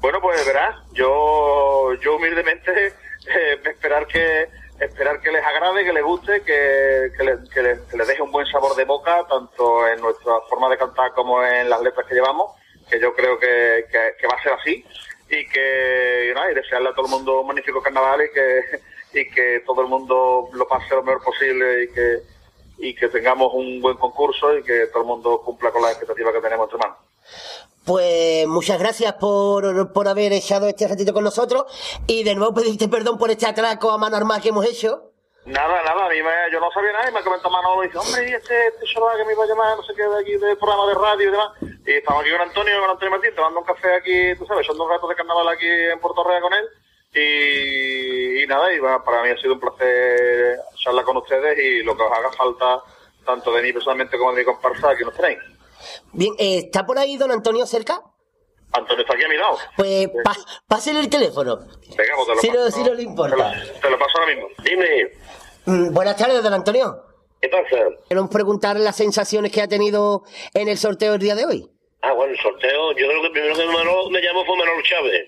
Bueno, 0.00 0.18
pues 0.20 0.44
verás, 0.44 0.74
yo, 0.92 1.94
yo 2.02 2.16
humildemente 2.16 2.86
eh, 2.88 3.60
esperar 3.64 4.06
que 4.08 4.48
esperar 4.80 5.20
que 5.20 5.30
les 5.30 5.44
agrade, 5.44 5.84
que 5.84 5.92
les 5.92 6.02
guste, 6.02 6.42
que, 6.42 7.12
que, 7.16 7.22
le- 7.22 7.38
que 7.54 7.62
le- 7.62 7.78
que 7.88 7.96
les 7.96 8.08
deje 8.08 8.20
un 8.22 8.32
buen 8.32 8.46
sabor 8.46 8.74
de 8.74 8.84
boca, 8.84 9.24
tanto 9.30 9.86
en 9.86 10.00
nuestra 10.00 10.32
forma 10.50 10.68
de 10.68 10.76
cantar 10.76 11.12
como 11.12 11.40
en 11.44 11.70
las 11.70 11.80
letras 11.82 12.04
que 12.08 12.16
llevamos, 12.16 12.50
que 12.90 12.98
yo 13.00 13.14
creo 13.14 13.38
que 13.38 13.86
va 14.26 14.34
a 14.36 14.42
ser 14.42 14.52
así, 14.54 14.84
y 15.32 15.46
que 15.46 16.32
nada, 16.34 16.52
y 16.52 16.54
desearle 16.54 16.90
a 16.90 16.94
todo 16.94 17.06
el 17.06 17.12
mundo 17.12 17.40
un 17.40 17.46
magnífico 17.46 17.82
carnaval 17.82 18.20
y 18.22 18.32
que, 18.32 19.20
y 19.20 19.30
que 19.30 19.62
todo 19.64 19.80
el 19.80 19.88
mundo 19.88 20.50
lo 20.52 20.68
pase 20.68 20.94
lo 20.94 21.02
mejor 21.02 21.24
posible 21.24 21.84
y 21.84 21.88
que, 21.88 22.18
y 22.78 22.94
que 22.94 23.08
tengamos 23.08 23.52
un 23.54 23.80
buen 23.80 23.96
concurso 23.96 24.58
y 24.58 24.62
que 24.62 24.88
todo 24.88 25.02
el 25.02 25.08
mundo 25.08 25.40
cumpla 25.42 25.70
con 25.70 25.80
las 25.80 25.92
expectativas 25.92 26.34
que 26.34 26.40
tenemos 26.40 26.64
entre 26.66 26.78
manos. 26.78 26.98
Pues 27.84 28.46
muchas 28.46 28.78
gracias 28.78 29.14
por, 29.14 29.92
por 29.92 30.06
haber 30.06 30.34
echado 30.34 30.68
este 30.68 30.86
ratito 30.86 31.14
con 31.14 31.24
nosotros 31.24 31.64
y 32.06 32.24
de 32.24 32.34
nuevo 32.34 32.52
pedirte 32.60 32.88
perdón 32.88 33.16
por 33.16 33.30
este 33.30 33.46
atraco 33.46 33.90
a 33.90 33.98
mano 33.98 34.16
armada 34.18 34.40
que 34.40 34.50
hemos 34.50 34.66
hecho. 34.66 35.11
Nada, 35.44 35.82
nada, 35.82 36.06
a 36.06 36.08
mí 36.08 36.22
me, 36.22 36.30
yo 36.52 36.60
no 36.60 36.70
sabía 36.70 36.92
nada 36.92 37.10
y 37.10 37.12
me 37.12 37.22
comentó 37.22 37.50
Manolo 37.50 37.82
y 37.82 37.88
dice, 37.88 37.98
hombre, 37.98 38.30
y 38.30 38.32
este, 38.32 38.68
este 38.68 38.86
chaval 38.86 39.18
que 39.18 39.24
me 39.24 39.32
iba 39.32 39.42
a 39.42 39.46
llamar, 39.48 39.76
no 39.76 39.82
sé 39.82 39.92
qué, 39.94 40.04
de 40.04 40.20
aquí, 40.20 40.36
del 40.36 40.56
programa 40.56 40.86
de 40.86 40.94
radio 40.94 41.28
y 41.28 41.32
demás. 41.32 41.48
Y 41.84 41.92
estamos 41.94 42.22
aquí 42.22 42.30
con 42.30 42.40
Antonio, 42.42 42.80
con 42.80 42.90
Antonio 42.90 43.10
Martín, 43.10 43.34
tomando 43.34 43.58
un 43.58 43.66
café 43.66 43.94
aquí, 43.94 44.36
tú 44.38 44.46
sabes, 44.46 44.64
echando 44.64 44.84
un 44.84 44.90
rato 44.90 45.08
de 45.08 45.16
carnaval 45.16 45.48
aquí 45.48 45.66
en 45.66 45.98
Puerto 45.98 46.22
Real 46.22 46.42
con 46.42 46.52
él. 46.54 46.68
Y, 47.14 48.42
y 48.44 48.46
nada, 48.46 48.72
y 48.72 48.78
bueno, 48.78 49.02
para 49.04 49.22
mí 49.22 49.30
ha 49.30 49.36
sido 49.36 49.54
un 49.54 49.60
placer 49.60 50.60
charlar 50.76 51.04
con 51.04 51.16
ustedes 51.16 51.58
y 51.58 51.82
lo 51.82 51.96
que 51.96 52.02
os 52.04 52.12
haga 52.12 52.30
falta, 52.32 52.80
tanto 53.26 53.52
de 53.52 53.62
mí 53.62 53.72
personalmente 53.72 54.16
como 54.16 54.32
de 54.32 54.38
mi 54.38 54.44
comparsa, 54.44 54.90
aquí 54.90 55.02
nos 55.02 55.16
tenéis. 55.16 55.38
Bien, 56.12 56.32
eh, 56.38 56.58
¿está 56.58 56.86
por 56.86 57.00
ahí 57.00 57.16
don 57.16 57.32
Antonio 57.32 57.66
cerca? 57.66 58.00
Antonio 58.72 59.02
está 59.02 59.14
aquí 59.14 59.24
a 59.24 59.28
mi 59.28 59.36
lado. 59.36 59.58
Pues 59.76 60.08
pa- 60.24 60.36
pásele 60.66 61.00
el 61.00 61.08
teléfono. 61.10 61.56
Venga, 61.58 62.14
pues 62.16 62.26
te 62.26 62.34
lo 62.34 62.40
Si 62.40 62.50
no, 62.50 62.70
si 62.70 62.82
no 62.82 62.94
le 62.94 63.02
importa. 63.02 63.36
Te 63.36 63.42
lo, 63.66 63.72
te 63.80 63.90
lo 63.90 63.98
paso 63.98 64.18
ahora 64.18 64.34
mismo. 64.34 64.48
Dime. 64.64 65.12
Mm, 65.66 65.92
buenas 65.94 66.16
tardes, 66.16 66.42
don 66.42 66.52
Antonio. 66.54 67.04
¿Qué 67.40 67.48
pasa? 67.48 67.76
Queremos 68.08 68.30
preguntar 68.30 68.78
las 68.78 68.96
sensaciones 68.96 69.50
que 69.52 69.60
ha 69.62 69.68
tenido 69.68 70.22
en 70.54 70.68
el 70.68 70.78
sorteo 70.78 71.14
el 71.14 71.20
día 71.20 71.34
de 71.34 71.44
hoy. 71.44 71.68
Ah, 72.02 72.12
bueno, 72.12 72.32
el 72.32 72.38
sorteo, 72.40 72.92
yo 72.92 73.06
creo 73.08 73.20
que 73.20 73.26
el 73.26 73.32
primero 73.32 73.54
que 73.54 73.66
me 74.10 74.20
llamó 74.22 74.44
fue 74.44 74.56
Manolo 74.56 74.82
Chávez. 74.82 75.26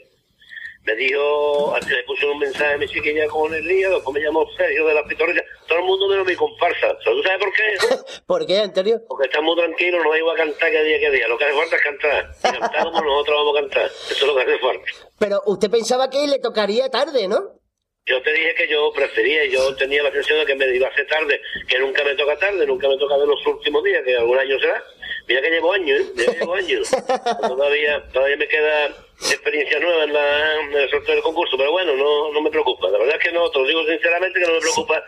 Me 0.84 0.94
dijo, 0.96 1.74
antes 1.74 1.90
le 1.90 2.02
puse 2.04 2.26
un 2.26 2.38
mensaje 2.38 2.74
a 2.74 2.76
mi 2.76 2.86
chiquilla 2.86 3.26
con 3.28 3.54
el 3.54 3.66
día, 3.66 3.88
después 3.88 4.14
me 4.14 4.20
llamó 4.20 4.46
Sergio 4.54 4.86
de 4.86 4.94
la 4.94 5.02
Pitorrilla, 5.04 5.42
todo 5.66 5.78
el 5.78 5.84
mundo 5.86 6.08
menos 6.08 6.26
mi 6.26 6.36
comparsa. 6.36 6.88
¿Tú 7.02 7.22
sabes 7.22 7.38
por 7.38 7.52
qué? 7.54 8.22
¿Por 8.26 8.46
qué, 8.46 8.58
Antonio? 8.58 9.00
Porque 9.08 9.26
estamos 9.26 9.56
tranquilos, 9.56 10.04
no 10.04 10.14
iba 10.14 10.32
a 10.34 10.36
cantar 10.36 10.70
cada 10.70 10.84
día 10.84 11.00
que 11.00 11.10
día. 11.10 11.26
Lo 11.26 11.38
que 11.38 11.44
hace 11.44 11.54
falta 11.54 11.76
es 11.76 11.82
cantar. 11.82 12.36
Cantar 12.60 12.84
como 12.84 13.00
nosotros 13.02 13.36
vamos 13.38 13.56
a 13.56 13.60
cantar. 13.60 13.86
Eso 13.86 14.12
es 14.12 14.22
lo 14.22 14.34
que 14.36 14.42
hace 14.42 14.58
falta. 14.58 14.84
Pero 15.18 15.42
usted 15.46 15.70
pensaba 15.70 16.10
que 16.10 16.26
le 16.26 16.38
tocaría 16.38 16.90
tarde, 16.90 17.28
¿no? 17.28 17.63
Yo 18.06 18.20
te 18.20 18.34
dije 18.34 18.54
que 18.54 18.68
yo 18.68 18.92
prefería, 18.92 19.46
y 19.46 19.52
yo 19.52 19.74
tenía 19.76 20.02
la 20.02 20.10
sensación 20.12 20.40
de 20.40 20.44
que 20.44 20.54
me 20.54 20.76
iba 20.76 20.86
a 20.86 20.90
hacer 20.90 21.06
tarde, 21.06 21.40
que 21.66 21.78
nunca 21.78 22.04
me 22.04 22.14
toca 22.14 22.36
tarde, 22.36 22.66
nunca 22.66 22.86
me 22.86 22.98
toca 22.98 23.16
de 23.16 23.26
los 23.26 23.46
últimos 23.46 23.82
días, 23.82 24.04
que 24.04 24.14
algún 24.14 24.38
año 24.38 24.58
será. 24.60 24.84
Mira 25.26 25.40
que 25.40 25.48
llevo 25.48 25.72
años, 25.72 26.00
¿eh? 26.02 26.12
Mira 26.14 26.32
que 26.34 26.38
llevo 26.40 26.54
años. 26.54 26.90
Todavía, 27.40 28.04
todavía 28.12 28.36
me 28.36 28.46
queda 28.46 28.88
experiencia 29.20 29.80
nueva 29.80 30.04
en, 30.04 30.12
la, 30.12 30.60
en 30.60 30.74
el 30.74 30.90
sorteo 30.90 31.14
del 31.14 31.24
concurso, 31.24 31.56
pero 31.56 31.72
bueno, 31.72 31.96
no, 31.96 32.30
no 32.30 32.42
me 32.42 32.50
preocupa. 32.50 32.90
La 32.90 32.98
verdad 32.98 33.16
es 33.18 33.22
que 33.22 33.32
no, 33.32 33.50
te 33.50 33.58
lo 33.58 33.66
digo 33.66 33.86
sinceramente 33.86 34.38
que 34.38 34.46
no 34.48 34.52
me 34.52 34.60
preocupa 34.60 35.02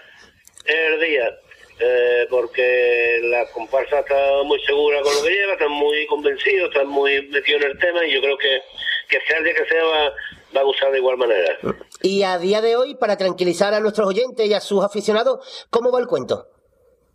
el 0.65 1.01
día, 1.01 1.39
eh, 1.79 2.27
porque 2.31 3.21
la 3.25 3.45
comparsa 3.53 4.01
está 4.01 4.43
muy 4.45 4.59
segura 4.61 5.03
con 5.03 5.15
lo 5.15 5.23
que 5.23 5.31
lleva, 5.33 5.53
están 5.53 5.71
muy 5.71 6.07
convencidos, 6.07 6.71
están 6.71 6.89
muy 6.89 7.21
metidos 7.29 7.63
en 7.63 7.71
el 7.73 7.79
tema 7.79 8.07
y 8.07 8.15
yo 8.15 8.23
creo 8.23 8.39
que, 8.39 8.63
que 9.11 9.21
sea 9.29 9.37
el 9.37 9.45
día 9.45 9.55
que 9.55 9.67
sea 9.67 9.85
va, 9.85 10.15
va 10.57 10.61
a 10.63 10.65
gustar 10.65 10.91
de 10.93 10.99
igual 10.99 11.17
manera. 11.17 11.59
Y 12.03 12.23
a 12.23 12.39
día 12.39 12.61
de 12.61 12.77
hoy, 12.77 12.95
para 12.97 13.17
tranquilizar 13.17 13.75
a 13.75 13.81
nuestros 13.81 14.09
oyentes 14.09 14.47
y 14.47 14.55
a 14.55 14.61
sus 14.61 14.83
aficionados, 14.85 15.67
¿cómo 15.71 15.93
va 15.93 16.01
el 16.01 16.07
cuento? 16.07 16.47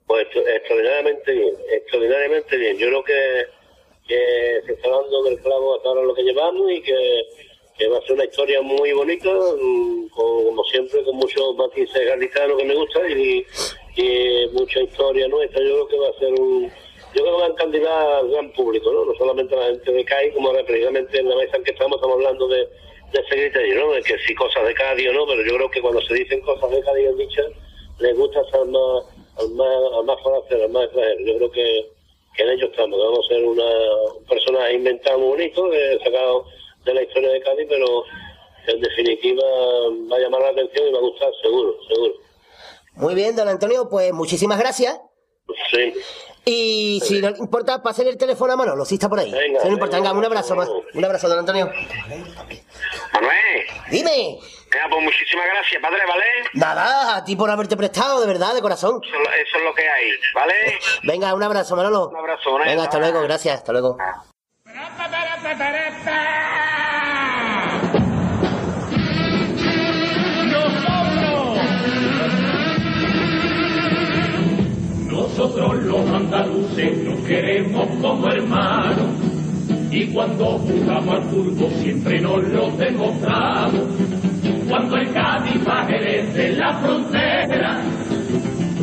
Pues 0.07 0.27
extraordinariamente 0.35 1.31
bien, 1.31 1.55
extraordinariamente 1.71 2.57
bien. 2.57 2.77
Yo 2.77 2.87
creo 2.87 3.03
que, 3.03 3.45
que 4.07 4.61
se 4.65 4.73
está 4.73 4.89
dando 4.89 5.23
del 5.23 5.39
clavo 5.41 5.75
hasta 5.77 5.89
ahora 5.89 6.03
lo 6.03 6.13
que 6.13 6.23
llevamos 6.23 6.69
y 6.71 6.81
que, 6.81 7.23
que 7.77 7.87
va 7.87 7.97
a 7.97 8.01
ser 8.01 8.13
una 8.13 8.25
historia 8.25 8.61
muy 8.61 8.91
bonita, 8.91 9.29
mm, 9.29 10.09
con- 10.09 10.45
como 10.45 10.63
siempre, 10.65 11.03
con 11.03 11.15
muchos 11.15 11.55
matices 11.55 12.05
gaditanos 12.07 12.57
que 12.57 12.65
me 12.65 12.75
gustan 12.75 13.09
y, 13.09 13.45
y 13.95 14.47
mucha 14.53 14.81
historia 14.81 15.27
nuestra. 15.29 15.61
Yo 15.63 15.73
creo 15.73 15.87
que 15.87 15.97
va 15.99 16.09
a 16.09 16.19
ser 16.19 16.33
un. 16.39 16.71
Yo 17.13 17.23
creo 17.23 17.35
que 17.37 17.41
va 17.41 17.89
a 17.91 18.17
al 18.19 18.29
gran 18.31 18.51
público, 18.53 18.91
¿no? 18.91 19.03
No 19.05 19.13
solamente 19.15 19.53
a 19.55 19.59
la 19.59 19.65
gente 19.67 19.91
de 19.91 20.05
CAI, 20.05 20.33
como 20.33 20.47
ahora 20.49 20.63
precisamente 20.65 21.19
en 21.19 21.27
la 21.29 21.35
mesa 21.35 21.57
en 21.57 21.63
que 21.63 21.71
estamos, 21.71 21.97
estamos 21.97 22.15
hablando 22.15 22.47
de, 22.47 22.67
de 23.11 23.19
ese 23.19 23.29
criterio, 23.29 23.85
¿no? 23.85 23.93
De 23.93 24.01
que 24.01 24.17
si 24.19 24.35
cosas 24.35 24.65
de 24.65 24.73
Cádiz 24.73 25.09
o 25.09 25.13
no, 25.13 25.25
pero 25.25 25.43
yo 25.43 25.55
creo 25.55 25.71
que 25.71 25.81
cuando 25.81 26.01
se 26.01 26.13
dicen 26.13 26.41
cosas 26.41 26.71
de 26.71 26.81
Cádiz 26.81 27.07
en 27.07 27.17
dichas, 27.17 27.45
les 27.99 28.17
gusta 28.17 28.41
estar 28.41 28.65
más, 28.65 29.03
al 29.37 29.49
más, 29.51 29.77
al 29.97 30.05
más 30.05 30.21
forastero, 30.21 30.63
al 30.63 30.71
más 30.71 30.85
extranjero. 30.85 31.19
Yo 31.25 31.37
creo 31.37 31.51
que, 31.51 31.91
que 32.35 32.43
en 32.43 32.49
ello 32.49 32.65
estamos, 32.67 32.99
a 32.99 33.27
ser 33.27 33.43
una, 33.43 33.69
un 34.17 34.25
personaje 34.25 34.73
inventado 34.73 35.19
muy 35.19 35.29
bonito, 35.29 35.69
sacado 36.03 36.45
de 36.85 36.93
la 36.93 37.03
historia 37.03 37.29
de 37.29 37.41
Cádiz, 37.41 37.67
pero 37.69 38.03
en 38.67 38.81
definitiva 38.81 39.43
va 40.11 40.15
a 40.15 40.19
llamar 40.19 40.41
la 40.41 40.49
atención 40.49 40.87
y 40.87 40.91
va 40.91 40.99
a 40.99 41.01
gustar, 41.01 41.31
seguro, 41.41 41.75
seguro. 41.87 42.13
Muy 42.95 43.15
bien, 43.15 43.35
don 43.35 43.47
Antonio, 43.47 43.89
pues 43.89 44.13
muchísimas 44.13 44.59
gracias. 44.59 44.99
Sí. 45.69 45.93
Y 46.43 46.99
si 47.05 47.21
no 47.21 47.29
le 47.29 47.37
importa, 47.37 47.81
pásale 47.83 48.09
el 48.09 48.17
teléfono 48.17 48.53
a 48.53 48.55
Manolo, 48.55 48.83
si 48.83 48.95
está 48.95 49.07
por 49.07 49.19
ahí. 49.19 49.31
Venga, 49.31 49.59
si 49.61 49.67
no 49.67 49.73
importa, 49.73 49.97
venga, 49.97 50.11
un 50.11 50.25
abrazo 50.25 50.55
más. 50.55 50.67
Un 50.93 51.05
abrazo, 51.05 51.29
don 51.29 51.39
Antonio. 51.39 51.67
Manuel, 53.13 53.67
Dime. 53.91 54.39
venga, 54.71 54.87
pues 54.89 55.03
muchísimas 55.03 55.45
gracias, 55.45 55.81
padre, 55.81 55.99
¿vale? 56.07 56.23
Nada, 56.53 57.15
a 57.17 57.23
ti 57.23 57.35
por 57.35 57.49
haberte 57.51 57.77
prestado, 57.77 58.19
de 58.21 58.27
verdad, 58.27 58.55
de 58.55 58.61
corazón. 58.61 58.99
Eso, 59.03 59.13
es 59.15 59.19
lo- 59.21 59.33
eso 59.35 59.57
es 59.57 59.63
lo 59.63 59.73
que 59.75 59.87
hay, 59.87 60.11
¿vale? 60.33 60.53
Venga, 61.03 61.33
un 61.35 61.43
abrazo, 61.43 61.75
Manolo. 61.75 62.09
Un 62.09 62.17
abrazo, 62.17 62.51
Manolo. 62.53 62.69
Venga, 62.71 62.83
hasta 62.83 62.97
luego, 62.99 63.21
gracias, 63.21 63.55
hasta 63.57 63.71
luego. 63.71 63.97
Nosotros 75.37 75.83
los 75.83 76.09
andaluces 76.09 77.05
nos 77.05 77.19
queremos 77.21 77.87
como 78.01 78.27
hermanos 78.27 79.07
y 79.89 80.05
cuando 80.07 80.59
jugamos 80.59 81.15
al 81.15 81.23
fútbol 81.23 81.71
siempre 81.81 82.19
nos 82.19 82.43
lo 82.49 82.69
demostramos. 82.71 83.81
Cuando 84.67 84.97
el 84.97 85.13
Cádiz 85.13 85.65
va 85.65 85.85
de 85.87 86.55
la 86.57 86.73
frontera, 86.73 87.81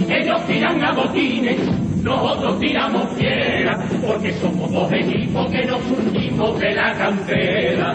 ellos 0.09 0.47
tiran 0.47 0.83
a 0.83 0.93
botines, 0.93 1.61
nosotros 2.03 2.59
tiramos 2.61 3.07
piedra, 3.09 3.79
porque 4.07 4.33
somos 4.41 4.73
dos 4.73 4.91
equipos 4.91 5.51
que 5.51 5.67
nos 5.67 5.83
surgimos 5.83 6.59
de 6.61 6.75
la 6.75 6.95
cantera. 6.95 7.95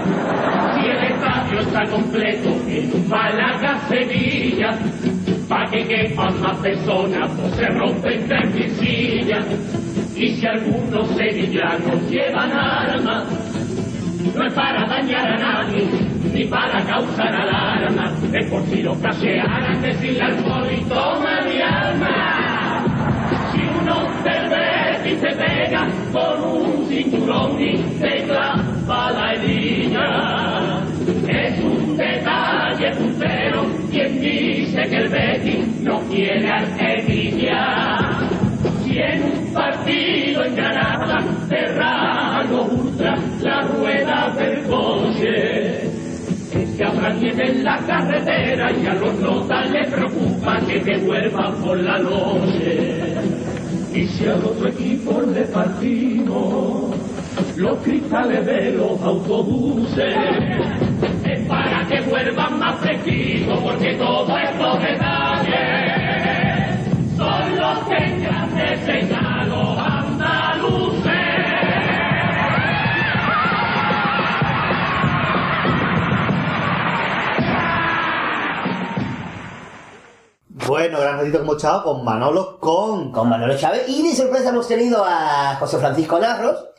está 1.59 1.83
completo 1.89 2.49
en 2.67 2.93
un 2.93 3.09
Málaga-Sevilla. 3.09 4.77
Pa' 5.53 5.69
que 5.69 5.85
quepan 5.85 6.41
más 6.41 6.57
personas, 6.57 7.29
pues 7.39 7.53
se 7.53 7.67
rompen 7.67 8.27
sillas. 8.79 9.45
Y 10.15 10.29
si 10.29 10.47
algunos 10.47 11.07
sevillanos 11.09 12.09
llevan 12.09 12.51
armas, 12.51 13.27
no 14.35 14.47
es 14.47 14.53
para 14.55 14.83
dañar 14.87 15.27
a 15.27 15.37
nadie, 15.37 15.87
ni 16.33 16.45
para 16.45 16.83
causar 16.85 17.35
alarma. 17.35 18.11
Es 18.33 18.49
por 18.49 18.65
si 18.65 18.81
lo 18.81 18.99
casearan, 18.99 19.79
decirle 19.79 20.23
al 20.23 20.37
poli, 20.37 20.81
toma 20.89 21.41
mi 21.45 21.61
alma. 21.61 22.83
Si 23.51 23.61
uno 23.79 24.07
te 24.23 24.49
ve 24.49 25.11
y 25.11 25.15
se 25.19 25.35
pega 25.37 25.87
con 26.11 26.43
un 26.51 26.87
cinturón 26.87 27.61
y 27.61 27.77
te 27.99 28.23
clava 28.23 29.11
la 29.11 29.33
herida. 29.33 30.53
Detalle 31.97 32.91
puntero 32.97 33.65
quien 33.89 34.21
dice 34.21 34.81
que 34.89 34.95
el 34.95 35.09
Betis 35.09 35.81
no 35.81 35.99
quiere 36.09 36.49
al 36.49 36.65
Sevilla. 36.77 38.09
Si 38.83 38.97
en 38.97 39.23
un 39.23 39.53
partido 39.53 40.45
en 40.45 40.55
Granada 40.55 41.19
Terrano 41.49 42.63
ultra 42.63 43.15
la 43.41 43.61
rueda 43.61 44.33
del 44.37 44.63
coche. 44.63 45.87
Es 46.53 46.77
que 46.77 46.83
habrá 46.83 47.11
quien 47.15 47.39
en 47.41 47.63
la 47.63 47.77
carretera 47.79 48.71
y 48.71 48.85
a 48.85 48.93
los 48.93 49.19
notas 49.19 49.71
le 49.71 49.83
preocupa 49.85 50.59
que 50.67 50.79
te 50.79 50.97
vuelvan 50.99 51.55
por 51.63 51.79
la 51.79 51.97
noche. 51.99 53.15
Y 53.93 54.07
si 54.07 54.25
al 54.25 54.43
otro 54.43 54.69
equipo 54.69 55.21
le 55.21 55.43
partimos 55.43 56.95
los 57.57 57.77
cristales 57.79 58.45
de 58.45 58.71
los 58.71 59.01
autobuses, 59.01 60.15
es 60.15 60.92
para 61.47 61.85
que 61.87 62.01
vuelvan 62.01 62.59
más 62.59 62.79
fresquitos, 62.79 63.59
porque 63.59 63.95
todo 63.95 64.37
estos 64.37 64.81
detalles 64.81 65.53
son 67.17 67.55
los 67.57 67.79
que 67.87 67.95
engrandecen 67.95 69.13
a 69.15 69.43
los 69.45 69.77
andaluces. 69.77 71.13
Bueno, 80.67 80.99
gran 80.99 81.19
ratito 81.19 81.39
como 81.39 81.53
echado 81.53 81.83
con 81.83 82.03
Manolo 82.03 82.57
con. 82.59 83.11
Con 83.11 83.29
Manolo 83.29 83.57
Chávez. 83.57 83.87
Y 83.87 84.01
de 84.01 84.15
sorpresa 84.15 84.49
hemos 84.49 84.67
tenido 84.67 85.03
a 85.05 85.55
José 85.59 85.77
Francisco 85.77 86.19
Narros, 86.19 86.72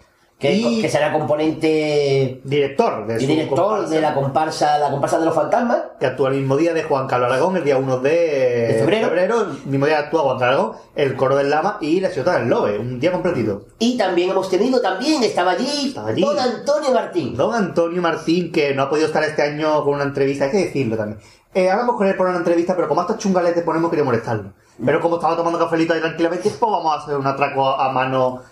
que, 0.49 0.83
que 0.83 0.89
será 0.89 1.13
componente 1.13 2.41
Director 2.45 3.07
de 3.07 3.19
director 3.19 3.59
comparsa, 3.59 3.95
de 3.95 4.01
la 4.01 4.15
comparsa, 4.15 4.79
la 4.79 4.91
comparsa 4.91 5.19
de 5.19 5.25
los 5.27 5.35
fantasmas. 5.35 5.79
Que 5.99 6.07
actúa 6.07 6.31
el 6.31 6.37
mismo 6.37 6.57
día 6.57 6.75
de 6.75 6.83
Juan 6.83 7.07
Carlos 7.07 7.31
Aragón, 7.31 7.57
el 7.57 7.65
día 7.65 7.77
1 7.77 7.99
de, 7.99 8.11
De 8.11 8.75
febrero. 8.79 9.43
el 9.43 9.71
mismo 9.71 9.87
día 9.87 9.99
actúa 9.99 10.23
Juan 10.23 10.39
Carlos 10.39 10.59
Aragón, 10.59 10.77
el 10.95 11.17
coro 11.17 11.37
del 11.37 11.51
Lama 11.51 11.79
y 11.81 12.01
la 12.01 12.11
ciudad 12.11 12.39
del 12.39 12.49
Lobe. 12.49 12.79
Un 12.79 13.01
día 13.01 13.13
completito. 13.13 13.67
Y 13.79 13.97
también 13.97 14.31
hemos 14.31 14.49
tenido, 14.49 14.81
también 14.81 15.23
estaba 15.23 15.53
allí, 15.53 15.95
allí. 15.97 16.23
Don 16.23 16.39
Antonio 16.39 16.93
Martín. 16.93 17.37
Don 17.37 17.55
Antonio 17.55 18.03
Martín, 18.03 18.53
que 18.53 18.75
no 18.75 18.83
ha 18.83 18.91
podido 18.91 19.07
estar 19.07 19.23
este 19.25 19.43
año 19.43 19.85
con 19.85 19.95
una 19.95 20.05
entrevista, 20.05 20.45
hay 20.47 20.51
que 20.51 20.65
decirlo 20.65 20.97
también. 20.97 21.21
Eh, 21.55 21.71
hablamos 21.71 21.97
con 21.97 22.09
él 22.09 22.17
por 22.17 22.27
una 22.27 22.39
entrevista, 22.39 22.75
pero 22.75 22.89
como 22.89 23.01
a 23.01 23.05
estos 23.05 23.19
chungales 23.19 23.55
te 23.55 23.63
ponemos, 23.63 23.89
quería 23.89 24.05
molestarlo. 24.05 24.53
Pero 24.85 25.01
como 25.01 25.17
estaba 25.17 25.37
tomando 25.37 25.59
cafelito 25.59 25.95
ahí 25.95 26.01
tranquilamente, 26.01 26.51
pues 26.51 26.61
vamos 26.61 26.93
a 26.93 27.03
hacer 27.03 27.17
un 27.17 27.27
atraco 27.27 27.69
a 27.69 27.93
mano. 27.93 28.43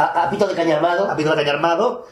A, 0.00 0.24
a 0.24 0.30
pito 0.30 0.46
de 0.46 0.54
caña 0.54 0.76
armado. 0.76 1.10
A 1.10 1.16
pito 1.16 1.30
de 1.30 1.36
caña 1.36 1.52
armado. 1.52 2.06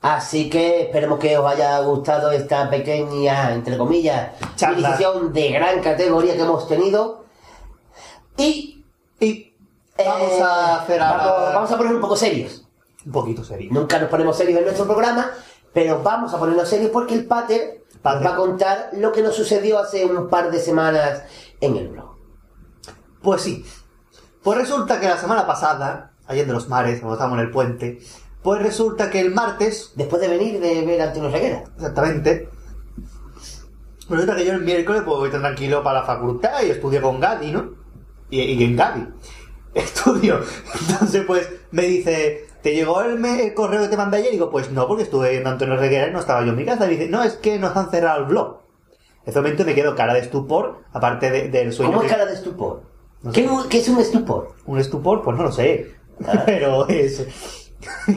Así 0.00 0.48
que 0.48 0.82
esperemos 0.82 1.18
que 1.18 1.36
os 1.36 1.50
haya 1.50 1.78
gustado 1.80 2.30
esta 2.30 2.70
pequeña, 2.70 3.52
entre 3.52 3.76
comillas, 3.76 4.30
iniciación 4.72 5.32
de 5.32 5.48
gran 5.50 5.80
categoría 5.82 6.34
que 6.34 6.42
hemos 6.42 6.68
tenido. 6.68 7.24
Y. 8.36 8.84
Y. 9.20 9.54
Vamos 9.98 10.40
a 10.40 10.80
hacer 10.82 11.02
ahora- 11.02 11.26
vamos, 11.26 11.54
vamos 11.54 11.72
a 11.72 11.76
poner 11.76 11.94
un 11.94 12.00
poco 12.00 12.16
serios. 12.16 12.64
Un 13.04 13.12
poquito 13.12 13.42
serio. 13.42 13.70
Nunca 13.72 13.98
nos 13.98 14.08
ponemos 14.08 14.36
serios 14.36 14.58
en 14.58 14.64
nuestro 14.66 14.86
programa, 14.86 15.30
pero 15.72 16.00
vamos 16.02 16.32
a 16.32 16.38
ponernos 16.38 16.68
serios 16.68 16.90
porque 16.92 17.14
el 17.14 17.26
Pater, 17.26 17.82
va 18.06 18.12
a 18.12 18.36
contar 18.36 18.90
lo 18.92 19.10
que 19.10 19.22
nos 19.22 19.34
sucedió 19.34 19.78
hace 19.80 20.04
un 20.04 20.28
par 20.28 20.50
de 20.52 20.60
semanas 20.60 21.22
en 21.60 21.76
el 21.76 21.88
blog. 21.88 22.14
Pues 23.22 23.42
sí. 23.42 23.64
Pues 24.42 24.56
resulta 24.58 25.00
que 25.00 25.08
la 25.08 25.16
semana 25.16 25.44
pasada, 25.46 26.12
ayer 26.28 26.46
de 26.46 26.52
los 26.52 26.68
mares, 26.68 27.00
cuando 27.00 27.14
estábamos 27.14 27.38
en 27.40 27.44
el 27.46 27.50
puente, 27.50 27.98
pues 28.42 28.62
resulta 28.62 29.10
que 29.10 29.20
el 29.20 29.34
martes. 29.34 29.92
Después 29.96 30.22
de 30.22 30.28
venir 30.28 30.60
de 30.60 30.84
ver 30.86 31.00
a 31.02 31.04
Antonio 31.08 31.30
Reguera. 31.30 31.64
Exactamente. 31.76 32.48
Pues 34.06 34.20
resulta 34.20 34.36
que 34.36 34.46
yo 34.46 34.52
el 34.52 34.62
miércoles 34.62 35.02
pues 35.04 35.18
voy 35.18 35.30
tan 35.30 35.40
tranquilo 35.42 35.82
para 35.82 36.00
la 36.00 36.06
facultad 36.06 36.62
y 36.62 36.70
estudio 36.70 37.02
con 37.02 37.20
Gadi, 37.20 37.50
¿no? 37.52 37.70
Y, 38.30 38.40
y 38.40 38.64
en 38.64 38.76
Gadi. 38.76 39.06
Estudio. 39.74 40.40
Entonces 40.88 41.24
pues 41.26 41.48
me 41.72 41.82
dice, 41.82 42.46
¿te 42.62 42.74
llegó 42.74 43.02
el, 43.02 43.22
el 43.24 43.54
correo 43.54 43.82
que 43.82 43.88
te 43.88 43.96
mandé 43.96 44.16
ayer? 44.18 44.30
Y 44.30 44.36
digo, 44.36 44.50
pues 44.50 44.70
no, 44.70 44.86
porque 44.88 45.02
estuve 45.02 45.36
en 45.36 45.46
Antonio 45.46 45.76
Reguera 45.76 46.08
y 46.08 46.12
no 46.12 46.20
estaba 46.20 46.42
yo 46.42 46.50
en 46.50 46.56
mi 46.56 46.64
casa. 46.64 46.86
Y 46.90 46.96
dice, 46.96 47.08
no, 47.10 47.22
es 47.22 47.34
que 47.34 47.58
nos 47.58 47.76
han 47.76 47.90
cerrado 47.90 48.20
el 48.20 48.26
blog. 48.26 48.60
En 49.24 49.30
ese 49.30 49.40
momento 49.40 49.64
me 49.66 49.74
quedo 49.74 49.94
cara 49.94 50.14
de 50.14 50.20
estupor, 50.20 50.78
aparte 50.92 51.30
de- 51.30 51.48
del 51.50 51.72
sueño. 51.74 51.92
¿Cómo 51.92 52.02
es 52.02 52.08
que- 52.10 52.16
cara 52.16 52.26
de 52.26 52.34
estupor? 52.34 52.82
¿Qué, 53.32 53.46
qué 53.68 53.78
es 53.78 53.88
un 53.88 53.98
estupor? 53.98 54.54
Un 54.64 54.78
estupor, 54.78 55.22
pues 55.22 55.36
no 55.36 55.42
lo 55.42 55.52
sé. 55.52 55.94
Pero 56.46 56.88
es. 56.88 57.70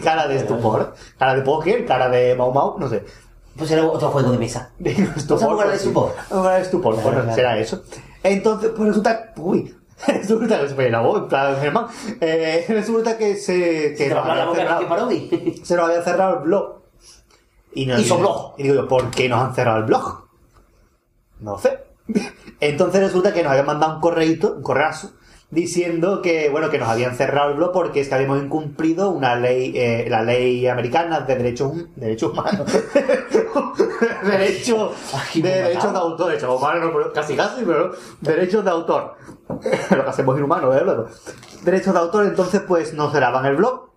cara 0.04 0.28
de 0.28 0.38
estupor. 0.38 0.94
Cara 1.18 1.36
de 1.36 1.42
póker, 1.42 1.86
cara 1.86 2.10
de 2.10 2.36
Mau 2.36 2.52
Mau, 2.54 2.78
no 2.80 2.88
sé. 2.90 3.04
Pues 3.56 3.70
era 3.72 3.86
otro 3.86 4.10
juego 4.10 4.32
de 4.32 4.38
mesa. 4.38 4.72
estupor, 4.84 5.40
Vamos 5.40 5.44
a 5.44 5.48
jugar 5.48 5.70
de 5.70 5.76
estupor. 5.76 6.14
Vamos 6.30 6.48
a 6.48 6.52
de 6.56 6.62
estupor, 6.62 6.96
pues 6.96 7.06
Claro, 7.08 7.36
será 7.36 7.58
eso. 7.58 7.84
Entonces, 8.24 8.72
pues 8.76 8.88
resulta. 8.90 9.34
Uy. 9.38 9.76
Resulta 10.08 10.60
que 10.60 10.70
se 10.70 10.74
me 10.74 10.90
la 10.90 11.02
voz, 11.02 11.20
en 11.20 11.28
plan, 11.28 11.56
Germán. 11.62 11.86
Eh, 12.22 12.66
resulta 12.70 13.20
que 13.20 13.36
se. 13.36 13.94
Que 13.96 14.08
te 14.08 14.14
va 14.16 14.22
a 14.22 14.24
nos 14.24 14.58
hablar 14.58 14.68
la 14.68 14.78
habían 14.78 14.90
boca 14.90 15.12
cerrado- 15.12 15.66
se 15.66 15.76
nos 15.76 15.86
había 15.90 16.02
cerrado 16.02 16.38
el 16.38 16.44
blog. 16.44 16.82
Y, 17.74 17.86
nos- 17.86 18.00
Hizo 18.00 18.18
blog. 18.18 18.54
Y 18.58 18.64
digo 18.64 18.76
yo, 18.76 18.88
¿por 18.88 19.12
qué 19.12 19.30
nos 19.30 19.40
han 19.42 19.54
cerrado 19.54 19.78
el 19.78 19.84
blog? 19.84 20.26
No 21.40 21.60
sé. 21.60 21.78
Entonces 22.60 23.02
resulta 23.02 23.32
que 23.34 23.44
nos 23.44 23.52
habían 23.52 23.68
mandado 23.68 23.96
un 23.96 24.02
correíto, 24.02 24.54
un 24.56 24.64
correazo, 24.64 25.12
diciendo 25.52 26.22
que, 26.22 26.50
bueno, 26.50 26.70
que 26.70 26.80
nos 26.80 26.88
habían 26.88 27.16
cerrado 27.16 27.52
el 27.52 27.58
blog 27.58 27.74
porque 27.74 28.00
es 28.00 28.08
que 28.08 28.16
habíamos 28.16 28.42
incumplido 28.42 29.10
una 29.10 29.36
ley, 29.36 29.74
eh, 29.76 30.08
la 30.10 30.24
ley 30.24 30.66
americana 30.68 31.20
de 31.20 31.36
derechos, 31.36 31.74
derechos 31.96 32.32
humanos. 32.32 32.72
Derecho, 34.24 34.94
de 35.36 35.42
derechos 35.42 35.94
de 35.94 36.00
autor, 36.00 36.28
derechos 36.28 36.60
humanos, 36.60 36.92
casi 37.14 37.36
casi, 37.36 37.64
pero 37.64 37.92
derechos 38.22 38.64
de 38.64 38.72
autor. 38.72 39.16
Lo 39.50 40.04
que 40.04 40.10
hacemos 40.10 40.38
inhumano, 40.38 40.74
¿eh? 40.74 40.84
Derechos 41.64 41.94
de 41.94 42.00
autor, 42.00 42.26
entonces 42.26 42.62
pues 42.68 42.94
nos 42.94 43.12
cerraban 43.12 43.46
el 43.46 43.58
blog. 43.58 43.90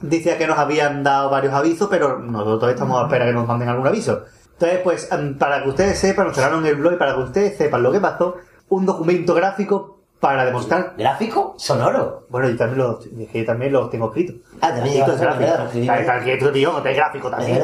Decía 0.00 0.38
que 0.38 0.46
nos 0.46 0.58
habían 0.58 1.02
dado 1.02 1.28
varios 1.28 1.52
avisos, 1.52 1.88
pero 1.90 2.18
nosotros 2.18 2.70
estamos 2.72 3.00
a 3.00 3.04
esperar 3.04 3.28
que 3.28 3.34
nos 3.34 3.46
manden 3.46 3.68
algún 3.68 3.86
aviso. 3.86 4.22
Entonces, 4.52 4.80
pues, 4.82 5.12
em, 5.12 5.36
para 5.36 5.62
que 5.62 5.70
ustedes 5.70 5.98
sepan, 5.98 6.28
nos 6.28 6.36
cerraron 6.36 6.64
el 6.66 6.76
blog 6.76 6.94
y 6.94 6.96
para 6.96 7.14
que 7.14 7.20
ustedes 7.20 7.56
sepan 7.58 7.82
lo 7.82 7.92
que 7.92 8.00
pasó, 8.00 8.36
un 8.68 8.86
documento 8.86 9.34
gráfico 9.34 9.99
para 10.20 10.44
demostrar. 10.44 10.94
¿Gráfico? 10.96 11.54
Sonoro. 11.56 12.26
Bueno, 12.28 12.48
yo 12.50 12.56
también 12.56 12.78
lo, 12.78 13.00
es 13.00 13.32
yo 13.32 13.44
también 13.44 13.72
lo 13.72 13.88
tengo 13.88 14.08
escrito. 14.08 14.34
Ah, 14.60 14.68
también 14.74 15.02
es 15.02 15.08
lo 15.08 15.14
escrito, 15.14 16.52
tío, 16.52 16.72
no 16.72 16.82
te 16.82 16.92
gráfico 16.92 17.28
Es 17.28 17.36
también. 17.36 17.62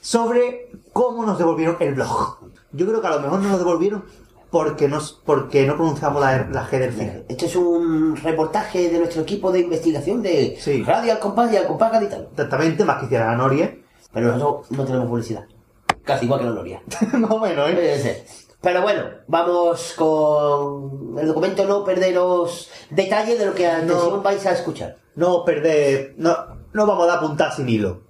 Sobre 0.00 0.70
cómo 0.92 1.24
nos 1.24 1.38
devolvieron 1.38 1.76
el 1.80 1.94
blog. 1.94 2.38
Yo 2.72 2.86
creo 2.86 3.00
que 3.00 3.06
a 3.06 3.10
lo 3.10 3.20
mejor 3.20 3.40
nos 3.40 3.52
lo 3.52 3.58
devolvieron 3.58 4.04
porque, 4.50 4.88
nos, 4.88 5.12
porque 5.12 5.66
no 5.66 5.76
pronunciamos 5.76 6.20
la, 6.22 6.48
la 6.50 6.66
G 6.66 6.78
del 6.78 6.92
final. 6.92 7.24
Esto 7.28 7.44
es 7.44 7.56
un 7.56 8.16
reportaje 8.16 8.88
de 8.88 8.98
nuestro 8.98 9.22
equipo 9.22 9.52
de 9.52 9.60
investigación 9.60 10.22
de 10.22 10.58
Radio 10.86 11.12
Al 11.12 11.18
Compás 11.18 11.52
y 11.52 11.56
Al 11.56 11.66
Compás 11.66 11.92
Gaditano. 11.92 12.28
Exactamente, 12.30 12.84
más 12.84 12.98
que 12.98 13.06
hiciera 13.06 13.26
la 13.26 13.36
Noria. 13.36 13.76
Pero 14.12 14.32
nosotros 14.32 14.70
no 14.70 14.84
tenemos 14.86 15.06
publicidad. 15.08 15.44
Casi 16.02 16.24
igual 16.24 16.40
que 16.40 16.46
la 16.46 16.52
Noria. 16.52 16.82
Más 17.12 17.30
o 17.30 17.38
menos, 17.38 17.68
¿eh? 17.68 18.24
Pero 18.60 18.82
bueno, 18.82 19.04
vamos 19.28 19.94
con 19.96 21.16
el 21.18 21.28
documento, 21.28 21.64
no 21.64 21.84
perderos 21.84 22.70
detalles 22.90 23.38
de 23.38 23.46
lo 23.46 23.54
que 23.54 23.68
continuación 23.68 24.22
vais 24.22 24.46
a 24.46 24.52
escuchar. 24.52 24.96
No 25.14 25.44
perder. 25.44 26.14
No, 26.16 26.36
no 26.72 26.86
vamos 26.86 27.04
a 27.04 27.12
dar 27.12 27.20
puntas 27.20 27.56
sin 27.56 27.68
hilo. 27.68 28.07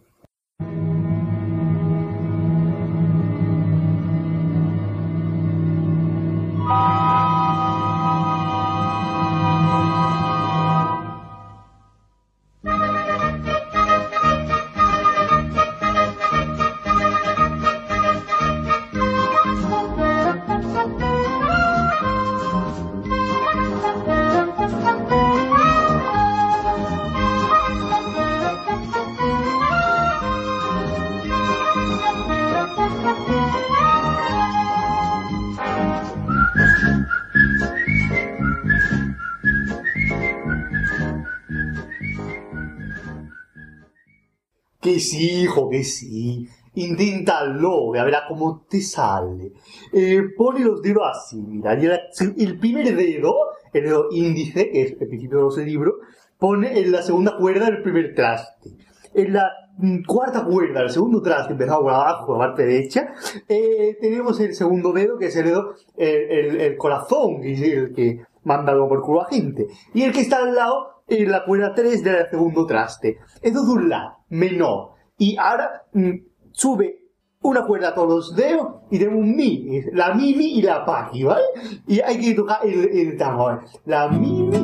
Sí, 44.99 45.43
hijo, 45.43 45.69
que 45.69 45.85
sí. 45.85 46.49
Inténtalo, 46.75 47.95
a 47.95 48.05
ver 48.05 48.15
cómo 48.29 48.65
te 48.69 48.81
sale. 48.81 49.53
Eh, 49.93 50.23
pone 50.37 50.61
los 50.61 50.81
dedos 50.83 51.03
así, 51.11 51.37
mira. 51.37 51.75
y 51.81 51.87
el, 51.87 52.01
el 52.39 52.59
primer 52.59 52.95
dedo, 52.97 53.35
el 53.73 53.85
dedo 53.85 54.09
índice, 54.11 54.71
que 54.71 54.83
es 54.83 54.93
el 55.01 55.09
principio 55.09 55.39
de 55.39 55.45
los 55.45 55.59
libros, 55.59 55.95
pone 56.39 56.79
en 56.79 56.93
la 56.93 57.03
segunda 57.03 57.37
cuerda 57.37 57.67
del 57.67 57.83
primer 57.83 58.15
traste. 58.15 58.71
En 59.15 59.33
la 59.33 59.51
mm, 59.79 60.05
cuarta 60.05 60.45
cuerda, 60.45 60.83
el 60.83 60.91
segundo 60.91 61.21
traste, 61.23 61.53
empezado 61.53 61.83
por 61.83 61.93
abajo, 61.93 62.33
la 62.35 62.39
parte 62.39 62.65
derecha, 62.67 63.13
eh, 63.49 63.97
tenemos 64.01 64.39
el 64.41 64.55
segundo 64.55 64.93
dedo, 64.93 65.19
que 65.19 65.27
es 65.27 65.37
el 65.37 65.45
dedo, 65.47 65.75
el, 65.97 66.31
el- 66.31 66.61
el 66.61 66.77
corazón, 66.77 67.41
que 67.41 67.53
es 67.55 67.63
el 67.63 67.93
que 67.93 68.21
manda 68.45 68.73
algo 68.73 68.89
por 68.89 69.03
culo 69.03 69.23
a 69.23 69.27
gente. 69.29 69.67
Y 69.95 70.03
el 70.03 70.13
que 70.13 70.21
está 70.21 70.39
al 70.39 70.55
lado, 70.55 70.98
en 71.09 71.31
la 71.31 71.45
cuerda 71.45 71.75
3 71.75 72.03
del 72.05 72.29
segundo 72.29 72.67
traste. 72.67 73.19
De 73.43 73.51
un 73.59 73.89
la, 73.89 74.17
menor. 74.29 74.91
Y 75.17 75.37
ahora 75.37 75.83
mm, 75.93 76.11
sube 76.53 76.97
una 77.41 77.65
cuerda 77.65 77.95
todos 77.95 78.09
los 78.09 78.37
dedos 78.37 78.83
y 78.91 78.99
tenemos 78.99 79.21
un 79.21 79.35
mi, 79.37 79.81
la 79.93 80.13
mimi 80.15 80.59
y 80.59 80.63
la 80.63 80.85
paqui, 80.85 81.23
¿vale? 81.25 81.45
Y 81.87 82.01
hay 82.01 82.19
que 82.21 82.35
tocar 82.35 82.59
el, 82.65 82.85
el 82.97 83.17
tambor. 83.17 83.65
La 83.85 84.09
mimi 84.09 84.57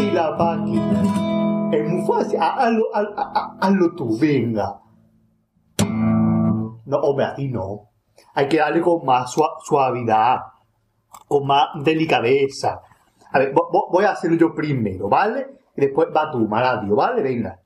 y 0.00 0.10
la 0.12 0.36
paqui. 0.36 0.80
Es 1.72 1.88
muy 1.88 2.06
fácil, 2.06 2.38
ha- 2.40 2.54
hazlo, 2.66 2.84
haz- 2.94 3.14
haz- 3.16 3.56
hazlo 3.60 3.94
tú, 3.96 4.16
venga. 4.18 4.80
No, 5.84 6.96
hombre, 6.98 7.24
así 7.26 7.48
no. 7.48 7.90
Hay 8.34 8.48
que 8.48 8.58
darle 8.58 8.80
con 8.80 9.04
más 9.04 9.30
sua- 9.32 9.56
suavidad, 9.64 10.38
con 11.26 11.46
más 11.46 11.66
delicadeza. 11.82 12.80
A 13.32 13.38
ver, 13.40 13.52
vo- 13.52 13.68
vo- 13.70 13.90
voy 13.90 14.04
a 14.04 14.12
hacerlo 14.12 14.36
yo 14.36 14.54
primero, 14.54 15.08
¿vale? 15.08 15.48
Y 15.76 15.80
después 15.82 16.08
va 16.14 16.30
tú, 16.30 16.38
Maradio, 16.48 16.94
¿vale? 16.94 17.22
Venga. 17.22 17.60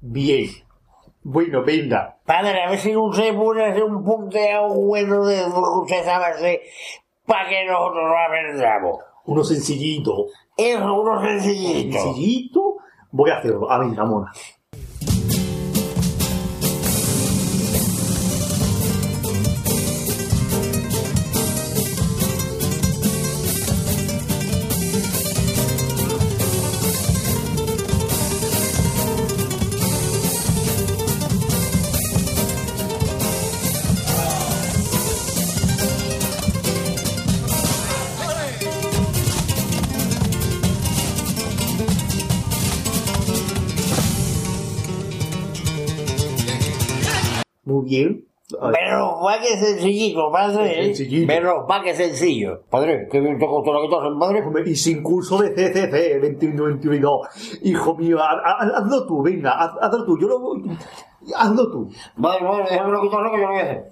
Bien. 0.00 0.46
Bueno, 1.22 1.62
venga. 1.64 2.18
Padre, 2.26 2.62
a 2.62 2.70
ver 2.70 2.78
si 2.78 2.94
usted 2.94 3.34
puede 3.34 3.64
hacer 3.64 3.84
un 3.84 4.04
punteo 4.04 4.68
bueno 4.74 5.24
de 5.24 5.42
lo 5.42 5.54
que 5.54 5.80
usted 5.82 6.04
sabe 6.04 6.24
hacer 6.26 6.60
para 7.26 7.48
que 7.48 7.64
nosotros 7.64 8.04
lo 8.04 8.18
aprendamos. 8.18 8.98
Uno 9.26 9.44
sencillito. 9.44 10.26
Es 10.56 10.76
uno 10.76 11.22
sencillito. 11.22 11.98
Sencillito. 11.98 12.76
Voy 13.12 13.30
a 13.30 13.38
hacerlo. 13.38 13.70
A 13.70 13.78
ver, 13.78 13.96
Ramona. 13.96 14.32
Menos 48.72 49.14
va 49.24 49.38
que 49.40 49.56
sencillito, 49.56 50.30
padre. 50.32 50.86
Sencillito. 50.86 51.26
Menos 51.32 51.54
va 51.70 51.82
que 51.82 51.94
sencillo. 51.94 52.62
Padre, 52.68 53.06
que 53.08 53.20
bien 53.20 53.38
toco 53.38 53.62
toda 53.62 53.78
la 53.78 53.86
guitarra, 53.86 54.08
padre. 54.18 54.42
Hombre, 54.44 54.64
Y 54.68 54.74
sin 54.74 55.02
curso 55.04 55.38
de 55.38 55.50
CCC 55.54 56.20
21-22. 56.20 57.60
Hijo 57.62 57.96
mío, 57.96 58.18
haz- 58.18 58.42
haz- 58.44 58.72
hazlo 58.74 59.06
tú, 59.06 59.22
venga, 59.22 59.52
haz- 59.52 59.78
hazlo 59.80 60.04
tú. 60.04 60.18
Yo 60.18 60.26
lo 60.26 60.40
voy. 60.40 60.62
Hazlo 61.36 61.70
tú. 61.70 61.88
Vale, 62.16 62.44
vale, 62.44 62.64
déjame 62.70 62.92
la 62.92 63.00
guitarra 63.02 63.30
que 63.30 63.36
yo 63.36 63.42
lo 63.46 63.52
voy 63.52 63.58
a 63.60 63.62
hacer. 63.62 63.90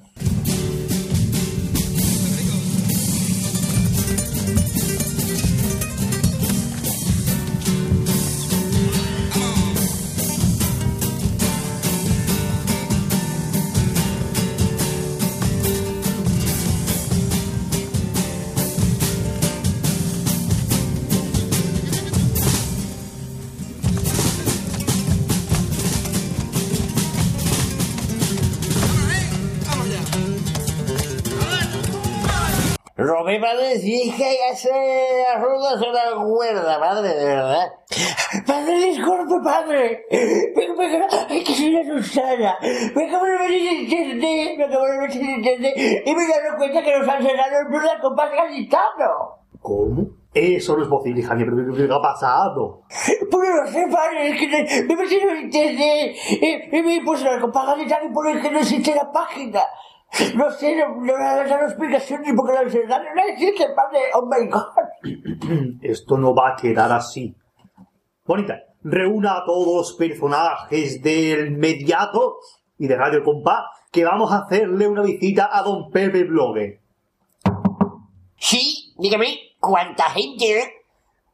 Robé, 33.29 33.41
padre, 33.41 33.73
es 33.75 33.83
que 33.83 34.25
hay 34.25 34.39
hacer 34.51 34.73
las 34.73 35.43
ruedas 35.43 35.83
en 35.83 35.93
la 35.93 36.25
cuerda, 36.25 36.81
padre, 36.81 37.09
de 37.11 37.25
verdad. 37.27 37.73
Padre, 38.47 38.75
disculpe, 38.87 39.35
padre. 39.45 40.07
Pero 40.55 40.75
me 40.75 41.09
ay, 41.29 41.45
que 41.45 41.53
soy 41.53 41.75
una 41.75 42.01
Susana. 42.01 42.57
Me 42.97 43.07
acabo 43.07 43.27
de 43.27 43.33
ver 43.33 43.53
en 43.53 43.81
internet, 43.83 44.55
me 44.57 44.65
acabo 44.65 44.87
de 44.87 44.99
ver 45.01 45.11
en 45.11 45.31
internet, 45.45 45.75
y 46.07 46.15
me 46.15 46.25
he 46.25 46.27
dado 46.27 46.57
cuenta 46.57 46.83
que 46.83 46.99
nos 46.99 47.07
han 47.07 47.23
cerrado 47.23 47.61
el 47.61 47.69
blues 47.69 47.91
al 47.95 48.01
compás 48.01 48.31
gaditano. 48.31 49.45
¿Cómo? 49.61 50.07
Eso 50.33 50.77
no 50.79 50.85
es 50.85 50.89
posible, 50.89 51.23
Javier, 51.23 51.49
pero 51.55 51.75
¿qué 51.75 51.95
ha 51.95 52.01
pasado? 52.01 52.81
Pues 53.31 53.51
no 53.51 53.67
sé, 53.71 53.87
padre, 53.93 54.31
es 54.31 54.41
que 54.41 54.47
me 54.47 54.63
me 54.85 54.95
he 54.95 54.97
metido 54.97 55.31
en 55.33 55.45
internet 55.45 56.17
y, 56.31 56.77
y 56.77 56.83
me 56.83 56.97
he 56.97 57.05
puesto 57.05 57.29
compás 57.43 57.67
gaditano 57.67 58.09
y 58.09 58.13
pone 58.15 58.41
que 58.41 58.51
no 58.51 58.61
existe 58.61 58.95
la 58.95 59.13
página. 59.13 59.61
No 60.35 60.51
sé, 60.51 60.75
no, 60.77 60.97
me 60.97 61.13
han 61.13 61.49
dado 61.49 61.67
explicación 61.67 62.23
ni 62.23 62.33
por 62.33 62.47
qué 62.47 62.53
lo 62.53 62.59
han 62.61 62.71
cerrado. 62.71 63.05
No 63.15 63.23
existe, 63.25 63.67
padre. 63.75 64.01
Oh 64.15 64.27
my 64.27 64.49
god. 64.49 65.79
Esto 65.83 66.17
no 66.17 66.35
va 66.35 66.51
a 66.51 66.57
quedar 66.57 66.91
así. 66.93 67.35
Bonita, 68.25 68.63
reúna 68.83 69.39
a 69.39 69.45
todos 69.45 69.67
los 69.67 69.93
personajes 69.95 71.03
del 71.03 71.53
Mediato 71.53 72.39
y 72.79 72.87
de 72.87 72.97
Radio 72.97 73.23
Compás 73.23 73.65
que 73.91 74.05
vamos 74.05 74.33
a 74.33 74.45
hacerle 74.45 74.89
una 74.89 75.03
visita 75.03 75.51
a 75.53 75.63
don 75.63 75.91
Pepe 75.91 76.25
Blogger. 76.25 76.81
Sí, 78.37 78.95
dígame, 78.99 79.55
¿cuánta 79.59 80.05
gente? 80.11 80.75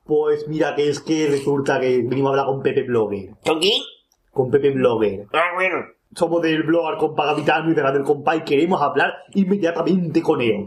Pues 0.05 0.47
mira 0.49 0.75
que 0.75 0.89
es 0.89 1.01
que 1.01 1.27
resulta 1.27 1.81
que 1.81 2.03
venimos 2.03 2.29
a 2.29 2.31
hablar 2.31 2.47
con 2.47 2.63
Pepe 2.63 2.83
Blogger. 2.83 3.31
¿Con 3.45 3.59
quién? 3.59 3.83
Con 4.31 4.51
Pepe 4.51 4.71
Blogger. 4.71 5.27
Ah, 5.33 5.51
bueno. 5.55 5.77
Somos 6.15 6.43
del 6.43 6.62
blog 6.62 6.86
Al 6.86 6.99
Compás 6.99 7.27
Capitano 7.27 7.70
y 7.70 7.74
de 7.74 7.82
Radio 7.82 8.05
Compás 8.05 8.36
y 8.36 8.43
queremos 8.43 8.81
hablar 8.81 9.12
inmediatamente 9.32 10.23
con 10.23 10.41
él. 10.41 10.66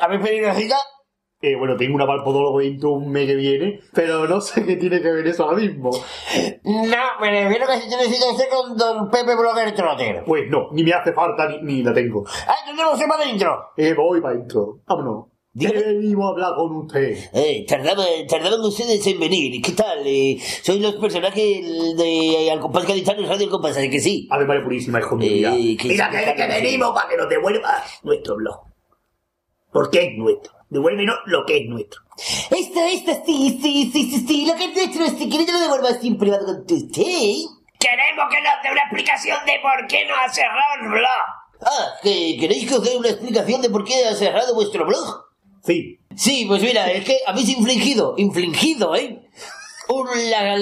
¿Habéis 0.00 0.22
pedido 0.22 0.52
cita? 0.54 0.76
Eh, 1.40 1.54
bueno, 1.56 1.76
tengo 1.76 1.94
una 1.94 2.06
palpodólogo 2.06 2.58
dentro 2.58 2.90
un 2.90 3.12
mes 3.12 3.26
que 3.26 3.36
viene, 3.36 3.80
pero 3.94 4.26
no 4.26 4.40
sé 4.40 4.64
qué 4.66 4.74
tiene 4.74 5.00
que 5.00 5.12
ver 5.12 5.26
eso 5.26 5.44
ahora 5.44 5.58
mismo. 5.58 5.90
No, 6.64 7.20
me 7.20 7.30
refiero 7.30 7.64
que 7.66 7.78
si 7.78 7.88
tiene 7.88 8.04
cita 8.04 8.30
usted 8.32 8.48
con 8.50 8.76
don 8.76 9.08
Pepe 9.08 9.36
Blogger 9.36 9.72
Trotter. 9.72 10.24
Pues 10.26 10.50
no, 10.50 10.68
ni 10.72 10.82
me 10.82 10.92
hace 10.92 11.12
falta 11.12 11.48
ni, 11.48 11.62
ni 11.62 11.82
la 11.84 11.94
tengo. 11.94 12.24
Ah, 12.46 12.56
¿dónde 12.66 12.82
lo 12.82 12.96
sepa 12.96 13.16
dentro? 13.18 13.70
Eh, 13.76 13.94
voy 13.94 14.20
para 14.20 14.34
adentro. 14.34 14.80
Vámonos. 14.84 15.26
Venimos 15.54 16.26
a 16.26 16.28
hablar 16.30 16.54
con 16.54 16.76
usted. 16.76 17.16
Eh, 17.32 17.64
tardaban, 17.66 18.06
tardaban 18.28 18.60
ustedes 18.60 19.04
en 19.06 19.18
venir. 19.18 19.60
¿Qué 19.62 19.72
tal? 19.72 20.02
Eh, 20.06 20.38
soy 20.62 20.78
los 20.78 20.94
personajes 20.96 21.96
de 21.96 22.48
Al 22.52 22.60
Compás 22.60 22.86
Gaditano 22.86 23.22
Radio 23.26 23.44
El 23.44 23.50
Compás, 23.50 23.76
¿a 23.76 23.80
que 23.88 23.98
sí? 23.98 24.28
Ave 24.30 24.44
María 24.44 24.62
Purísima, 24.62 25.00
hijo 25.00 25.16
mío. 25.16 25.30
mira. 25.32 25.54
Eh, 25.56 25.76
que 25.76 25.88
Mira 25.88 26.10
que, 26.10 26.34
que 26.34 26.46
venimos 26.46 26.92
para 26.94 27.08
que 27.08 27.16
nos 27.16 27.28
devuelvas 27.28 28.00
nuestro 28.04 28.36
blog. 28.36 28.60
Porque 29.72 30.02
es 30.04 30.18
nuestro. 30.18 30.52
Devuélvenos 30.70 31.16
lo 31.26 31.44
que 31.46 31.58
es 31.58 31.66
nuestro. 31.68 32.02
Esto, 32.50 32.80
esto, 32.84 33.12
sí, 33.24 33.58
sí, 33.62 33.90
sí, 33.92 34.10
sí, 34.10 34.26
sí, 34.26 34.46
lo 34.46 34.54
que 34.54 34.64
es 34.66 34.74
nuestro, 34.74 35.06
si 35.18 35.28
quieres 35.28 35.46
te 35.46 35.52
lo 35.52 35.60
devuelvo 35.60 35.88
así 35.88 36.08
en 36.08 36.18
privado 36.18 36.44
con 36.46 36.56
usted. 36.60 36.76
Queremos 37.80 38.26
que 38.30 38.42
nos 38.42 38.62
dé 38.62 38.72
una 38.72 38.82
explicación 38.82 39.38
de 39.46 39.52
por 39.62 39.86
qué 39.88 40.04
nos 40.06 40.18
ha 40.18 40.28
cerrado 40.28 40.82
el 40.82 40.88
blog. 40.88 41.62
Ah, 41.62 41.86
¿que 42.02 42.36
¿queréis 42.38 42.68
que 42.68 42.74
os 42.74 42.84
dé 42.84 42.96
una 42.96 43.08
explicación 43.08 43.62
de 43.62 43.70
por 43.70 43.84
qué 43.84 44.04
ha 44.04 44.14
cerrado 44.14 44.54
vuestro 44.54 44.84
blog? 44.84 45.27
Sí. 45.68 45.98
Sí, 46.16 46.44
pues 46.48 46.62
mira, 46.62 46.90
es 46.90 47.04
que 47.04 47.20
habéis 47.26 47.48
infligido, 47.50 48.14
infligido, 48.16 48.96
¿eh? 48.96 49.20
Un- 49.90 50.08
la, 50.30 50.56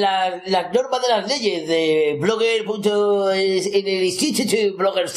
las 0.46 0.72
normas 0.72 1.00
de 1.02 1.08
las 1.08 1.28
leyes 1.28 1.66
de 1.66 2.16
blogger. 2.20 2.64
en 2.64 3.88
el 3.88 4.04
Institute 4.04 4.70
Blogger 4.72 5.08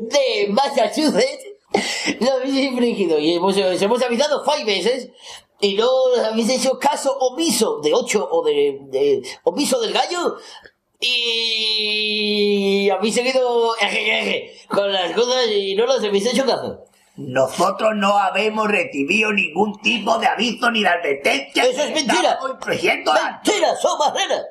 de 0.00 0.46
Massachusetts. 0.50 1.44
Lo 2.20 2.32
habéis 2.32 2.56
infligido 2.56 3.18
y 3.18 3.34
hemos, 3.34 3.56
os 3.56 3.82
hemos 3.82 4.02
avisado 4.02 4.44
five 4.44 4.64
veces 4.64 5.08
y 5.60 5.74
no 5.74 5.88
habéis 6.24 6.50
hecho 6.50 6.78
caso 6.78 7.16
omiso 7.18 7.80
de 7.80 7.92
ocho 7.94 8.28
o 8.30 8.44
de, 8.44 8.78
de- 8.88 9.22
omiso 9.44 9.80
del 9.80 9.92
gallo 9.92 10.36
Y 11.00 12.90
habéis 12.90 13.14
seguido 13.14 13.72
con 14.68 14.92
las 14.92 15.12
cosas 15.12 15.46
y 15.50 15.74
no 15.74 15.86
los 15.86 16.02
habéis 16.04 16.26
hecho 16.26 16.44
caso. 16.44 16.84
Nosotros 17.28 17.92
no 17.96 18.16
habemos 18.16 18.66
recibido 18.68 19.32
ningún 19.32 19.78
tipo 19.82 20.18
de 20.18 20.26
aviso 20.26 20.70
ni 20.70 20.82
de 20.82 20.88
advertencia. 20.88 21.64
¡Eso 21.64 21.82
es 21.82 21.94
mentira! 21.94 22.38
¡Mentira! 23.44 23.76
¡Son 23.76 23.98
barreras! 23.98 24.44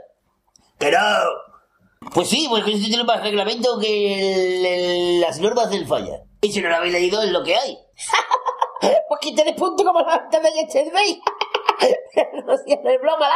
No. 0.79 2.09
Pues 2.13 2.29
sí, 2.29 2.47
porque 2.49 2.71
esto 2.73 2.87
tiene 2.87 3.03
más 3.03 3.21
reglamento 3.21 3.77
que 3.79 4.13
el- 4.59 4.65
el- 4.65 5.21
las 5.21 5.39
normas 5.39 5.69
del 5.69 5.85
falla. 5.87 6.21
Y 6.41 6.51
si 6.51 6.61
no 6.61 6.69
lo 6.69 6.75
habéis 6.77 6.93
leído 6.93 7.21
es 7.21 7.31
lo 7.31 7.43
que 7.43 7.55
hay. 7.55 7.77
Pues 9.09 9.35
tenéis 9.35 9.57
punto 9.57 9.83
como 9.83 9.99
la 10.01 10.25
de 10.31 10.51
yesterday. 10.53 11.21
no 12.45 12.57
si 12.57 12.71
es 12.71 13.01
broma. 13.01 13.27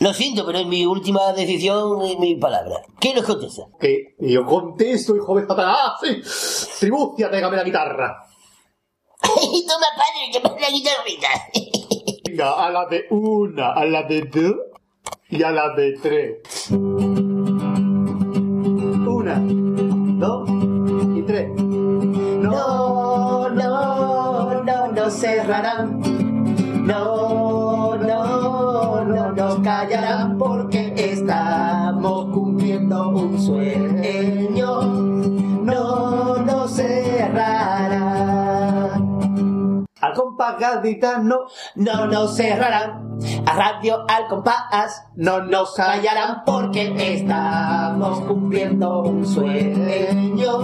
Lo 0.00 0.14
siento, 0.14 0.46
pero 0.46 0.58
es 0.60 0.66
mi 0.66 0.86
última 0.86 1.32
decisión 1.32 2.06
y 2.06 2.16
mi 2.18 2.36
palabra. 2.36 2.82
¿Quién 3.00 3.16
nos 3.16 3.24
contesta? 3.24 3.64
Que 3.80 4.14
yo 4.20 4.44
contesto, 4.44 5.16
hijo 5.16 5.34
de 5.36 5.46
Satanás. 5.46 5.98
Sí. 6.00 6.22
Tribucia, 6.78 7.28
pégame 7.28 7.56
la 7.56 7.64
guitarra. 7.64 8.22
Toma, 9.20 9.86
padre, 9.96 10.30
que 10.32 10.40
me 10.40 10.60
la 10.60 10.70
guitarrita. 10.70 11.28
Venga, 12.28 12.64
a 12.64 12.70
la 12.70 12.86
de 12.86 13.06
una, 13.10 13.72
a 13.72 13.84
la 13.86 14.04
de 14.04 14.20
dos 14.22 14.54
y 15.30 15.42
a 15.42 15.50
la 15.50 15.74
de 15.74 15.98
tres. 16.00 16.70
Una, 19.10 19.40
dos 19.40 20.48
y 21.16 21.22
tres. 21.22 21.50
No, 21.60 23.48
no, 23.48 24.62
no 24.62 24.92
nos 24.92 25.12
cerrarán. 25.12 26.17
Porque 30.38 30.92
estamos 30.96 32.26
cumpliendo 32.34 33.08
un 33.08 33.40
sueño. 33.40 34.82
No 35.62 36.36
nos 36.38 36.72
cerrarán. 36.72 38.28
Al 40.00 40.12
compás 40.12 40.58
gaditano 40.60 41.46
No 41.74 42.06
nos 42.06 42.36
cerrarán. 42.36 43.18
A 43.46 43.52
radio 43.54 44.04
al 44.08 44.28
compás 44.28 45.02
no 45.16 45.42
nos 45.44 45.74
callarán 45.74 46.44
porque 46.44 47.14
estamos 47.14 48.20
cumpliendo 48.20 49.00
un 49.00 49.26
sueño. 49.26 50.58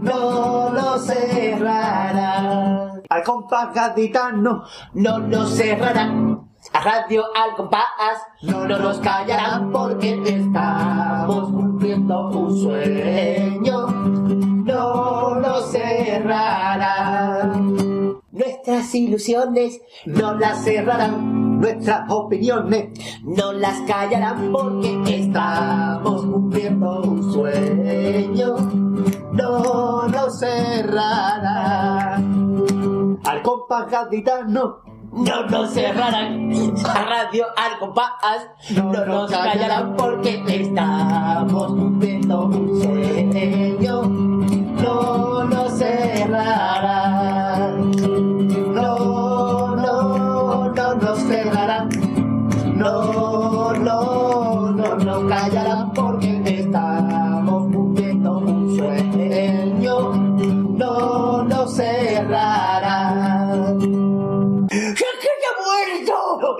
No 0.00 0.70
nos 0.70 1.06
cerrarán. 1.06 3.02
Al 3.08 3.22
compás 3.22 3.74
gaditano 3.74 4.64
No 4.94 5.18
nos 5.20 5.54
cerrarán. 5.56 6.51
A 6.72 6.80
radio 6.80 7.22
al 7.36 7.54
compás 7.54 7.84
no 8.40 8.66
nos 8.66 8.98
callarán 8.98 9.70
porque 9.70 10.18
estamos 10.24 11.50
cumpliendo 11.50 12.30
un 12.30 12.56
sueño. 12.56 13.86
No 13.88 15.34
nos 15.34 15.70
cerrarán. 15.70 17.12
Nuestras 18.32 18.94
ilusiones 18.94 19.82
no 20.06 20.32
las 20.34 20.64
cerrarán. 20.64 21.60
nuestras 21.60 22.10
opiniones 22.10 22.98
No 23.22 23.52
las 23.52 23.78
callarán 23.82 24.50
porque 24.50 25.20
estamos 25.20 26.24
cumpliendo 26.24 27.02
un 27.02 27.32
sueño. 27.32 28.56
No 29.32 30.08
nos 30.08 30.40
cerrarán. 30.40 32.22
al 33.24 33.42
compás 33.42 33.90
gaditano 33.90 34.91
No 35.12 35.44
nos 35.44 35.74
cerrarán. 35.74 36.50
A 36.86 37.04
radio 37.04 37.44
al 37.54 37.78
compás 37.78 38.48
no 38.70 38.90
nos 38.92 39.30
callarán 39.30 39.94
porque 39.94 40.42
estamos 40.48 41.66
cumpliendo 41.66 42.46
un 42.46 42.82
sueño. 42.82 44.02
No 44.82 45.44
nos 45.44 45.78
cerrarán. 45.78 47.10
No, 48.74 49.76
no, 49.76 50.68
no 50.70 50.94
nos 50.94 51.18
cerrarán. 51.18 51.90
No, 52.74 53.74
no, 53.74 54.70
no 54.70 54.96
nos 54.96 55.24
callarán 55.24 55.92
porque 55.92 56.42
estamos 56.46 57.70
cumpliendo 57.70 58.38
un 58.38 58.76
sueño. 58.78 60.14
No 60.14 61.42
nos 61.44 61.76
cerrarán. 61.76 62.01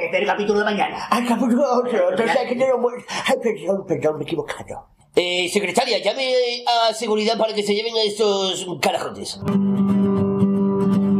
Es 0.06 0.14
el 0.14 0.26
capítulo 0.26 0.58
de 0.60 0.64
mañana. 0.64 1.06
¡Ay, 1.10 1.24
cabrón! 1.26 1.86
Entonces 1.86 2.36
hay 2.36 2.48
que 2.48 2.56
tener 2.56 2.76
muerto. 2.76 3.04
¡Ay, 3.26 3.36
perdón, 3.42 3.86
perdón, 3.86 4.16
me 4.16 4.22
he 4.22 4.26
equivocado! 4.26 4.86
Eh, 5.14 5.48
secretaria, 5.52 5.98
llame 5.98 6.64
a 6.66 6.94
seguridad 6.94 7.36
para 7.36 7.52
que 7.52 7.62
se 7.62 7.74
lleven 7.74 7.94
a 7.94 8.02
estos 8.02 8.66
carajotes. 8.80 9.38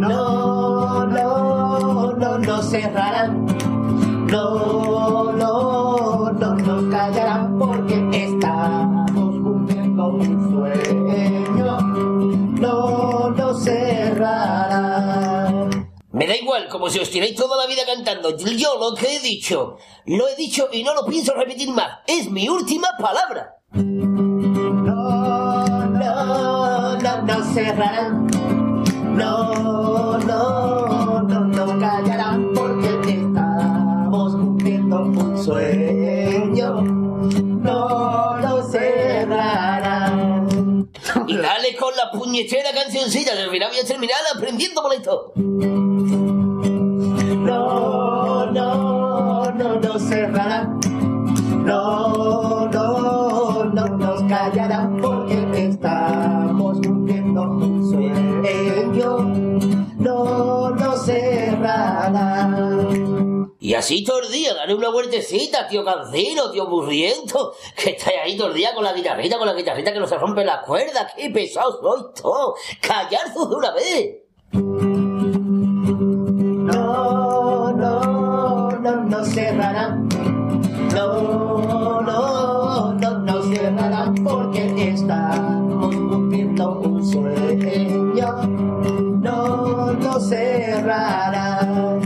No, 0.02 1.06
no, 1.06 2.12
no 2.12 2.38
nos 2.38 2.70
cerrarán. 2.70 3.46
No, 4.26 5.32
no, 5.32 6.32
no 6.32 6.54
nos 6.54 6.84
callarán 6.90 7.58
porque 7.58 8.08
estamos 8.12 9.10
cumpliendo 9.42 10.08
un 10.08 10.50
sueño. 10.50 11.78
No 12.58 13.30
nos 13.30 13.62
cerrarán. 13.62 14.91
Me 16.22 16.28
da 16.28 16.36
igual, 16.36 16.68
como 16.68 16.88
si 16.88 17.00
os 17.00 17.10
tiráis 17.10 17.34
toda 17.34 17.56
la 17.56 17.66
vida 17.66 17.82
cantando. 17.84 18.38
Yo 18.38 18.78
lo 18.78 18.94
que 18.94 19.16
he 19.16 19.18
dicho, 19.18 19.76
lo 20.06 20.28
he 20.28 20.36
dicho 20.36 20.68
y 20.70 20.84
no 20.84 20.94
lo 20.94 21.04
pienso 21.04 21.34
repetir 21.34 21.68
más. 21.70 21.98
Es 22.06 22.30
mi 22.30 22.48
última 22.48 22.90
palabra. 22.96 23.56
No, 23.72 24.84
no, 25.88 26.96
no 26.96 27.22
nos 27.22 27.46
cerrarán. 27.52 28.28
No, 29.16 30.16
no, 30.18 31.22
no 31.22 31.40
nos 31.40 31.70
callarán 31.80 32.52
porque 32.54 32.86
estamos 32.86 34.32
cumpliendo 34.36 35.00
un 35.02 35.44
sueño. 35.44 36.82
No 36.82 38.38
nos 38.38 38.70
cerrarán. 38.70 40.42
Y 41.26 41.36
dale 41.36 41.74
con 41.74 41.96
la 41.96 42.12
puñetera 42.12 42.72
cancioncita, 42.72 43.32
que 43.32 43.42
al 43.42 43.50
final 43.50 43.70
voy 43.70 43.80
a 43.80 43.84
terminar 43.84 44.18
aprendiendo 44.36 44.82
boleto. 44.82 45.32
No, 45.34 46.01
no, 48.52 49.50
no 49.52 49.80
nos 49.80 50.02
cerrarán. 50.02 50.78
No, 51.64 52.68
no, 52.68 53.64
no 53.64 53.88
nos 53.88 54.22
callarán 54.24 54.96
porque 55.00 55.68
estamos 55.68 56.78
cumpliendo 56.78 57.42
un 57.42 57.90
sueño. 57.90 59.18
No 59.98 60.70
nos 60.70 61.04
cerrarán. 61.06 62.42
Y 63.58 63.74
así 63.74 64.02
todo 64.04 64.20
el 64.22 64.32
día, 64.32 64.54
dale 64.54 64.74
una 64.74 64.88
vueltecita, 64.90 65.68
tío 65.68 65.84
cancino, 65.84 66.50
tío 66.50 66.66
murriento, 66.66 67.54
que 67.76 67.90
estáis 67.90 68.18
ahí 68.24 68.36
todo 68.36 68.48
el 68.48 68.54
día 68.54 68.74
con 68.74 68.82
la 68.84 68.92
guitarrita, 68.92 69.38
con 69.38 69.46
la 69.46 69.54
guitarrita 69.54 69.92
que 69.92 70.00
no 70.00 70.06
se 70.08 70.18
rompe 70.18 70.44
la 70.44 70.62
cuerda, 70.62 71.10
qué 71.16 71.30
pesados 71.30 71.78
sois 71.80 72.12
todos, 72.20 72.58
callaros 72.80 73.48
de 73.48 73.54
una 73.54 73.70
vez. 73.70 75.01
No, 80.94 82.02
no, 82.02 82.92
no 82.92 83.18
nos 83.20 83.46
cerrarán 83.46 84.14
porque 84.22 84.88
estamos 84.88 85.94
cumpliendo 85.94 86.80
un 86.80 87.10
sueño. 87.10 88.32
No 89.22 89.92
nos 89.92 90.28
cerrarán. 90.28 92.00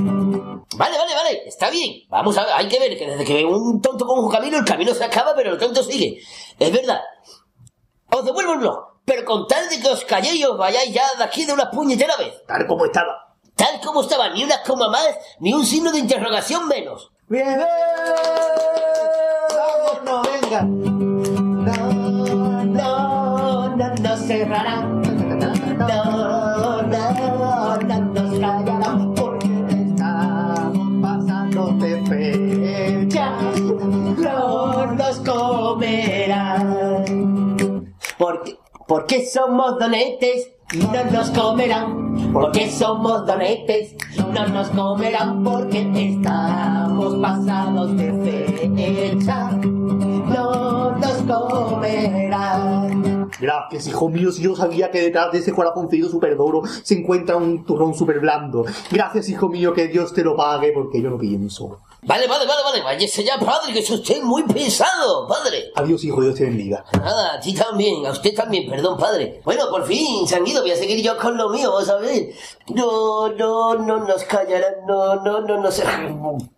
Vale, 0.77 0.99
vale, 0.99 1.15
vale, 1.15 1.43
está 1.47 1.71
bien. 1.71 2.03
Vamos 2.09 2.39
a 2.39 2.45
ver, 2.45 2.53
hay 2.55 2.69
que 2.69 2.79
ver 2.79 2.97
que 2.97 3.07
desde 3.07 3.25
que 3.25 3.45
un 3.45 3.81
tonto 3.81 4.07
coge 4.07 4.21
un 4.21 4.31
camino, 4.31 4.59
el 4.59 4.65
camino 4.65 4.95
se 4.95 5.05
acaba, 5.05 5.35
pero 5.35 5.55
el 5.55 5.59
tonto 5.59 5.83
sigue. 5.83 6.21
Es 6.59 6.73
verdad. 6.73 7.01
Os 8.11 8.25
devuelvo 8.25 8.53
el 8.53 8.59
blog, 8.61 9.01
pero 9.05 9.25
con 9.25 9.49
tal 9.49 9.69
de 9.69 9.81
que 9.81 9.89
os 9.89 10.05
calléis 10.05 10.37
y 10.37 10.45
os 10.45 10.57
vayáis 10.57 10.93
ya 10.93 11.03
de 11.19 11.25
aquí 11.25 11.45
de 11.45 11.53
una 11.53 11.71
puñetera 11.71 12.17
vez. 12.17 12.35
Tal 12.47 12.67
como 12.67 12.85
estaba. 12.85 13.35
Tal 13.57 13.81
como 13.81 14.03
estaba, 14.03 14.29
ni 14.29 14.45
una 14.45 14.63
coma 14.63 14.89
más, 14.89 15.17
ni 15.41 15.53
un 15.55 15.67
signo 15.67 15.91
de 15.91 15.99
interrogación 15.99 16.69
menos. 16.69 17.11
Bien. 17.28 17.59
Vámonos, 19.51 20.28
venga. 20.31 20.62
No, 20.62 21.77
no, 22.66 23.77
no 23.77 23.97
nos. 23.97 24.77
No, 25.77 26.82
no, 26.82 27.77
no 27.78 27.98
nos 27.98 28.39
callarán 28.39 29.15
porque 29.16 29.48
estamos 29.70 31.03
pasando 31.03 31.73
de 31.78 31.93
fecha. 32.07 33.27
No 34.19 34.86
comerán. 35.24 36.77
Porque, 38.19 38.57
porque 38.86 39.27
somos 39.27 39.81
donetes, 39.81 40.53
no 40.75 41.11
nos 41.11 41.31
comerán. 41.31 42.33
Porque 42.33 42.71
somos 42.71 43.27
donetes, 43.27 43.95
no 44.17 44.47
nos 44.49 44.69
comerán 44.71 45.45
porque 45.45 45.89
estamos 45.95 47.17
pasados 47.17 47.97
de 47.97 48.13
fecha. 48.25 49.51
No 49.53 50.67
comerán. 51.27 53.31
Gracias, 53.41 53.89
hijo 53.89 54.09
mío, 54.09 54.33
si 54.33 54.43
yo 54.43 54.57
sabía 54.57 54.91
que 54.91 55.01
detrás 55.01 55.33
de 55.33 55.39
ese 55.39 55.53
corazoncillo 55.53 56.09
súper 56.09 56.37
duro 56.37 56.63
se 56.83 56.99
encuentra 56.99 57.37
un 57.37 57.65
turrón 57.65 57.95
súper 57.95 58.21
blando. 58.21 58.65
Gracias, 58.91 59.29
hijo 59.29 59.49
mío, 59.49 59.75
que 59.75 59.89
Dios 59.89 60.15
te 60.15 60.25
lo 60.25 60.37
pague, 60.37 60.73
porque 60.73 61.03
yo 61.03 61.11
no 61.11 61.19
pienso. 61.19 61.81
Vale, 62.02 62.28
vale, 62.28 62.47
vale, 62.47 62.62
vale, 62.62 62.82
váyase 62.82 63.24
ya, 63.24 63.39
padre, 63.39 63.73
que 63.73 63.81
es 63.81 63.90
usted 63.90 64.23
muy 64.23 64.44
pesado, 64.44 65.27
padre. 65.27 65.73
Adiós, 65.74 66.05
hijo, 66.05 66.20
Dios 66.23 66.36
te 66.36 66.44
bendiga. 66.44 66.85
Nada, 66.93 67.35
a 67.35 67.40
ti 67.40 67.52
también, 67.52 68.06
a 68.06 68.10
usted 68.10 68.35
también, 68.35 68.70
perdón, 68.70 68.97
padre. 68.97 69.40
Bueno, 69.44 69.64
por 69.70 69.85
fin, 69.86 70.27
se 70.27 70.36
han 70.36 70.47
ido, 70.47 70.62
voy 70.62 70.70
a 70.70 70.77
seguir 70.77 71.02
yo 71.02 71.16
con 71.16 71.36
lo 71.36 71.48
mío, 71.48 71.73
vamos 71.73 71.89
a 71.89 71.97
ver. 71.97 72.28
No, 72.68 73.28
no, 73.31 73.74
no 73.74 74.05
nos 74.06 74.23
callarán, 74.24 74.86
no, 74.86 75.16
no, 75.16 75.40
no, 75.40 75.60
no 75.60 75.70
sé. 75.70 75.85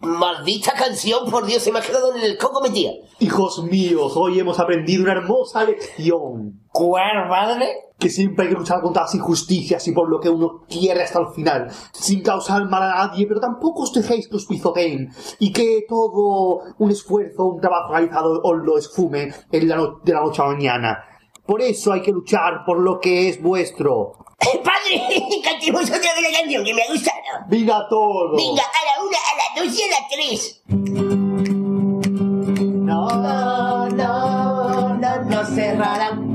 Maldita 0.01 0.73
canción, 0.73 1.31
por 1.31 1.47
Dios, 1.47 1.63
se 1.63 1.73
me 1.73 1.79
ha 1.79 1.83
quedado 1.83 2.15
en 2.15 2.23
el 2.23 2.37
coco 2.37 2.61
metida. 2.61 2.93
Hijos 3.21 3.63
míos, 3.63 4.13
hoy 4.17 4.41
hemos 4.41 4.59
aprendido 4.59 5.05
una 5.05 5.13
hermosa 5.13 5.65
lección. 5.65 6.61
¿Cuál, 6.73 7.29
padre? 7.29 7.88
Que 7.99 8.09
siempre 8.11 8.45
hay 8.45 8.53
que 8.53 8.59
luchar 8.59 8.81
contra 8.81 9.03
las 9.03 9.15
injusticias 9.17 9.87
y 9.89 9.93
por 9.93 10.09
lo 10.09 10.21
que 10.21 10.29
uno 10.31 10.63
quiere 10.69 11.03
hasta 11.03 11.19
el 11.19 11.29
final, 11.35 11.69
sin 11.93 12.23
causar 12.23 12.65
mal 12.69 12.83
a 12.85 12.95
nadie, 13.09 13.27
pero 13.27 13.41
tampoco 13.41 13.83
os 13.83 13.93
dejéis 13.93 14.29
que 14.29 14.37
os 14.37 14.47
pisoteen 14.47 15.11
y 15.41 15.53
que 15.53 15.85
todo 15.89 16.61
un 16.79 16.91
esfuerzo, 16.93 17.47
un 17.47 17.61
trabajo 17.61 17.93
realizado 17.93 18.41
os 18.43 18.57
lo 18.65 18.79
esfume 18.79 19.33
en 19.51 19.69
la 19.69 19.77
no- 19.77 19.99
de 20.05 20.13
la 20.13 20.21
noche 20.21 20.41
a 20.43 20.47
la 20.47 20.53
mañana. 20.53 20.99
Por 21.45 21.61
eso 21.61 21.93
hay 21.93 22.03
que 22.03 22.13
luchar 22.13 22.65
por 22.65 22.79
lo 22.79 23.01
que 23.01 23.29
es 23.31 23.43
vuestro. 23.43 24.13
Padre, 24.39 25.03
cantemos 25.43 25.83
otra 25.85 25.99
vez 25.99 26.23
la 26.33 26.39
canción 26.39 26.65
que 26.65 26.75
me 26.75 26.83
ha 26.83 26.93
gustado. 26.93 27.17
¡Viva 27.49 27.85
todo! 27.91 28.37
Venga, 28.37 28.63
a 28.63 28.85
la 28.87 29.03
una, 29.05 29.19
a 29.19 29.35
las 29.39 29.67
dos 29.67 29.77
y 29.77 29.83
a 29.83 29.87
las 29.91 30.09
tres. 30.09 30.63
No, 32.85 33.09
no, 33.89 33.89
no 33.89 35.23
nos 35.25 35.49
cerrarán. 35.49 36.35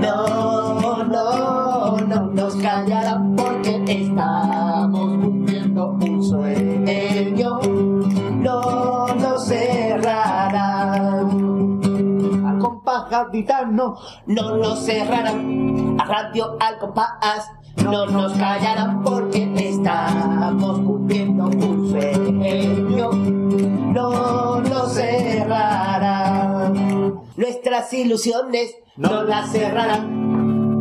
No, 0.00 0.69
no, 1.10 1.96
no 1.98 2.26
nos 2.28 2.54
callarán 2.56 3.34
porque 3.36 3.82
estamos 3.86 5.18
cumpliendo 5.18 5.98
un 6.00 6.22
sueño. 6.22 7.58
No 8.40 9.08
nos 9.08 9.46
cerrarán. 9.46 11.30
Al 12.46 12.58
compás 12.58 13.10
gaditano. 13.10 13.96
No 14.26 14.56
nos 14.56 14.84
cerrarán. 14.84 15.96
A 16.00 16.04
radio 16.04 16.56
al 16.60 16.78
compás. 16.78 17.50
No 17.84 18.06
nos 18.06 18.32
callarán 18.34 19.02
porque 19.02 19.52
estamos 19.56 20.78
cumpliendo 20.80 21.46
un 21.46 21.90
sueño. 21.90 23.10
No 23.12 24.60
nos 24.60 24.94
cerrarán. 24.94 26.70
Nuestras 27.36 27.92
ilusiones 27.92 28.76
no, 28.96 29.24
las 29.24 29.50
cerrarán. 29.50 30.20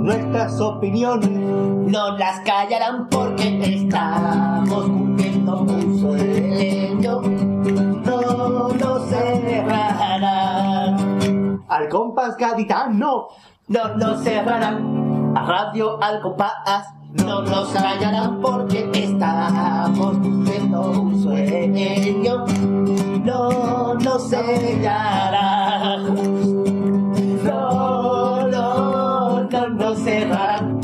Nuestras 0.02 0.60
opiniones 0.62 1.30
no 1.30 2.18
las 2.18 2.40
callarán 2.42 3.08
porque 3.10 3.76
estamos 3.76 4.84
cumpliendo 4.86 5.62
un 5.62 6.00
sueño. 6.00 7.22
No 8.06 8.70
nos 8.70 9.10
cerrarán. 9.10 10.96
Al 11.68 11.90
compás 11.90 12.38
gaditano. 12.38 13.28
No 13.68 13.96
nos 13.98 14.24
cerrarán. 14.24 15.34
A 15.36 15.46
radio 15.46 16.02
al 16.02 16.22
compás. 16.22 16.94
No 17.14 17.42
nos 17.42 17.70
callarán 17.70 18.40
porque 18.42 18.90
estamos 18.94 20.18
cumpliendo 20.18 20.92
un 20.92 21.22
sueño. 21.22 22.46
No 23.24 23.94
nos 23.96 24.30
cerrarán. 24.30 25.60
No, 27.44 28.48
no, 28.48 28.99
no 29.52 29.70
nos 29.70 30.00
cerrarán. 30.00 30.80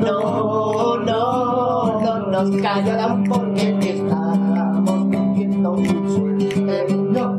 No, 0.00 0.96
no, 0.98 2.00
no 2.00 2.26
nos 2.30 2.62
callarán 2.62 3.24
porque 3.24 3.76
estamos 3.80 4.90
cumpliendo 4.90 5.72
un 5.72 6.10
sueño. 6.10 7.33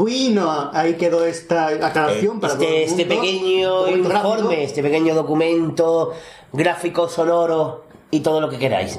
Bueno, 0.00 0.70
ahí 0.72 0.94
quedó 0.94 1.26
esta 1.26 1.66
aclaración 1.66 2.40
para 2.40 2.54
todo 2.54 2.62
Este, 2.62 2.84
este 2.84 3.04
pequeño 3.04 3.82
gráfico. 3.82 3.98
informe, 3.98 4.64
este 4.64 4.82
pequeño 4.82 5.14
documento 5.14 6.12
gráfico, 6.54 7.06
sonoro 7.06 7.84
y 8.10 8.20
todo 8.20 8.40
lo 8.40 8.48
que 8.48 8.56
queráis. 8.56 8.98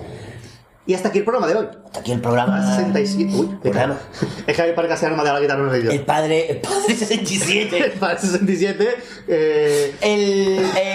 Y 0.87 0.95
hasta 0.95 1.09
aquí 1.09 1.19
el 1.19 1.23
programa 1.23 1.47
de 1.47 1.55
hoy. 1.55 1.67
Hasta 1.85 1.99
aquí 1.99 2.11
el 2.11 2.21
programa. 2.21 2.75
67. 2.75 3.31
Uy, 3.35 3.45
Programa. 3.61 3.99
es 4.47 4.57
que 4.57 4.63
para 4.73 4.87
que 4.87 4.97
sea 4.97 5.09
arma 5.09 5.23
de 5.23 5.31
la 5.31 5.39
guitarra 5.39 5.61
no. 5.63 5.71
El 5.73 6.01
padre, 6.01 6.51
el 6.51 6.57
padre 6.57 6.95
67. 6.95 7.77
El 7.85 7.91
padre 7.91 8.17
67. 8.19 8.87
eh, 9.27 9.95
El, 10.01 10.09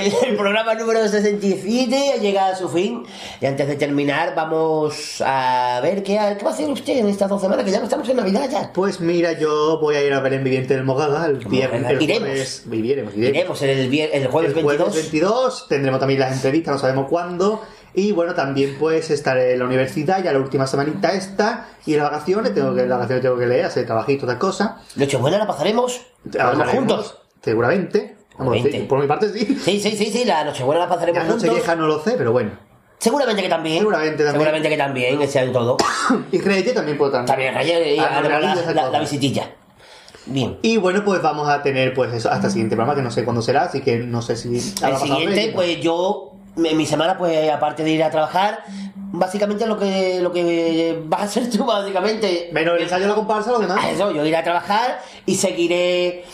el- 0.05 0.13
el 0.31 0.37
programa 0.37 0.75
número 0.75 1.07
67 1.07 2.15
llega 2.21 2.49
a 2.49 2.57
su 2.57 2.69
fin. 2.69 3.05
Y 3.41 3.47
antes 3.47 3.69
de 3.69 3.77
terminar, 3.77 4.35
vamos 4.35 5.23
a 5.25 5.79
ver 5.83 6.03
qué, 6.03 6.19
qué 6.37 6.45
va 6.45 6.51
a 6.51 6.55
hacer 6.55 6.69
usted 6.69 6.99
en 6.99 7.09
estas 7.09 7.29
dos 7.29 7.41
semanas, 7.41 7.65
que 7.65 7.71
ya 7.71 7.79
no 7.79 7.85
estamos 7.85 8.09
en 8.09 8.17
Navidad 8.17 8.49
ya. 8.51 8.73
Pues 8.73 9.01
mira, 9.01 9.39
yo 9.39 9.79
voy 9.81 9.95
a 9.95 10.03
ir 10.05 10.13
a 10.13 10.21
ver 10.21 10.33
en 10.35 10.43
Viviente 10.45 10.75
del 10.75 10.85
Mogada 10.85 11.27
el 11.27 11.37
viernes. 11.47 11.89
el 11.89 12.03
Iremos. 12.03 12.29
jueves- 12.29 12.65
Iremos, 12.73 13.17
iremos. 13.17 13.63
El, 13.63 13.71
el 13.71 14.27
jueves 14.27 14.57
El 14.57 14.63
jueves 14.63 14.81
22. 14.85 14.95
22 14.95 15.69
tendremos 15.69 16.01
también 16.01 16.21
las 16.21 16.33
entrevistas, 16.33 16.75
no 16.75 16.79
sabemos 16.81 17.07
cuándo. 17.09 17.63
Y 17.97 18.13
bueno, 18.13 18.35
también 18.35 18.77
pues 18.79 19.11
estaré 19.11 19.55
en 19.55 19.59
la 19.59 19.65
universidad 19.65 20.23
ya 20.23 20.33
la 20.33 20.39
última 20.39 20.67
semanita 20.69 21.13
esta. 21.15 21.69
Y 21.87 21.95
en 21.95 22.01
las 22.03 22.11
vacaciones, 22.13 22.55
tengo 22.55 22.75
que, 22.75 22.83
en 22.83 22.89
las 22.91 22.99
vacaciones 22.99 23.23
tengo 23.23 23.39
que 23.39 23.47
leer, 23.47 23.65
hacer 23.65 23.87
trabajito, 23.87 24.27
otras 24.27 24.39
cosas. 24.39 24.71
Nochebuena 24.97 25.39
la 25.39 25.47
pasaremos. 25.47 26.01
Vamos 26.25 26.69
juntos. 26.69 27.19
Seguramente. 27.43 28.17
Vamos, 28.39 28.53
Seguramente. 28.55 28.79
sí, 28.81 28.85
por 28.87 29.01
mi 29.01 29.07
parte 29.07 29.31
sí. 29.33 29.59
Sí, 29.65 29.81
sí, 29.81 29.93
sí, 29.97 30.07
sí, 30.13 30.25
la 30.27 30.45
Nochebuena 30.45 30.83
la 30.83 30.89
pasaremos 30.89 31.19
La 31.23 31.25
juntos. 31.25 31.43
noche 31.45 31.55
vieja 31.55 31.75
no 31.75 31.87
lo 31.87 31.99
sé, 32.05 32.13
pero 32.19 32.33
bueno. 32.33 32.51
Seguramente 32.99 33.43
que 33.43 33.49
también. 33.49 33.79
Seguramente 33.79 34.17
también. 34.17 34.33
Seguramente 34.33 34.69
que 34.69 34.77
también, 34.77 35.23
ese 35.23 35.41
en 35.41 35.53
todo. 35.53 35.77
Y 36.33 36.39
Reyes 36.41 36.75
también 36.75 36.99
puedo 36.99 37.11
también. 37.13 37.27
También, 37.27 37.57
ayer 37.57 37.97
y 37.97 37.99
Ah, 37.99 38.21
la, 38.23 38.41
la- 38.75 38.91
la 38.91 39.01
visitilla. 39.01 39.51
Bien. 40.27 40.59
Y 40.63 40.77
bueno, 40.77 41.03
pues 41.05 41.23
vamos 41.23 41.49
a 41.49 41.63
tener 41.63 41.95
pues 41.95 42.13
eso 42.13 42.31
hasta 42.31 42.49
el 42.49 42.53
siguiente 42.53 42.75
programa, 42.77 42.95
que 42.97 43.03
no 43.03 43.11
sé 43.11 43.25
cuándo 43.25 43.41
será, 43.43 43.63
así 43.65 43.81
que 43.81 43.99
no 43.99 44.21
sé 44.23 44.37
si... 44.37 44.49
El 44.57 44.97
siguiente, 44.97 45.35
Reyes. 45.37 45.55
pues 45.55 45.81
yo, 45.81 46.36
en 46.57 46.77
mi 46.77 46.87
semana, 46.87 47.17
pues 47.19 47.51
aparte 47.51 47.83
de 47.85 47.91
ir 47.91 48.03
a 48.03 48.11
trabajar, 48.11 48.65
básicamente 49.13 49.67
lo 49.67 49.79
que, 49.79 50.21
lo 50.21 50.33
que 50.33 51.01
vas 51.07 51.21
a 51.21 51.25
hacer 51.25 51.51
tú, 51.51 51.65
básicamente. 51.67 52.51
Menos 52.53 52.77
el 52.77 52.83
ensayo 52.85 53.05
de 53.05 53.09
la 53.11 53.15
comparsa, 53.15 53.53
lo 53.53 53.59
demás. 53.59 53.79
Ah, 53.83 53.91
Eso, 53.91 54.11
yo 54.13 54.25
iré 54.25 54.37
a 54.37 54.43
trabajar 54.45 55.01
y 55.27 55.35
seguiré 55.37 56.25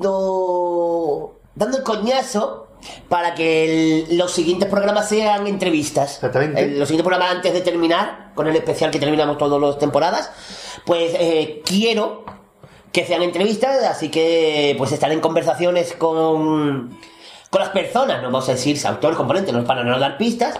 dando. 0.00 1.36
dando 1.54 1.78
el 1.78 1.82
coñazo 1.82 2.66
para 3.08 3.34
que 3.34 4.04
el- 4.08 4.16
los 4.16 4.32
siguientes 4.32 4.68
programas 4.68 5.08
sean 5.08 5.46
entrevistas. 5.46 6.14
Exactamente. 6.14 6.62
El- 6.62 6.78
los 6.78 6.88
siguientes 6.88 7.06
programas 7.06 7.34
antes 7.36 7.52
de 7.52 7.60
terminar, 7.60 8.30
con 8.34 8.46
el 8.46 8.56
especial 8.56 8.90
que 8.90 8.98
terminamos 8.98 9.36
todas 9.36 9.60
las 9.60 9.78
temporadas, 9.78 10.30
pues 10.86 11.12
eh, 11.18 11.60
quiero 11.64 12.24
que 12.92 13.04
sean 13.06 13.22
entrevistas, 13.22 13.84
así 13.84 14.08
que 14.08 14.74
pues 14.78 14.92
estaré 14.92 15.12
en 15.14 15.20
conversaciones 15.20 15.92
con, 15.92 16.98
con 17.50 17.60
las 17.60 17.70
personas, 17.70 18.22
no 18.22 18.30
vamos 18.30 18.48
a 18.48 18.52
decir 18.52 18.78
autor, 18.86 19.16
componente, 19.16 19.52
no 19.52 19.64
para 19.64 19.82
no 19.82 19.98
dar 19.98 20.16
pistas, 20.16 20.58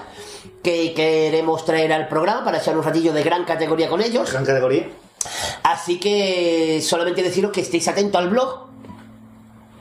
que 0.62 0.92
queremos 0.92 1.64
traer 1.64 1.92
al 1.92 2.08
programa 2.08 2.44
para 2.44 2.58
echar 2.58 2.76
un 2.76 2.82
ratillo 2.82 3.12
de 3.12 3.22
gran 3.22 3.44
categoría 3.44 3.88
con 3.88 4.00
ellos. 4.00 4.30
Gran 4.30 4.44
categoría. 4.44 4.88
Así 5.62 6.00
que 6.00 6.80
solamente 6.82 7.22
deciros 7.22 7.52
que 7.52 7.60
estéis 7.60 7.86
atentos 7.88 8.20
al 8.20 8.30
blog 8.30 8.70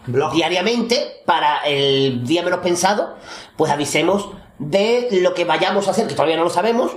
Blog. 0.06 0.34
diariamente 0.34 1.22
para 1.26 1.61
el 1.65 2.26
día 2.26 2.44
menos 2.44 2.60
pensado, 2.60 3.18
pues 3.57 3.72
avisemos 3.72 4.30
de 4.57 5.07
lo 5.11 5.34
que 5.34 5.45
vayamos 5.45 5.88
a 5.88 5.91
hacer, 5.91 6.07
que 6.07 6.15
todavía 6.15 6.38
no 6.38 6.44
lo 6.44 6.49
sabemos, 6.49 6.91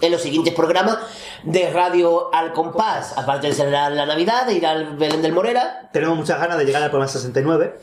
en 0.00 0.12
los 0.12 0.22
siguientes 0.22 0.54
programas 0.54 0.98
de 1.42 1.70
Radio 1.70 2.34
Al 2.34 2.52
Compás. 2.52 3.16
Aparte 3.16 3.48
de 3.48 3.52
celebrar 3.54 3.92
la 3.92 4.06
Navidad, 4.06 4.46
de 4.46 4.54
ir 4.54 4.66
al 4.66 4.96
Belén 4.96 5.22
del 5.22 5.32
Morera. 5.32 5.90
Tenemos 5.92 6.16
muchas 6.16 6.40
ganas 6.40 6.58
de 6.58 6.64
llegar 6.64 6.82
al 6.82 6.90
programa 6.90 7.12
69. 7.12 7.78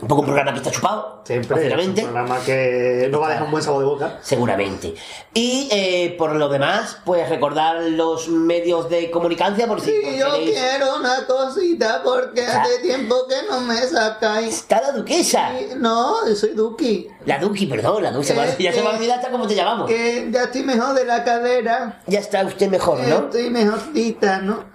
Un 0.00 0.08
poco 0.08 0.20
un 0.22 0.26
programa 0.26 0.52
que 0.52 0.58
está 0.58 0.70
chupado. 0.70 1.22
Siempre. 1.24 1.68
Es 1.68 1.86
un 1.86 1.94
programa 1.94 2.38
que 2.44 3.08
no 3.10 3.20
va 3.20 3.26
a 3.26 3.30
dejar 3.30 3.44
un 3.44 3.50
buen 3.52 3.62
sabor 3.62 3.80
de 3.80 3.86
boca. 3.86 4.18
Seguramente. 4.22 4.94
Y 5.34 5.68
eh, 5.70 6.14
por 6.18 6.34
lo 6.34 6.48
demás, 6.48 6.96
pues 7.04 7.28
recordar 7.28 7.80
los 7.82 8.28
medios 8.28 8.88
de 8.88 9.10
comunicación 9.10 9.68
por 9.68 9.80
si 9.80 9.90
Sí, 9.90 10.18
yo 10.18 10.26
queréis- 10.32 10.50
quiero 10.58 10.96
una 10.96 11.26
cosita 11.26 12.00
porque 12.02 12.44
hace 12.44 12.78
tiempo 12.80 13.26
que 13.28 13.36
no 13.48 13.60
me 13.60 13.76
sacáis. 13.76 14.56
Está 14.56 14.80
la 14.80 14.92
duquesa. 14.92 15.50
No, 15.76 16.26
yo 16.26 16.34
soy 16.34 16.50
Duki. 16.50 17.08
La 17.26 17.38
Duki, 17.38 17.66
perdón, 17.66 18.02
la 18.02 18.10
Duki. 18.10 18.32
Eh, 18.32 18.56
ya 18.58 18.72
se 18.72 18.80
me 18.82 18.88
ha 18.88 18.92
eh, 18.92 18.96
olvidado 18.96 19.20
hasta 19.20 19.30
cómo 19.30 19.46
te 19.46 19.54
llamamos. 19.54 19.88
Que 19.88 20.28
ya 20.32 20.44
estoy 20.44 20.62
mejor 20.62 20.94
de 20.94 21.04
la 21.04 21.22
cadera. 21.22 22.00
Ya 22.06 22.18
está 22.18 22.42
usted 22.44 22.68
mejor, 22.68 22.98
¿no? 23.00 23.16
Estoy 23.26 23.50
mejorcita, 23.50 24.38
¿no? 24.38 24.71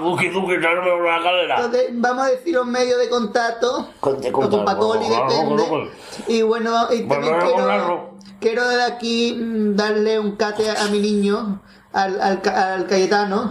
Duki, 0.00 0.28
Duki, 0.28 0.60
tráeme 0.60 0.92
una 0.92 1.18
galera. 1.20 1.56
Entonces, 1.56 1.90
vamos 1.92 2.26
a 2.26 2.30
decir 2.30 2.54
los 2.54 2.66
medios 2.66 2.98
de 2.98 3.08
contacto. 3.08 3.88
Con, 4.00 4.20
de 4.20 4.28
O 4.30 4.32
con 4.32 4.64
Pacoli, 4.64 5.06
depende. 5.08 5.90
Y 6.26 6.42
bueno, 6.42 6.88
y 6.92 7.02
también 7.02 7.34
a 7.34 7.38
quiero, 7.38 8.14
quiero 8.40 8.68
de 8.68 8.82
aquí 8.82 9.34
mm, 9.34 9.76
darle 9.76 10.18
un 10.18 10.36
cate 10.36 10.70
a 10.70 10.88
mi 10.88 10.98
niño, 10.98 11.62
al, 11.92 12.20
al, 12.20 12.42
al 12.44 12.86
Cayetano, 12.86 13.50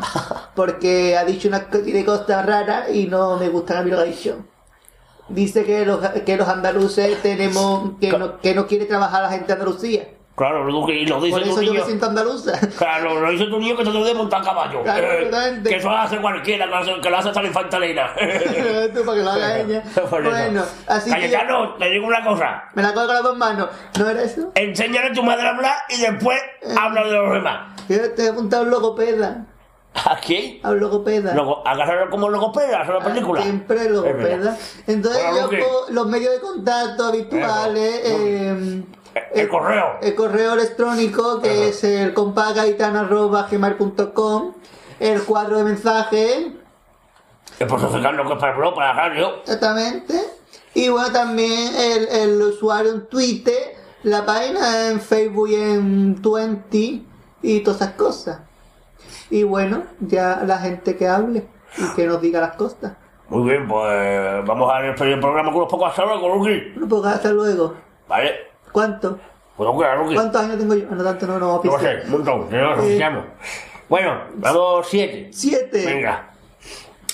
porque 0.55 1.17
ha 1.17 1.23
dicho 1.23 1.47
una 1.47 1.59
de 1.59 2.05
cosas 2.05 2.45
raras 2.45 2.89
y 2.93 3.07
no 3.07 3.37
me 3.37 3.49
gustan 3.49 3.77
a 3.77 3.81
mí 3.83 3.91
lo 3.91 3.97
que 3.97 4.03
ha 4.03 4.05
dicho. 4.05 4.37
Dice 5.29 5.65
que 5.65 5.85
los, 5.85 5.99
que 6.25 6.37
los 6.37 6.47
andaluces 6.47 7.21
tenemos, 7.21 7.91
que 7.99 8.11
no, 8.11 8.39
que 8.39 8.55
no 8.55 8.65
quiere 8.67 8.85
trabajar 8.85 9.23
la 9.23 9.29
gente 9.29 9.47
de 9.47 9.53
Andalucía. 9.53 10.16
Claro, 10.37 10.69
y 10.69 11.05
lo 11.07 11.19
dice 11.19 11.31
Por 11.31 11.41
tu 11.41 11.49
eso 11.49 11.61
yo 11.63 11.71
me 11.71 11.77
niño. 11.79 11.85
siento 11.87 12.05
andaluza. 12.05 12.51
Claro, 12.77 13.19
lo 13.19 13.31
dice 13.31 13.45
tu 13.45 13.59
niño 13.59 13.75
que 13.75 13.83
te 13.83 13.89
debe 13.91 14.13
montar 14.13 14.43
caballo. 14.43 14.83
Claro, 14.83 15.07
Eh, 15.13 15.61
que 15.67 15.75
eso 15.77 15.89
lo 15.89 15.97
hace 15.97 16.17
cualquiera, 16.21 16.65
que 16.65 16.69
lo 16.69 16.77
hace, 16.77 17.01
que 17.01 17.09
lo 17.09 17.17
hasta 17.17 17.41
la 17.41 17.47
infanta 17.47 17.77
Elena. 17.77 18.11
Tú 18.93 19.03
para 19.03 19.17
que 19.17 19.23
lo 19.23 19.31
haga 19.31 19.59
ella. 19.59 19.83
Bueno, 20.11 20.63
así 20.87 21.05
que 21.11 21.15
Cayetano, 21.21 21.73
te 21.79 21.89
digo 21.89 22.05
una 22.05 22.23
cosa. 22.23 22.65
me 22.75 22.83
la 22.83 22.93
cojo 22.93 23.07
con 23.07 23.15
las 23.15 23.23
dos 23.23 23.37
manos. 23.37 23.69
¿No 23.97 24.07
era 24.09 24.21
eso? 24.21 24.51
Enséñale 24.53 25.07
a 25.09 25.13
tu 25.13 25.23
madre 25.23 25.47
a 25.47 25.49
hablar 25.55 25.75
y 25.89 26.01
después 26.01 26.39
habla 26.79 27.03
de 27.03 27.11
los 27.13 27.33
demás. 27.33 27.73
Yo 27.89 28.11
te 28.13 28.25
he 28.25 28.29
apuntado 28.29 28.61
a 28.61 28.65
un 28.65 28.71
logopeda. 28.71 29.45
¿A 30.05 30.17
quién? 30.19 30.59
A 30.61 30.69
un 30.69 30.79
logopeda. 30.79 31.33
Luego, 31.33 31.67
agarrar 31.67 32.09
como 32.11 32.29
logopedas 32.29 32.87
a 32.87 32.93
la 32.93 32.99
película. 32.99 33.41
Siempre 33.41 33.77
Es 33.77 33.83
verdad. 33.91 34.03
logopeda. 34.03 34.57
Entonces 34.85 35.23
Bueno, 35.23 35.51
yo 35.51 35.59
pongo 35.65 35.85
los 35.89 36.07
medios 36.07 36.33
de 36.35 36.39
contacto 36.41 37.05
habituales, 37.05 38.01
eh, 38.05 38.83
El 39.33 39.49
correo. 39.49 39.97
el 40.01 40.15
correo 40.15 40.53
electrónico 40.53 41.41
que 41.41 41.69
es 41.69 41.83
el 41.83 42.13
compagaitano.gmail.com 42.13 44.53
el 44.99 45.23
cuadro 45.23 45.57
de 45.59 45.63
mensajes, 45.63 46.47
Es 47.59 47.67
por 47.67 47.79
sacar 47.79 48.13
lo 48.15 48.25
que 48.25 48.33
es 48.33 48.39
para 48.39 48.55
el 48.55 48.61
la 48.75 48.93
radio. 48.93 49.35
exactamente, 49.43 50.19
y 50.73 50.89
bueno 50.89 51.11
también 51.11 51.75
el, 51.75 52.07
el 52.07 52.41
usuario 52.41 52.91
en 52.93 53.07
Twitter, 53.07 53.75
la 54.03 54.25
página 54.25 54.89
en 54.89 54.99
Facebook 54.99 55.49
y 55.49 55.55
en 55.55 56.21
Twenty 56.21 57.07
y 57.41 57.59
todas 57.61 57.81
esas 57.81 57.93
cosas. 57.93 58.39
Y 59.29 59.43
bueno, 59.43 59.83
ya 59.99 60.41
la 60.45 60.57
gente 60.57 60.95
que 60.95 61.07
hable 61.07 61.47
y 61.77 61.95
que 61.95 62.07
nos 62.07 62.21
diga 62.21 62.41
las 62.41 62.55
cosas. 62.55 62.93
Muy 63.29 63.49
bien, 63.49 63.67
pues 63.67 64.45
vamos 64.45 64.71
a 64.73 64.79
despedir 64.79 65.13
el 65.13 65.19
programa 65.19 65.49
con 65.49 65.57
unos 65.57 65.69
pocos 65.69 65.89
hasta 65.89 66.05
luego, 66.05 66.35
Luqui. 66.35 66.73
No 66.77 66.87
puedo 66.87 67.07
hasta 67.07 67.31
luego. 67.31 67.75
¿Vale? 68.07 68.31
¿Cuánto? 68.77 69.17
Pues. 69.55 69.69
¿Cuántos 70.13 70.39
años 70.39 70.59
tengo 70.59 70.75
yo? 70.75 70.85
No 70.91 71.03
tanto, 71.03 71.25
no, 71.25 71.39
no, 71.39 71.61
No 71.63 71.79
sé, 71.79 72.01
un 72.05 72.11
montón, 72.11 72.47
no 72.51 72.75
nos 72.75 72.85
Eh. 72.85 73.23
Bueno, 73.89 74.21
vamos 74.35 74.87
siete. 74.87 75.29
Siete. 75.33 75.83
Venga. 75.83 76.29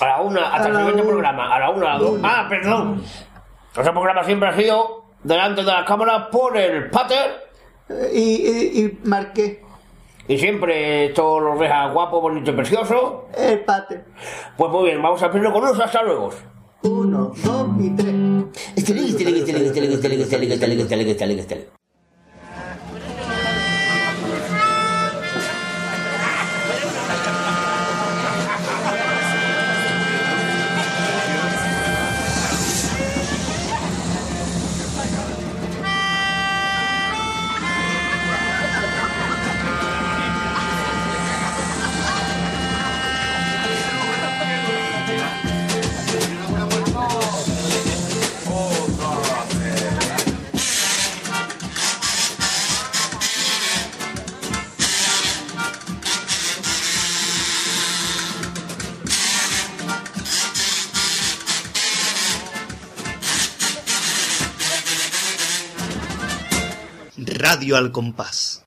A 0.01 0.05
la 0.05 0.21
una, 0.23 0.53
hasta 0.53 0.67
el 0.67 0.73
la 0.73 0.79
siguiente 0.81 1.03
programa. 1.03 1.55
A 1.55 1.59
la 1.59 1.69
una, 1.69 1.85
a 1.87 1.89
las 1.93 1.99
dos. 2.01 2.19
Ah, 2.21 2.45
perdón. 2.49 3.01
Ese 3.77 3.91
programa 3.91 4.25
siempre 4.25 4.49
ha 4.49 4.57
sido 4.57 5.05
delante 5.23 5.61
de 5.63 5.71
la 5.71 5.85
cámara 5.85 6.29
por 6.29 6.57
el 6.57 6.89
pater. 6.89 7.31
Eh, 7.87 8.11
Y, 8.13 8.19
y, 8.81 8.85
y 8.85 8.99
marqué 9.07 9.63
Y 10.27 10.37
siempre 10.37 11.05
esto 11.05 11.39
lo 11.39 11.57
deja 11.57 11.87
guapo, 11.91 12.19
bonito 12.19 12.51
y 12.51 12.55
precioso. 12.55 13.29
el 13.37 13.61
pater. 13.61 14.03
Pues 14.57 14.69
muy 14.69 14.83
bien, 14.89 15.01
vamos 15.01 15.23
a 15.23 15.29
pedirlo 15.31 15.53
con 15.53 15.63
unos 15.63 15.79
hasta 15.79 16.03
luego. 16.03 16.29
Uno, 16.81 17.31
dos 17.41 17.67
y 17.79 17.89
tres. 17.91 18.13
Este 18.75 18.93
ligue, 18.93 19.09
este 19.09 19.25
ligue, 19.25 19.39
este 19.39 19.53
ligue, 19.53 19.93
este 19.93 20.09
ligue, 20.09 21.13
este 21.13 21.27
ligue, 21.27 21.57
al 67.77 67.91
compás. 67.91 68.62